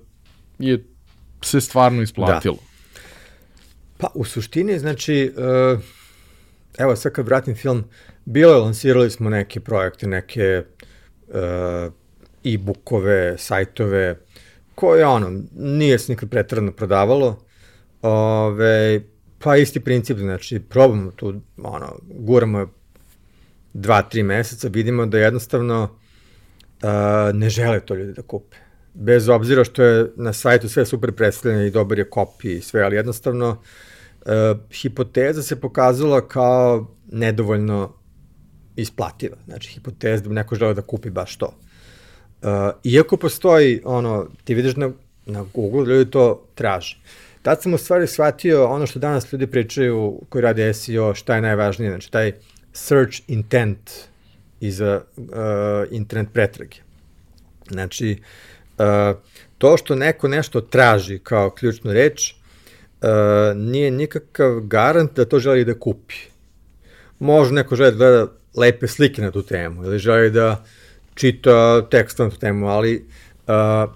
je 0.58 0.84
se 1.42 1.60
stvarno 1.60 2.02
isplatilo. 2.02 2.54
Da. 2.54 2.60
Pa, 3.98 4.10
u 4.14 4.24
suštini, 4.24 4.78
znači, 4.78 5.32
uh, 5.36 5.80
evo 6.78 6.96
sad 6.96 7.12
kad 7.12 7.26
vratim 7.26 7.54
film, 7.54 7.84
bilo 8.24 8.52
je, 8.52 8.60
lansirali 8.60 9.10
smo 9.10 9.30
neke 9.30 9.60
projekte, 9.60 10.06
neke 10.06 10.62
uh, 11.28 11.92
e-bookove, 12.44 13.38
sajtove, 13.38 14.16
koje, 14.74 15.06
ono, 15.06 15.42
nije 15.54 15.98
se 15.98 16.12
nikad 16.12 16.30
pretredno 16.30 16.72
prodavalo, 16.72 17.38
ove, 18.02 19.00
pa 19.38 19.56
isti 19.56 19.80
princip, 19.80 20.18
znači, 20.18 20.60
probamo 20.60 21.10
tu, 21.10 21.40
ono, 21.62 21.98
guramo 22.08 22.68
dva, 23.72 24.02
tri 24.02 24.22
meseca, 24.22 24.68
vidimo 24.68 25.06
da 25.06 25.18
jednostavno 25.18 25.98
a, 26.86 27.30
ne 27.34 27.50
žele 27.50 27.80
to 27.80 27.94
ljudi 27.94 28.12
da 28.12 28.22
kupe. 28.22 28.56
Bez 28.94 29.28
obzira 29.28 29.64
što 29.64 29.82
je 29.82 30.06
na 30.16 30.32
sajtu 30.32 30.68
sve 30.68 30.86
super 30.86 31.12
predstavljeno 31.12 31.64
i 31.64 31.70
dobar 31.70 31.98
je 31.98 32.10
kopi 32.10 32.52
i 32.52 32.60
sve, 32.60 32.82
ali 32.82 32.96
jednostavno 32.96 33.62
a, 34.26 34.54
hipoteza 34.70 35.42
se 35.42 35.60
pokazala 35.60 36.28
kao 36.28 36.86
nedovoljno 37.12 37.92
isplativa. 38.76 39.36
Znači, 39.46 39.68
hipoteza 39.68 40.24
da 40.24 40.34
neko 40.34 40.54
želeo 40.54 40.74
da 40.74 40.82
kupi 40.82 41.10
baš 41.10 41.36
to. 41.36 41.46
Uh, 42.42 42.50
iako 42.84 43.16
postoji, 43.16 43.80
ono, 43.84 44.26
ti 44.44 44.54
vidiš 44.54 44.76
na, 44.76 44.90
na 45.26 45.44
Google, 45.54 45.84
ljudi 45.86 46.10
to 46.10 46.46
traže. 46.54 46.98
Tad 47.42 47.62
sam 47.62 47.74
u 47.74 47.78
stvari 47.78 48.06
shvatio 48.06 48.66
ono 48.66 48.86
što 48.86 48.98
danas 48.98 49.32
ljudi 49.32 49.46
pričaju 49.46 50.20
koji 50.28 50.42
rade 50.42 50.74
SEO, 50.74 51.14
šta 51.14 51.34
je 51.34 51.40
najvažnije, 51.40 51.90
znači 51.90 52.10
taj 52.10 52.32
search 52.72 53.20
intent 53.28 53.90
iza 54.60 55.02
uh, 55.16 55.24
internet 55.90 56.32
pretrage. 56.32 56.76
Znači, 57.70 58.18
uh, 58.78 59.18
to 59.58 59.76
što 59.76 59.94
neko 59.94 60.28
nešto 60.28 60.60
traži 60.60 61.18
kao 61.18 61.50
ključnu 61.50 61.92
reč, 61.92 62.32
uh, 62.32 63.08
nije 63.56 63.90
nikakav 63.90 64.60
garant 64.60 65.16
da 65.16 65.24
to 65.24 65.38
želi 65.38 65.64
da 65.64 65.78
kupi. 65.78 66.14
Može 67.18 67.52
neko 67.54 67.76
želi 67.76 67.90
da 67.90 67.96
gleda 67.96 68.26
lepe 68.56 68.86
slike 68.86 69.22
na 69.22 69.30
tu 69.30 69.42
temu 69.42 69.84
ili 69.84 69.98
želi 69.98 70.30
da 70.30 70.64
čita 71.14 71.88
tekst 71.90 72.18
na 72.18 72.30
tu 72.30 72.38
temu, 72.38 72.68
ali 72.68 73.06
uh, 73.46 73.92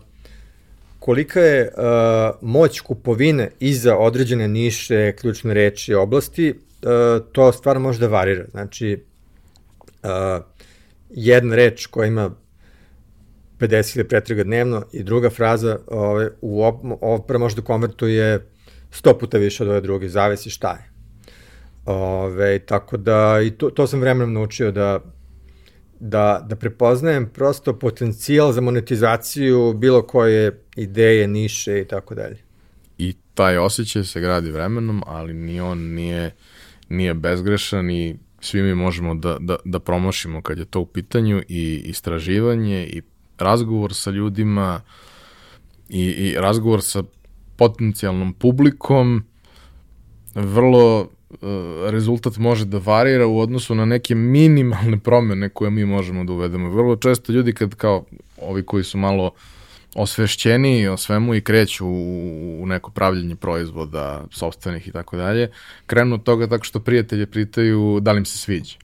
kolika 0.99 1.41
je 1.41 1.73
uh, 1.77 2.37
moć 2.41 2.81
kupovine 2.81 3.51
iza 3.61 3.97
određene 3.97 4.49
niše, 4.49 5.12
ključne 5.20 5.55
reči, 5.55 5.95
oblasti, 5.95 6.51
uh, 6.51 7.27
to 7.32 7.53
stvarno 7.53 7.82
može 7.82 7.99
da 7.99 8.07
varira. 8.07 8.45
Znači, 8.51 9.03
uh, 10.03 10.11
jedna 11.11 11.57
reč 11.57 11.87
koja 11.87 12.07
ima 12.07 12.31
50.000 13.59 14.05
pretraga 14.05 14.45
dnevno 14.45 14.85
i 14.93 15.03
druga 15.03 15.31
fraza 15.31 15.78
ove, 15.87 16.31
u 16.41 16.62
op, 16.62 17.27
prva 17.27 17.39
može 17.39 17.57
da 17.57 17.62
konvertuje 17.62 18.47
100 18.91 19.19
puta 19.19 19.39
više 19.39 19.62
od 19.62 19.69
ove 19.69 19.81
druge, 19.81 20.09
zavisi 20.09 20.51
šta 20.51 20.70
je. 20.70 20.91
Ove, 21.87 22.59
tako 22.59 22.97
da, 22.97 23.41
i 23.47 23.51
to, 23.51 23.70
to 23.70 23.87
sam 23.87 24.01
vremenom 24.01 24.32
naučio 24.32 24.73
da, 24.73 25.01
da, 26.01 26.47
da 26.49 26.57
prepoznajem 26.57 27.28
prosto 27.35 27.78
potencijal 27.78 28.53
za 28.53 28.61
monetizaciju 28.61 29.73
bilo 29.73 30.03
koje 30.03 30.62
ideje, 30.77 31.28
niše 31.28 31.81
i 31.81 31.85
tako 31.85 32.15
dalje. 32.15 32.39
I 32.99 33.15
taj 33.35 33.59
osjećaj 33.59 34.05
se 34.05 34.20
gradi 34.20 34.51
vremenom, 34.51 35.03
ali 35.07 35.35
ni 35.35 35.61
on 35.61 35.78
nije, 35.78 36.35
nije 36.89 37.15
bezgrešan 37.15 37.91
i 37.91 38.16
svi 38.40 38.62
mi 38.62 38.74
možemo 38.74 39.14
da, 39.14 39.36
da, 39.40 39.56
da 39.64 39.78
promošimo 39.78 40.42
kad 40.42 40.58
je 40.58 40.64
to 40.64 40.80
u 40.80 40.86
pitanju 40.86 41.42
i 41.48 41.82
istraživanje 41.84 42.86
i 42.86 43.02
razgovor 43.38 43.94
sa 43.94 44.10
ljudima 44.10 44.80
i, 45.88 46.04
i 46.04 46.34
razgovor 46.34 46.82
sa 46.82 47.02
potencijalnom 47.56 48.32
publikom 48.32 49.24
vrlo 50.34 51.00
uh, 51.00 51.38
rezultat 51.90 52.36
može 52.36 52.64
da 52.64 52.78
varira 52.78 53.26
u 53.26 53.40
odnosu 53.40 53.74
na 53.74 53.84
neke 53.84 54.14
minimalne 54.14 54.98
promene 54.98 55.48
koje 55.48 55.70
mi 55.70 55.84
možemo 55.84 56.24
da 56.24 56.32
uvedemo. 56.32 56.70
Vrlo 56.70 56.96
često 56.96 57.32
ljudi 57.32 57.52
kad 57.52 57.74
kao 57.74 58.04
ovi 58.40 58.62
koji 58.62 58.84
su 58.84 58.98
malo 58.98 59.24
uh, 59.24 59.32
osvešćeni 59.94 60.88
o 60.88 60.96
svemu 60.96 61.34
i 61.34 61.40
kreću 61.40 61.86
u, 61.86 62.62
u 62.62 62.66
neko 62.66 62.90
pravljenje 62.90 63.36
proizvoda, 63.36 64.24
sobstvenih 64.30 64.88
i 64.88 64.92
tako 64.92 65.16
dalje, 65.16 65.50
krenu 65.86 66.14
od 66.14 66.22
toga 66.22 66.46
tako 66.46 66.64
što 66.64 66.80
prijatelje 66.80 67.26
pitaju 67.26 68.00
da 68.00 68.12
li 68.12 68.18
im 68.18 68.24
se 68.24 68.38
sviđa. 68.38 68.76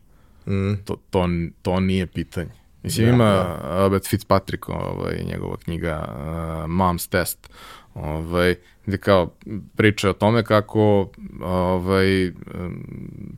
Mm. 0.46 0.74
To, 0.84 0.96
to, 1.10 1.28
to 1.62 1.80
nije 1.80 2.06
pitanje. 2.06 2.50
Mislim, 2.82 3.06
da, 3.06 3.12
ima 3.12 3.24
da. 3.24 3.60
Albert 3.62 4.06
Fitzpatrick, 4.06 4.68
ovaj, 4.68 5.24
njegova 5.30 5.56
knjiga 5.56 6.08
uh, 6.08 6.16
Mom's 6.70 7.08
Test, 7.08 7.50
ovaj, 7.94 8.54
gde 8.86 8.98
kao 8.98 9.30
priča 9.76 10.10
o 10.10 10.12
tome 10.12 10.44
kako 10.44 11.10
ovaj, 11.42 12.32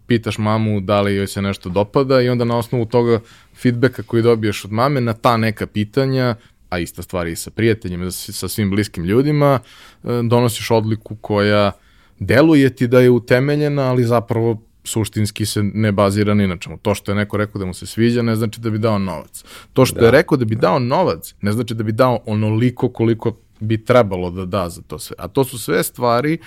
pitaš 0.07 0.39
mamu 0.39 0.81
da 0.81 1.01
li 1.01 1.17
joj 1.17 1.27
se 1.27 1.43
nešto 1.43 1.69
dopada 1.69 2.21
i 2.21 2.29
onda 2.29 2.45
na 2.45 2.59
osnovu 2.59 2.87
toga 2.87 3.21
feedbacka 3.55 4.03
koji 4.03 4.23
dobiješ 4.23 4.65
od 4.65 4.73
mame 4.73 5.01
na 5.01 5.13
ta 5.13 5.37
neka 5.37 5.67
pitanja 5.67 6.35
a 6.71 6.79
ista 6.79 7.03
stvar 7.03 7.27
i 7.27 7.37
sa 7.37 7.51
prijateljima, 7.51 8.11
sa 8.11 8.49
svim 8.49 8.71
bliskim 8.71 9.05
ljudima, 9.05 9.59
e, 10.05 10.09
donosiš 10.23 10.71
odliku 10.71 11.17
koja 11.17 11.73
deluje 12.19 12.77
ti 12.77 12.87
da 12.87 13.01
je 13.01 13.11
utemeljena, 13.11 13.83
ali 13.83 14.05
zapravo 14.05 14.63
suštinski 14.85 15.47
se 15.47 15.63
ne 15.63 15.93
bazira 15.93 16.35
ni 16.35 16.47
na 16.47 16.57
čemu. 16.57 16.79
To 16.79 16.95
što 16.95 17.13
je 17.13 17.17
neko 17.17 17.37
rekao 17.37 17.59
da 17.59 17.67
mu 17.67 17.75
se 17.75 17.87
sviđa 17.87 18.23
ne 18.23 18.37
znači 18.37 18.61
da 18.61 18.71
bi 18.71 18.79
dao 18.79 18.99
novac. 18.99 19.45
To 19.73 19.87
što 19.87 20.01
da. 20.01 20.07
je 20.07 20.11
rekao 20.11 20.39
da 20.39 20.45
bi 20.45 20.55
dao 20.55 20.79
novac 20.79 21.35
ne 21.41 21.53
znači 21.53 21.75
da 21.75 21.83
bi 21.83 21.93
dao 21.93 22.21
onoliko 22.27 22.89
koliko 22.89 23.37
bi 23.61 23.85
trebalo 23.85 24.31
da 24.31 24.45
da 24.45 24.69
za 24.69 24.83
to 24.83 24.99
sve. 24.99 25.17
A 25.19 25.29
to 25.29 25.45
su 25.45 25.59
sve 25.59 25.83
stvari 25.83 26.39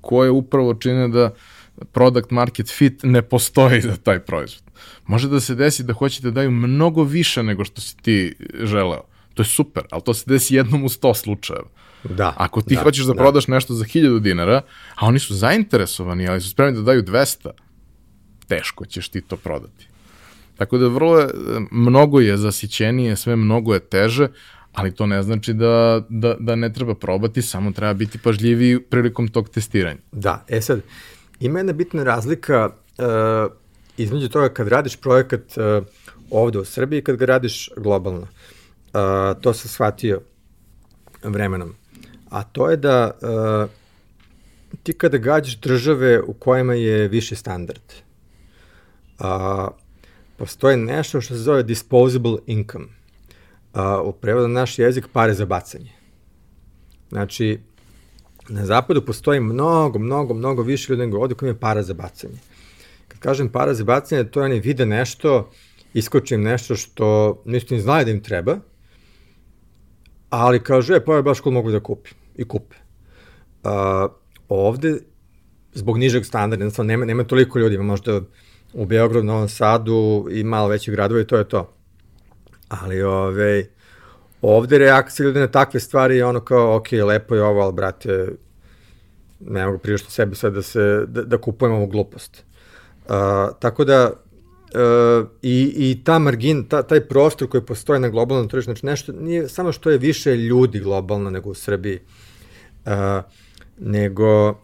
koje 0.00 0.30
upravo 0.30 0.74
čine 0.74 1.08
da 1.08 1.30
product 1.92 2.30
market 2.30 2.68
fit 2.68 3.00
ne 3.02 3.22
postoji 3.22 3.80
za 3.80 3.96
taj 3.96 4.20
proizvod. 4.20 4.62
Može 5.06 5.28
da 5.28 5.40
se 5.40 5.54
desi 5.54 5.84
da 5.84 5.92
hoćete 5.92 6.26
da 6.26 6.30
daju 6.30 6.50
mnogo 6.50 7.02
više 7.02 7.42
nego 7.42 7.64
što 7.64 7.80
si 7.80 7.96
ti 7.96 8.34
želeo. 8.62 9.02
To 9.36 9.42
je 9.42 9.46
super, 9.46 9.84
ali 9.90 10.02
to 10.02 10.14
se 10.14 10.24
desi 10.26 10.54
jednom 10.54 10.84
u 10.84 10.88
sto 10.88 11.14
slučajeva. 11.14 11.68
Da. 12.04 12.32
Ako 12.36 12.62
ti 12.62 12.74
da, 12.74 12.82
hoćeš 12.82 13.04
da, 13.04 13.12
da 13.12 13.18
prodaš 13.18 13.48
nešto 13.48 13.74
za 13.74 13.84
1000 13.84 14.20
dinara, 14.20 14.62
a 14.94 15.06
oni 15.06 15.18
su 15.18 15.34
zainteresovani, 15.34 16.28
ali 16.28 16.40
su 16.40 16.50
spremni 16.50 16.78
da 16.78 16.82
daju 16.82 17.02
200, 17.02 17.50
teško 18.48 18.86
ćeš 18.86 19.08
ti 19.08 19.20
to 19.20 19.36
prodati. 19.36 19.88
Tako 20.56 20.78
da 20.78 20.88
vrlo 20.88 21.18
je, 21.18 21.28
mnogo 21.70 22.20
je 22.20 22.36
zasićenije, 22.36 23.16
sve 23.16 23.36
mnogo 23.36 23.74
je 23.74 23.80
teže, 23.80 24.28
ali 24.72 24.94
to 24.94 25.06
ne 25.06 25.22
znači 25.22 25.54
da, 25.54 26.02
da, 26.08 26.36
da 26.40 26.56
ne 26.56 26.72
treba 26.72 26.94
probati, 26.94 27.42
samo 27.42 27.72
treba 27.72 27.94
biti 27.94 28.18
pažljiviji 28.18 28.80
prilikom 28.80 29.28
tog 29.28 29.48
testiranja. 29.48 30.00
Da, 30.12 30.44
e 30.48 30.60
sad, 30.60 30.80
ima 31.40 31.58
jedna 31.58 31.72
bitna 31.72 32.04
razlika 32.04 32.70
uh, 32.70 33.52
između 33.96 34.28
toga 34.28 34.48
kad 34.48 34.68
radiš 34.68 34.96
projekat 34.96 35.40
uh, 35.56 35.86
ovde 36.30 36.58
u 36.58 36.64
Srbiji 36.64 36.98
i 36.98 37.02
kad 37.02 37.16
ga 37.16 37.24
radiš 37.24 37.70
globalno. 37.76 38.26
Uh, 38.96 39.40
to 39.40 39.52
sam 39.52 39.68
shvatio 39.68 40.20
vremenom. 41.22 41.74
A 42.30 42.42
to 42.42 42.70
je 42.70 42.76
da 42.76 43.10
uh, 43.10 43.70
ti 44.82 44.92
kada 44.92 45.18
gađaš 45.18 45.60
države 45.60 46.20
u 46.22 46.32
kojima 46.32 46.74
je 46.74 47.08
više 47.08 47.36
standard, 47.36 47.82
uh, 49.18 49.68
postoje 50.36 50.76
nešto 50.76 51.20
što 51.20 51.34
se 51.34 51.40
zove 51.40 51.62
disposable 51.62 52.36
income. 52.46 52.84
Uh, 52.84 53.80
u 54.04 54.12
prevodu 54.12 54.48
na 54.48 54.60
naš 54.60 54.78
jezik 54.78 55.06
pare 55.12 55.34
za 55.34 55.44
bacanje. 55.46 55.92
Znači, 57.08 57.58
na 58.48 58.66
zapadu 58.66 59.04
postoji 59.04 59.40
mnogo, 59.40 59.98
mnogo, 59.98 60.34
mnogo 60.34 60.62
više 60.62 60.92
ljudi 60.92 61.02
nego 61.02 61.18
ovde 61.18 61.34
koji 61.34 61.48
imaju 61.48 61.60
para 61.60 61.82
za 61.82 61.94
bacanje. 61.94 62.38
Kad 63.08 63.18
kažem 63.18 63.48
para 63.48 63.74
za 63.74 63.84
bacanje, 63.84 64.24
to 64.24 64.42
oni 64.42 64.60
vide 64.60 64.86
nešto, 64.86 65.50
iskočim 65.94 66.42
nešto 66.42 66.76
što 66.76 67.38
nisu 67.44 67.74
ni 67.74 67.80
znali 67.80 68.04
da 68.04 68.10
im 68.10 68.22
treba, 68.22 68.58
ali 70.30 70.62
kažu, 70.62 70.94
e, 70.94 71.04
pa 71.04 71.16
je 71.16 71.22
baš 71.22 71.40
kod 71.40 71.52
mogu 71.52 71.70
da 71.70 71.80
kupi. 71.80 72.10
I 72.36 72.44
kupe. 72.44 72.76
Uh, 73.64 74.10
ovde, 74.48 74.98
zbog 75.74 75.98
nižeg 75.98 76.24
standarda, 76.24 76.82
nema, 76.82 77.04
nema 77.04 77.24
toliko 77.24 77.58
ljudi, 77.58 77.74
ima 77.74 77.84
možda 77.84 78.20
u 78.72 78.86
Beogradu, 78.86 79.26
Novom 79.26 79.48
Sadu 79.48 80.26
i 80.30 80.44
malo 80.44 80.68
veći 80.68 80.90
gradova 80.90 81.20
i 81.20 81.26
to 81.26 81.36
je 81.36 81.48
to. 81.48 81.72
Ali 82.68 83.02
ove, 83.02 83.64
ovde 84.42 84.78
reakcija 84.78 85.26
ljudi 85.26 85.40
na 85.40 85.46
takve 85.46 85.80
stvari 85.80 86.16
je 86.16 86.24
ono 86.24 86.40
kao, 86.40 86.76
ok, 86.76 86.92
lepo 86.92 87.34
je 87.34 87.42
ovo, 87.42 87.60
ali 87.60 87.72
brate, 87.72 88.28
ne 89.40 89.66
mogu 89.66 89.78
priješto 89.78 90.10
sebi 90.10 90.36
sad 90.36 90.54
da, 90.54 90.62
se, 90.62 91.04
da, 91.06 91.22
da 91.22 91.38
kupujem 91.38 91.74
ovu 91.74 91.86
glupost. 91.86 92.44
Uh, 93.04 93.12
tako 93.58 93.84
da, 93.84 94.10
uh, 94.76 95.28
i, 95.42 95.74
i 95.76 96.04
ta 96.04 96.18
margin, 96.18 96.64
ta, 96.64 96.82
taj 96.82 97.00
prostor 97.00 97.48
koji 97.48 97.62
postoji 97.62 98.00
na 98.00 98.08
globalnom 98.08 98.48
tržištu, 98.48 98.70
znači 98.70 98.86
nešto, 98.86 99.12
nije 99.12 99.48
samo 99.48 99.72
što 99.72 99.90
je 99.90 99.98
više 99.98 100.36
ljudi 100.36 100.80
globalno 100.80 101.30
nego 101.30 101.50
u 101.50 101.54
Srbiji, 101.54 101.98
uh, 102.84 102.92
nego 103.78 104.58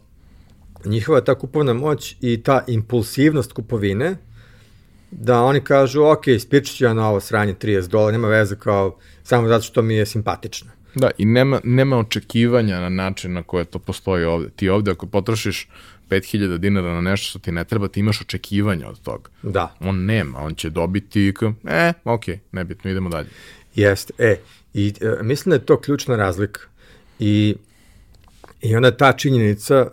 njihova 0.85 1.21
ta 1.21 1.35
kupovna 1.35 1.75
moć 1.75 2.17
i 2.21 2.43
ta 2.43 2.65
impulsivnost 2.67 3.53
kupovine, 3.53 4.17
da 5.11 5.43
oni 5.43 5.61
kažu, 5.61 6.03
ok, 6.03 6.25
spičit 6.41 6.77
ću 6.77 6.85
ja 6.85 6.95
na 6.95 7.09
ovo 7.09 7.21
sranje 7.21 7.55
30 7.55 7.89
dolara, 7.89 8.13
nema 8.13 8.29
veze 8.29 8.57
kao 8.57 8.99
samo 9.23 9.49
zato 9.49 9.65
što 9.65 9.83
mi 9.83 9.95
je 9.95 10.07
simpatično. 10.07 10.71
Da, 10.95 11.11
i 11.19 11.25
nema, 11.25 11.61
nema 11.65 11.99
očekivanja 11.99 12.81
na 12.81 12.89
način 12.89 13.33
na 13.33 13.43
koje 13.43 13.65
to 13.65 13.79
postoji 13.79 14.25
ovde. 14.25 14.51
Ti 14.57 14.69
ovde 14.69 14.91
ako 14.91 15.07
potrošiš 15.07 15.69
5000 16.13 16.59
dinara 16.59 16.95
na 16.95 17.01
nešto 17.01 17.29
što 17.31 17.39
ti 17.39 17.53
ne 17.53 17.65
treba, 17.65 17.89
ti 17.89 18.01
imaš 18.01 18.21
očekivanja 18.21 18.89
od 18.89 19.01
toga. 19.01 19.31
Da. 19.43 19.75
On 19.81 20.05
nema, 20.05 20.39
on 20.39 20.55
će 20.55 20.71
dobiti, 20.71 21.35
e, 21.69 21.93
ok, 22.05 22.25
nebitno, 22.53 22.91
idemo 22.91 23.09
dalje. 23.09 23.29
Jeste, 23.75 24.13
e, 24.19 24.37
i 24.75 24.95
e, 25.01 25.23
mislim 25.23 25.51
da 25.51 25.57
je 25.57 25.67
to 25.67 25.81
ključna 25.81 26.17
razlika. 26.17 26.61
I, 27.19 27.55
i 28.61 28.77
onda 28.77 28.97
ta 28.97 29.13
činjenica 29.13 29.77
e, 29.77 29.91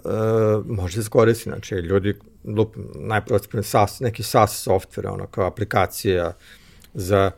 može 0.66 0.94
se 0.94 1.04
skoristi, 1.04 1.44
znači 1.44 1.76
ljudi 1.76 2.14
lup, 2.46 2.76
najprostipne 2.96 3.64
SAS, 3.64 4.00
neki 4.00 4.24
SAS 4.24 4.68
software, 4.68 5.14
ono 5.14 5.28
kao 5.28 5.48
aplikacija 5.48 6.34
za 6.94 7.32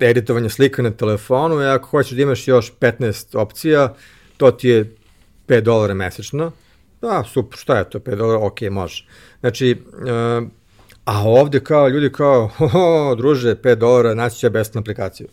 editovanje 0.00 0.48
slika 0.48 0.82
na 0.82 0.90
telefonu 0.90 1.60
i 1.60 1.64
ako 1.64 1.88
hoćeš 1.88 2.12
da 2.12 2.22
imaš 2.22 2.48
još 2.48 2.72
15 2.80 3.38
opcija, 3.38 3.94
to 4.36 4.50
ti 4.50 4.68
je 4.68 4.94
5 5.48 5.60
dolara 5.60 5.94
mesečno. 5.94 6.52
Da, 7.02 7.24
super, 7.24 7.58
šta 7.58 7.78
je 7.78 7.90
to, 7.90 7.98
5 7.98 8.16
dolara, 8.16 8.46
ok, 8.46 8.60
može. 8.70 9.06
Znači, 9.40 9.82
uh, 9.92 10.48
a 11.04 11.22
ovde 11.24 11.60
kao 11.60 11.88
ljudi 11.88 12.12
kao, 12.12 12.46
ho, 12.58 13.14
druže, 13.18 13.54
5 13.54 13.74
dolara, 13.74 14.14
naći 14.14 14.36
će 14.36 14.50
besplatnu 14.50 14.80
aplikaciju. 14.80 15.26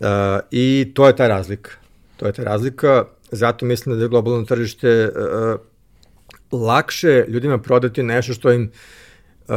Uh, 0.00 0.06
I 0.50 0.92
to 0.94 1.06
je 1.06 1.16
ta 1.16 1.28
razlika. 1.28 1.70
To 2.16 2.26
je 2.26 2.32
ta 2.32 2.44
razlika, 2.44 3.04
zato 3.30 3.66
mislim 3.66 3.96
da 3.96 4.02
je 4.02 4.08
globalno 4.08 4.44
tržište 4.44 5.08
uh, 5.08 5.60
lakše 6.60 7.24
ljudima 7.28 7.58
prodati 7.58 8.02
nešto 8.02 8.32
što 8.34 8.52
im 8.52 8.70
uh, 9.48 9.54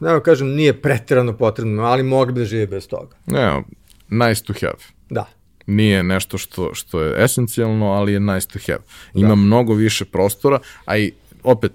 ne 0.00 0.22
kažem, 0.22 0.48
nije 0.48 0.82
pretirano 0.82 1.36
potrebno, 1.36 1.82
ali 1.82 2.02
mogli 2.02 2.32
bi 2.32 2.40
da 2.40 2.46
žive 2.46 2.66
bez 2.66 2.88
toga. 2.88 3.16
Ne, 3.26 3.62
nice 4.08 4.44
to 4.44 4.52
have. 4.60 4.82
Da. 5.10 5.26
Nije 5.68 6.02
nešto 6.02 6.38
što, 6.38 6.74
što 6.74 7.00
je 7.02 7.24
esencijalno, 7.24 7.86
ali 7.86 8.12
je 8.12 8.20
nice 8.20 8.48
to 8.48 8.58
have. 8.66 8.84
Ima 9.14 9.28
da. 9.28 9.34
mnogo 9.34 9.74
više 9.74 10.04
prostora, 10.04 10.58
a 10.84 10.98
i 10.98 11.12
opet, 11.42 11.72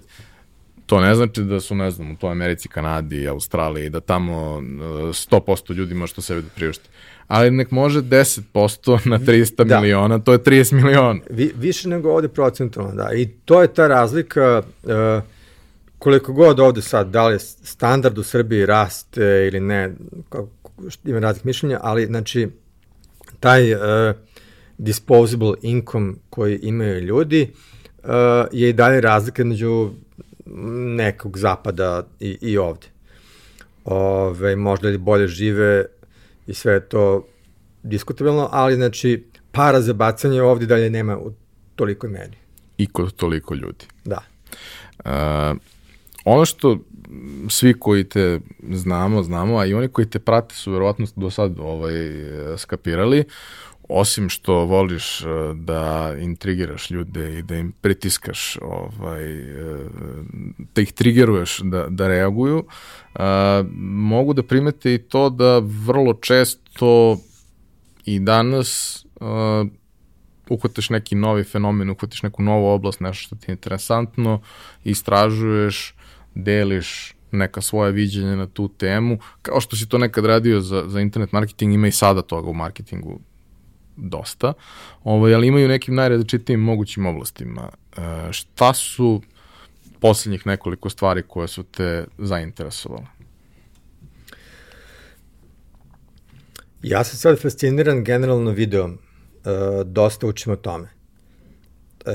to 0.86 1.00
ne 1.00 1.14
znači 1.14 1.42
da 1.42 1.60
su, 1.60 1.74
ne 1.74 1.90
znam, 1.90 2.10
u 2.10 2.16
toj 2.16 2.30
Americi, 2.30 2.68
Kanadi, 2.68 3.28
Australiji, 3.28 3.90
da 3.90 4.00
tamo 4.00 4.60
100% 4.60 5.70
uh, 5.70 5.76
ljudi 5.76 5.94
može 5.94 6.14
to 6.14 6.22
sebi 6.22 6.42
da 6.42 6.48
priušti. 6.48 6.88
Ali 7.28 7.50
nek 7.50 7.70
može 7.70 8.02
10% 8.02 9.06
na 9.10 9.18
300 9.18 9.64
da. 9.64 9.80
miliona, 9.80 10.18
to 10.18 10.32
je 10.32 10.38
30 10.38 10.72
miliona. 10.72 11.20
Vi, 11.30 11.52
više 11.56 11.88
nego 11.88 12.12
ovde 12.12 12.28
procentualno, 12.28 12.94
da. 12.94 13.10
I 13.14 13.26
to 13.44 13.62
je 13.62 13.74
ta 13.74 13.88
razlika, 13.88 14.62
uh, 14.82 14.92
koliko 15.98 16.32
god 16.32 16.60
ovde 16.60 16.82
sad, 16.82 17.10
da 17.10 17.28
li 17.28 17.38
standard 17.38 18.18
u 18.18 18.22
Srbiji 18.22 18.66
raste 18.66 19.48
ili 19.52 19.60
ne, 19.60 19.92
kako, 20.28 20.48
ima 21.04 21.18
raznih 21.18 21.46
mišljenja, 21.46 21.78
ali 21.82 22.06
znači 22.06 22.48
taj 23.44 23.74
uh, 23.74 23.80
disposable 24.78 25.54
income 25.62 26.14
koji 26.30 26.58
imaju 26.62 27.00
ljudi 27.00 27.50
uh, 28.02 28.10
je 28.52 28.68
i 28.68 28.72
dalje 28.72 29.00
razlika 29.00 29.44
među 29.44 29.90
nekog 30.96 31.38
zapada 31.38 32.06
i, 32.20 32.38
i 32.40 32.58
ovde. 32.58 32.86
Ove, 33.84 34.56
možda 34.56 34.88
li 34.88 34.98
bolje 34.98 35.28
žive 35.28 35.84
i 36.46 36.54
sve 36.54 36.80
to 36.80 37.26
diskutabilno, 37.82 38.48
ali 38.52 38.74
znači 38.74 39.24
para 39.52 39.80
za 39.80 39.92
bacanje 39.92 40.42
ovde 40.42 40.66
dalje 40.66 40.90
nema 40.90 41.18
u 41.18 41.32
tolikoj 41.76 42.10
meri. 42.10 42.36
I 42.78 42.86
kod 42.86 43.12
toliko 43.12 43.54
ljudi. 43.54 43.84
Da. 44.04 44.22
Uh, 45.04 45.58
ono 46.24 46.44
što 46.44 46.78
svi 47.48 47.74
koji 47.78 48.04
te 48.04 48.40
znamo, 48.70 49.22
znamo, 49.22 49.58
a 49.58 49.66
i 49.66 49.74
oni 49.74 49.88
koji 49.88 50.06
te 50.06 50.18
prate 50.18 50.54
su 50.54 50.72
verovatno 50.72 51.06
do 51.16 51.30
sad 51.30 51.58
ovaj, 51.58 51.92
skapirali, 52.56 53.24
osim 53.88 54.28
što 54.28 54.54
voliš 54.54 55.20
eh, 55.20 55.26
da 55.54 56.14
intrigiraš 56.20 56.90
ljude 56.90 57.38
i 57.38 57.42
da 57.42 57.56
im 57.56 57.72
pritiskaš, 57.80 58.58
ovaj, 58.62 59.40
eh, 59.40 59.78
da 60.74 60.82
ih 60.82 60.92
trigeruješ 60.92 61.60
da, 61.62 61.86
da 61.88 62.08
reaguju, 62.08 62.64
a, 63.14 63.62
eh, 63.64 63.68
mogu 63.80 64.32
da 64.32 64.42
primete 64.42 64.94
i 64.94 64.98
to 64.98 65.30
da 65.30 65.58
vrlo 65.58 66.14
često 66.14 67.18
i 68.04 68.20
danas 68.20 69.00
a, 69.20 69.64
uhvatiš 70.48 70.90
neki 70.90 71.14
novi 71.14 71.44
fenomen, 71.44 71.90
uhvatiš 71.90 72.22
neku 72.22 72.42
novu 72.42 72.66
oblast, 72.66 73.00
nešto 73.00 73.22
što 73.22 73.36
ti 73.36 73.50
je 73.50 73.52
interesantno, 73.52 74.40
istražuješ, 74.84 75.94
deliš 76.34 77.14
neka 77.30 77.60
svoja 77.60 77.90
viđenja 77.90 78.36
na 78.36 78.46
tu 78.46 78.68
temu, 78.68 79.18
kao 79.42 79.60
što 79.60 79.76
si 79.76 79.88
to 79.88 79.98
nekad 79.98 80.24
radio 80.24 80.60
za, 80.60 80.84
za 80.86 81.00
internet 81.00 81.32
marketing, 81.32 81.74
ima 81.74 81.86
i 81.86 81.92
sada 81.92 82.22
toga 82.22 82.50
u 82.50 82.54
marketingu 82.54 83.20
dosta, 83.96 84.52
ovaj, 85.04 85.34
ali 85.34 85.46
imaju 85.46 85.68
nekim 85.68 85.94
najrazličitijim 85.94 86.60
mogućim 86.60 87.06
oblastima. 87.06 87.68
E, 87.96 88.00
šta 88.32 88.74
su 88.74 89.22
poslednjih 90.00 90.46
nekoliko 90.46 90.90
stvari 90.90 91.22
koje 91.28 91.48
su 91.48 91.62
te 91.62 92.06
zainteresovale? 92.18 93.06
Ja 96.82 97.04
sam 97.04 97.18
sad 97.18 97.42
fasciniran 97.42 98.04
generalno 98.04 98.50
videom. 98.50 98.92
E, 98.92 98.98
dosta 99.84 100.26
učim 100.26 100.52
o 100.52 100.56
tome. 100.56 100.88
E, 102.06 102.12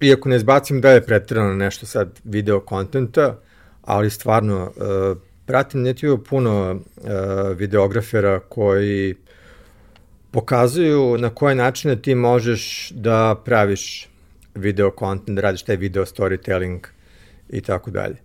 iako 0.00 0.28
ne 0.28 0.36
izbacim 0.36 0.80
da 0.80 0.90
je 0.90 1.06
pretirano 1.06 1.54
nešto 1.54 1.86
sad 1.86 2.20
video 2.24 2.60
kontenta, 2.60 3.38
ali 3.82 4.10
stvarno, 4.10 4.72
uh, 4.76 5.18
pratim 5.46 5.82
netiju 5.82 6.24
puno 6.24 6.72
uh, 6.72 7.10
videografera 7.56 8.40
koji 8.40 9.14
pokazuju 10.30 11.18
na 11.18 11.30
koje 11.30 11.54
načine 11.54 12.02
ti 12.02 12.14
možeš 12.14 12.90
da 12.90 13.42
praviš 13.44 14.08
video 14.54 14.90
content, 14.98 15.36
da 15.36 15.42
radiš 15.42 15.62
taj 15.62 15.76
video 15.76 16.06
storytelling 16.06 16.78
i 17.48 17.60
tako 17.60 17.90
dalje. 17.90 18.16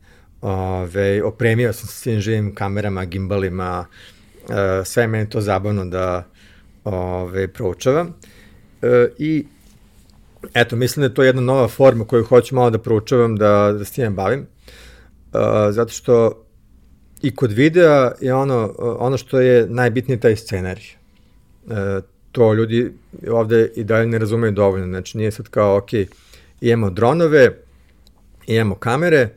Ove, 0.41 1.23
opremio 1.23 1.73
sam 1.73 1.87
se 1.87 1.93
svim 1.93 2.19
živim 2.19 2.55
kamerama, 2.55 3.05
gimbalima, 3.05 3.85
e, 4.49 4.85
sve 4.85 5.07
meni 5.07 5.29
to 5.29 5.41
zabavno 5.41 5.85
da 5.85 6.27
ove, 6.83 7.47
proučavam. 7.47 8.13
E, 8.81 9.07
I 9.17 9.45
eto, 10.53 10.75
mislim 10.75 11.01
da 11.01 11.05
je 11.05 11.13
to 11.13 11.23
jedna 11.23 11.41
nova 11.41 11.67
forma 11.67 12.05
koju 12.05 12.23
hoću 12.23 12.55
malo 12.55 12.69
da 12.69 12.77
proučavam, 12.77 13.35
da, 13.35 13.75
da 13.77 13.85
s 13.85 13.91
tim 13.91 14.15
bavim. 14.15 14.39
E, 14.39 14.47
zato 15.71 15.91
što 15.91 16.45
i 17.21 17.35
kod 17.35 17.51
videa 17.51 18.11
je 18.21 18.33
ono, 18.33 18.75
ono 18.77 19.17
što 19.17 19.39
je 19.39 19.67
najbitnije 19.69 20.19
taj 20.19 20.35
scenarij. 20.35 20.85
E, 21.69 22.01
to 22.31 22.53
ljudi 22.53 22.93
ovde 23.29 23.71
i 23.75 23.83
dalje 23.83 24.07
ne 24.07 24.19
razumeju 24.19 24.51
dovoljno. 24.51 24.87
Znači, 24.87 25.17
nije 25.17 25.31
sad 25.31 25.49
kao, 25.49 25.77
ok, 25.77 25.89
imamo 26.61 26.89
dronove, 26.89 27.57
imamo 28.47 28.75
kamere 28.75 29.29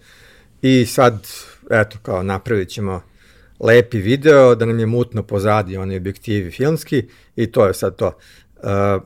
i 0.62 0.86
sad, 0.86 1.28
eto, 1.70 1.98
kao 2.02 2.22
napravit 2.22 2.68
ćemo 2.68 3.02
lepi 3.60 3.98
video, 3.98 4.54
da 4.54 4.64
nam 4.66 4.78
je 4.78 4.86
mutno 4.86 5.22
pozadi 5.22 5.76
oni 5.76 5.96
objektivi 5.96 6.50
filmski 6.50 7.08
i 7.36 7.46
to 7.46 7.66
je 7.66 7.74
sad 7.74 7.96
to. 7.96 8.18
Uh, 8.56 9.02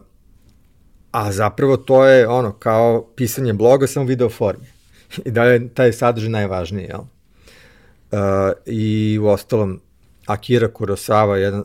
a 1.10 1.32
zapravo 1.32 1.76
to 1.76 2.04
je 2.06 2.28
ono 2.28 2.52
kao 2.52 3.06
pisanje 3.16 3.52
bloga 3.52 3.86
samo 3.86 4.06
video 4.06 4.28
formi. 4.28 4.66
I 5.26 5.30
da 5.30 5.44
je 5.44 5.68
taj 5.74 5.92
sadržaj 5.92 6.30
najvažniji, 6.30 6.84
jel? 6.84 7.00
Uh, 7.00 8.18
I 8.66 9.18
u 9.22 9.26
ostalom, 9.26 9.80
Akira 10.26 10.68
Kurosawa 10.68 11.34
je 11.34 11.42
jedan 11.42 11.64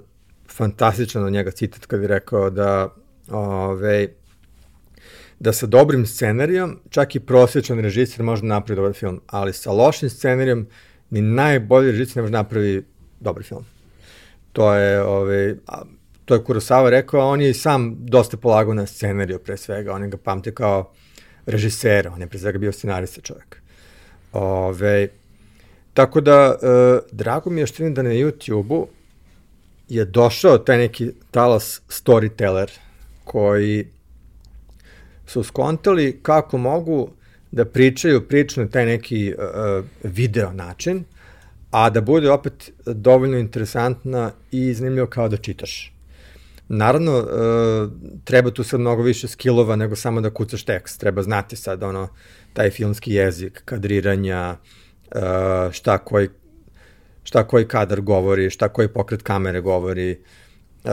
fantastičan 0.50 1.24
od 1.24 1.32
njega 1.32 1.52
citat 1.52 1.86
kad 1.86 2.02
je 2.02 2.08
rekao 2.08 2.50
da 2.50 2.94
ove, 3.32 4.08
da 5.40 5.54
sa 5.54 5.66
dobrim 5.66 6.06
scenarijom, 6.06 6.80
čak 6.90 7.16
i 7.16 7.20
prosječan 7.20 7.80
režiser 7.80 8.24
može 8.24 8.46
napraviti 8.46 8.76
dobar 8.76 8.94
film, 8.94 9.22
ali 9.28 9.54
sa 9.54 9.72
lošim 9.72 10.10
scenarijom 10.10 10.68
ni 11.10 11.22
najbolji 11.22 11.92
režiser 11.92 12.16
ne 12.16 12.22
može 12.22 12.34
napraviti 12.34 12.88
dobar 13.20 13.44
film. 13.44 13.66
To 14.54 14.74
je, 14.74 15.02
ove, 15.04 15.56
to 16.26 16.34
je 16.34 16.44
Kurosawa 16.44 16.90
rekao, 16.90 17.30
on 17.30 17.42
je 17.42 17.54
sam 17.54 17.96
dosta 18.00 18.38
polagao 18.38 18.74
na 18.74 18.86
scenariju 18.86 19.40
pre 19.40 19.58
svega, 19.58 19.94
on 19.94 20.10
ga 20.10 20.18
pamte 20.18 20.52
kao 20.52 20.92
režisera, 21.46 22.12
on 22.14 22.22
je 22.22 22.28
pre 22.28 22.40
svega 22.40 22.60
bio 22.60 22.72
scenarista 22.72 23.22
čovjek. 23.22 23.62
Ove, 24.34 25.08
tako 25.94 26.22
da, 26.22 26.56
e, 26.62 27.00
drago 27.12 27.50
mi 27.50 27.62
je 27.62 27.68
što 27.68 27.84
vidim 27.84 27.94
da 27.94 28.02
na 28.02 28.10
YouTube-u 28.10 28.88
je 29.90 30.06
došao 30.06 30.58
taj 30.58 30.78
neki 30.78 31.12
talas 31.32 31.82
storyteller 31.90 32.70
koji 33.24 33.88
su 35.26 35.44
skontali 35.44 36.20
kako 36.22 36.58
mogu 36.58 37.10
da 37.52 37.66
pričaju 37.66 38.28
priču 38.28 38.62
na 38.62 38.68
taj 38.68 38.86
neki 38.86 39.34
uh, 39.34 39.86
video 40.04 40.52
način, 40.52 41.04
a 41.72 41.90
da 41.90 42.02
bude 42.02 42.32
opet 42.32 42.72
dovoljno 42.86 43.38
interesantna 43.38 44.32
i 44.52 44.74
zanimljivo 44.74 45.08
kao 45.08 45.30
da 45.30 45.38
čitaš. 45.38 45.95
Naravno, 46.68 47.20
uh, 47.20 47.92
treba 48.24 48.52
tu 48.52 48.64
sad 48.64 48.80
mnogo 48.80 49.04
više 49.04 49.28
skillova 49.28 49.76
nego 49.76 49.96
samo 49.96 50.22
da 50.22 50.30
kucaš 50.30 50.64
tekst. 50.64 51.00
Treba 51.00 51.22
znati 51.22 51.56
sad 51.56 51.84
ono, 51.84 52.08
taj 52.54 52.70
filmski 52.70 53.14
jezik, 53.14 53.62
kadriranja, 53.66 54.58
uh, 55.16 55.72
šta 55.72 55.98
koji 55.98 56.30
šta 57.26 57.48
koji 57.48 57.68
kadar 57.68 58.02
govori, 58.02 58.50
šta 58.50 58.70
koji 58.70 58.88
pokret 58.88 59.22
kamere 59.22 59.62
govori. 59.62 60.20
Uh, 60.84 60.92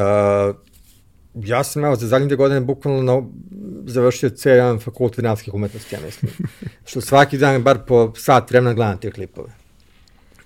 ja 1.34 1.64
sam, 1.64 1.84
evo, 1.84 1.96
za 1.96 2.06
zadnje 2.06 2.26
dve 2.26 2.36
godine 2.36 2.60
bukvalno 2.60 3.30
završio 3.86 4.30
C1 4.30 4.80
fakult 4.80 5.16
vinarskih 5.16 5.54
umetnosti, 5.54 5.94
ja 5.94 6.00
mislim. 6.00 6.32
Što 6.88 7.00
svaki 7.00 7.38
dan, 7.38 7.62
bar 7.62 7.78
po 7.86 8.12
sat 8.16 8.50
vremena 8.50 8.74
gledam 8.74 8.98
te 8.98 9.10
klipove. 9.10 9.48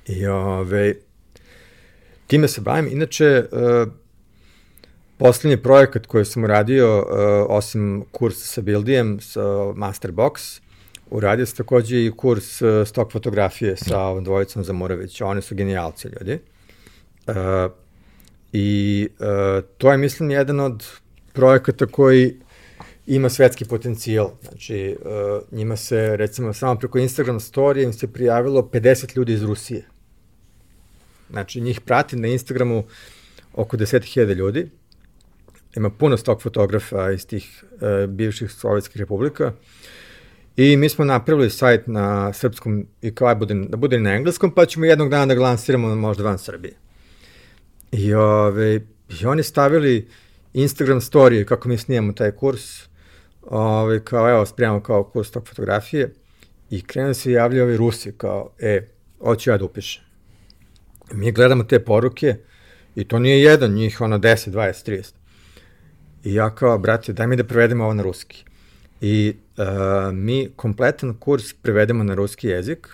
I 0.07 0.27
ove, 0.27 0.95
time 2.27 2.49
se 2.49 2.61
bavim. 2.61 2.89
Inače, 2.93 3.45
uh, 3.53 3.93
poslednji 5.19 5.57
projekat 5.57 6.07
koji 6.07 6.25
sam 6.25 6.45
uradio, 6.45 6.99
uh, 6.99 7.07
osim 7.49 8.05
kursa 8.13 8.47
sa 8.47 8.61
Buildijem, 8.61 9.21
sa 9.21 9.43
Masterbox, 9.75 10.61
Uradio 11.11 11.47
sam 11.47 11.57
takođe 11.57 12.05
i 12.05 12.13
kurs 12.17 12.63
uh, 12.63 12.89
stok 12.89 13.13
fotografije 13.13 13.77
sa 13.77 14.01
ovom 14.01 14.25
dvojicom 14.25 14.65
Zamoravić. 14.65 15.21
Oni 15.21 15.43
su 15.43 15.55
genijalci 15.55 16.09
ljudi. 16.09 16.39
Uh, 17.27 17.35
I 18.53 19.09
uh, 19.19 19.65
to 19.79 19.93
je, 19.93 19.99
mislim, 19.99 20.31
jedan 20.31 20.61
od 20.61 20.87
projekata 21.33 21.87
koji 21.87 22.37
ima 23.07 23.29
svetski 23.29 23.65
potencijal. 23.65 24.31
Znači, 24.43 24.97
uh, 25.01 25.59
njima 25.59 25.77
se, 25.77 26.17
recimo, 26.17 26.53
samo 26.53 26.79
preko 26.79 26.99
Instagram 26.99 27.41
storije 27.41 27.85
im 27.85 27.93
se 27.93 28.13
prijavilo 28.13 28.63
50 28.63 29.17
ljudi 29.17 29.33
iz 29.33 29.43
Rusije. 29.43 29.87
Znači, 31.31 31.61
njih 31.61 31.81
prati 31.81 32.17
na 32.17 32.29
Instagramu 32.29 32.85
oko 33.55 33.77
10.000 33.77 34.35
ljudi. 34.35 34.71
Ima 35.77 35.91
puno 35.91 36.17
stok 36.17 36.43
fotografa 36.43 37.11
iz 37.11 37.27
tih 37.27 37.65
uh, 37.73 38.11
bivših 38.11 38.53
sovjetskih 38.53 39.01
republika. 39.01 39.53
I 40.57 40.77
mi 40.77 40.89
smo 40.89 41.05
napravili 41.05 41.51
sajt 41.51 41.87
na 41.87 42.33
srpskom 42.33 42.87
i 43.03 43.15
kao 43.15 43.35
bude, 43.35 43.55
da 43.55 43.77
bude 43.77 44.01
na 44.01 44.15
engleskom, 44.15 44.51
pa 44.51 44.67
ćemo 44.67 44.85
jednog 44.85 45.09
dana 45.09 45.27
da 45.27 45.35
ga 45.35 45.43
lansiramo 45.43 45.95
možda 45.95 46.25
van 46.25 46.39
Srbije. 46.39 46.75
I, 47.93 48.15
ove, 48.15 48.81
i 49.21 49.27
oni 49.27 49.43
stavili 49.43 50.09
Instagram 50.53 51.01
story 51.01 51.45
kako 51.45 51.69
mi 51.69 51.79
snijemo 51.79 52.13
taj 52.13 52.31
kurs, 52.31 52.89
ove, 53.43 54.05
kao 54.05 54.31
evo, 54.31 54.47
spremamo 54.47 54.83
kao 54.83 55.05
kurs 55.05 55.31
tog 55.31 55.49
fotografije 55.49 56.15
i 56.71 56.83
krenu 56.83 57.15
se 57.15 57.33
javljaju 57.33 57.65
ovi 57.65 57.77
Rusi 57.77 58.13
kao, 58.13 58.51
e, 58.59 58.89
hoću 59.21 59.51
ja 59.51 59.59
da 59.59 59.65
upišem. 59.65 60.03
Mi 61.13 61.33
gledamo 61.33 61.65
te 61.65 61.85
poruke 61.85 62.37
i 62.95 63.05
to 63.05 63.19
nije 63.19 63.43
jedan, 63.43 63.73
njih 63.73 64.01
ono 64.01 64.19
10, 64.19 64.51
20, 64.51 64.91
30. 64.91 65.13
I 66.27 66.35
ja 66.35 66.55
kao, 66.55 66.79
brate, 66.79 67.13
daj 67.13 67.27
mi 67.27 67.37
da 67.37 67.45
prevedemo 67.45 67.85
ovo 67.85 67.95
na 67.95 68.03
ruski. 68.03 68.45
I 69.01 69.35
uh, 69.59 69.65
mi 70.13 70.49
kompletan 70.57 71.15
kurs 71.15 71.53
prevedemo 71.53 72.05
na 72.05 72.15
ruski 72.15 72.49
jezik, 72.49 72.89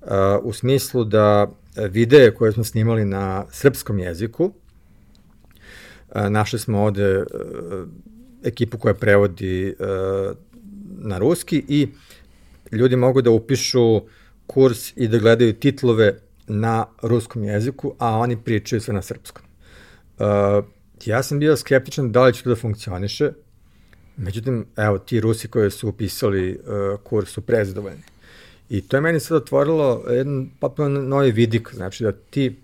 uh, 0.00 0.08
u 0.42 0.52
smislu 0.52 1.04
da 1.04 1.50
videe 1.90 2.34
koje 2.34 2.52
smo 2.52 2.64
snimali 2.64 3.04
na 3.04 3.44
srpskom 3.50 3.98
jeziku, 3.98 4.44
uh, 4.44 6.28
našli 6.28 6.58
smo 6.58 6.82
ovde 6.82 7.18
uh, 7.18 7.24
ekipu 8.44 8.78
koja 8.78 8.94
prevodi 8.94 9.74
uh, 9.78 10.36
na 10.98 11.18
ruski 11.18 11.64
i 11.68 11.88
ljudi 12.72 12.96
mogu 12.96 13.22
da 13.22 13.30
upišu 13.30 14.02
kurs 14.46 14.96
i 14.96 15.08
da 15.08 15.18
gledaju 15.18 15.52
titlove 15.52 16.18
na 16.46 16.86
ruskom 17.02 17.44
jeziku, 17.44 17.94
a 17.98 18.18
oni 18.18 18.36
pričaju 18.36 18.80
sve 18.80 18.94
na 18.94 19.02
srpskom. 19.02 19.44
Uh, 20.18 20.64
ja 21.06 21.22
sam 21.22 21.38
bio 21.38 21.56
skeptičan 21.56 22.12
da 22.12 22.24
li 22.24 22.34
će 22.34 22.42
to 22.42 22.50
da 22.50 22.56
funkcioniše, 22.56 23.32
Međutim, 24.22 24.66
evo, 24.76 24.98
ti 24.98 25.20
Rusi 25.20 25.48
koji 25.48 25.70
su 25.70 25.88
upisali 25.88 26.52
uh, 26.58 27.00
kurs 27.04 27.30
su 27.30 27.40
prezadovoljni. 27.40 28.02
I 28.68 28.80
to 28.80 28.96
je 28.96 29.00
meni 29.00 29.20
sad 29.20 29.36
otvorilo 29.36 30.04
jedan 30.10 30.50
potpuno 30.60 31.00
novi 31.00 31.32
vidik, 31.32 31.74
znači 31.74 32.04
da 32.04 32.12
ti 32.12 32.62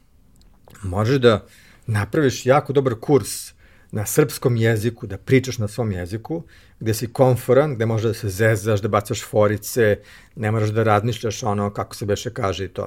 možeš 0.83 1.17
da 1.17 1.47
napraviš 1.87 2.47
jako 2.47 2.73
dobar 2.73 2.95
kurs 3.01 3.53
na 3.91 4.07
srpskom 4.07 4.57
jeziku, 4.57 5.07
da 5.07 5.19
pričaš 5.19 5.59
na 5.59 5.69
svom 5.69 5.93
jeziku, 5.93 6.43
gde 6.81 6.95
si 6.95 7.13
konforan, 7.13 7.75
gde 7.75 7.87
možeš 7.87 8.07
da 8.07 8.15
se 8.15 8.29
zezaš, 8.29 8.81
da 8.81 8.89
bacaš 8.89 9.25
forice, 9.25 9.99
ne 10.37 10.51
moraš 10.51 10.69
da 10.69 10.83
razmišljaš 10.83 11.43
ono 11.43 11.71
kako 11.73 11.95
se 11.95 12.07
beše 12.07 12.31
kaže 12.31 12.65
i 12.65 12.69
to. 12.69 12.83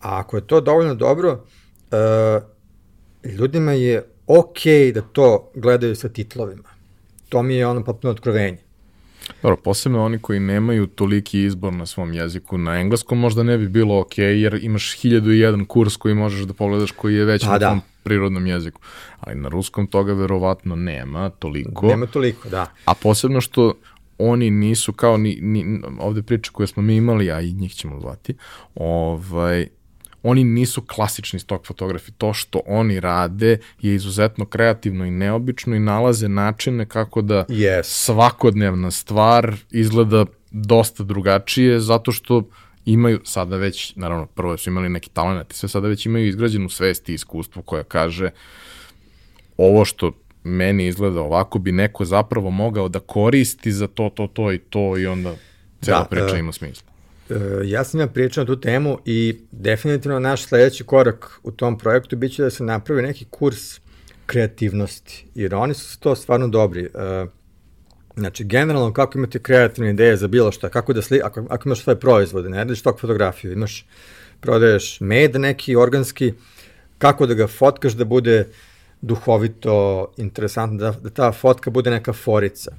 A 0.00 0.18
ako 0.18 0.36
je 0.36 0.46
to 0.46 0.60
dovoljno 0.60 0.94
dobro, 0.94 1.32
uh, 1.32 3.30
ljudima 3.32 3.72
je 3.72 4.13
okay 4.26 4.92
da 4.92 5.02
to 5.02 5.50
gledaju 5.54 5.96
sa 5.96 6.08
titlovima 6.08 6.74
to 7.34 7.42
mi 7.42 7.54
je 7.54 7.66
ono 7.66 7.84
potpuno 7.84 8.10
otkrovenje. 8.12 8.58
Dobro, 9.42 9.56
posebno 9.56 10.04
oni 10.04 10.18
koji 10.18 10.40
nemaju 10.40 10.86
toliki 10.86 11.42
izbor 11.42 11.72
na 11.72 11.86
svom 11.86 12.12
jeziku. 12.12 12.58
Na 12.58 12.80
engleskom 12.80 13.18
možda 13.18 13.42
ne 13.42 13.58
bi 13.58 13.68
bilo 13.68 14.00
ok, 14.00 14.18
jer 14.18 14.58
imaš 14.62 14.96
hiljadu 15.00 15.32
i 15.32 15.38
jedan 15.38 15.64
kurs 15.64 15.96
koji 15.96 16.14
možeš 16.14 16.40
da 16.40 16.54
pogledaš 16.54 16.90
koji 16.90 17.14
je 17.14 17.24
već 17.24 17.44
pa, 17.44 17.52
na 17.52 17.58
da. 17.58 17.80
prirodnom 18.02 18.46
jeziku. 18.46 18.80
Ali 19.20 19.40
na 19.40 19.48
ruskom 19.48 19.86
toga 19.86 20.12
verovatno 20.12 20.76
nema 20.76 21.30
toliko. 21.30 21.86
Nema 21.86 22.06
toliko, 22.06 22.48
da. 22.48 22.66
A 22.84 22.94
posebno 22.94 23.40
što 23.40 23.74
oni 24.18 24.50
nisu 24.50 24.92
kao 24.92 25.16
ni, 25.16 25.38
ni 25.40 25.80
ovde 25.98 26.22
priče 26.22 26.50
koje 26.52 26.66
smo 26.66 26.82
mi 26.82 26.96
imali, 26.96 27.30
a 27.30 27.40
i 27.40 27.52
njih 27.52 27.74
ćemo 27.74 28.00
zvati, 28.00 28.34
ovaj, 28.74 29.66
oni 30.24 30.44
nisu 30.44 30.82
klasični 30.82 31.38
stok 31.38 31.66
fotografi. 31.66 32.12
To 32.12 32.32
što 32.32 32.60
oni 32.66 33.00
rade 33.00 33.58
je 33.80 33.94
izuzetno 33.94 34.44
kreativno 34.44 35.04
i 35.04 35.10
neobično 35.10 35.76
i 35.76 35.80
nalaze 35.80 36.28
načine 36.28 36.86
kako 36.86 37.22
da 37.22 37.44
yes. 37.48 37.82
svakodnevna 37.82 38.90
stvar 38.90 39.56
izgleda 39.70 40.24
dosta 40.50 41.04
drugačije 41.04 41.80
zato 41.80 42.12
što 42.12 42.42
imaju 42.84 43.20
sada 43.24 43.56
već, 43.56 43.96
naravno 43.96 44.26
prvo 44.26 44.56
su 44.56 44.70
imali 44.70 44.88
neki 44.88 45.10
talent 45.10 45.52
i 45.52 45.56
sve 45.56 45.68
sada 45.68 45.88
već 45.88 46.06
imaju 46.06 46.28
izgrađenu 46.28 46.68
svest 46.68 47.08
i 47.08 47.14
iskustvo 47.14 47.62
koja 47.62 47.82
kaže 47.82 48.30
ovo 49.56 49.84
što 49.84 50.12
meni 50.44 50.86
izgleda 50.86 51.20
ovako 51.20 51.58
bi 51.58 51.72
neko 51.72 52.04
zapravo 52.04 52.50
mogao 52.50 52.88
da 52.88 53.00
koristi 53.00 53.72
za 53.72 53.86
to, 53.86 54.10
to, 54.14 54.26
to 54.26 54.52
i 54.52 54.58
to 54.58 54.98
i 54.98 55.06
onda 55.06 55.34
cela 55.80 55.98
da, 55.98 56.04
priča 56.04 56.32
uh, 56.32 56.38
ima 56.38 56.52
smisla. 56.52 56.93
Uh, 57.30 57.36
ja 57.64 57.84
sam 57.84 58.00
ja 58.00 58.06
pričao 58.06 58.44
na 58.44 58.46
tu 58.46 58.60
temu 58.60 58.98
i 59.04 59.38
definitivno 59.52 60.18
naš 60.18 60.44
sledeći 60.44 60.84
korak 60.84 61.40
u 61.42 61.50
tom 61.50 61.78
projektu 61.78 62.16
biće 62.16 62.42
da 62.42 62.50
se 62.50 62.64
napravi 62.64 63.02
neki 63.02 63.24
kurs 63.30 63.80
kreativnosti, 64.26 65.26
jer 65.34 65.54
oni 65.54 65.74
su 65.74 66.00
to 66.00 66.14
stvarno 66.14 66.48
dobri. 66.48 66.88
Uh, 66.94 67.28
Znači, 68.16 68.44
generalno, 68.44 68.92
kako 68.92 69.18
imate 69.18 69.38
kreativne 69.38 69.90
ideje 69.90 70.16
za 70.16 70.28
bilo 70.28 70.52
šta, 70.52 70.68
kako 70.68 70.92
da 70.92 71.02
sli, 71.02 71.20
ako, 71.24 71.46
ako 71.48 71.68
imaš 71.68 71.82
svoje 71.82 72.00
proizvode, 72.00 72.48
ne 72.48 72.56
radiš 72.56 72.82
tog 72.82 73.00
fotografiju, 73.00 73.52
imaš, 73.52 73.86
prodaješ 74.40 75.00
med 75.00 75.40
neki, 75.40 75.76
organski, 75.76 76.32
kako 76.98 77.26
da 77.26 77.34
ga 77.34 77.46
fotkaš 77.46 77.92
da 77.92 78.04
bude 78.04 78.46
duhovito, 79.00 80.06
interesantno, 80.16 80.78
da, 80.78 80.90
da 80.90 81.10
ta 81.10 81.32
fotka 81.32 81.70
bude 81.70 81.90
neka 81.90 82.12
forica. 82.12 82.72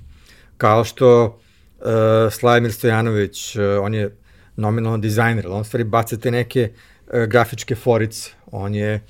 Kao 0.57 0.83
što 0.83 1.25
uh, 1.25 1.85
Slavimir 2.31 2.73
Stojanović, 2.73 3.55
uh, 3.55 3.63
on 3.81 3.93
je 3.93 4.15
nominalno 4.55 4.97
dizajner, 4.97 5.47
on 5.47 5.63
stvari 5.63 5.83
baca 5.83 6.17
te 6.17 6.31
neke 6.31 6.69
uh, 6.71 7.23
grafičke 7.23 7.75
forice. 7.75 8.31
On 8.51 8.75
je 8.75 9.01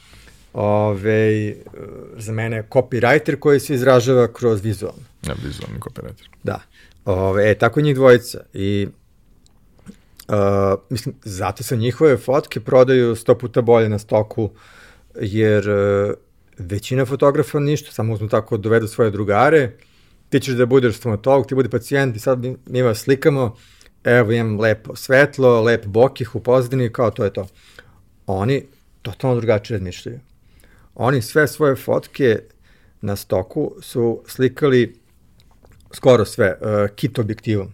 ove, 0.54 1.54
za 2.18 2.32
mene 2.32 2.64
copywriter 2.70 3.40
koji 3.40 3.60
se 3.60 3.74
izražava 3.74 4.34
kroz 4.34 4.62
vizualno. 4.62 5.02
Ja, 5.28 5.34
vizualni 5.44 5.80
copywriter. 5.80 6.28
Da. 6.44 6.62
Ove, 7.06 7.52
e, 7.52 7.56
tako 7.56 7.82
njih 7.82 7.96
dvojica. 7.96 8.40
I 8.54 8.88
uh, 10.28 10.80
mislim, 10.90 11.16
zato 11.24 11.64
se 11.64 11.78
njihove 11.78 12.18
fotke 12.18 12.60
prodaju 12.60 13.16
sto 13.16 13.38
puta 13.38 13.62
bolje 13.62 13.90
na 13.90 14.00
stoku, 14.00 14.50
jer 15.22 15.70
uh, 15.70 16.14
većina 16.58 17.06
fotografa 17.06 17.60
ništa, 17.60 17.92
samo 17.92 18.14
uzmu 18.14 18.30
tako 18.30 18.58
dovedu 18.58 18.88
svoje 18.88 19.12
drugare, 19.12 19.72
ti 20.30 20.40
ćeš 20.40 20.54
da 20.54 20.66
budeš 20.66 20.98
stomatolog, 20.98 21.48
ti 21.48 21.56
bude 21.56 21.70
pacijent 21.70 22.16
i 22.16 22.20
sad 22.20 22.40
mi, 22.40 22.58
mi 22.66 22.82
vas 22.82 22.98
slikamo, 22.98 23.56
evo 24.06 24.32
imam 24.32 24.60
lepo 24.60 24.96
svetlo, 24.96 25.62
lep 25.62 25.86
bokih 25.86 26.36
u 26.36 26.40
pozadini, 26.40 26.94
kao 26.94 27.12
to 27.12 27.24
je 27.24 27.34
to. 27.34 27.48
Oni 28.28 28.64
totalno 29.02 29.36
drugačije 29.36 29.78
razmišljaju. 29.78 30.20
Oni 30.96 31.22
sve 31.22 31.48
svoje 31.48 31.76
fotke 31.76 32.40
na 33.02 33.16
stoku 33.16 33.76
su 33.82 34.24
slikali 34.28 34.96
skoro 35.94 36.26
sve 36.26 36.58
uh, 36.62 36.96
kit 36.96 37.20
objektivom. 37.20 37.74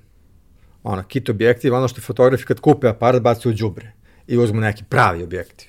Ono, 0.83 1.03
kit 1.03 1.29
objektiv, 1.29 1.73
ono 1.73 1.87
što 1.87 2.01
fotografi 2.01 2.45
kad 2.45 2.59
kupe 2.59 2.87
aparat 2.87 3.21
baci 3.21 3.49
u 3.49 3.53
džubre 3.53 3.91
i 4.27 4.37
uzmu 4.37 4.61
neki 4.61 4.83
pravi 4.89 5.23
objektiv. 5.23 5.67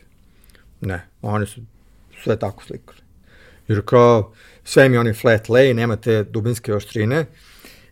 Ne, 0.80 1.08
oni 1.22 1.46
su 1.46 1.60
sve 2.22 2.38
tako 2.38 2.64
slikali. 2.64 2.98
Jer 3.68 3.82
kao, 3.84 4.32
sve 4.64 4.88
mi 4.88 4.98
oni 4.98 5.12
flat 5.12 5.48
lay, 5.48 5.72
nema 5.74 5.96
te 5.96 6.24
dubinske 6.24 6.74
oštrine 6.74 7.26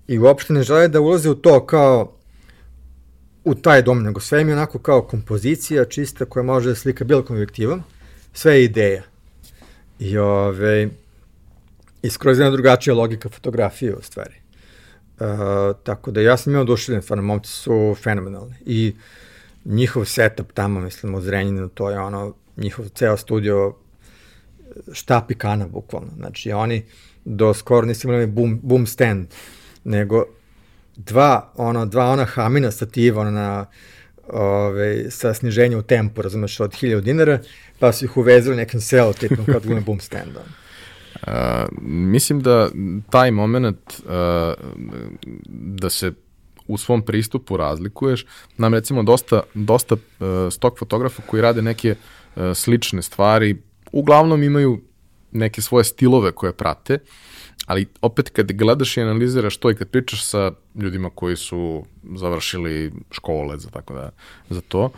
i 0.08 0.18
uopšte 0.18 0.52
ne 0.52 0.62
žele 0.62 0.88
da 0.88 1.00
ulaze 1.00 1.30
u 1.30 1.34
to 1.34 1.66
kao 1.66 2.19
u 3.44 3.54
taj 3.54 3.82
dom, 3.82 4.02
nego 4.02 4.20
sve 4.20 4.44
mi 4.44 4.52
onako 4.52 4.78
kao 4.78 5.02
kompozicija 5.02 5.84
čista 5.84 6.24
koja 6.24 6.42
može 6.42 6.68
da 6.68 6.74
slika 6.74 7.04
bilo 7.04 7.22
kom 7.22 7.36
objektivom, 7.36 7.82
sve 8.32 8.54
je 8.54 8.64
ideja. 8.64 9.02
I 9.98 10.18
ove, 10.18 10.88
i 12.02 12.10
skroz 12.10 12.38
jedna 12.38 12.50
drugačija 12.50 12.94
logika 12.94 13.28
fotografije 13.28 13.94
u 13.94 14.02
stvari. 14.02 14.34
Uh, 15.20 15.26
tako 15.82 16.10
da 16.10 16.20
ja 16.20 16.36
sam 16.36 16.52
imao 16.52 16.62
oduševljen, 16.62 17.02
stvarno, 17.02 17.22
momci 17.22 17.50
su 17.50 17.96
fenomenalni. 18.02 18.54
I 18.66 18.94
njihov 19.64 20.04
setup 20.04 20.52
tamo, 20.52 20.80
mislim, 20.80 21.14
u 21.14 21.20
Zrenjinu, 21.20 21.68
to 21.68 21.90
je 21.90 21.98
ono, 21.98 22.34
njihov 22.56 22.88
ceo 22.88 23.16
studio 23.16 23.74
štap 24.92 25.30
i 25.30 25.34
kana, 25.34 25.66
bukvalno. 25.66 26.08
Znači, 26.16 26.52
oni 26.52 26.84
do 27.24 27.54
skoro 27.54 27.86
nisu 27.86 28.08
imali 28.08 28.26
boom, 28.26 28.60
boom 28.62 28.86
stand, 28.86 29.26
nego 29.84 30.24
dva, 31.04 31.52
ono, 31.56 31.86
dva 31.86 32.10
ona 32.10 32.24
hamina 32.24 32.70
stativa, 32.70 33.20
ono, 33.20 33.30
na, 33.30 33.66
ove, 34.32 35.10
sa 35.10 35.34
sniženjem 35.34 35.78
u 35.78 35.82
tempu, 35.82 36.22
razumeš, 36.22 36.60
od 36.60 36.70
1000 36.70 37.00
dinara, 37.00 37.38
pa 37.78 37.92
su 37.92 38.04
ih 38.04 38.16
uvezali 38.16 38.56
nekim 38.56 38.80
selotipom 38.80 39.44
kad 39.46 39.66
glumim 39.66 39.84
boom 39.84 40.00
stand-om. 40.00 40.42
Uh, 41.26 41.32
mislim 42.14 42.40
da 42.40 42.68
taj 43.10 43.30
moment 43.30 43.78
uh, 43.98 44.12
da 45.48 45.90
se 45.90 46.12
u 46.66 46.78
svom 46.78 47.02
pristupu 47.02 47.56
razlikuješ, 47.56 48.26
nam 48.56 48.74
recimo 48.74 49.02
dosta, 49.02 49.42
dosta 49.54 49.94
uh, 49.94 50.28
stok 50.50 50.78
fotografa 50.78 51.22
koji 51.26 51.42
rade 51.42 51.62
neke 51.62 51.94
uh, 51.94 52.42
slične 52.54 53.02
stvari, 53.02 53.56
uglavnom 53.92 54.42
imaju 54.42 54.80
neke 55.32 55.62
svoje 55.62 55.84
stilove 55.84 56.32
koje 56.32 56.52
prate, 56.52 56.98
ali 57.66 57.86
opet 58.02 58.30
kad 58.30 58.52
gledaš 58.52 58.96
i 58.96 59.00
analiziraš 59.00 59.56
to 59.56 59.70
i 59.70 59.74
kad 59.74 59.88
pričaš 59.88 60.24
sa 60.24 60.52
ljudima 60.74 61.10
koji 61.14 61.36
su 61.36 61.84
završili 62.16 62.92
škole 63.10 63.58
za 63.58 63.70
tako 63.70 63.94
da 63.94 64.10
za 64.50 64.60
to, 64.60 64.90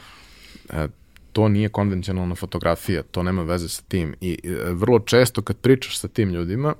e, 0.70 0.88
to 1.32 1.48
nije 1.48 1.68
konvencionalna 1.68 2.34
fotografija, 2.34 3.02
to 3.02 3.22
nema 3.22 3.42
veze 3.42 3.68
sa 3.68 3.82
tim. 3.88 4.14
I 4.20 4.38
e, 4.44 4.48
vrlo 4.70 4.98
često 4.98 5.42
kad 5.42 5.56
pričaš 5.56 5.98
sa 5.98 6.08
tim 6.08 6.30
ljudima, 6.30 6.74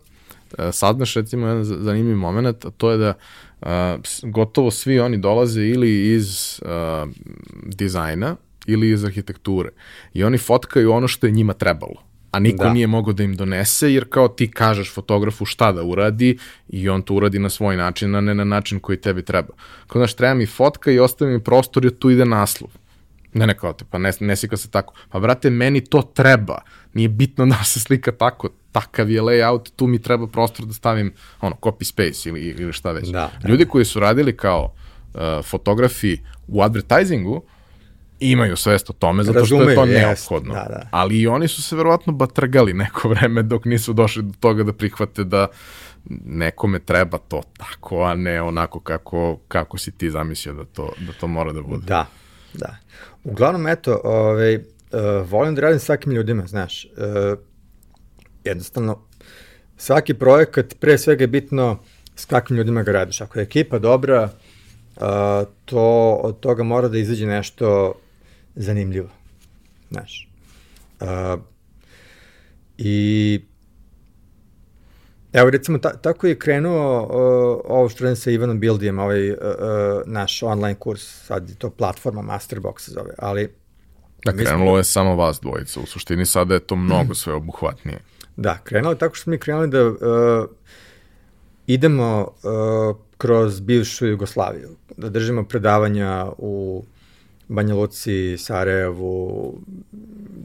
e, 0.59 0.73
saznaš 0.73 1.15
recimo 1.15 1.47
jedan 1.47 1.65
zanimljiv 1.65 2.17
moment, 2.17 2.65
a 2.65 2.71
to 2.71 2.91
je 2.91 2.99
da 2.99 3.15
gotovo 4.23 4.71
svi 4.71 5.01
oni 5.01 5.19
dolaze 5.19 5.63
ili 5.63 6.15
iz 6.15 6.61
dizajna 7.63 8.37
ili 8.67 8.91
iz 8.91 9.05
arhitekture 9.05 9.71
i 10.15 10.25
oni 10.25 10.39
fotkaju 10.39 10.93
ono 10.93 11.09
što 11.09 11.27
je 11.27 11.33
njima 11.33 11.53
trebalo 11.53 12.12
a 12.33 12.39
niko 12.39 12.65
da. 12.65 12.73
nije 12.73 12.87
mogao 12.87 13.13
da 13.13 13.23
im 13.23 13.37
donese, 13.37 13.93
jer 13.93 14.09
kao 14.09 14.29
ti 14.29 14.51
kažeš 14.51 14.95
fotografu 14.95 15.45
šta 15.45 15.73
da 15.73 15.83
uradi 15.83 16.39
i 16.69 16.89
on 16.89 17.03
to 17.03 17.15
uradi 17.15 17.39
na 17.39 17.51
svoj 17.51 17.77
način, 17.77 18.15
a 18.15 18.21
ne 18.21 18.35
na 18.35 18.45
način 18.45 18.81
koji 18.81 19.01
tebi 19.01 19.23
treba. 19.23 19.55
Kao 19.87 20.01
znaš, 20.01 20.15
treba 20.15 20.35
mi 20.35 20.47
fotka 20.47 20.91
i 20.91 20.99
ostavi 20.99 21.33
mi 21.33 21.45
prostor 21.45 21.85
jer 21.85 21.99
tu 21.99 22.11
ide 22.11 22.25
naslov. 22.25 22.71
Ne, 23.35 23.47
ne, 23.47 23.57
kao 23.59 23.73
te, 23.73 23.85
pa 23.91 23.99
ne, 23.99 24.13
ne 24.21 24.37
slika 24.37 24.57
se 24.57 24.71
tako. 24.71 24.95
Pa, 25.09 25.21
brate, 25.21 25.51
meni 25.51 25.85
to 25.85 26.03
treba. 26.03 26.59
Nije 26.95 27.09
bitno 27.09 27.47
da 27.47 27.65
se 27.65 27.81
slika 27.81 28.13
tako. 28.13 28.49
Takav 28.73 29.11
je 29.11 29.23
layout, 29.23 29.71
tu 29.77 29.87
mi 29.87 30.03
treba 30.03 30.27
prostor 30.27 30.67
da 30.67 30.73
stavim, 30.73 31.13
ono, 31.41 31.57
copy 31.61 31.85
space 31.85 32.29
ili, 32.29 32.41
ili 32.41 32.73
šta 32.73 32.93
već. 32.93 33.09
Da, 33.09 33.31
da. 33.43 33.49
Ljudi 33.49 33.65
koji 33.65 33.85
su 33.85 34.01
radili 34.01 34.37
kao 34.37 34.75
uh, 35.15 35.21
fotografi 35.45 36.19
u 36.49 36.63
advertisingu, 36.63 37.43
imaju 38.31 38.57
svest 38.57 38.91
o 38.91 38.93
tome, 38.93 39.25
zato 39.25 39.45
što 39.45 39.63
je 39.63 39.75
to 39.75 39.85
neophodno. 39.85 40.55
Da, 40.55 40.67
da. 40.69 40.89
Ali 40.91 41.21
i 41.21 41.27
oni 41.27 41.49
su 41.49 41.63
se 41.63 41.77
verovatno 41.77 42.13
batrgali 42.13 42.73
neko 42.73 43.09
vreme 43.15 43.43
dok 43.43 43.65
nisu 43.65 43.93
došli 43.93 44.23
do 44.23 44.33
toga 44.41 44.63
da 44.63 44.73
prihvate 44.73 45.25
da 45.25 45.47
nekome 46.25 46.79
treba 46.79 47.19
to 47.19 47.43
tako, 47.59 48.03
a 48.03 48.15
ne 48.15 48.43
onako 48.43 48.81
kako, 48.81 49.39
kako 49.49 49.79
si 49.79 49.93
ti 49.93 50.11
zamislio 50.11 50.55
da 50.55 50.65
to, 50.65 50.93
da 51.07 51.13
to 51.13 51.27
mora 51.27 51.53
da 51.53 51.63
bude. 51.63 51.87
Da, 51.87 52.07
da. 52.55 52.77
Uglavnom, 53.25 53.67
eto, 53.67 54.01
ovaj, 54.05 54.55
uh, 54.55 54.63
volim 55.31 55.55
da 55.55 55.61
radim 55.61 55.79
s 55.79 55.85
svakim 55.85 56.13
ljudima, 56.13 56.47
znaš. 56.47 56.85
Uh, 56.85 57.39
jednostavno, 58.45 58.99
svaki 59.77 60.15
projekat, 60.15 60.75
pre 60.81 60.99
svega 60.99 61.23
je 61.23 61.29
bitno 61.29 61.79
s 62.17 62.25
kakvim 62.25 62.57
ljudima 62.57 62.83
ga 62.83 62.93
radiš. 62.93 63.21
Ako 63.21 63.39
je 63.39 63.43
ekipa 63.43 63.79
dobra, 63.79 64.23
uh, 64.23 65.03
to 65.65 66.21
od 66.23 66.41
toga 66.41 66.63
mora 66.63 66.89
da 66.89 66.99
izađe 66.99 67.27
nešto 67.27 67.95
zanimljivo. 68.55 69.09
Znaš. 69.91 70.29
Uh, 71.01 71.41
I 72.79 73.41
Evo, 75.33 75.51
recimo, 75.51 75.79
ta, 75.79 75.97
tako 75.97 76.27
je 76.27 76.39
krenuo 76.39 77.03
uh, 77.03 77.61
ovo 77.69 77.89
što 77.89 78.05
radim 78.05 78.17
sa 78.17 78.31
Ivanom 78.31 78.61
Bildijem, 78.61 78.99
ovaj 78.99 79.31
uh, 79.31 79.37
uh, 79.39 80.03
naš 80.07 80.43
online 80.43 80.75
kurs, 80.75 81.27
sad 81.27 81.49
je 81.49 81.55
to 81.55 81.71
platforma 81.71 82.23
Masterbox 82.23 82.79
se 82.79 82.91
zove, 82.91 83.15
ali... 83.19 83.55
Da, 84.25 84.33
krenulo 84.33 84.71
smo... 84.71 84.77
je 84.77 84.85
samo 84.85 85.17
vas 85.17 85.41
dvojica, 85.41 85.81
u 85.81 85.87
suštini 85.87 86.27
sada 86.27 86.55
je 86.55 86.61
to 86.61 86.77
mnogo 86.77 87.15
sve 87.15 87.33
obuhvatnije. 87.33 87.99
Da, 88.37 88.59
krenulo 88.65 88.93
je 88.93 88.99
tako 88.99 89.15
što 89.15 89.23
smo 89.23 89.31
mi 89.31 89.39
krenuli 89.39 89.69
da 89.69 89.89
uh, 89.89 89.97
idemo 91.67 92.29
uh, 92.43 92.97
kroz 93.19 93.61
bivšu 93.61 94.07
Jugoslaviju, 94.07 94.77
da 94.97 95.09
držimo 95.09 95.45
predavanja 95.45 96.27
u 96.39 96.85
Banja 97.49 97.75
Luci, 97.75 98.39
Sarajevu 98.39 99.55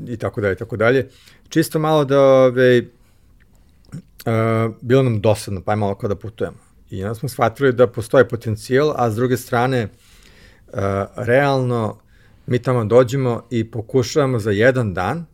i 0.07 0.17
tako 0.17 0.41
dalje, 0.41 0.55
tako 0.55 0.77
dalje. 0.77 1.09
Čisto 1.49 1.79
malo 1.79 2.05
da 2.05 2.21
ove, 2.21 2.79
uh, 2.79 4.75
bilo 4.81 5.03
nam 5.03 5.21
dosadno, 5.21 5.61
pa 5.61 5.71
je 5.71 5.75
malo 5.75 5.95
kao 5.95 6.07
da 6.07 6.15
putujemo. 6.15 6.57
I 6.89 7.03
onda 7.03 7.15
smo 7.15 7.29
shvatili 7.29 7.73
da 7.73 7.87
postoji 7.87 8.27
potencijal, 8.27 8.93
a 8.95 9.11
s 9.11 9.15
druge 9.15 9.37
strane, 9.37 9.83
uh, 9.83 10.73
realno, 11.15 11.99
mi 12.45 12.59
tamo 12.59 12.85
dođemo 12.85 13.43
i 13.49 13.71
pokušavamo 13.71 14.39
za 14.39 14.51
jedan 14.51 14.93
dan 14.93 15.25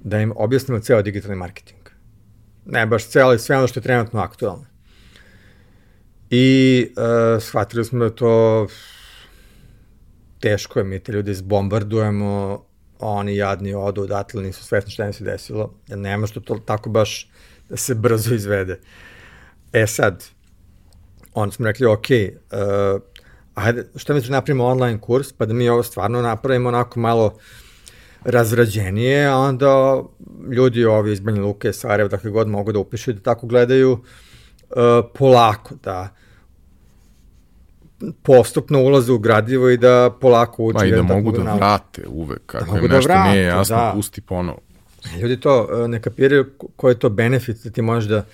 da 0.00 0.20
im 0.20 0.32
objasnimo 0.36 0.80
ceo 0.80 1.02
digitalni 1.02 1.36
marketing. 1.36 1.80
Ne 2.66 2.86
baš 2.86 3.08
ceo, 3.08 3.26
ali 3.26 3.38
sve 3.38 3.56
ono 3.56 3.66
što 3.66 3.80
je 3.80 3.84
trenutno 3.84 4.20
aktualno. 4.20 4.66
I 6.30 6.86
uh, 6.96 7.42
shvatili 7.42 7.84
smo 7.84 7.98
da 7.98 8.10
to 8.10 8.66
teško 10.40 10.78
je, 10.78 10.84
mi 10.84 10.98
te 11.00 11.12
ljude 11.12 11.32
izbombardujemo, 11.32 12.64
oni 12.98 13.36
jadni 13.36 13.74
odu 13.74 14.02
odatle, 14.02 14.42
nisu 14.42 14.64
svesni 14.64 14.90
šta 14.90 15.06
im 15.06 15.12
se 15.12 15.24
desilo, 15.24 15.74
jer 15.88 15.98
nema 15.98 16.26
što 16.26 16.40
to 16.40 16.58
tako 16.58 16.90
baš 16.90 17.30
da 17.68 17.76
se 17.76 17.94
brzo 17.94 18.34
izvede. 18.34 18.80
E 19.72 19.86
sad, 19.86 20.24
onda 21.34 21.52
smo 21.52 21.66
rekli, 21.66 21.86
ok, 21.86 22.06
uh, 22.06 23.02
ajde, 23.54 23.86
šta 23.96 24.14
mi 24.14 24.20
da 24.20 24.28
napravimo 24.28 24.66
online 24.66 25.00
kurs, 25.00 25.32
pa 25.32 25.46
da 25.46 25.54
mi 25.54 25.68
ovo 25.68 25.82
stvarno 25.82 26.22
napravimo 26.22 26.68
onako 26.68 27.00
malo 27.00 27.38
razrađenije, 28.24 29.26
a 29.26 29.36
onda 29.36 30.02
ljudi 30.52 30.84
ovi 30.84 31.12
iz 31.12 31.20
Banja 31.20 31.42
Luke, 31.42 31.72
Sarajeva, 31.72 32.08
dakle 32.08 32.30
god 32.30 32.48
mogu 32.48 32.72
da 32.72 32.78
upišu 32.78 33.10
i 33.10 33.14
da 33.14 33.20
tako 33.20 33.46
gledaju 33.46 33.92
uh, 33.92 34.00
polako, 35.14 35.74
da 35.82 36.08
postupno 38.22 38.82
ulaze 38.82 39.12
u 39.12 39.18
gradivo 39.18 39.70
i 39.70 39.76
da 39.76 40.10
polako 40.20 40.64
uče. 40.64 40.78
Pa 40.78 40.84
i 40.84 40.90
da 40.90 41.02
mogu 41.02 41.32
da, 41.32 41.42
da 41.42 41.54
vrate 41.54 42.02
uvek, 42.08 42.42
kako 42.46 42.74
da 42.74 42.80
da 42.88 42.94
nešto 42.94 43.08
da 43.08 43.14
vrate, 43.14 43.30
nije 43.30 43.44
jasno, 43.44 43.76
da. 43.76 43.92
pusti 43.94 44.20
ponovo. 44.20 44.58
Ljudi 45.20 45.40
to 45.40 45.68
uh, 45.72 45.90
ne 45.90 46.02
kapiraju 46.02 46.50
koji 46.76 46.92
je 46.92 46.98
to 46.98 47.08
benefit 47.08 47.64
da 47.64 47.70
ti 47.70 47.82
možeš 47.82 48.08
da 48.08 48.24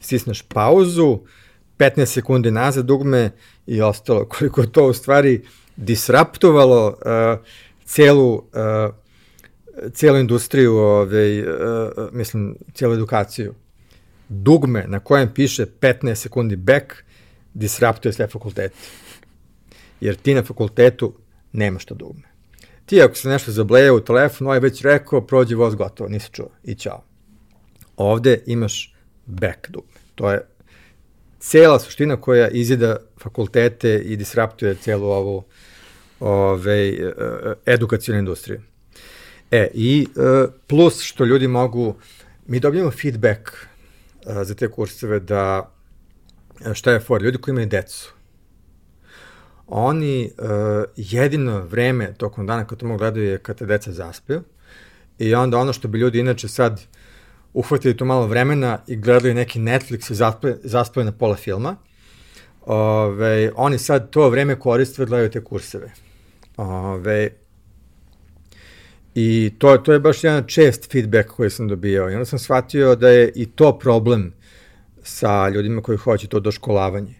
stisneš 0.00 0.42
pauzu, 0.42 1.18
15 1.78 2.04
sekundi 2.04 2.50
nazad 2.50 2.84
dugme 2.84 3.30
i 3.66 3.82
ostalo. 3.82 4.24
Koliko 4.38 4.66
to 4.66 4.86
u 4.86 4.92
stvari 4.92 5.42
disraptovalo 5.76 6.86
uh, 6.86 7.46
celu 7.84 8.34
uh, 8.34 8.42
cijelu 9.92 10.18
industriju, 10.18 10.76
ovaj, 10.76 11.40
uh, 11.40 11.46
mislim, 12.12 12.56
cijelu 12.74 12.94
edukaciju. 12.94 13.54
Dugme 14.28 14.84
na 14.88 15.00
kojem 15.00 15.34
piše 15.34 15.66
15 15.80 16.14
sekundi 16.14 16.56
back 16.56 16.84
disraptuje 17.54 18.12
sve 18.12 18.26
fakultete. 18.26 18.74
Jer 20.00 20.16
ti 20.16 20.34
na 20.34 20.42
fakultetu 20.42 21.14
nemaš 21.52 21.84
to 21.84 21.94
dugme. 21.94 22.22
Ti 22.86 23.02
ako 23.02 23.14
se 23.14 23.28
nešto 23.28 23.52
zableje 23.52 23.92
u 23.92 24.00
telefon, 24.00 24.46
ovaj 24.46 24.60
već 24.60 24.82
rekao, 24.82 25.26
prođi 25.26 25.54
voz 25.54 25.74
gotovo, 25.74 26.08
nisi 26.08 26.30
čuo 26.32 26.48
i 26.64 26.74
čao. 26.74 27.04
Ovde 27.96 28.42
imaš 28.46 28.94
back 29.26 29.68
dugme. 29.70 30.00
To 30.14 30.30
je 30.30 30.46
cela 31.40 31.78
suština 31.78 32.20
koja 32.20 32.48
izida 32.48 32.96
fakultete 33.18 33.98
i 33.98 34.16
disraptuje 34.16 34.74
celu 34.74 35.06
ovu 35.06 35.44
ove, 36.20 36.88
e, 36.88 37.12
edukacijnu 37.66 38.18
industriju. 38.18 38.60
E, 39.50 39.68
i 39.74 40.06
e, 40.16 40.46
plus 40.66 41.02
što 41.02 41.24
ljudi 41.24 41.48
mogu, 41.48 41.94
mi 42.46 42.60
dobijamo 42.60 42.90
feedback 42.90 43.40
e, 43.48 44.44
za 44.44 44.54
te 44.54 44.70
kurseve 44.70 45.20
da 45.20 45.72
šta 46.72 46.92
je 46.92 47.00
for, 47.00 47.22
ljudi 47.22 47.38
koji 47.38 47.52
imaju 47.52 47.66
decu, 47.66 48.12
oni 49.70 50.32
jedino 50.96 51.60
vreme 51.60 52.14
tokom 52.14 52.46
dana 52.46 52.64
kad 52.64 52.78
to 52.78 52.86
mogu 52.86 52.98
gledaju 52.98 53.26
je 53.26 53.38
kad 53.38 53.58
te 53.58 53.66
deca 53.66 53.92
zaspe 53.92 54.38
i 55.18 55.34
onda 55.34 55.58
ono 55.58 55.72
što 55.72 55.88
bi 55.88 55.98
ljudi 55.98 56.18
inače 56.18 56.48
sad 56.48 56.80
uhvatili 57.52 57.96
to 57.96 58.04
malo 58.04 58.26
vremena 58.26 58.78
i 58.86 58.96
gledali 58.96 59.34
neki 59.34 59.60
Netflix 59.60 60.10
i 60.10 60.14
zaspali 60.68 61.04
na 61.04 61.12
pola 61.12 61.36
filma, 61.36 61.76
ove, 62.60 63.52
oni 63.56 63.78
sad 63.78 64.10
to 64.10 64.28
vreme 64.30 64.58
koriste 64.58 65.02
da 65.02 65.08
gledaju 65.08 65.30
te 65.30 65.44
kurseve. 65.44 65.92
Ove, 66.56 67.30
I 69.14 69.52
to, 69.58 69.76
to 69.76 69.92
je 69.92 70.00
baš 70.00 70.24
jedan 70.24 70.44
čest 70.46 70.92
feedback 70.92 71.28
koji 71.28 71.50
sam 71.50 71.68
dobijao. 71.68 72.10
I 72.10 72.14
onda 72.14 72.24
sam 72.24 72.38
shvatio 72.38 72.96
da 72.96 73.08
je 73.08 73.32
i 73.34 73.46
to 73.46 73.78
problem 73.78 74.32
sa 75.02 75.48
ljudima 75.48 75.82
koji 75.82 75.98
hoće 75.98 76.28
to 76.28 76.40
doškolavanje. 76.40 77.19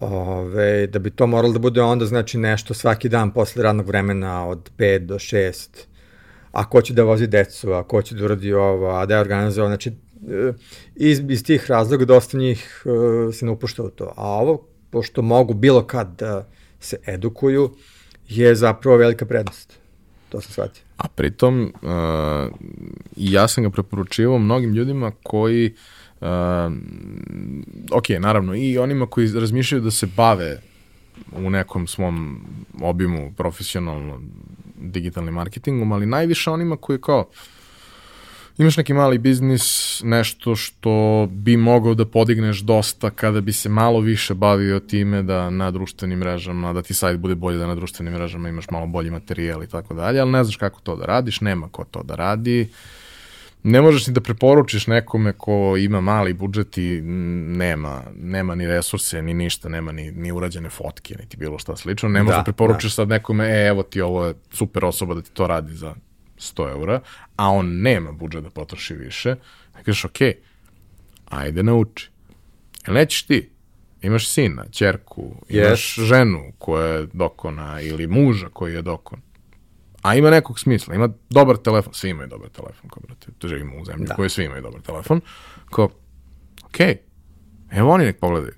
Ove, 0.00 0.86
da 0.86 0.98
bi 0.98 1.10
to 1.10 1.26
moralo 1.26 1.52
da 1.52 1.58
bude 1.58 1.82
onda 1.82 2.06
znači 2.06 2.38
nešto 2.38 2.74
svaki 2.74 3.08
dan 3.08 3.30
posle 3.30 3.62
radnog 3.62 3.86
vremena 3.86 4.48
od 4.48 4.70
5 4.78 4.98
do 4.98 5.14
6 5.14 5.88
a 6.52 6.68
ko 6.68 6.82
će 6.82 6.94
da 6.94 7.04
vozi 7.04 7.26
decu, 7.26 7.72
a 7.72 7.82
ko 7.82 8.02
će 8.02 8.14
da 8.14 8.24
uradi 8.24 8.52
ovo, 8.52 8.90
a 8.90 9.06
da 9.06 9.14
je 9.14 9.20
organizovao, 9.20 9.68
znači 9.68 9.92
e, 10.28 10.52
iz, 10.96 11.22
iz 11.28 11.44
tih 11.44 11.70
razloga 11.70 12.04
dosta 12.04 12.38
njih 12.38 12.82
uh, 12.84 13.34
se 13.34 13.46
ne 13.46 13.50
upušta 13.50 13.82
u 13.82 13.90
to. 13.90 14.12
A 14.16 14.26
ovo, 14.26 14.66
pošto 14.90 15.22
mogu 15.22 15.54
bilo 15.54 15.86
kad 15.86 16.16
da 16.18 16.48
se 16.80 16.96
edukuju, 17.06 17.70
je 18.28 18.54
zapravo 18.54 18.96
velika 18.96 19.26
prednost. 19.26 19.78
To 20.28 20.40
sam 20.40 20.52
shvatio. 20.52 20.82
A 20.96 21.08
pritom, 21.08 21.72
uh, 21.82 21.90
ja 23.16 23.48
sam 23.48 23.64
ga 23.64 23.70
preporučivao 23.70 24.38
mnogim 24.38 24.74
ljudima 24.74 25.12
koji, 25.22 25.66
uh, 25.66 25.97
ok, 27.92 28.08
naravno, 28.18 28.54
i 28.54 28.78
onima 28.78 29.06
koji 29.06 29.32
razmišljaju 29.32 29.82
da 29.82 29.90
se 29.90 30.06
bave 30.16 30.60
u 31.32 31.50
nekom 31.50 31.86
svom 31.86 32.40
obimu 32.80 33.32
profesionalno 33.36 34.20
digitalnim 34.80 35.34
marketingom, 35.34 35.92
ali 35.92 36.06
najviše 36.06 36.50
onima 36.50 36.76
koji 36.76 37.00
kao 37.00 37.28
imaš 38.58 38.76
neki 38.76 38.92
mali 38.92 39.18
biznis, 39.18 40.00
nešto 40.04 40.56
što 40.56 41.28
bi 41.30 41.56
mogao 41.56 41.94
da 41.94 42.06
podigneš 42.06 42.60
dosta 42.60 43.10
kada 43.10 43.40
bi 43.40 43.52
se 43.52 43.68
malo 43.68 44.00
više 44.00 44.34
bavio 44.34 44.80
time 44.80 45.22
da 45.22 45.50
na 45.50 45.70
društvenim 45.70 46.18
mrežama, 46.18 46.72
da 46.72 46.82
ti 46.82 46.94
sajt 46.94 47.18
bude 47.18 47.34
bolje 47.34 47.58
da 47.58 47.66
na 47.66 47.74
društvenim 47.74 48.14
mrežama 48.14 48.48
imaš 48.48 48.70
malo 48.70 48.86
bolji 48.86 49.10
materijal 49.10 49.62
i 49.62 49.66
tako 49.66 49.94
dalje, 49.94 50.20
ali 50.20 50.30
ne 50.30 50.44
znaš 50.44 50.56
kako 50.56 50.80
to 50.80 50.96
da 50.96 51.04
radiš, 51.04 51.40
nema 51.40 51.68
ko 51.68 51.84
to 51.84 52.02
da 52.02 52.14
radi. 52.14 52.68
Ne 53.62 53.80
možeš 53.82 54.06
ni 54.06 54.12
da 54.12 54.20
preporučiš 54.20 54.86
nekome 54.86 55.32
ko 55.32 55.76
ima 55.78 56.00
mali 56.00 56.32
budžet 56.32 56.78
i 56.78 57.00
nema, 57.00 58.02
nema 58.16 58.54
ni 58.54 58.66
resurse, 58.66 59.22
ni 59.22 59.34
ništa, 59.34 59.68
nema 59.68 59.92
ni, 59.92 60.10
ni 60.10 60.32
urađene 60.32 60.70
fotke, 60.70 61.16
niti 61.20 61.36
bilo 61.36 61.58
šta 61.58 61.76
slično. 61.76 62.08
Ne 62.08 62.22
možeš 62.22 62.36
da, 62.36 62.40
da 62.40 62.44
preporučiš 62.44 62.90
da. 62.90 62.94
sad 62.94 63.08
nekome, 63.08 63.44
e, 63.44 63.66
evo 63.66 63.82
ti 63.82 64.00
ovo 64.00 64.26
je 64.26 64.34
super 64.52 64.84
osoba 64.84 65.14
da 65.14 65.22
ti 65.22 65.30
to 65.32 65.46
radi 65.46 65.74
za 65.74 65.94
100 66.38 66.70
eura, 66.70 67.00
a 67.36 67.48
on 67.50 67.80
nema 67.80 68.12
budžet 68.12 68.42
da 68.42 68.50
potroši 68.50 68.94
više, 68.94 69.34
da 69.74 69.82
kažeš, 69.82 70.04
ok, 70.04 70.18
ajde 71.28 71.62
nauči. 71.62 72.10
Jel 72.86 72.94
nećeš 72.94 73.22
ti? 73.22 73.50
Imaš 74.02 74.28
sina, 74.28 74.64
čerku, 74.70 75.34
imaš 75.48 75.96
yes. 75.96 76.04
ženu 76.04 76.52
koja 76.58 76.86
je 76.86 77.06
dokona 77.12 77.80
ili 77.80 78.06
muža 78.06 78.48
koji 78.48 78.74
je 78.74 78.82
dokon. 78.82 79.20
A 80.02 80.14
ima 80.14 80.30
nekog 80.30 80.60
smisla, 80.60 80.94
ima 80.94 81.08
dobar 81.30 81.56
telefon, 81.56 81.94
svi 81.94 82.10
imaju 82.10 82.28
dobar 82.28 82.48
telefon, 82.48 82.90
kao 82.90 83.02
brate, 83.06 83.26
to 83.38 83.48
živimo 83.48 83.80
u 83.80 83.84
zemlji 83.84 84.06
da. 84.06 84.14
koji 84.14 84.30
svi 84.30 84.44
imaju 84.44 84.62
dobar 84.62 84.80
telefon, 84.80 85.20
kao, 85.70 85.88
ok, 86.64 86.80
evo 87.70 87.90
oni 87.90 88.04
nek 88.04 88.18
pogledaju. 88.18 88.54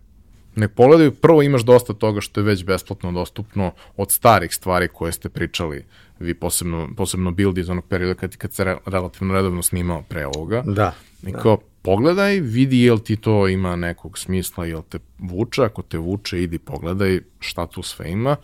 Nek 0.55 0.75
pogledaju, 0.75 1.15
prvo 1.15 1.43
imaš 1.43 1.63
dosta 1.63 1.93
toga 1.93 2.21
što 2.21 2.41
je 2.41 2.45
već 2.45 2.65
besplatno 2.65 3.13
dostupno 3.13 3.73
od 3.97 4.11
starih 4.11 4.55
stvari 4.55 4.89
koje 4.89 5.13
ste 5.13 5.29
pričali 5.29 5.85
vi 6.19 6.35
posebno, 6.35 6.89
posebno 6.97 7.31
build 7.31 7.59
iz 7.59 7.71
onog 7.71 7.87
perioda 7.87 8.15
kad, 8.15 8.37
kad 8.37 8.53
se 8.53 8.65
re, 8.65 8.77
relativno 8.87 9.35
redovno 9.35 9.63
snimao 9.63 10.03
pre 10.03 10.27
ovoga. 10.27 10.63
Da. 10.67 10.95
I 11.27 11.33
kao, 11.33 11.57
da. 11.57 11.63
pogledaj, 11.83 12.41
vidi 12.41 12.83
jel 12.83 12.99
ti 12.99 13.17
to 13.17 13.49
ima 13.49 13.77
nekog 13.77 14.19
smisla, 14.19 14.67
jel 14.67 14.83
te 14.89 14.99
vuče, 15.19 15.63
ako 15.63 15.83
te 15.83 15.99
vuče, 15.99 16.43
idi 16.43 16.59
pogledaj 16.59 17.21
šta 17.39 17.67
tu 17.67 17.83
sve 17.83 18.11
ima. 18.11 18.37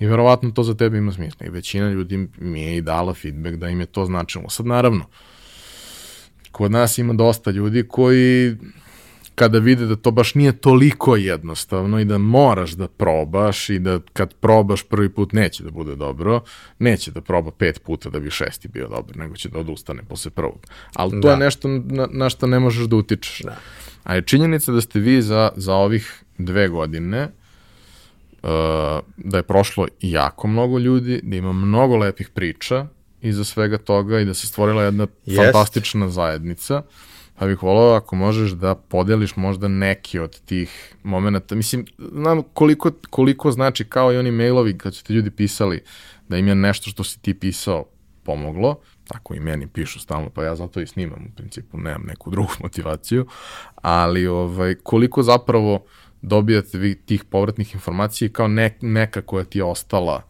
I 0.00 0.06
verovatno 0.06 0.50
to 0.50 0.62
za 0.62 0.74
tebe 0.74 0.98
ima 0.98 1.12
smisla. 1.12 1.46
I 1.46 1.50
većina 1.50 1.90
ljudi 1.90 2.28
mi 2.38 2.62
je 2.62 2.76
i 2.76 2.80
dala 2.80 3.14
feedback 3.14 3.56
da 3.56 3.68
im 3.68 3.80
je 3.80 3.86
to 3.86 4.04
značilo. 4.04 4.50
Sad 4.50 4.66
naravno, 4.66 5.04
kod 6.52 6.70
nas 6.70 6.98
ima 6.98 7.14
dosta 7.14 7.50
ljudi 7.50 7.88
koji 7.88 8.56
kada 9.34 9.58
vide 9.58 9.86
da 9.86 9.96
to 9.96 10.10
baš 10.10 10.34
nije 10.34 10.52
toliko 10.52 11.16
jednostavno 11.16 12.00
i 12.00 12.04
da 12.04 12.18
moraš 12.18 12.70
da 12.70 12.88
probaš 12.88 13.70
i 13.70 13.78
da 13.78 14.00
kad 14.12 14.34
probaš 14.34 14.82
prvi 14.82 15.08
put 15.08 15.32
neće 15.32 15.62
da 15.62 15.70
bude 15.70 15.96
dobro, 15.96 16.40
neće 16.78 17.10
da 17.10 17.20
proba 17.20 17.50
pet 17.50 17.82
puta 17.82 18.10
da 18.10 18.20
bi 18.20 18.30
šesti 18.30 18.68
bio 18.68 18.88
dobar, 18.88 19.16
nego 19.16 19.36
će 19.36 19.48
da 19.48 19.58
odustane 19.58 20.02
posle 20.08 20.30
prvog. 20.30 20.66
Ali 20.94 21.10
to 21.10 21.28
da. 21.28 21.30
je 21.30 21.36
nešto 21.36 21.68
na, 21.68 22.08
na 22.10 22.30
što 22.30 22.46
ne 22.46 22.58
možeš 22.58 22.86
da 22.86 22.96
utičeš. 22.96 23.40
Da. 23.44 23.56
A 24.04 24.14
je 24.14 24.22
činjenica 24.22 24.72
da 24.72 24.80
ste 24.80 25.00
vi 25.00 25.22
za, 25.22 25.50
za 25.56 25.74
ovih 25.74 26.22
dve 26.38 26.68
godine 26.68 27.24
uh, 27.24 27.47
da 29.16 29.36
je 29.36 29.42
prošlo 29.42 29.86
jako 30.00 30.48
mnogo 30.48 30.78
ljudi, 30.78 31.20
da 31.22 31.36
ima 31.36 31.52
mnogo 31.52 31.96
lepih 31.96 32.28
priča 32.28 32.86
iza 33.20 33.44
svega 33.44 33.78
toga 33.78 34.20
i 34.20 34.24
da 34.24 34.34
se 34.34 34.46
stvorila 34.46 34.82
jedna 34.82 35.06
Jest. 35.26 35.42
fantastična 35.42 36.08
zajednica. 36.08 36.76
Uh, 36.76 36.84
pa 37.38 37.46
bih 37.46 37.62
volao 37.62 37.94
ako 37.94 38.16
možeš 38.16 38.50
da 38.50 38.74
podeliš 38.74 39.36
možda 39.36 39.68
neki 39.68 40.18
od 40.18 40.40
tih 40.40 40.94
momenta. 41.02 41.54
Mislim, 41.54 41.86
znam 42.12 42.42
koliko, 42.42 42.90
koliko 43.10 43.50
znači 43.50 43.84
kao 43.84 44.12
i 44.12 44.16
oni 44.16 44.30
mailovi 44.30 44.78
kad 44.78 44.94
su 44.94 45.04
ti 45.04 45.12
ljudi 45.12 45.30
pisali 45.30 45.82
da 46.28 46.36
im 46.36 46.48
je 46.48 46.54
nešto 46.54 46.90
što 46.90 47.04
si 47.04 47.20
ti 47.20 47.34
pisao 47.34 47.84
pomoglo, 48.22 48.80
tako 49.08 49.34
i 49.34 49.40
meni 49.40 49.66
pišu 49.66 50.00
stalno, 50.00 50.30
pa 50.30 50.44
ja 50.44 50.56
zato 50.56 50.80
i 50.80 50.86
snimam 50.86 51.26
u 51.32 51.36
principu, 51.36 51.78
nemam 51.78 52.02
neku 52.06 52.30
drugu 52.30 52.52
motivaciju, 52.62 53.26
ali 53.74 54.26
ovaj, 54.26 54.74
koliko 54.74 55.22
zapravo 55.22 55.84
dobijate 56.22 56.78
vi 56.78 56.94
tih 56.94 57.24
povratnih 57.24 57.74
informacija 57.74 58.28
kao 58.32 58.48
ne, 58.48 58.76
neka 58.80 59.22
koja 59.22 59.44
ti 59.44 59.58
je 59.58 59.64
ostala 59.64 60.22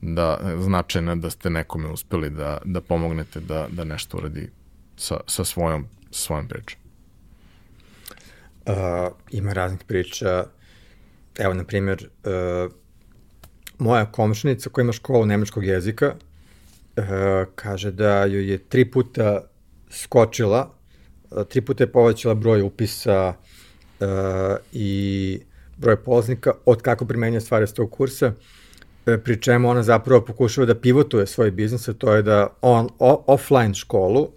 da 0.00 0.54
značajna 0.60 1.16
da 1.16 1.30
ste 1.30 1.50
nekome 1.50 1.88
uspeli 1.88 2.30
da, 2.30 2.58
da 2.64 2.80
pomognete 2.80 3.40
da, 3.40 3.66
da 3.70 3.84
nešto 3.84 4.16
uradi 4.16 4.50
sa, 4.96 5.20
sa 5.26 5.44
svojom 5.44 5.86
svojom 6.10 6.48
pričom? 6.48 6.80
Uh, 8.66 8.74
ima 9.30 9.52
raznih 9.52 9.80
priča. 9.86 10.44
evo, 11.38 11.54
na 11.54 11.64
primjer, 11.64 12.08
uh, 12.24 12.72
moja 13.78 14.12
komšnica 14.12 14.70
koja 14.70 14.82
ima 14.82 14.92
školu 14.92 15.26
nemačkog 15.26 15.64
jezika, 15.64 16.14
uh, 16.16 17.04
kaže 17.54 17.90
da 17.90 18.24
joj 18.24 18.50
je 18.50 18.58
tri 18.58 18.90
puta 18.90 19.40
skočila, 19.90 20.70
uh, 21.30 21.46
tri 21.46 21.60
puta 21.60 21.84
je 21.84 21.92
povećala 21.92 22.34
broj 22.34 22.62
upisa 22.62 23.28
uh, 23.28 23.57
i 24.72 25.40
broj 25.76 25.96
polaznika 25.96 26.52
od 26.64 26.82
kako 26.82 27.06
primenja 27.06 27.40
stvari 27.40 27.66
s 27.66 27.72
tog 27.72 27.90
kursa, 27.90 28.32
pri 29.24 29.40
čemu 29.42 29.68
ona 29.68 29.82
zapravo 29.82 30.24
pokušava 30.24 30.66
da 30.66 30.74
pivotuje 30.74 31.26
svoj 31.26 31.50
biznis, 31.50 31.88
a 31.88 31.92
to 31.92 32.14
je 32.14 32.22
da 32.22 32.46
on, 32.62 32.88
o, 32.98 33.24
offline 33.26 33.74
školu 33.74 34.28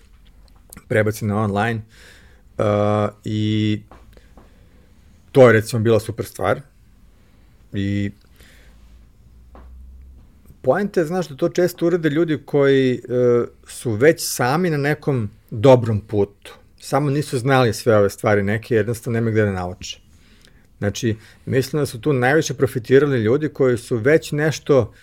prebaci 0.88 1.26
na 1.26 1.42
online 1.42 1.82
uh, 2.58 2.66
i 3.24 3.82
to 5.32 5.48
je 5.48 5.54
recimo 5.54 5.82
bila 5.82 6.00
super 6.00 6.26
stvar 6.26 6.62
i 7.74 8.12
Poenta 10.62 11.00
je, 11.00 11.06
znaš, 11.06 11.28
da 11.28 11.36
to 11.36 11.50
često 11.50 11.86
urade 11.86 12.10
ljudi 12.10 12.38
koji 12.46 12.94
e, 12.94 13.00
su 13.68 13.92
već 13.92 14.28
sami 14.28 14.70
na 14.70 14.78
nekom 14.78 15.30
dobrom 15.50 16.00
putu. 16.00 16.54
Samo 16.82 17.10
nisu 17.10 17.40
znali 17.40 17.74
sve 17.74 17.98
ove 17.98 18.10
stvari, 18.10 18.44
neke 18.44 18.76
jednostavno 18.76 19.20
nema 19.20 19.32
gde 19.32 19.46
da 19.46 19.52
nauče. 19.52 20.00
Znači, 20.78 21.16
mislim 21.46 21.82
da 21.82 21.86
su 21.86 22.02
tu 22.02 22.14
najviše 22.14 22.54
profitirali 22.54 23.20
ljudi 23.20 23.50
koji 23.50 23.78
su 23.78 23.98
već 23.98 24.32
nešto 24.32 24.94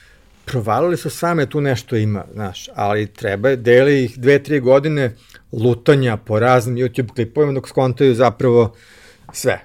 provalili 0.45 0.97
su 0.97 1.11
same 1.11 1.47
tu 1.47 1.61
nešto 1.61 1.97
ima, 1.97 2.25
znaš, 2.33 2.69
ali 2.75 3.07
treba 3.07 3.57
deli 3.57 4.05
ih 4.05 4.19
dve, 4.19 4.43
tri 4.43 4.61
godine 4.61 5.15
lutanja 5.53 6.17
po 6.17 6.39
raznim 6.39 6.77
YouTube 6.77 7.15
klipovima 7.15 7.53
dok 7.53 7.69
skontaju 7.69 8.15
zapravo 8.15 8.75
sve. 9.33 9.61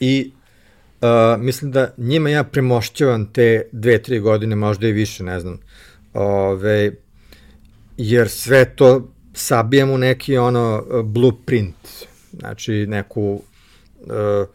I 0.00 0.32
Uh, 1.04 1.40
mislim 1.40 1.70
da 1.70 1.94
njima 1.96 2.30
ja 2.30 2.44
premošćavam 2.44 3.26
te 3.32 3.68
dve, 3.72 4.02
tri 4.02 4.20
godine, 4.20 4.56
možda 4.56 4.88
i 4.88 4.92
više, 4.92 5.24
ne 5.24 5.40
znam. 5.40 5.58
Ove, 6.14 6.92
jer 7.96 8.28
sve 8.28 8.64
to 8.76 9.13
sabijam 9.34 9.90
u 9.90 9.98
neki 9.98 10.38
ono 10.38 10.84
blueprint, 11.04 11.76
znači 12.32 12.86
neku 12.86 13.42
uh, 14.00 14.46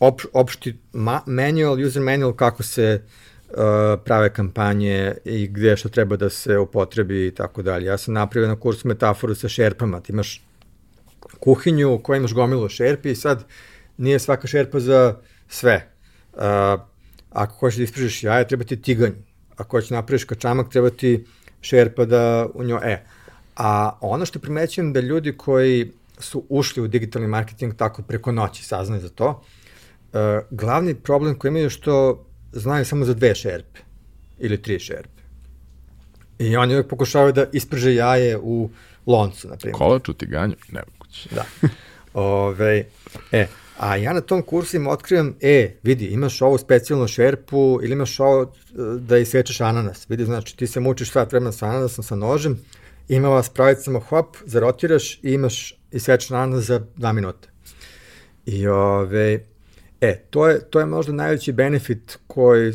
op, 0.00 0.20
opšti 0.32 0.76
ma, 0.92 1.20
manual, 1.26 1.86
user 1.86 2.02
manual 2.02 2.32
kako 2.32 2.62
se 2.62 3.02
uh, 3.48 3.56
prave 4.04 4.32
kampanje 4.32 5.14
i 5.24 5.48
gde 5.48 5.76
što 5.76 5.88
treba 5.88 6.16
da 6.16 6.30
se 6.30 6.58
upotrebi 6.58 7.26
i 7.26 7.30
tako 7.30 7.62
dalje. 7.62 7.86
Ja 7.86 7.98
sam 7.98 8.14
napravio 8.14 8.48
na 8.48 8.60
kursu 8.60 8.88
metaforu 8.88 9.34
sa 9.34 9.48
šerpama. 9.48 10.00
Ti 10.00 10.12
imaš 10.12 10.42
kuhinju 11.40 11.92
u 11.94 11.98
kojoj 11.98 12.18
imaš 12.18 12.32
gomilu 12.32 12.68
šerpi 12.68 13.10
i 13.10 13.14
sad 13.14 13.44
nije 13.96 14.18
svaka 14.18 14.46
šerpa 14.46 14.80
za 14.80 15.16
sve. 15.48 15.88
Uh, 16.32 16.40
ako 17.30 17.54
hoćeš 17.54 17.76
da 17.76 17.84
isprižeš 17.84 18.22
jaje, 18.22 18.48
treba 18.48 18.64
ti 18.64 18.82
tiganj. 18.82 19.12
Ako 19.56 19.76
hoćeš 19.76 19.90
da 19.90 19.96
napraviš 19.96 20.24
kačamak, 20.24 20.68
treba 20.68 20.90
ti 20.90 21.24
šerpa 21.60 22.04
da 22.04 22.46
u 22.54 22.64
njoj, 22.64 22.80
e. 22.92 23.04
A 23.56 23.98
ono 24.00 24.26
što 24.26 24.38
primećujem 24.38 24.92
da 24.92 25.00
ljudi 25.00 25.36
koji 25.36 25.92
su 26.18 26.44
ušli 26.48 26.82
u 26.82 26.88
digitalni 26.88 27.28
marketing 27.28 27.74
tako 27.74 28.02
preko 28.02 28.32
noći 28.32 28.64
saznaju 28.64 29.02
za 29.02 29.08
to, 29.08 29.28
uh, 29.28 30.20
glavni 30.50 30.94
problem 30.94 31.38
koji 31.38 31.48
imaju 31.48 31.64
je 31.64 31.70
što 31.70 32.26
znaju 32.52 32.84
samo 32.84 33.04
za 33.04 33.14
dve 33.14 33.34
šerpe 33.34 33.80
ili 34.38 34.62
tri 34.62 34.78
šerpe. 34.78 35.22
I 36.38 36.56
oni 36.56 36.74
uvek 36.74 36.88
pokušavaju 36.88 37.32
da 37.32 37.46
isprže 37.52 37.94
jaje 37.94 38.38
u 38.38 38.70
loncu, 39.06 39.48
na 39.48 39.56
primjer. 39.56 39.78
Kolač 39.78 40.08
u 40.08 40.12
tiganju? 40.12 40.54
Nemoguće. 40.68 41.28
Da. 41.34 41.44
Ove, 42.14 42.84
e, 43.32 43.46
A 43.78 43.96
ja 43.96 44.12
na 44.12 44.20
tom 44.20 44.42
kursu 44.42 44.76
im 44.76 44.86
otkrivam, 44.86 45.34
e, 45.40 45.76
vidi, 45.82 46.06
imaš 46.06 46.42
ovu 46.42 46.58
specijalnu 46.58 47.08
šerpu 47.08 47.80
ili 47.82 47.92
imaš 47.92 48.20
ovo 48.20 48.42
e, 48.42 48.46
da 48.98 49.18
isečeš 49.18 49.60
ananas. 49.60 50.10
Vidi, 50.10 50.24
znači, 50.24 50.56
ti 50.56 50.66
se 50.66 50.80
mučiš 50.80 51.10
svat 51.10 51.32
vremena 51.32 51.52
sa 51.52 51.66
ananasom, 51.66 52.04
sa 52.04 52.16
nožem, 52.16 52.60
ima 53.08 53.28
vas 53.28 53.48
pravicama 53.48 54.00
hop, 54.00 54.36
zarotiraš 54.44 55.14
i 55.14 55.32
imaš 55.32 55.78
isečeš 55.92 56.30
ananas 56.30 56.64
za 56.64 56.86
dva 56.96 57.12
minuta. 57.12 57.48
I 58.46 58.66
ove, 58.66 59.44
e, 60.00 60.18
to 60.30 60.48
je, 60.48 60.70
to 60.70 60.80
je 60.80 60.86
možda 60.86 61.12
najveći 61.12 61.52
benefit 61.52 62.18
koji 62.26 62.72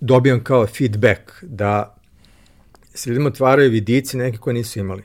dobijam 0.00 0.44
kao 0.44 0.66
feedback, 0.66 1.20
da 1.42 1.96
se 2.94 3.10
ljudima 3.10 3.28
otvaraju 3.28 3.70
vidici 3.70 4.16
neki 4.16 4.38
koji 4.38 4.54
nisu 4.54 4.78
imali. 4.78 5.02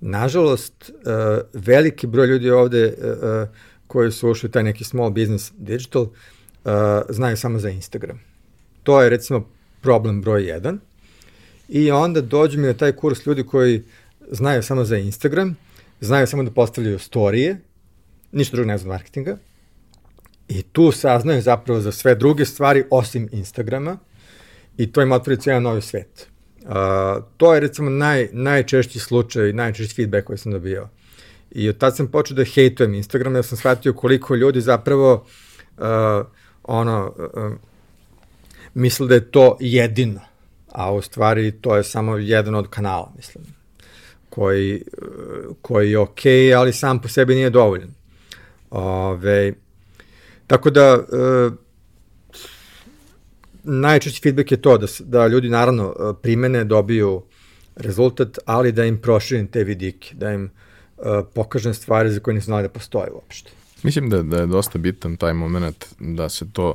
Nažalost, 0.00 0.90
uh, 0.90 1.60
veliki 1.66 2.06
broj 2.06 2.26
ljudi 2.26 2.50
ovde 2.50 2.86
uh, 2.86 3.48
koji 3.86 4.12
su 4.12 4.30
ušli 4.30 4.50
taj 4.50 4.62
neki 4.62 4.84
small 4.84 5.10
business 5.10 5.52
digital, 5.56 6.06
znaju 7.08 7.36
samo 7.36 7.58
za 7.58 7.70
Instagram. 7.70 8.20
To 8.82 9.02
je 9.02 9.10
recimo 9.10 9.48
problem 9.80 10.22
broj 10.22 10.42
1. 10.42 10.78
I 11.68 11.90
onda 11.90 12.20
dođu 12.20 12.60
mi 12.60 12.66
na 12.66 12.74
taj 12.74 12.92
kurs 12.92 13.26
ljudi 13.26 13.42
koji 13.42 13.82
znaju 14.30 14.62
samo 14.62 14.84
za 14.84 14.96
Instagram, 14.96 15.56
znaju 16.00 16.26
samo 16.26 16.42
da 16.42 16.50
postavljaju 16.50 16.98
storije, 16.98 17.60
ništa 18.32 18.56
drugo 18.56 18.68
ne 18.68 18.78
znam 18.78 18.88
marketinga, 18.88 19.36
i 20.48 20.62
tu 20.62 20.92
saznaju 20.92 21.42
zapravo 21.42 21.80
za 21.80 21.92
sve 21.92 22.14
druge 22.14 22.44
stvari 22.44 22.84
osim 22.90 23.28
Instagrama 23.32 23.98
i 24.76 24.92
to 24.92 25.02
im 25.02 25.12
otvori 25.12 25.40
cijela 25.40 25.60
novi 25.60 25.80
svet. 25.80 26.28
Uh, 26.62 26.70
to 27.36 27.54
je 27.54 27.60
recimo 27.60 27.90
naj, 27.90 28.28
najčešći 28.32 28.98
slučaj, 28.98 29.52
najčešći 29.52 29.94
feedback 29.94 30.26
koji 30.26 30.38
sam 30.38 30.52
dobio. 30.52 30.88
I 31.50 31.68
od 31.68 31.78
tad 31.78 31.96
sam 31.96 32.08
počeo 32.08 32.34
da 32.36 32.44
hejtujem 32.44 32.94
Instagram, 32.94 33.34
jer 33.34 33.44
sam 33.44 33.58
shvatio 33.58 33.92
koliko 33.92 34.34
ljudi 34.34 34.60
zapravo 34.60 35.26
uh, 35.78 35.84
ono, 36.62 37.14
uh, 37.16 37.52
misle 38.74 39.06
da 39.06 39.14
je 39.14 39.30
to 39.30 39.56
jedino, 39.60 40.20
a 40.74 40.92
u 40.92 41.02
stvari 41.02 41.52
to 41.52 41.76
je 41.76 41.84
samo 41.84 42.16
jedan 42.16 42.54
od 42.54 42.68
kanala, 42.68 43.12
mislim, 43.16 43.44
koji, 44.30 44.82
koji 45.62 45.90
je 45.90 45.98
okay, 45.98 46.58
ali 46.58 46.72
sam 46.72 46.98
po 46.98 47.08
sebi 47.08 47.34
nije 47.34 47.50
dovoljan. 47.50 47.90
Ove, 48.70 49.52
tako 50.46 50.70
da, 50.70 50.98
uh, 50.98 51.52
najčešći 53.64 54.20
feedback 54.22 54.50
je 54.50 54.62
to 54.62 54.78
da, 54.78 54.86
da 55.00 55.26
ljudi 55.26 55.48
naravno 55.48 55.88
uh, 55.88 56.16
primene, 56.22 56.64
dobiju 56.64 57.22
rezultat, 57.76 58.38
ali 58.44 58.72
da 58.72 58.84
im 58.84 58.98
proširim 58.98 59.46
te 59.46 59.64
vidike, 59.64 60.14
da 60.14 60.32
im 60.32 60.50
uh, 60.96 61.04
pokažem 61.34 61.74
stvari 61.74 62.10
za 62.10 62.20
koje 62.20 62.34
nisam 62.34 62.46
znali 62.46 62.62
da 62.62 62.68
postoje 62.68 63.10
uopšte. 63.10 63.50
Mislim 63.82 64.10
da, 64.10 64.22
da 64.22 64.36
je 64.36 64.46
dosta 64.46 64.78
bitan 64.78 65.16
taj 65.16 65.32
moment 65.32 65.86
da 65.98 66.28
se 66.28 66.52
to 66.52 66.74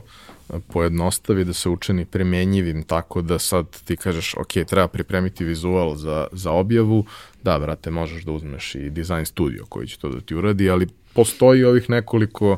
pojednostavi, 0.68 1.46
da 1.46 1.54
se 1.54 1.70
učini 1.70 2.06
premenjivim 2.06 2.84
tako 2.84 3.22
da 3.22 3.40
sad 3.40 3.82
ti 3.84 3.98
kažeš 3.98 4.34
ok, 4.38 4.68
treba 4.68 4.88
pripremiti 4.88 5.46
vizual 5.46 5.96
za, 5.96 6.28
za 6.32 6.52
objavu, 6.52 7.06
da 7.44 7.60
brate 7.60 7.92
možeš 7.92 8.24
da 8.24 8.32
uzmeš 8.32 8.76
i 8.76 8.90
design 8.90 9.26
studio 9.26 9.66
koji 9.70 9.88
će 9.88 9.98
to 9.98 10.10
da 10.10 10.22
ti 10.22 10.36
uradi, 10.36 10.70
ali 10.70 10.88
postoji 11.14 11.64
ovih 11.64 11.90
nekoliko 11.90 12.52
uh, 12.52 12.58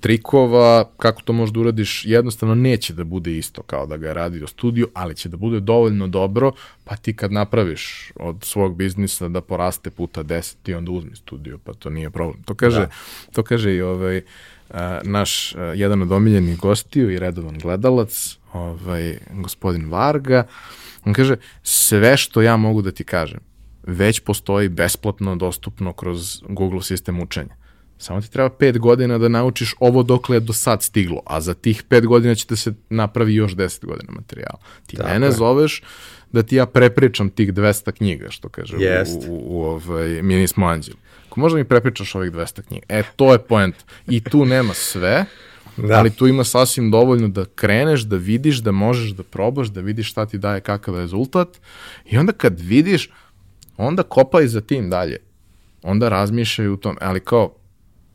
trikova, 0.00 0.84
kako 0.96 1.22
to 1.22 1.32
možda 1.32 1.60
uradiš, 1.60 2.04
jednostavno 2.06 2.54
neće 2.54 2.92
da 2.94 3.04
bude 3.04 3.38
isto 3.38 3.62
kao 3.62 3.86
da 3.86 3.96
ga 3.96 4.08
je 4.08 4.14
radio 4.14 4.46
studio, 4.46 4.88
ali 4.94 5.14
će 5.14 5.28
da 5.28 5.36
bude 5.36 5.60
dovoljno 5.60 6.08
dobro, 6.08 6.52
pa 6.84 6.96
ti 6.96 7.16
kad 7.16 7.32
napraviš 7.32 8.12
od 8.16 8.36
svog 8.44 8.76
biznisa 8.76 9.28
da 9.28 9.40
poraste 9.40 9.90
puta 9.90 10.24
10, 10.24 10.56
ti 10.62 10.74
onda 10.74 10.90
uzmi 10.90 11.16
studio, 11.16 11.58
pa 11.58 11.72
to 11.72 11.90
nije 11.90 12.10
problem. 12.10 12.42
To 12.42 12.54
kaže, 12.54 12.80
da. 12.80 12.90
to 13.32 13.42
kaže 13.42 13.74
i 13.74 13.82
ovaj, 13.82 14.16
a, 14.16 14.22
naš 15.02 15.54
a, 15.54 15.62
jedan 15.62 16.02
od 16.02 16.12
omiljenih 16.12 16.58
gostiju 16.58 17.10
i 17.10 17.18
redovan 17.18 17.58
gledalac, 17.58 18.38
ovaj, 18.52 19.18
gospodin 19.30 19.90
Varga, 19.90 20.46
on 21.04 21.12
kaže, 21.12 21.36
sve 21.62 22.16
što 22.16 22.42
ja 22.42 22.56
mogu 22.56 22.82
da 22.82 22.90
ti 22.90 23.04
kažem, 23.04 23.40
već 23.82 24.20
postoji 24.20 24.68
besplatno 24.68 25.36
dostupno 25.36 25.92
kroz 25.92 26.42
Google 26.48 26.82
sistem 26.82 27.20
učenja. 27.20 27.60
Samo 27.98 28.20
ti 28.20 28.30
treba 28.30 28.50
pet 28.50 28.78
godina 28.78 29.18
da 29.18 29.28
naučiš 29.28 29.74
ovo 29.80 30.02
dokle 30.02 30.36
je 30.36 30.40
do 30.40 30.52
sad 30.52 30.82
stiglo, 30.82 31.22
a 31.26 31.40
za 31.40 31.54
tih 31.54 31.82
pet 31.82 32.06
godina 32.06 32.34
će 32.34 32.46
da 32.48 32.56
se 32.56 32.72
napravi 32.90 33.34
još 33.34 33.52
deset 33.56 33.84
godina 33.84 34.12
materijala. 34.12 34.58
Ti 34.86 34.96
Tako 34.96 35.08
mene 35.08 35.26
je. 35.26 35.32
zoveš 35.32 35.82
da 36.32 36.42
ti 36.42 36.56
ja 36.56 36.66
prepričam 36.66 37.30
tih 37.30 37.52
200 37.52 37.92
knjiga, 37.92 38.30
što 38.30 38.48
kaže 38.48 38.76
Jest. 38.78 39.24
u, 39.28 39.32
u, 39.32 39.42
u 39.48 39.62
ovaj, 39.62 40.22
mi 40.22 40.34
nismo 40.34 40.66
anđeli. 40.66 40.96
Ako 41.30 41.40
možda 41.40 41.58
mi 41.58 41.64
prepričaš 41.64 42.14
ovih 42.14 42.32
200 42.32 42.62
knjiga, 42.62 42.86
e, 42.88 43.02
to 43.16 43.32
je 43.32 43.38
point. 43.38 43.74
I 44.08 44.20
tu 44.20 44.44
nema 44.44 44.74
sve, 44.74 45.24
da. 45.76 45.98
ali 45.98 46.10
tu 46.10 46.26
ima 46.26 46.44
sasvim 46.44 46.90
dovoljno 46.90 47.28
da 47.28 47.44
kreneš, 47.44 48.00
da 48.00 48.16
vidiš, 48.16 48.58
da 48.58 48.72
možeš 48.72 49.10
da 49.10 49.22
probaš, 49.22 49.68
da 49.68 49.80
vidiš 49.80 50.10
šta 50.10 50.26
ti 50.26 50.38
daje 50.38 50.60
kakav 50.60 50.96
rezultat 50.96 51.48
i 52.04 52.18
onda 52.18 52.32
kad 52.32 52.60
vidiš, 52.60 53.10
onda 53.76 54.02
kopaj 54.02 54.46
za 54.46 54.60
tim 54.60 54.90
dalje. 54.90 55.16
Onda 55.82 56.08
razmišljaj 56.08 56.68
u 56.68 56.76
tom, 56.76 56.96
ali 57.00 57.20
kao, 57.20 57.54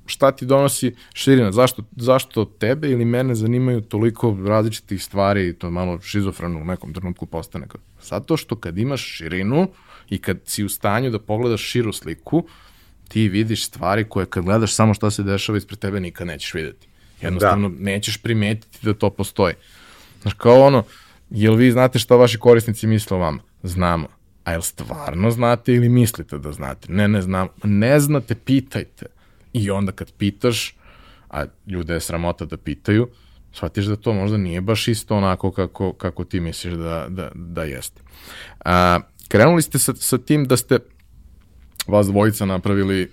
šta 0.05 0.31
ti 0.31 0.45
donosi 0.45 0.95
širina, 1.13 1.51
zašto, 1.51 1.83
zašto 1.95 2.45
tebe 2.45 2.89
ili 2.89 3.05
mene 3.05 3.35
zanimaju 3.35 3.81
toliko 3.81 4.37
različitih 4.45 5.03
stvari 5.03 5.47
i 5.47 5.53
to 5.53 5.71
malo 5.71 6.01
šizofreno 6.01 6.59
u 6.59 6.65
nekom 6.65 6.93
trenutku 6.93 7.25
postane. 7.25 7.67
Zato 8.01 8.37
što 8.37 8.55
kad 8.55 8.77
imaš 8.77 9.01
širinu 9.01 9.67
i 10.09 10.17
kad 10.17 10.39
si 10.45 10.63
u 10.63 10.69
stanju 10.69 11.09
da 11.09 11.19
pogledaš 11.19 11.61
širu 11.61 11.93
sliku, 11.93 12.43
ti 13.07 13.29
vidiš 13.29 13.65
stvari 13.65 14.03
koje 14.09 14.25
kad 14.25 14.43
gledaš 14.43 14.73
samo 14.73 14.93
šta 14.93 15.11
se 15.11 15.23
dešava 15.23 15.57
ispred 15.57 15.79
tebe 15.79 15.99
nikad 15.99 16.27
nećeš 16.27 16.53
videti. 16.53 16.87
Jednostavno, 17.21 17.69
da. 17.69 17.75
nećeš 17.79 18.17
primetiti 18.17 18.77
da 18.81 18.93
to 18.93 19.09
postoji. 19.09 19.53
Znaš, 20.21 20.33
kao 20.33 20.61
ono, 20.61 20.83
jel 21.29 21.55
vi 21.55 21.71
znate 21.71 21.99
šta 21.99 22.15
vaši 22.15 22.37
korisnici 22.37 22.87
misle 22.87 23.17
o 23.17 23.19
vama? 23.19 23.39
Znamo. 23.63 24.07
A 24.43 24.51
jel 24.51 24.61
stvarno 24.61 25.31
znate 25.31 25.73
ili 25.73 25.89
mislite 25.89 26.37
da 26.37 26.51
znate? 26.51 26.91
Ne, 26.91 27.07
ne 27.07 27.21
znam. 27.21 27.47
Ne 27.63 27.99
znate, 27.99 28.35
pitajte. 28.35 29.05
I 29.53 29.71
onda 29.71 29.91
kad 29.91 30.11
pitaš, 30.11 30.75
a 31.29 31.45
ljude 31.67 31.93
je 31.93 31.99
sramota 31.99 32.45
da 32.45 32.57
pitaju, 32.57 33.09
shvatiš 33.53 33.85
da 33.85 33.95
to 33.95 34.13
možda 34.13 34.37
nije 34.37 34.61
baš 34.61 34.87
isto 34.87 35.17
onako 35.17 35.51
kako, 35.51 35.93
kako 35.93 36.23
ti 36.23 36.39
misliš 36.39 36.73
da, 36.73 37.05
da, 37.09 37.31
da 37.33 37.63
jeste. 37.63 38.01
A, 38.65 38.99
krenuli 39.27 39.61
ste 39.61 39.79
sa, 39.79 39.93
sa 39.95 40.17
tim 40.17 40.45
da 40.45 40.57
ste 40.57 40.79
vas 41.87 42.07
dvojica 42.07 42.45
napravili 42.45 43.11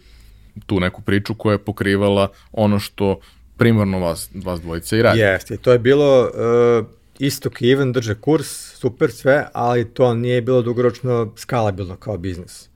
tu 0.67 0.81
neku 0.81 1.03
priču 1.03 1.35
koja 1.35 1.53
je 1.53 1.65
pokrivala 1.65 2.29
ono 2.53 2.79
što 2.79 3.21
primarno 3.57 3.99
vas, 3.99 4.31
vas 4.35 4.61
dvojica 4.61 4.97
i 4.97 5.03
radi. 5.03 5.19
Jeste, 5.19 5.57
to 5.57 5.73
je 5.73 5.79
bilo 5.79 6.23
uh, 6.23 6.87
istok 7.19 7.63
i 7.63 7.69
Ivan 7.69 7.93
drže 7.93 8.15
kurs, 8.15 8.75
super 8.75 9.11
sve, 9.13 9.47
ali 9.53 9.89
to 9.89 10.15
nije 10.15 10.43
bilo 10.43 10.63
dugoročno 10.63 11.33
skalabilno 11.37 11.97
kao 11.97 12.19
biznis. 12.19 12.69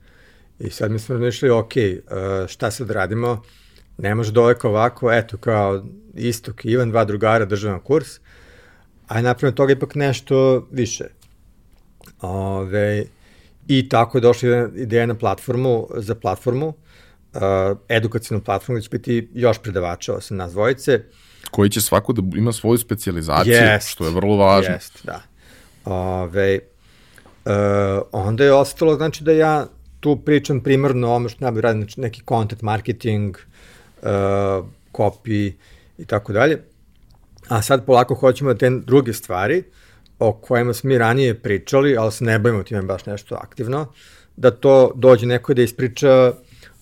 I 0.59 0.69
sad 0.69 0.91
mi 0.91 0.99
smo 0.99 1.13
razmišljali, 1.13 1.53
ok, 1.53 1.71
uh, 1.75 2.47
šta 2.47 2.71
sad 2.71 2.91
radimo, 2.91 3.41
ne 3.97 4.15
može 4.15 4.31
doleko 4.31 4.69
ovako, 4.69 5.11
eto, 5.11 5.37
kao 5.37 5.83
istok 6.15 6.65
i 6.65 6.69
Ivan, 6.69 6.89
dva 6.89 7.05
drugara 7.05 7.45
drže 7.45 7.69
na 7.69 7.79
kurs, 7.79 8.07
a 9.07 9.17
je 9.17 9.23
napravljeno 9.23 9.55
toga 9.55 9.73
ipak 9.73 9.95
nešto 9.95 10.67
više. 10.71 11.05
Ove, 12.21 13.05
I 13.67 13.89
tako 13.89 14.17
je 14.17 14.21
došla 14.21 14.69
ideja 14.75 15.05
na 15.05 15.15
platformu, 15.15 15.87
za 15.95 16.15
platformu, 16.15 16.67
uh, 16.67 17.41
edukacijnu 17.89 18.43
platformu 18.43 18.77
gde 18.77 18.83
će 18.83 18.89
biti 18.89 19.29
još 19.33 19.57
predavača 19.59 20.13
osim 20.13 20.37
nas 20.37 20.51
dvojice. 20.51 21.03
Koji 21.51 21.69
će 21.69 21.81
svako 21.81 22.13
da 22.13 22.37
ima 22.37 22.51
svoju 22.51 22.77
specializaciju, 22.77 23.53
jest, 23.53 23.89
što 23.89 24.05
je 24.05 24.11
vrlo 24.11 24.35
važno. 24.35 24.73
Jest, 24.73 25.05
da. 25.05 25.21
Ove, 25.85 26.59
uh, 27.45 27.51
onda 28.11 28.43
je 28.43 28.53
ostalo, 28.53 28.95
znači 28.95 29.23
da 29.23 29.31
ja 29.31 29.67
tu 29.99 30.15
pričam 30.15 30.61
primarno 30.61 31.07
o 31.07 31.15
ome 31.15 31.29
što 31.29 31.45
ja 31.45 31.51
radim, 31.51 31.81
znači 31.81 32.01
neki 32.01 32.21
content 32.29 32.61
marketing, 32.61 33.37
uh, 34.01 34.07
copy 34.93 35.53
i 35.97 36.05
tako 36.05 36.33
dalje. 36.33 36.63
A 37.47 37.61
sad 37.61 37.85
polako 37.85 38.15
hoćemo 38.15 38.53
da 38.53 38.57
te 38.57 38.69
druge 38.69 39.13
stvari, 39.13 39.63
o 40.19 40.33
kojima 40.33 40.73
smo 40.73 40.87
mi 40.87 40.97
ranije 40.97 41.41
pričali, 41.41 41.97
ali 41.97 42.11
se 42.11 42.23
ne 42.23 42.39
bojimo 42.39 42.63
time 42.63 42.81
baš 42.81 43.05
nešto 43.05 43.35
aktivno, 43.35 43.93
da 44.35 44.51
to 44.51 44.91
dođe 44.95 45.25
neko 45.25 45.53
da 45.53 45.61
ispriča 45.61 46.33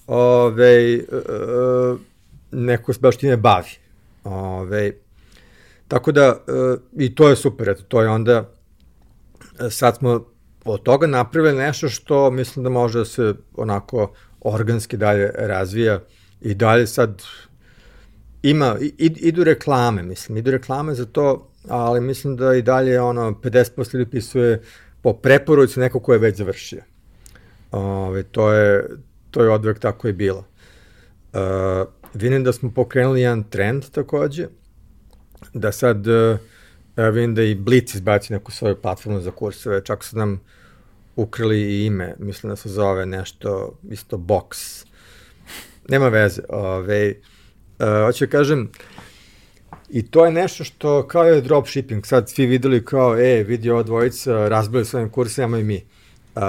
ove, 0.07 0.99
uh, 0.99 1.99
neko 2.52 2.94
se 2.94 2.99
baš 2.99 3.18
time 3.18 3.38
bavi. 3.38 3.70
Ove, 4.24 4.91
tako 5.88 6.12
da, 6.12 6.30
uh, 6.32 6.80
i 6.98 7.16
to 7.16 7.30
je 7.30 7.36
super, 7.36 7.70
eto, 7.70 7.84
to 7.88 8.02
je 8.02 8.10
onda, 8.10 8.52
sad 9.70 9.98
smo 9.98 10.26
od 10.66 10.84
toga 10.84 11.07
napravili 11.07 11.57
nešto 11.57 11.90
što 11.90 12.32
mislim 12.32 12.64
da 12.64 12.70
može 12.70 12.99
da 12.99 13.06
se 13.06 13.34
onako 13.53 14.14
organski 14.41 14.98
dalje 14.98 15.32
razvija 15.36 15.99
i 16.41 16.53
dalje 16.53 16.88
sad 16.88 17.24
ima, 18.44 18.76
idu 18.98 19.44
reklame, 19.44 20.03
mislim, 20.03 20.38
idu 20.38 20.52
reklame 20.52 20.94
za 20.94 21.06
to, 21.06 21.52
ali 21.68 22.02
mislim 22.02 22.36
da 22.36 22.56
i 22.56 22.62
dalje 22.62 23.02
ono 23.02 23.32
50% 23.32 23.98
ljudi 23.98 24.12
pisuje 24.12 24.62
po 25.02 25.14
preporuci 25.14 25.80
neko 25.80 26.00
ko 26.00 26.14
je 26.14 26.20
već 26.20 26.38
završio. 26.38 26.82
Ove, 27.72 28.24
to 28.24 28.54
je, 28.54 28.90
to 29.32 29.44
je 29.44 29.50
odvek 29.50 29.80
tako 29.80 30.08
i 30.08 30.14
bilo. 30.14 30.46
Uh, 31.34 31.40
vidim 32.14 32.44
da 32.44 32.54
smo 32.54 32.72
pokrenuli 32.72 33.22
jedan 33.22 33.44
trend 33.44 33.84
takođe, 33.92 34.48
da 35.54 35.72
sad, 35.72 36.08
uh, 36.08 36.38
vidim 37.14 37.36
da 37.36 37.44
i 37.44 37.56
Blitz 37.56 37.96
izbaci 37.96 38.34
neku 38.34 38.52
svoju 38.52 38.82
platformu 38.82 39.22
za 39.22 39.32
kurseve, 39.32 39.82
čak 39.84 40.04
su 40.04 40.18
nam 40.18 40.42
ukrili 41.16 41.62
i 41.62 41.86
ime, 41.86 42.16
mislim 42.20 42.50
da 42.50 42.56
se 42.56 42.70
zove 42.70 43.06
nešto, 43.06 43.78
isto 43.90 44.18
Box. 44.18 44.86
Nema 45.90 46.08
veze. 46.08 46.42
Ove, 46.50 47.14
uh, 47.80 48.06
hoću 48.06 48.26
da 48.26 48.32
kažem, 48.32 48.72
I 49.96 50.02
to 50.04 50.26
je 50.26 50.32
nešto 50.32 50.64
što 50.64 51.08
kao 51.08 51.24
je 51.24 51.42
dropshipping, 51.42 52.06
sad 52.06 52.30
svi 52.30 52.46
videli 52.46 52.86
kao, 52.86 53.18
e, 53.18 53.44
vidi 53.44 53.70
ova 53.70 53.84
dvojica, 53.84 54.48
razbili 54.48 54.86
svojim 54.86 55.10
kursima 55.10 55.60
i 55.60 55.64
mi. 55.64 55.86
Uh, 56.36 56.42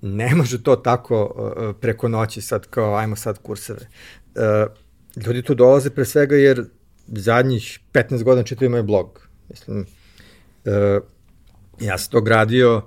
ne 0.00 0.34
može 0.34 0.62
to 0.62 0.76
tako 0.76 1.24
uh, 1.24 1.76
preko 1.80 2.08
noći 2.08 2.40
sad 2.40 2.66
kao 2.66 2.96
ajmo 2.96 3.16
sad 3.16 3.38
kurseve. 3.42 3.80
Uh, 4.34 4.72
ljudi 5.26 5.42
tu 5.42 5.54
dolaze 5.54 5.90
pre 5.90 6.04
svega 6.04 6.36
jer 6.36 6.64
zadnjih 7.06 7.80
15 7.92 8.22
godina 8.22 8.44
čitaju 8.44 8.70
moj 8.70 8.82
blog. 8.82 9.28
Mislim, 9.50 9.86
uh, 10.64 11.02
ja 11.80 11.98
sam 11.98 12.10
to 12.10 12.20
gradio 12.20 12.82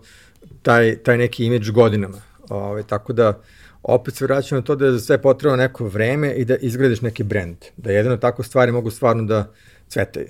taj, 0.62 0.98
taj 0.98 1.18
neki 1.18 1.46
imidž 1.46 1.70
godinama. 1.70 2.22
Ove, 2.50 2.64
ovaj, 2.64 2.84
tako 2.84 3.14
da 3.14 3.42
opet 3.88 4.16
se 4.16 4.26
vraćam 4.26 4.58
na 4.58 4.62
to 4.62 4.76
da 4.76 4.86
je 4.86 4.92
za 4.92 5.00
sve 5.00 5.22
potrebno 5.22 5.58
neko 5.58 5.88
vreme 5.88 6.34
i 6.34 6.46
da 6.46 6.56
izgradiš 6.56 7.02
neki 7.02 7.24
brend. 7.24 7.58
Da 7.78 7.92
jedino 7.92 8.18
tako 8.18 8.44
stvari 8.44 8.72
mogu 8.72 8.92
stvarno 8.92 9.24
da 9.24 9.52
cvetaju. 9.88 10.30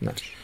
Znači 0.00 0.38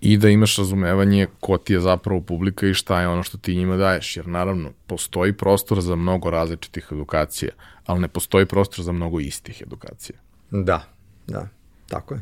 i 0.00 0.16
da 0.16 0.28
imaš 0.28 0.56
razumevanje 0.56 1.26
ko 1.40 1.58
ti 1.58 1.72
je 1.72 1.80
zapravo 1.80 2.20
publika 2.20 2.66
i 2.66 2.74
šta 2.74 3.00
je 3.00 3.08
ono 3.08 3.22
što 3.22 3.38
ti 3.38 3.56
njima 3.56 3.76
daješ, 3.76 4.16
jer 4.16 4.28
naravno 4.28 4.72
postoji 4.86 5.32
prostor 5.32 5.80
za 5.80 5.96
mnogo 5.96 6.30
različitih 6.30 6.88
edukacija, 6.90 7.50
ali 7.86 8.00
ne 8.00 8.08
postoji 8.08 8.46
prostor 8.46 8.84
za 8.84 8.92
mnogo 8.92 9.20
istih 9.20 9.62
edukacija. 9.66 10.18
Da, 10.50 10.82
da, 11.26 11.48
tako 11.88 12.14
je. 12.14 12.20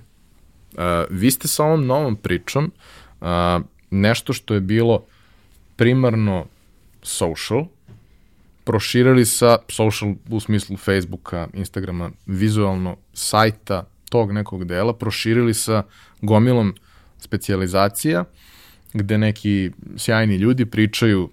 Uh, 0.73 0.81
vi 1.11 1.31
ste 1.31 1.49
sa 1.49 1.65
ovom 1.65 1.87
novom 1.87 2.17
pričom 2.17 2.73
uh, 3.21 3.27
nešto 3.91 4.33
što 4.33 4.55
je 4.55 4.61
bilo 4.61 5.05
primarno 5.77 6.47
social, 7.03 7.65
proširili 8.65 9.27
sa 9.27 9.59
social 9.69 10.15
u 10.31 10.41
smislu 10.41 10.77
Facebooka, 10.77 11.49
Instagrama, 11.53 12.11
vizualno 12.27 12.97
sajta 13.13 13.85
tog 14.09 14.33
nekog 14.33 14.65
dela, 14.65 14.95
proširili 14.95 15.55
sa 15.55 15.83
gomilom 16.23 16.75
specializacija, 17.19 18.25
gde 18.93 19.19
neki 19.19 19.71
sjajni 19.97 20.37
ljudi 20.37 20.67
pričaju 20.67 21.23
uh, 21.23 21.31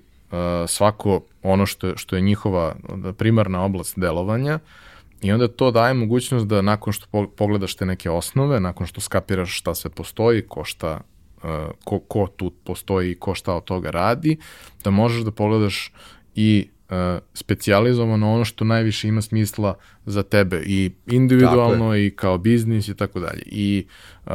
svako 0.67 1.21
ono 1.43 1.65
što 1.65 1.97
što 1.97 2.15
je 2.15 2.21
njihova 2.21 2.75
primarna 3.17 3.63
oblast 3.63 3.99
delovanja 3.99 4.59
i 5.21 5.31
onda 5.31 5.47
to 5.47 5.71
daje 5.71 5.93
mogućnost 5.93 6.47
da 6.47 6.61
nakon 6.61 6.93
što 6.93 7.27
pogledaš 7.37 7.75
te 7.75 7.85
neke 7.85 8.09
osnove, 8.09 8.59
nakon 8.59 8.87
što 8.87 9.01
skapiraš 9.01 9.57
šta 9.57 9.75
sve 9.75 9.89
postoji, 9.89 10.41
ko 10.47 10.63
šta 10.63 11.01
uh, 11.43 11.49
ko, 11.83 11.99
ko 11.99 12.27
tu 12.27 12.51
postoji 12.63 13.11
i 13.11 13.15
ko 13.15 13.35
šta 13.35 13.53
od 13.53 13.63
toga 13.63 13.91
radi, 13.91 14.37
da 14.83 14.89
možeš 14.89 15.21
da 15.21 15.31
pogledaš 15.31 15.91
i 16.35 16.69
uh, 16.91 16.97
specializovano 17.33 18.33
ono 18.33 18.45
što 18.45 18.65
najviše 18.65 19.07
ima 19.07 19.21
smisla 19.21 19.75
za 20.05 20.23
tebe 20.23 20.63
i 20.65 20.91
individualno 21.07 21.95
i 21.95 22.11
kao 22.15 22.37
biznis 22.37 22.87
i 22.87 22.95
tako 22.95 23.19
dalje. 23.19 23.41
I 23.45 23.85
uh, 24.25 24.31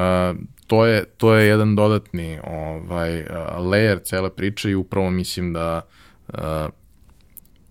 to 0.67 0.87
je, 0.87 1.05
to 1.05 1.35
je 1.35 1.49
jedan 1.49 1.77
dodatni 1.77 2.39
ovaj, 2.45 3.21
uh, 3.21 3.27
layer 3.59 4.03
cele 4.03 4.31
priče 4.31 4.71
i 4.71 4.75
upravo 4.75 5.11
mislim 5.11 5.53
da 5.53 5.81
uh, 6.29 6.39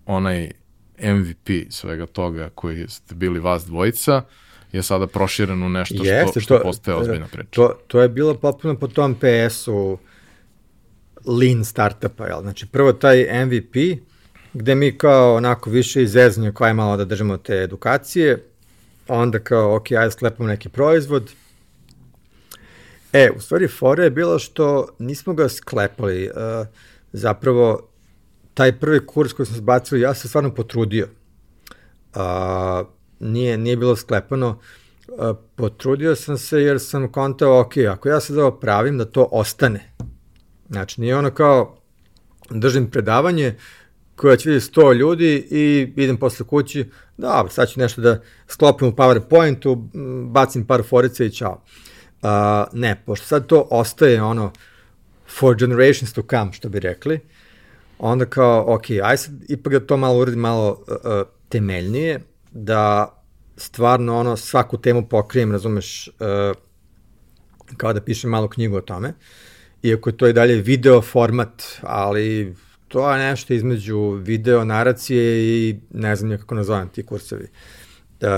onaj 0.06 0.50
MVP 0.98 1.50
svega 1.70 2.06
toga 2.06 2.50
koji 2.54 2.88
ste 2.88 3.14
bili 3.14 3.40
vas 3.40 3.66
dvojica 3.66 4.22
je 4.72 4.82
sada 4.82 5.06
proširen 5.06 5.62
u 5.62 5.68
nešto 5.68 6.04
Jeste, 6.04 6.30
što, 6.30 6.40
što 6.40 6.58
to, 6.58 6.62
postaje 6.62 6.96
ozbiljna 6.96 7.26
priča. 7.26 7.48
To, 7.50 7.78
to 7.86 8.02
je 8.02 8.08
bilo 8.08 8.34
popuno 8.34 8.78
po 8.78 8.88
tom 8.88 9.14
PS-u 9.14 9.98
lean 11.26 11.64
startupa, 11.64 12.26
jel? 12.26 12.40
Znači, 12.40 12.66
prvo 12.66 12.92
taj 12.92 13.46
MVP, 13.46 13.76
gde 14.56 14.74
mi 14.74 14.98
kao 14.98 15.34
onako 15.34 15.70
više 15.70 16.02
izeznje 16.02 16.52
koja 16.52 16.72
malo 16.72 16.96
da 16.96 17.04
držimo 17.04 17.36
te 17.36 17.54
edukacije, 17.54 18.44
onda 19.08 19.38
kao, 19.38 19.76
ok, 19.76 19.92
ajde 19.92 20.10
sklepamo 20.10 20.48
neki 20.48 20.68
proizvod, 20.68 21.32
E, 23.12 23.30
u 23.36 23.40
stvari, 23.40 23.68
fora 23.68 24.04
je 24.04 24.10
bilo 24.10 24.38
što 24.38 24.88
nismo 24.98 25.34
ga 25.34 25.48
sklepali. 25.48 26.28
Uh, 26.28 26.66
zapravo, 27.12 27.88
taj 28.54 28.78
prvi 28.78 29.06
kurs 29.06 29.32
koji 29.32 29.46
smo 29.46 29.56
zbacili, 29.56 30.00
ja 30.00 30.14
se 30.14 30.28
stvarno 30.28 30.54
potrudio. 30.54 31.08
Uh, 32.14 32.20
nije, 33.20 33.58
nije 33.58 33.76
bilo 33.76 33.96
sklepano. 33.96 34.58
Uh, 35.08 35.36
potrudio 35.54 36.16
sam 36.16 36.38
se 36.38 36.62
jer 36.62 36.80
sam 36.80 37.12
kontao, 37.12 37.60
ok, 37.60 37.76
ako 37.90 38.08
ja 38.08 38.20
sad 38.20 38.38
ovo 38.38 38.50
pravim, 38.50 38.98
da 38.98 39.04
to 39.04 39.28
ostane. 39.32 39.92
Znači, 40.68 41.00
nije 41.00 41.16
ono 41.16 41.30
kao 41.30 41.76
držim 42.50 42.90
predavanje 42.90 43.54
koja 44.16 44.36
će 44.36 44.50
vidjeti 44.50 44.72
100 44.74 44.94
ljudi 44.94 45.46
i 45.50 45.92
idem 45.96 46.16
posle 46.16 46.46
kući, 46.46 46.84
da, 47.16 47.44
sad 47.50 47.68
ću 47.68 47.80
nešto 47.80 48.00
da 48.00 48.20
sklopim 48.48 48.88
u 48.88 48.92
PowerPointu, 48.92 49.88
bacim 50.30 50.66
par 50.66 50.82
forice 50.88 51.26
i 51.26 51.32
čao. 51.32 51.62
Uh, 52.22 52.28
ne, 52.72 53.02
pošto 53.06 53.26
sad 53.26 53.46
to 53.46 53.68
ostaje 53.70 54.22
ono 54.22 54.52
for 55.28 55.56
generations 55.56 56.12
to 56.12 56.22
come, 56.30 56.52
što 56.52 56.68
bi 56.68 56.80
rekli, 56.80 57.20
onda 57.98 58.26
kao, 58.26 58.74
ok, 58.74 58.84
aj 59.02 59.16
sad 59.16 59.34
ipak 59.48 59.72
da 59.72 59.80
to 59.80 59.96
malo 59.96 60.18
uradim 60.18 60.40
malo 60.40 60.70
uh, 60.88 60.96
temeljnije, 61.48 62.20
da 62.52 63.12
stvarno 63.56 64.18
ono 64.18 64.36
svaku 64.36 64.78
temu 64.78 65.08
pokrijem, 65.08 65.52
razumeš, 65.52 66.08
uh, 66.08 66.56
kao 67.76 67.92
da 67.92 68.00
pišem 68.00 68.30
malu 68.30 68.48
knjigu 68.48 68.76
o 68.76 68.80
tome. 68.80 69.14
Iako 69.82 70.12
to 70.12 70.26
i 70.26 70.32
dalje 70.32 70.54
video 70.54 71.02
format, 71.02 71.62
ali 71.82 72.54
to 72.96 73.12
je 73.12 73.18
nešto 73.18 73.54
između 73.54 74.10
video 74.10 74.64
naracije 74.64 75.38
i 75.38 75.76
ne 75.90 76.16
znam 76.16 76.38
kako 76.38 76.54
nazovem 76.54 76.88
ti 76.88 77.02
kursevi. 77.02 77.48
Uh, 78.20 78.28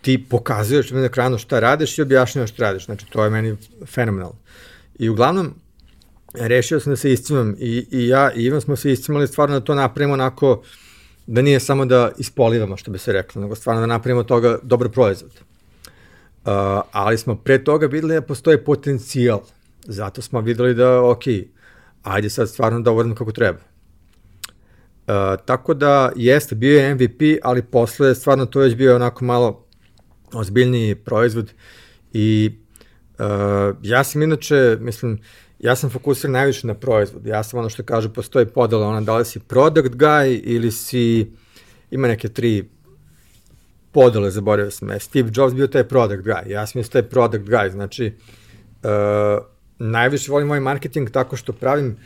ti 0.00 0.24
pokazuješ 0.30 0.90
na 0.90 1.04
ekranu 1.04 1.38
šta 1.38 1.60
radiš 1.60 1.98
i 1.98 2.02
objašnjavaš 2.02 2.50
šta 2.50 2.62
radiš. 2.62 2.84
Znači, 2.84 3.06
to 3.10 3.24
je 3.24 3.30
meni 3.30 3.56
fenomenalno. 3.86 4.36
I 4.98 5.08
uglavnom, 5.08 5.54
rešio 6.34 6.80
sam 6.80 6.92
da 6.92 6.96
se 6.96 7.12
iscimam 7.12 7.54
i, 7.58 7.86
i 7.90 8.08
ja 8.08 8.32
i 8.32 8.42
Ivan 8.42 8.60
smo 8.60 8.76
se 8.76 8.92
iscimali 8.92 9.28
stvarno 9.28 9.60
da 9.60 9.64
to 9.64 9.74
napravimo 9.74 10.14
onako 10.14 10.62
da 11.26 11.42
nije 11.42 11.60
samo 11.60 11.86
da 11.86 12.12
ispolivamo, 12.18 12.76
što 12.76 12.90
bi 12.90 12.98
se 12.98 13.12
reklo, 13.12 13.42
nego 13.42 13.54
stvarno 13.54 13.80
da 13.80 13.86
napravimo 13.86 14.22
toga 14.22 14.58
dobar 14.62 14.88
proizvod. 14.88 15.32
Uh, 15.32 16.52
ali 16.92 17.18
smo 17.18 17.36
pre 17.36 17.64
toga 17.64 17.86
videli 17.86 18.14
da 18.14 18.22
postoji 18.22 18.64
potencijal. 18.64 19.40
Zato 19.84 20.22
smo 20.22 20.40
videli 20.40 20.74
da, 20.74 21.02
ok, 21.02 21.24
ajde 22.02 22.30
sad 22.30 22.48
stvarno 22.48 22.80
da 22.80 22.90
uvodimo 22.90 23.14
kako 23.14 23.32
treba. 23.32 23.58
Uh, 23.58 25.14
tako 25.44 25.74
da 25.74 26.12
jeste, 26.16 26.54
bio 26.54 26.80
je 26.80 26.94
MVP, 26.94 27.22
ali 27.42 27.62
posle 27.62 28.14
stvarno 28.14 28.46
to 28.46 28.60
već 28.60 28.74
bio 28.74 28.96
onako 28.96 29.24
malo 29.24 29.66
ozbiljniji 30.32 30.94
proizvod 30.94 31.52
i 32.12 32.50
uh, 33.18 33.76
ja 33.82 34.04
sam 34.04 34.22
inače, 34.22 34.76
mislim, 34.80 35.18
ja 35.58 35.76
sam 35.76 35.90
fokusiran 35.90 36.32
najviše 36.32 36.66
na 36.66 36.74
proizvod. 36.74 37.26
Ja 37.26 37.42
sam 37.42 37.58
ono 37.58 37.70
što 37.70 37.82
kaže, 37.82 38.12
postoji 38.12 38.46
podela, 38.46 38.86
ona 38.86 39.00
da 39.00 39.16
li 39.16 39.24
si 39.24 39.40
product 39.40 39.94
guy 39.94 40.40
ili 40.44 40.72
si, 40.72 41.32
ima 41.90 42.08
neke 42.08 42.28
tri 42.28 42.68
podele, 43.92 44.30
zaboravio 44.30 44.70
sam. 44.70 44.88
Steve 45.00 45.30
Jobs 45.34 45.54
bio 45.54 45.66
taj 45.66 45.84
product 45.84 46.22
guy, 46.22 46.50
ja 46.50 46.66
sam 46.66 46.82
taj 46.82 47.02
product 47.02 47.44
guy, 47.44 47.70
znači 47.70 48.12
uh, 48.82 49.44
najviše 49.78 50.32
volim 50.32 50.48
moj 50.48 50.60
marketing 50.60 51.10
tako 51.10 51.36
što 51.36 51.52
pravim 51.52 51.96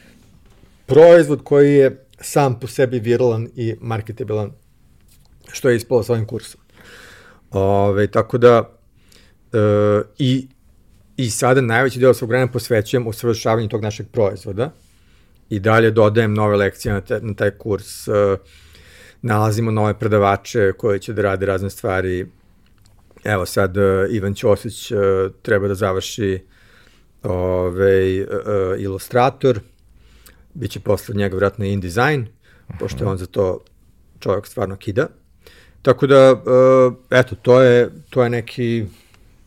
proizvod 0.87 1.41
koji 1.45 1.75
je 1.75 2.05
sam 2.21 2.61
po 2.61 2.67
sebi 2.67 3.01
viralan 3.01 3.49
i 3.57 3.75
marketabilan, 3.81 4.53
što 5.53 5.69
je 5.69 5.77
ispalo 5.77 6.03
sa 6.03 6.13
ovim 6.13 6.27
kursom. 6.27 6.61
Ove, 7.51 8.07
tako 8.07 8.39
da, 8.39 8.61
uh, 8.61 10.07
i, 10.19 10.49
i 11.17 11.31
sada 11.31 11.61
najveći 11.61 12.01
deo 12.01 12.15
svog 12.15 12.31
vremena 12.31 12.53
posvećujem 12.53 13.07
usavršavanju 13.07 13.69
tog 13.69 13.83
našeg 13.83 14.07
proizvoda 14.13 14.71
i 15.51 15.61
dalje 15.61 15.91
dodajem 15.91 16.35
nove 16.35 16.57
lekcije 16.57 16.93
na, 16.93 17.01
te, 17.01 17.21
na 17.21 17.35
taj 17.35 17.51
kurs, 17.51 18.09
uh, 18.09 18.15
nalazimo 19.23 19.71
nove 19.71 19.99
predavače 19.99 20.73
koji 20.73 21.01
će 21.01 21.13
da 21.13 21.23
rade 21.23 21.47
razne 21.47 21.71
stvari. 21.71 22.27
Evo 23.25 23.47
sad 23.47 23.77
uh, 23.77 23.85
Ivan 24.11 24.35
Ćosić 24.35 24.91
uh, 24.91 24.99
treba 25.43 25.69
da 25.69 25.75
završi 25.75 26.41
ovaj, 27.23 28.23
uh, 28.23 28.29
ilustrator, 28.79 29.61
biće 30.55 30.81
posle 30.81 31.15
njega 31.15 31.37
vratno 31.37 31.65
InDesign, 31.65 32.27
pošto 32.79 33.05
je 33.05 33.11
on 33.11 33.19
za 33.19 33.27
to 33.27 33.61
čovjek 34.21 34.47
stvarno 34.47 34.77
kida. 34.77 35.07
Tako 35.83 36.07
da, 36.07 36.33
uh, 36.33 36.95
eto, 37.11 37.35
to 37.43 37.61
je, 37.61 37.91
to 38.11 38.23
je 38.23 38.31
neki, 38.31 38.87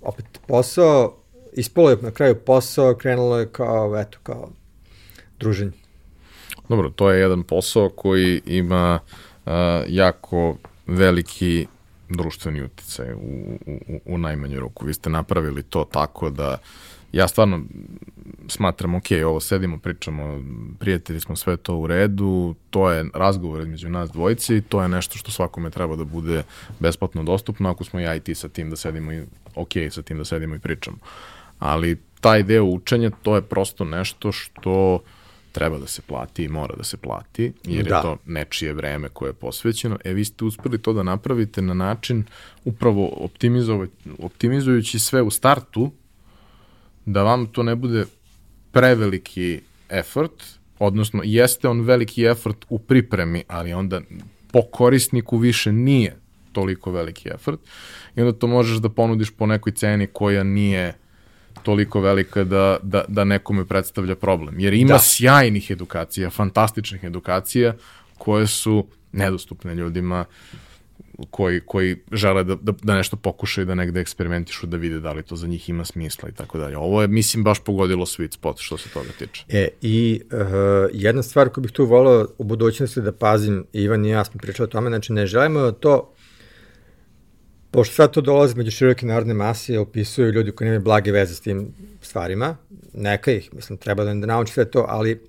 opet, 0.01 0.25
posao, 0.47 1.17
ispalo 1.53 1.89
je 1.89 1.97
na 2.01 2.11
kraju 2.11 2.35
posao, 2.35 2.95
krenulo 2.95 3.39
je 3.39 3.47
kao, 3.51 3.99
eto, 3.99 4.17
kao 4.23 4.49
druženje. 5.39 5.71
Dobro, 6.69 6.89
to 6.89 7.11
je 7.11 7.19
jedan 7.19 7.43
posao 7.43 7.89
koji 7.89 8.41
ima 8.45 8.99
uh, 9.45 9.51
jako 9.87 10.57
veliki 10.87 11.67
društveni 12.09 12.63
uticaj 12.63 13.13
u, 13.13 13.17
u, 13.65 13.99
u 14.05 14.17
najmanju 14.17 14.59
ruku. 14.59 14.85
Vi 14.85 14.93
ste 14.93 15.09
napravili 15.09 15.63
to 15.63 15.87
tako 15.91 16.29
da 16.29 16.57
ja 17.15 17.27
stvarno 17.27 17.61
smatram, 18.47 18.95
ok, 18.95 19.05
ovo 19.25 19.39
sedimo, 19.39 19.77
pričamo, 19.77 20.43
prijatelji 20.79 21.19
smo, 21.19 21.35
sve 21.35 21.57
to 21.57 21.75
u 21.75 21.87
redu, 21.87 22.55
to 22.69 22.91
je 22.91 23.05
razgovor 23.13 23.61
između 23.61 23.89
nas 23.89 24.11
dvojice 24.11 24.57
i 24.57 24.61
to 24.61 24.81
je 24.81 24.89
nešto 24.89 25.17
što 25.17 25.31
svakome 25.31 25.69
treba 25.69 25.95
da 25.95 26.03
bude 26.03 26.43
besplatno 26.79 27.23
dostupno, 27.23 27.69
ako 27.69 27.83
smo 27.83 27.99
ja 27.99 28.15
i 28.15 28.19
ti 28.19 28.35
sa 28.35 28.49
tim 28.49 28.69
da 28.69 28.75
sedimo 28.75 29.13
i 29.13 29.23
ok 29.55 29.71
sa 29.89 30.01
tim 30.01 30.17
da 30.17 30.25
sedimo 30.25 30.55
i 30.55 30.59
pričamo. 30.59 30.97
Ali 31.59 31.97
taj 32.21 32.43
deo 32.43 32.63
učenja, 32.63 33.09
to 33.21 33.35
je 33.35 33.41
prosto 33.41 33.85
nešto 33.85 34.31
što 34.31 34.99
treba 35.51 35.77
da 35.77 35.87
se 35.87 36.01
plati 36.01 36.43
i 36.43 36.49
mora 36.49 36.75
da 36.75 36.83
se 36.83 36.97
plati, 36.97 37.53
jer 37.63 37.85
da. 37.85 37.95
je 37.95 38.01
to 38.01 38.17
nečije 38.25 38.73
vreme 38.73 39.09
koje 39.09 39.29
je 39.29 39.33
posvećeno. 39.33 39.97
E, 40.03 40.13
vi 40.13 40.25
ste 40.25 40.45
uspeli 40.45 40.77
to 40.77 40.93
da 40.93 41.03
napravite 41.03 41.61
na 41.61 41.73
način 41.73 42.23
upravo 42.65 43.29
optimizujući 44.19 44.99
sve 44.99 45.21
u 45.21 45.29
startu, 45.29 45.91
da 47.05 47.23
vam 47.23 47.45
to 47.45 47.63
ne 47.63 47.75
bude 47.75 48.05
preveliki 48.71 49.59
effort, 49.89 50.43
odnosno 50.79 51.21
jeste 51.25 51.69
on 51.69 51.81
veliki 51.81 52.23
effort 52.23 52.65
u 52.69 52.79
pripremi, 52.79 53.43
ali 53.47 53.73
onda 53.73 54.01
po 54.51 54.61
korisniku 54.61 55.37
više 55.37 55.71
nije 55.71 56.15
toliko 56.51 56.91
veliki 56.91 57.29
effort 57.29 57.59
i 58.15 58.21
onda 58.21 58.39
to 58.39 58.47
možeš 58.47 58.77
da 58.77 58.89
ponudiš 58.89 59.31
po 59.31 59.45
nekoj 59.45 59.71
ceni 59.71 60.07
koja 60.07 60.43
nije 60.43 60.93
toliko 61.63 62.01
velika 62.01 62.43
da, 62.43 62.77
da, 62.83 63.05
da 63.07 63.23
nekome 63.23 63.65
predstavlja 63.65 64.15
problem. 64.15 64.59
Jer 64.59 64.73
ima 64.73 64.93
da. 64.93 64.99
sjajnih 64.99 65.71
edukacija, 65.71 66.29
fantastičnih 66.29 67.03
edukacija 67.03 67.73
koje 68.17 68.47
su 68.47 68.87
nedostupne 69.11 69.75
ljudima 69.75 70.25
koji, 71.29 71.61
koji 71.65 71.95
žele 72.11 72.43
da, 72.43 72.55
da, 72.55 72.73
da 72.83 72.95
nešto 72.95 73.15
pokušaju, 73.15 73.65
da 73.65 73.75
negde 73.75 74.01
eksperimentišu, 74.01 74.67
da 74.67 74.77
vide 74.77 74.99
da 74.99 75.11
li 75.13 75.23
to 75.23 75.35
za 75.35 75.47
njih 75.47 75.69
ima 75.69 75.85
smisla 75.85 76.29
i 76.29 76.31
tako 76.31 76.57
dalje. 76.57 76.77
Ovo 76.77 77.01
je, 77.01 77.07
mislim, 77.07 77.43
baš 77.43 77.59
pogodilo 77.59 78.05
sweet 78.05 78.33
spot 78.33 78.59
što 78.59 78.77
se 78.77 78.89
toga 78.89 79.09
tiče. 79.19 79.45
E, 79.49 79.67
i 79.81 80.21
uh, 80.23 80.39
jedna 80.93 81.23
stvar 81.23 81.49
koju 81.49 81.61
bih 81.61 81.71
tu 81.71 81.85
volao 81.85 82.27
u 82.37 82.43
budućnosti 82.43 83.01
da 83.01 83.11
pazim, 83.11 83.65
Ivan 83.73 84.05
i 84.05 84.09
ja 84.09 84.25
smo 84.25 84.39
pričali 84.39 84.65
o 84.65 84.71
tome, 84.71 84.89
znači 84.89 85.13
ne 85.13 85.25
želimo 85.25 85.59
da 85.59 85.71
to 85.71 86.11
pošto 87.75 87.95
sad 87.95 88.13
to 88.13 88.21
dolazi 88.21 88.55
među 88.55 88.71
široke 88.71 89.05
narodne 89.05 89.33
mase, 89.33 89.79
opisuju 89.79 90.31
ljudi 90.31 90.51
koji 90.51 90.65
nemaju 90.65 90.83
blage 90.83 91.11
veze 91.11 91.35
s 91.35 91.41
tim 91.41 91.73
stvarima, 92.01 92.57
neka 92.93 93.31
ih, 93.31 93.53
mislim, 93.53 93.77
treba 93.77 94.03
da, 94.03 94.13
da 94.13 94.27
nauči 94.27 94.53
sve 94.53 94.65
to, 94.65 94.85
ali 94.89 95.13
uh, 95.13 95.19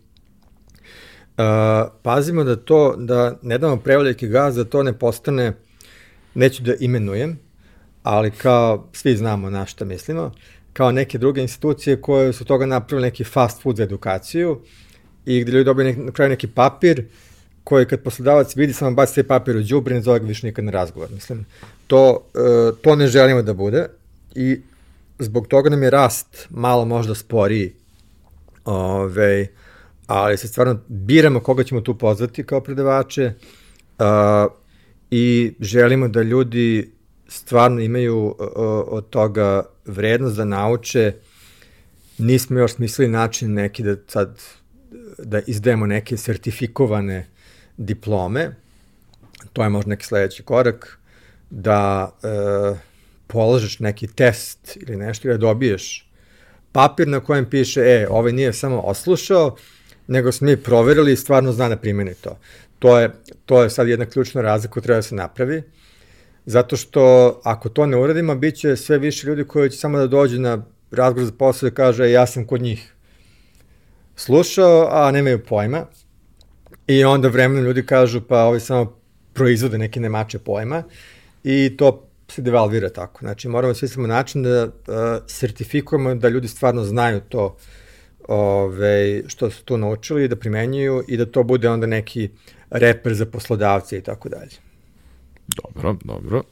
pazimo 2.03 2.45
da 2.45 2.57
to, 2.57 2.95
da 2.99 3.39
ne 3.43 3.59
damo 3.59 3.77
preveljaki 3.77 4.29
gaz, 4.29 4.57
da 4.57 4.65
to 4.65 4.83
ne 4.83 4.99
postane 4.99 5.53
neću 6.37 6.63
da 6.63 6.75
imenujem, 6.81 7.39
ali 8.03 8.31
kao 8.31 8.89
svi 8.93 9.17
znamo 9.17 9.51
na 9.51 9.67
šta 9.67 9.85
mislimo, 9.85 10.33
kao 10.73 10.93
neke 10.93 11.19
druge 11.19 11.43
institucije 11.43 12.01
koje 12.01 12.33
su 12.33 12.45
toga 12.45 12.67
napravili 12.67 13.07
neki 13.07 13.25
fast 13.25 13.63
food 13.63 13.77
za 13.77 13.83
edukaciju 13.83 14.61
i 15.27 15.41
gde 15.41 15.53
ljudi 15.53 15.65
dobiju 15.65 15.85
nek, 15.85 15.97
na 15.97 16.13
kraju 16.13 16.29
neki 16.29 16.47
papir 16.47 17.05
koji 17.65 17.87
kad 17.87 18.03
poslodavac 18.03 18.57
vidi 18.57 18.73
samo 18.73 18.91
baci 18.91 19.15
taj 19.15 19.25
papir 19.25 19.57
u 19.57 19.63
džubri, 19.63 19.95
ne 19.95 20.03
zove 20.03 20.19
ga 20.19 20.27
više 20.27 20.47
nikad 20.47 20.65
na 20.65 20.71
razgovor. 20.71 21.09
Mislim, 21.13 21.47
to, 21.87 22.11
uh, 22.11 22.79
to 22.83 22.97
ne 22.97 23.07
želimo 23.07 23.43
da 23.43 23.55
bude 23.55 23.87
i 24.35 24.61
zbog 25.19 25.47
toga 25.47 25.71
nam 25.71 25.83
je 25.83 25.91
rast 25.91 26.47
malo 26.51 26.85
možda 26.85 27.15
sporiji, 27.15 27.73
ove, 28.65 29.47
ali 30.07 30.39
se 30.39 30.49
stvarno 30.49 30.79
biramo 30.89 31.41
koga 31.41 31.65
ćemo 31.65 31.81
tu 31.81 31.99
pozvati 31.99 32.45
kao 32.45 32.61
predavače, 32.61 33.33
i 35.11 35.53
želimo 35.61 36.09
da 36.09 36.23
ljudi 36.23 36.93
stvarno 37.29 37.81
imaju 37.81 38.35
od 38.87 39.09
toga 39.11 39.63
vrednost 39.85 40.37
da 40.37 40.45
nauče. 40.45 41.13
Nismo 42.19 42.59
još 42.59 42.75
smislili 42.75 43.11
način 43.11 43.55
neki 43.55 43.83
da 43.83 43.97
sad 44.09 44.41
da 45.19 45.41
izdajemo 45.47 45.87
neke 45.87 46.17
sertifikovane 46.17 47.29
diplome. 47.77 48.57
To 49.53 49.63
je 49.63 49.69
možda 49.69 49.89
neki 49.89 50.07
sledeći 50.07 50.43
korak. 50.43 50.99
Da 51.51 52.11
e, 52.23 52.77
položeš 53.27 53.79
neki 53.79 54.07
test 54.07 54.79
ili 54.81 54.97
nešto 54.97 55.29
i 55.29 55.31
da 55.31 55.37
dobiješ 55.39 56.11
papir 56.73 57.09
na 57.09 57.21
kojem 57.21 57.51
piše, 57.51 57.81
e, 57.81 58.07
ovaj 58.11 58.33
nije 58.33 58.53
samo 58.53 58.81
oslušao, 58.81 59.57
nego 60.07 60.33
smo 60.33 60.47
mi 60.47 60.57
proverili 60.57 61.13
i 61.13 61.17
stvarno 61.17 61.53
zna 61.53 61.69
da 61.69 61.77
primeni 61.77 62.15
to 62.15 62.39
to 62.87 62.99
je, 62.99 63.11
to 63.47 63.63
je 63.63 63.71
sad 63.71 63.89
jedna 63.89 64.07
ključna 64.07 64.43
razlika 64.43 64.73
koja 64.73 64.83
treba 64.83 64.99
da 64.99 65.03
se 65.03 65.15
napravi, 65.15 65.63
zato 66.47 66.77
što 66.77 67.41
ako 67.45 67.69
to 67.69 67.87
ne 67.87 67.97
uradimo, 67.97 68.35
bit 68.35 68.57
će 68.57 68.77
sve 68.77 68.99
više 68.99 69.27
ljudi 69.27 69.45
koji 69.45 69.71
će 69.71 69.79
samo 69.79 69.99
da 69.99 70.07
dođu 70.07 70.41
na 70.41 70.65
razgovor 70.91 71.27
za 71.27 71.33
posao 71.39 71.67
i 71.67 71.75
kaže 71.75 72.11
ja 72.11 72.27
sam 72.27 72.47
kod 72.47 72.63
njih 72.63 72.95
slušao, 74.17 74.89
a 74.91 75.11
nemaju 75.11 75.45
pojma. 75.45 75.87
I 76.87 77.05
onda 77.05 77.29
vremenom 77.29 77.65
ljudi 77.65 77.87
kažu 77.87 78.21
pa 78.21 78.45
ovi 78.45 78.61
samo 78.61 78.99
proizvode 79.33 79.79
neke 79.79 80.01
nemače 80.01 80.39
pojma 80.39 80.83
i 81.45 81.77
to 81.77 82.09
se 82.29 82.43
devalvira 82.43 82.89
tako. 82.89 83.19
Znači 83.21 83.49
moramo 83.49 83.75
svi 83.75 83.89
samo 83.89 84.07
način 84.07 84.43
da 84.43 84.65
uh, 84.65 84.73
sertifikujemo 85.27 86.15
da 86.15 86.29
ljudi 86.29 86.49
stvarno 86.49 86.85
znaju 86.85 87.21
to 87.21 87.57
ove, 88.29 89.23
što 89.27 89.51
su 89.51 89.65
tu 89.65 89.77
naučili, 89.77 90.29
da 90.29 90.37
primenjuju 90.37 91.05
i 91.09 91.17
da 91.17 91.27
to 91.27 91.43
bude 91.43 91.69
onda 91.69 91.87
neki 91.87 92.31
reper 92.71 93.15
za 93.15 93.27
poslodavce 93.27 93.99
i 93.99 94.03
tako 94.03 94.29
dalje. 94.29 94.57
Dobro, 95.47 95.97
dobro. 96.05 96.43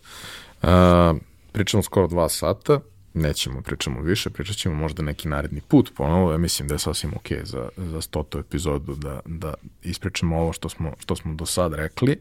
Uh, 0.62 1.20
pričamo 1.52 1.82
skoro 1.82 2.06
dva 2.06 2.28
sata, 2.28 2.80
nećemo 3.14 3.62
pričamo 3.62 4.00
više, 4.00 4.30
pričat 4.30 4.56
ćemo 4.56 4.74
možda 4.74 5.02
neki 5.02 5.28
naredni 5.28 5.60
put 5.60 5.92
ponovo, 5.96 6.32
ja 6.32 6.38
mislim 6.38 6.68
da 6.68 6.74
je 6.74 6.78
sasvim 6.78 7.14
ok 7.14 7.44
za, 7.44 7.68
za 7.76 8.00
stotu 8.00 8.38
epizodu 8.38 8.94
da, 8.94 9.20
da 9.26 9.54
ispričamo 9.82 10.40
ovo 10.40 10.52
što 10.52 10.68
smo, 10.68 10.92
što 10.98 11.16
smo 11.16 11.34
do 11.34 11.46
sad 11.46 11.74
rekli. 11.74 12.20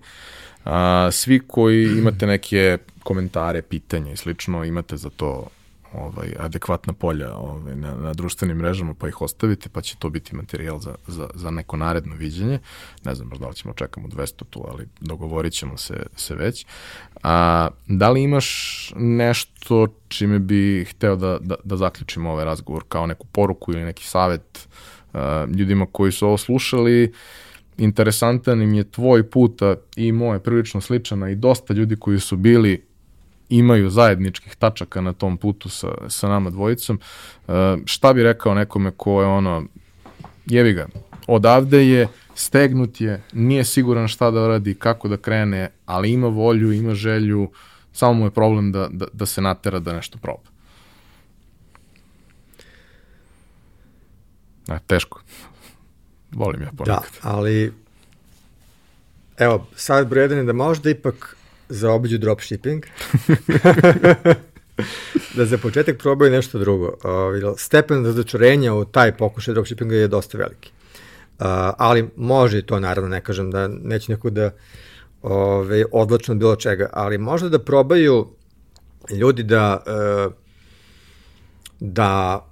A, 0.65 1.09
svi 1.11 1.39
koji 1.47 1.83
imate 1.83 2.27
neke 2.27 2.77
komentare, 3.03 3.61
pitanja 3.61 4.11
i 4.11 4.17
slično, 4.17 4.63
imate 4.63 4.97
za 4.97 5.09
to 5.09 5.47
ovaj, 5.93 6.33
adekvatna 6.39 6.93
polja 6.93 7.35
ovaj, 7.35 7.75
na, 7.75 7.95
na 7.95 8.13
društvenim 8.13 8.57
mrežama, 8.57 8.93
pa 8.93 9.07
ih 9.07 9.21
ostavite, 9.21 9.69
pa 9.69 9.81
će 9.81 9.95
to 9.99 10.09
biti 10.09 10.35
materijal 10.35 10.79
za, 10.79 10.95
za, 11.07 11.29
za 11.33 11.51
neko 11.51 11.77
naredno 11.77 12.15
viđenje. 12.15 12.59
Ne 13.05 13.15
znam 13.15 13.29
da 13.29 13.47
li 13.47 13.55
ćemo 13.55 13.73
čekamo 13.73 14.07
200 14.07 14.43
tu, 14.49 14.65
ali 14.71 14.87
dogovorit 14.99 15.53
ćemo 15.53 15.77
se, 15.77 16.05
se 16.15 16.35
već. 16.35 16.65
A, 17.23 17.67
da 17.87 18.09
li 18.09 18.23
imaš 18.23 18.91
nešto 18.95 19.87
čime 20.07 20.39
bi 20.39 20.85
hteo 20.89 21.15
da, 21.15 21.37
da, 21.41 21.55
da 21.63 21.77
zaključimo 21.77 22.31
ovaj 22.31 22.45
razgovor, 22.45 22.83
kao 22.89 23.07
neku 23.07 23.27
poruku 23.31 23.71
ili 23.71 23.83
neki 23.83 24.07
savet 24.07 24.67
a, 25.13 25.45
ljudima 25.57 25.85
koji 25.91 26.11
su 26.11 26.27
ovo 26.27 26.37
slušali, 26.37 27.13
interesantan 27.77 28.61
im 28.61 28.73
je 28.73 28.91
tvoj 28.91 29.29
puta 29.29 29.75
i 29.95 30.11
moje 30.11 30.39
prilično 30.39 30.81
sličana 30.81 31.29
i 31.29 31.35
dosta 31.35 31.73
ljudi 31.73 31.95
koji 31.95 32.19
su 32.19 32.37
bili 32.37 32.92
imaju 33.49 33.89
zajedničkih 33.89 34.55
tačaka 34.55 35.01
na 35.01 35.13
tom 35.13 35.37
putu 35.37 35.69
sa, 35.69 35.87
sa 36.07 36.29
nama 36.29 36.49
dvojicom. 36.49 36.99
Uh, 37.47 37.53
šta 37.85 38.13
bi 38.13 38.23
rekao 38.23 38.53
nekome 38.53 38.91
ko 38.91 39.21
je 39.21 39.27
ono, 39.27 39.63
jevi 40.45 40.73
ga, 40.73 40.87
odavde 41.27 41.87
je, 41.87 42.07
stegnut 42.35 43.01
je, 43.01 43.23
nije 43.33 43.65
siguran 43.65 44.07
šta 44.07 44.31
da 44.31 44.47
radi, 44.47 44.75
kako 44.75 45.07
da 45.07 45.17
krene, 45.17 45.69
ali 45.85 46.11
ima 46.11 46.27
volju, 46.27 46.71
ima 46.71 46.95
želju, 46.95 47.49
samo 47.93 48.13
mu 48.13 48.25
je 48.25 48.31
problem 48.31 48.71
da, 48.71 48.87
da, 48.91 49.05
da 49.13 49.25
se 49.25 49.41
natera 49.41 49.79
da 49.79 49.93
nešto 49.93 50.17
proba. 50.17 50.53
A, 54.67 54.79
teško. 54.79 55.21
Volim 56.31 56.61
ja 56.61 56.71
ponekad. 56.77 57.03
Da, 57.23 57.29
ali 57.29 57.73
evo, 59.37 59.67
sad 59.75 60.07
broj 60.07 60.23
jedan 60.23 60.37
je 60.37 60.43
da 60.43 60.53
možda 60.53 60.89
ipak 60.89 61.37
zaobiđu 61.73 62.17
dropshipping. 62.17 62.85
da 65.35 65.45
za 65.45 65.57
početak 65.57 65.97
probaju 65.97 66.31
nešto 66.31 66.59
drugo. 66.59 66.93
Stepen 67.57 68.05
razočarenja 68.05 68.73
u 68.73 68.85
taj 68.85 69.17
pokušaj 69.17 69.53
dropshippinga 69.53 69.95
je 69.95 70.07
dosta 70.07 70.37
veliki. 70.37 70.71
Uh, 71.39 71.45
ali 71.77 72.09
može 72.15 72.59
i 72.59 72.61
to, 72.61 72.79
naravno, 72.79 73.09
ne 73.09 73.21
kažem 73.21 73.51
da 73.51 73.67
neće 73.67 74.11
neko 74.11 74.29
da 74.29 74.51
ove, 75.21 75.85
odlačno 75.91 76.35
bilo 76.35 76.55
čega, 76.55 76.89
ali 76.93 77.17
možda 77.17 77.49
da 77.49 77.59
probaju 77.59 78.27
ljudi 79.11 79.43
da 79.43 79.83
uh, 79.87 80.33
da 81.79 82.45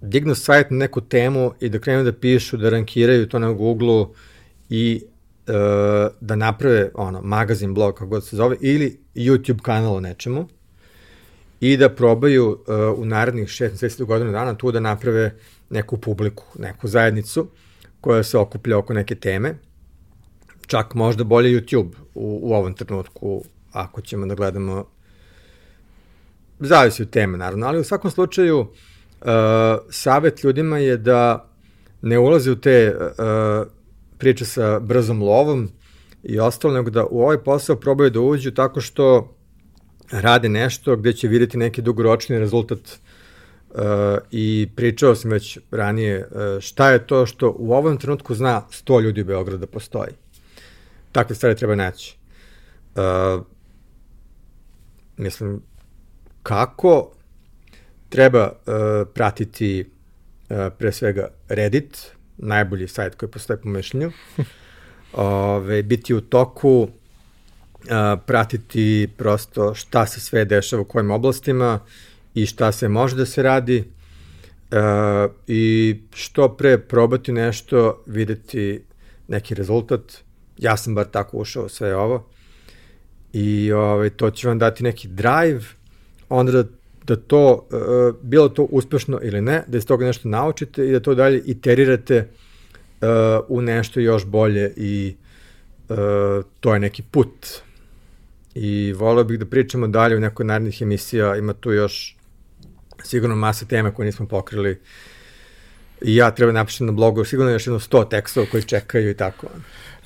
dignu 0.00 0.34
sajt 0.34 0.70
na 0.70 0.76
neku 0.76 1.00
temu 1.00 1.52
i 1.60 1.68
da 1.68 1.78
krenu 1.78 2.04
da 2.04 2.12
pišu, 2.12 2.56
da 2.56 2.70
rankiraju 2.70 3.28
to 3.28 3.38
na 3.38 3.52
Google-u 3.52 4.14
i 4.70 5.02
da 6.20 6.36
naprave 6.36 6.90
ono, 6.94 7.22
magazin, 7.22 7.74
blog, 7.74 7.94
kako 7.94 8.06
god 8.06 8.26
se 8.26 8.36
zove, 8.36 8.56
ili 8.60 9.00
YouTube 9.14 9.62
kanal 9.62 9.94
o 9.94 10.00
nečemu 10.00 10.48
i 11.60 11.76
da 11.76 11.88
probaju 11.88 12.48
uh, 12.48 12.98
u 12.98 13.04
narednih 13.04 13.48
6 13.48 14.04
godina 14.04 14.30
dana 14.30 14.54
tu 14.54 14.72
da 14.72 14.80
naprave 14.80 15.34
neku 15.70 15.96
publiku, 15.96 16.44
neku 16.58 16.88
zajednicu 16.88 17.48
koja 18.00 18.22
se 18.22 18.38
okuplja 18.38 18.78
oko 18.78 18.94
neke 18.94 19.14
teme. 19.14 19.54
Čak 20.66 20.94
možda 20.94 21.24
bolje 21.24 21.60
YouTube 21.60 21.90
u, 22.14 22.40
u 22.42 22.54
ovom 22.54 22.74
trenutku, 22.74 23.44
ako 23.72 24.00
ćemo 24.00 24.26
da 24.26 24.34
gledamo 24.34 24.84
zavisi 26.58 27.02
od 27.02 27.10
teme, 27.10 27.38
naravno, 27.38 27.66
ali 27.66 27.78
u 27.78 27.84
svakom 27.84 28.10
slučaju 28.10 28.60
uh, 28.60 28.68
savet 29.90 30.44
ljudima 30.44 30.78
je 30.78 30.96
da 30.96 31.48
ne 32.02 32.18
ulaze 32.18 32.50
u 32.50 32.56
te 32.56 32.96
uh, 32.96 33.77
priče 34.18 34.44
sa 34.44 34.80
brzom 34.80 35.22
lovom 35.22 35.68
i 36.22 36.38
ostalo, 36.38 36.74
nego 36.74 36.90
da 36.90 37.06
u 37.10 37.22
ovaj 37.22 37.38
posao 37.38 37.76
probaju 37.76 38.10
da 38.10 38.20
uđu 38.20 38.50
tako 38.50 38.80
što 38.80 39.34
rade 40.10 40.48
nešto 40.48 40.96
gde 40.96 41.12
će 41.12 41.28
videti 41.28 41.58
neki 41.58 41.82
dugoročni 41.82 42.38
rezultat 42.38 42.78
uh, 42.78 43.76
i 44.30 44.68
pričao 44.76 45.14
sam 45.14 45.30
već 45.30 45.58
ranije 45.70 46.18
uh, 46.18 46.60
šta 46.60 46.90
je 46.90 47.06
to 47.06 47.26
što 47.26 47.54
u 47.58 47.72
ovom 47.72 47.96
trenutku 47.96 48.34
zna 48.34 48.62
100 48.70 49.02
ljudi 49.02 49.20
u 49.20 49.24
Beogradu 49.24 49.58
da 49.58 49.66
postoji. 49.66 50.10
Takve 51.12 51.36
stvari 51.36 51.56
treba 51.56 51.74
naći. 51.74 52.16
Uh, 52.94 53.44
mislim, 55.16 55.62
kako 56.42 57.12
treba 58.08 58.52
uh, 58.52 59.08
pratiti 59.14 59.90
uh, 60.50 60.56
pre 60.78 60.92
svega 60.92 61.28
Reddit, 61.48 62.17
najbolji 62.38 62.88
sajt 62.88 63.14
koji 63.14 63.30
postoje 63.30 63.60
po 63.60 63.68
mišljenju. 63.68 64.12
Ove, 65.12 65.82
biti 65.82 66.14
u 66.14 66.20
toku, 66.20 66.88
a, 67.90 68.16
pratiti 68.26 69.08
prosto 69.16 69.74
šta 69.74 70.06
se 70.06 70.20
sve 70.20 70.44
dešava 70.44 70.82
u 70.82 70.84
kojim 70.84 71.10
oblastima 71.10 71.80
i 72.34 72.46
šta 72.46 72.72
se 72.72 72.88
može 72.88 73.16
da 73.16 73.26
se 73.26 73.42
radi 73.42 73.84
a, 74.70 75.28
i 75.46 75.96
što 76.14 76.56
pre 76.56 76.78
probati 76.78 77.32
nešto, 77.32 78.02
videti 78.06 78.82
neki 79.28 79.54
rezultat. 79.54 80.02
Ja 80.58 80.76
sam 80.76 80.94
bar 80.94 81.06
tako 81.06 81.36
ušao 81.36 81.68
sve 81.68 81.96
ovo 81.96 82.28
i 83.32 83.72
ove, 83.72 84.10
to 84.10 84.30
će 84.30 84.48
vam 84.48 84.58
dati 84.58 84.84
neki 84.84 85.08
drive, 85.08 85.60
onda 86.28 86.52
da 86.52 86.64
da 87.08 87.16
to, 87.16 87.66
uh, 87.70 88.16
bilo 88.22 88.48
to 88.48 88.62
uspešno 88.62 89.20
ili 89.22 89.40
ne, 89.40 89.64
da 89.66 89.78
iz 89.78 89.86
toga 89.86 90.06
nešto 90.06 90.28
naučite 90.28 90.88
i 90.88 90.92
da 90.92 91.00
to 91.00 91.14
dalje 91.14 91.42
iterirate 91.46 92.28
uh, 93.00 93.08
u 93.48 93.62
nešto 93.62 94.00
još 94.00 94.24
bolje 94.26 94.72
i 94.76 95.16
uh, 95.88 95.96
to 96.60 96.74
je 96.74 96.80
neki 96.80 97.02
put. 97.02 97.46
I 98.54 98.92
voleo 98.92 99.24
bih 99.24 99.38
da 99.38 99.46
pričamo 99.46 99.88
dalje 99.88 100.16
u 100.16 100.20
nekoj 100.20 100.46
narednih 100.46 100.82
emisija, 100.82 101.36
ima 101.36 101.52
tu 101.52 101.72
još 101.72 102.16
sigurno 103.02 103.36
masa 103.36 103.66
tema 103.66 103.90
koje 103.90 104.06
nismo 104.06 104.26
pokrili 104.26 104.78
i 106.02 106.16
ja 106.16 106.30
treba 106.30 106.52
napišem 106.52 106.86
na 106.86 106.92
blogu 106.92 107.24
sigurno 107.24 107.52
još 107.52 107.66
jedno 107.66 107.80
100 107.80 108.08
tekstova 108.08 108.46
koji 108.50 108.62
čekaju 108.62 109.10
i 109.10 109.14
tako. 109.14 109.46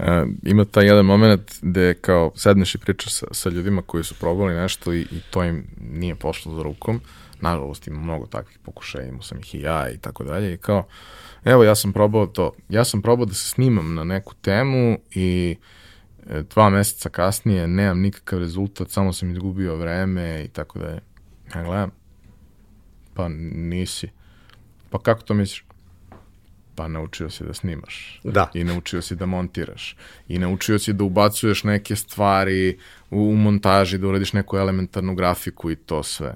Uh, 0.02 0.28
ima 0.42 0.64
taj 0.64 0.86
jedan 0.86 1.04
moment 1.04 1.58
gde 1.62 1.94
kao 1.94 2.32
sedneš 2.34 2.74
i 2.74 2.78
pričaš 2.78 3.14
sa, 3.14 3.26
sa 3.30 3.48
ljudima 3.48 3.82
koji 3.82 4.04
su 4.04 4.14
probali 4.14 4.54
nešto 4.54 4.92
i, 4.92 5.00
i 5.00 5.20
to 5.30 5.44
im 5.44 5.66
nije 5.92 6.14
pošlo 6.14 6.56
za 6.56 6.62
rukom. 6.62 7.00
Nažalost 7.40 7.86
ima 7.86 8.00
mnogo 8.00 8.26
takvih 8.26 8.58
pokušaja, 8.58 9.06
imao 9.06 9.22
sam 9.22 9.38
ih 9.38 9.54
i 9.54 9.60
ja 9.60 9.90
i 9.90 9.98
tako 9.98 10.24
dalje 10.24 10.54
i 10.54 10.56
kao 10.56 10.86
evo 11.44 11.64
ja 11.64 11.74
sam 11.74 11.92
probao 11.92 12.26
to, 12.26 12.52
ja 12.68 12.84
sam 12.84 13.02
probao 13.02 13.26
da 13.26 13.34
se 13.34 13.48
snimam 13.48 13.94
na 13.94 14.04
neku 14.04 14.34
temu 14.34 14.98
i 15.10 15.56
e, 16.26 16.42
dva 16.42 16.70
meseca 16.70 17.08
kasnije 17.08 17.68
nemam 17.68 18.00
nikakav 18.00 18.38
rezultat, 18.38 18.90
samo 18.90 19.12
sam 19.12 19.30
izgubio 19.30 19.76
vreme 19.76 20.44
i 20.44 20.48
tako 20.48 20.78
dalje. 20.78 21.00
Ja 21.54 21.62
gledam, 21.62 21.90
pa 23.14 23.28
nisi. 23.28 24.08
Pa 24.90 24.98
kako 24.98 25.22
to 25.22 25.34
misliš? 25.34 25.64
Pa 26.74 26.88
naučio 26.88 27.30
si 27.30 27.44
da 27.44 27.54
snimaš. 27.54 28.20
Da. 28.24 28.50
I 28.54 28.64
naučio 28.64 29.02
si 29.02 29.16
da 29.16 29.26
montiraš. 29.26 29.96
I 30.28 30.38
naučio 30.38 30.78
si 30.78 30.92
da 30.92 31.04
ubacuješ 31.04 31.64
neke 31.64 31.96
stvari 31.96 32.78
u, 33.10 33.18
u 33.20 33.36
montaži, 33.36 33.98
da 33.98 34.06
uradiš 34.06 34.32
neku 34.32 34.56
elementarnu 34.56 35.14
grafiku 35.14 35.70
i 35.70 35.76
to 35.76 36.02
sve. 36.02 36.34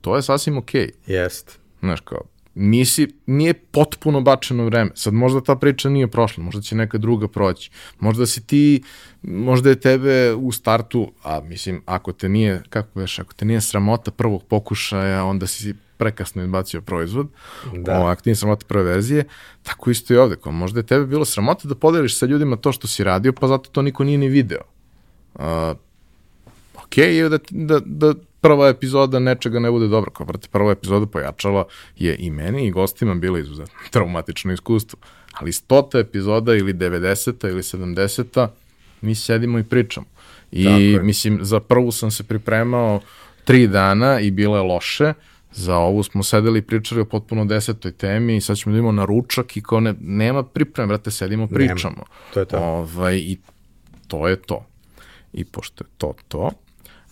To 0.00 0.16
je 0.16 0.22
sasvim 0.22 0.58
okej. 0.58 0.86
Okay. 0.86 1.12
Jest. 1.12 1.58
Znaš 1.80 2.00
kao, 2.00 2.20
nisi, 2.60 3.08
nije 3.26 3.54
potpuno 3.54 4.20
bačeno 4.20 4.64
vreme. 4.64 4.90
Sad 4.94 5.14
možda 5.14 5.40
ta 5.40 5.56
priča 5.56 5.88
nije 5.88 6.08
prošla, 6.08 6.44
možda 6.44 6.62
će 6.62 6.74
neka 6.76 6.98
druga 6.98 7.28
proći. 7.28 7.70
Možda 8.00 8.26
si 8.26 8.46
ti, 8.46 8.82
možda 9.22 9.70
je 9.70 9.80
tebe 9.80 10.34
u 10.34 10.52
startu, 10.52 11.12
a 11.22 11.40
mislim, 11.40 11.82
ako 11.86 12.12
te 12.12 12.28
nije, 12.28 12.62
kako 12.70 13.00
veš, 13.00 13.18
ako 13.18 13.34
te 13.34 13.44
nije 13.44 13.60
sramota 13.60 14.10
prvog 14.10 14.44
pokušaja, 14.44 15.24
onda 15.24 15.46
si 15.46 15.74
prekasno 15.96 16.42
izbacio 16.42 16.80
proizvod, 16.80 17.28
da. 17.74 18.00
o, 18.00 18.06
ako 18.06 18.22
ti 18.22 18.28
nije 18.28 18.36
sramota 18.36 18.66
prve 18.66 18.82
verzije, 18.82 19.24
tako 19.62 19.90
isto 19.90 20.14
i 20.14 20.16
ovde, 20.16 20.36
kao 20.36 20.52
možda 20.52 20.80
je 20.80 20.86
tebe 20.86 21.06
bilo 21.06 21.24
sramota 21.24 21.68
da 21.68 21.74
podeliš 21.74 22.18
sa 22.18 22.26
ljudima 22.26 22.56
to 22.56 22.72
što 22.72 22.88
si 22.88 23.04
radio, 23.04 23.32
pa 23.32 23.46
zato 23.46 23.70
to 23.70 23.82
niko 23.82 24.04
nije 24.04 24.18
ni 24.18 24.28
video. 24.28 24.62
Uh, 25.34 25.42
ok 26.74 26.96
da, 27.30 27.38
da, 27.50 27.80
da 27.84 28.14
prva 28.40 28.68
epizoda 28.68 29.18
nečega 29.18 29.58
ne 29.58 29.70
bude 29.70 29.88
dobra, 29.88 30.10
kao 30.10 30.26
brate, 30.26 30.48
prva 30.50 30.72
epizoda 30.72 31.06
pojačala 31.06 31.64
je 31.96 32.16
i 32.18 32.30
meni 32.30 32.66
i 32.66 32.70
gostima 32.70 33.14
bilo 33.14 33.38
izuzetno 33.38 33.74
traumatično 33.92 34.52
iskustvo, 34.52 34.98
ali 35.32 35.52
stota 35.52 35.98
epizoda 35.98 36.54
ili 36.54 36.74
90. 36.74 37.48
ili 37.48 37.62
70. 37.62 38.48
mi 39.00 39.14
sedimo 39.14 39.58
i 39.58 39.64
pričamo. 39.64 40.06
I 40.52 40.98
mislim, 41.02 41.38
za 41.42 41.60
prvu 41.60 41.92
sam 41.92 42.10
se 42.10 42.22
pripremao 42.22 43.00
tri 43.44 43.66
dana 43.66 44.20
i 44.20 44.30
bilo 44.30 44.56
je 44.56 44.62
loše, 44.62 45.12
za 45.52 45.76
ovu 45.76 46.02
smo 46.02 46.22
sedeli 46.22 46.58
i 46.58 46.62
pričali 46.62 47.00
o 47.00 47.04
potpuno 47.04 47.44
desetoj 47.44 47.92
temi 47.92 48.36
i 48.36 48.40
sad 48.40 48.56
ćemo 48.56 48.72
da 48.72 48.78
imamo 48.78 48.92
na 48.92 49.04
ručak 49.04 49.56
i 49.56 49.62
kao 49.62 49.80
ne, 49.80 49.94
nema 50.00 50.42
pripreme, 50.42 50.86
brate, 50.86 51.10
sedimo, 51.10 51.46
pričamo. 51.46 51.94
Nema. 51.94 52.06
To 52.34 52.40
je 52.40 52.46
to. 52.46 52.58
Ovaj, 52.58 53.16
I 53.16 53.38
to 54.06 54.28
je 54.28 54.36
to. 54.36 54.66
I 55.32 55.44
pošto 55.44 55.84
je 55.84 55.88
to 55.98 56.14
to, 56.28 56.50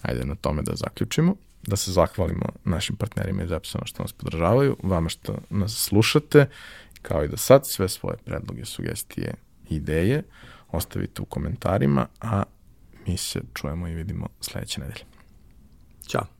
Ajde 0.03 0.25
na 0.25 0.35
tome 0.35 0.63
da 0.63 0.77
zaključimo, 0.77 1.35
da 1.67 1.77
se 1.77 1.93
zahvalimo 1.93 2.47
našim 2.65 2.97
partnerima 2.97 3.43
iz 3.43 3.53
Epsona 3.53 3.87
što 3.87 4.03
nas 4.03 4.13
podržavaju, 4.13 4.77
vama 4.83 5.09
što 5.09 5.39
nas 5.51 5.73
slušate, 5.73 6.47
kao 7.03 7.25
i 7.25 7.29
do 7.29 7.37
sad, 7.37 7.67
sve 7.67 7.89
svoje 7.89 8.17
predloge, 8.17 8.65
sugestije, 8.65 9.35
ideje 9.71 10.23
ostavite 10.69 11.23
u 11.23 11.25
komentarima, 11.25 12.07
a 12.21 12.43
mi 13.07 13.17
se 13.17 13.41
čujemo 13.55 13.89
i 13.89 13.95
vidimo 13.95 14.29
sledeće 14.41 14.81
nedelje. 14.81 15.05
Ćao. 16.07 16.38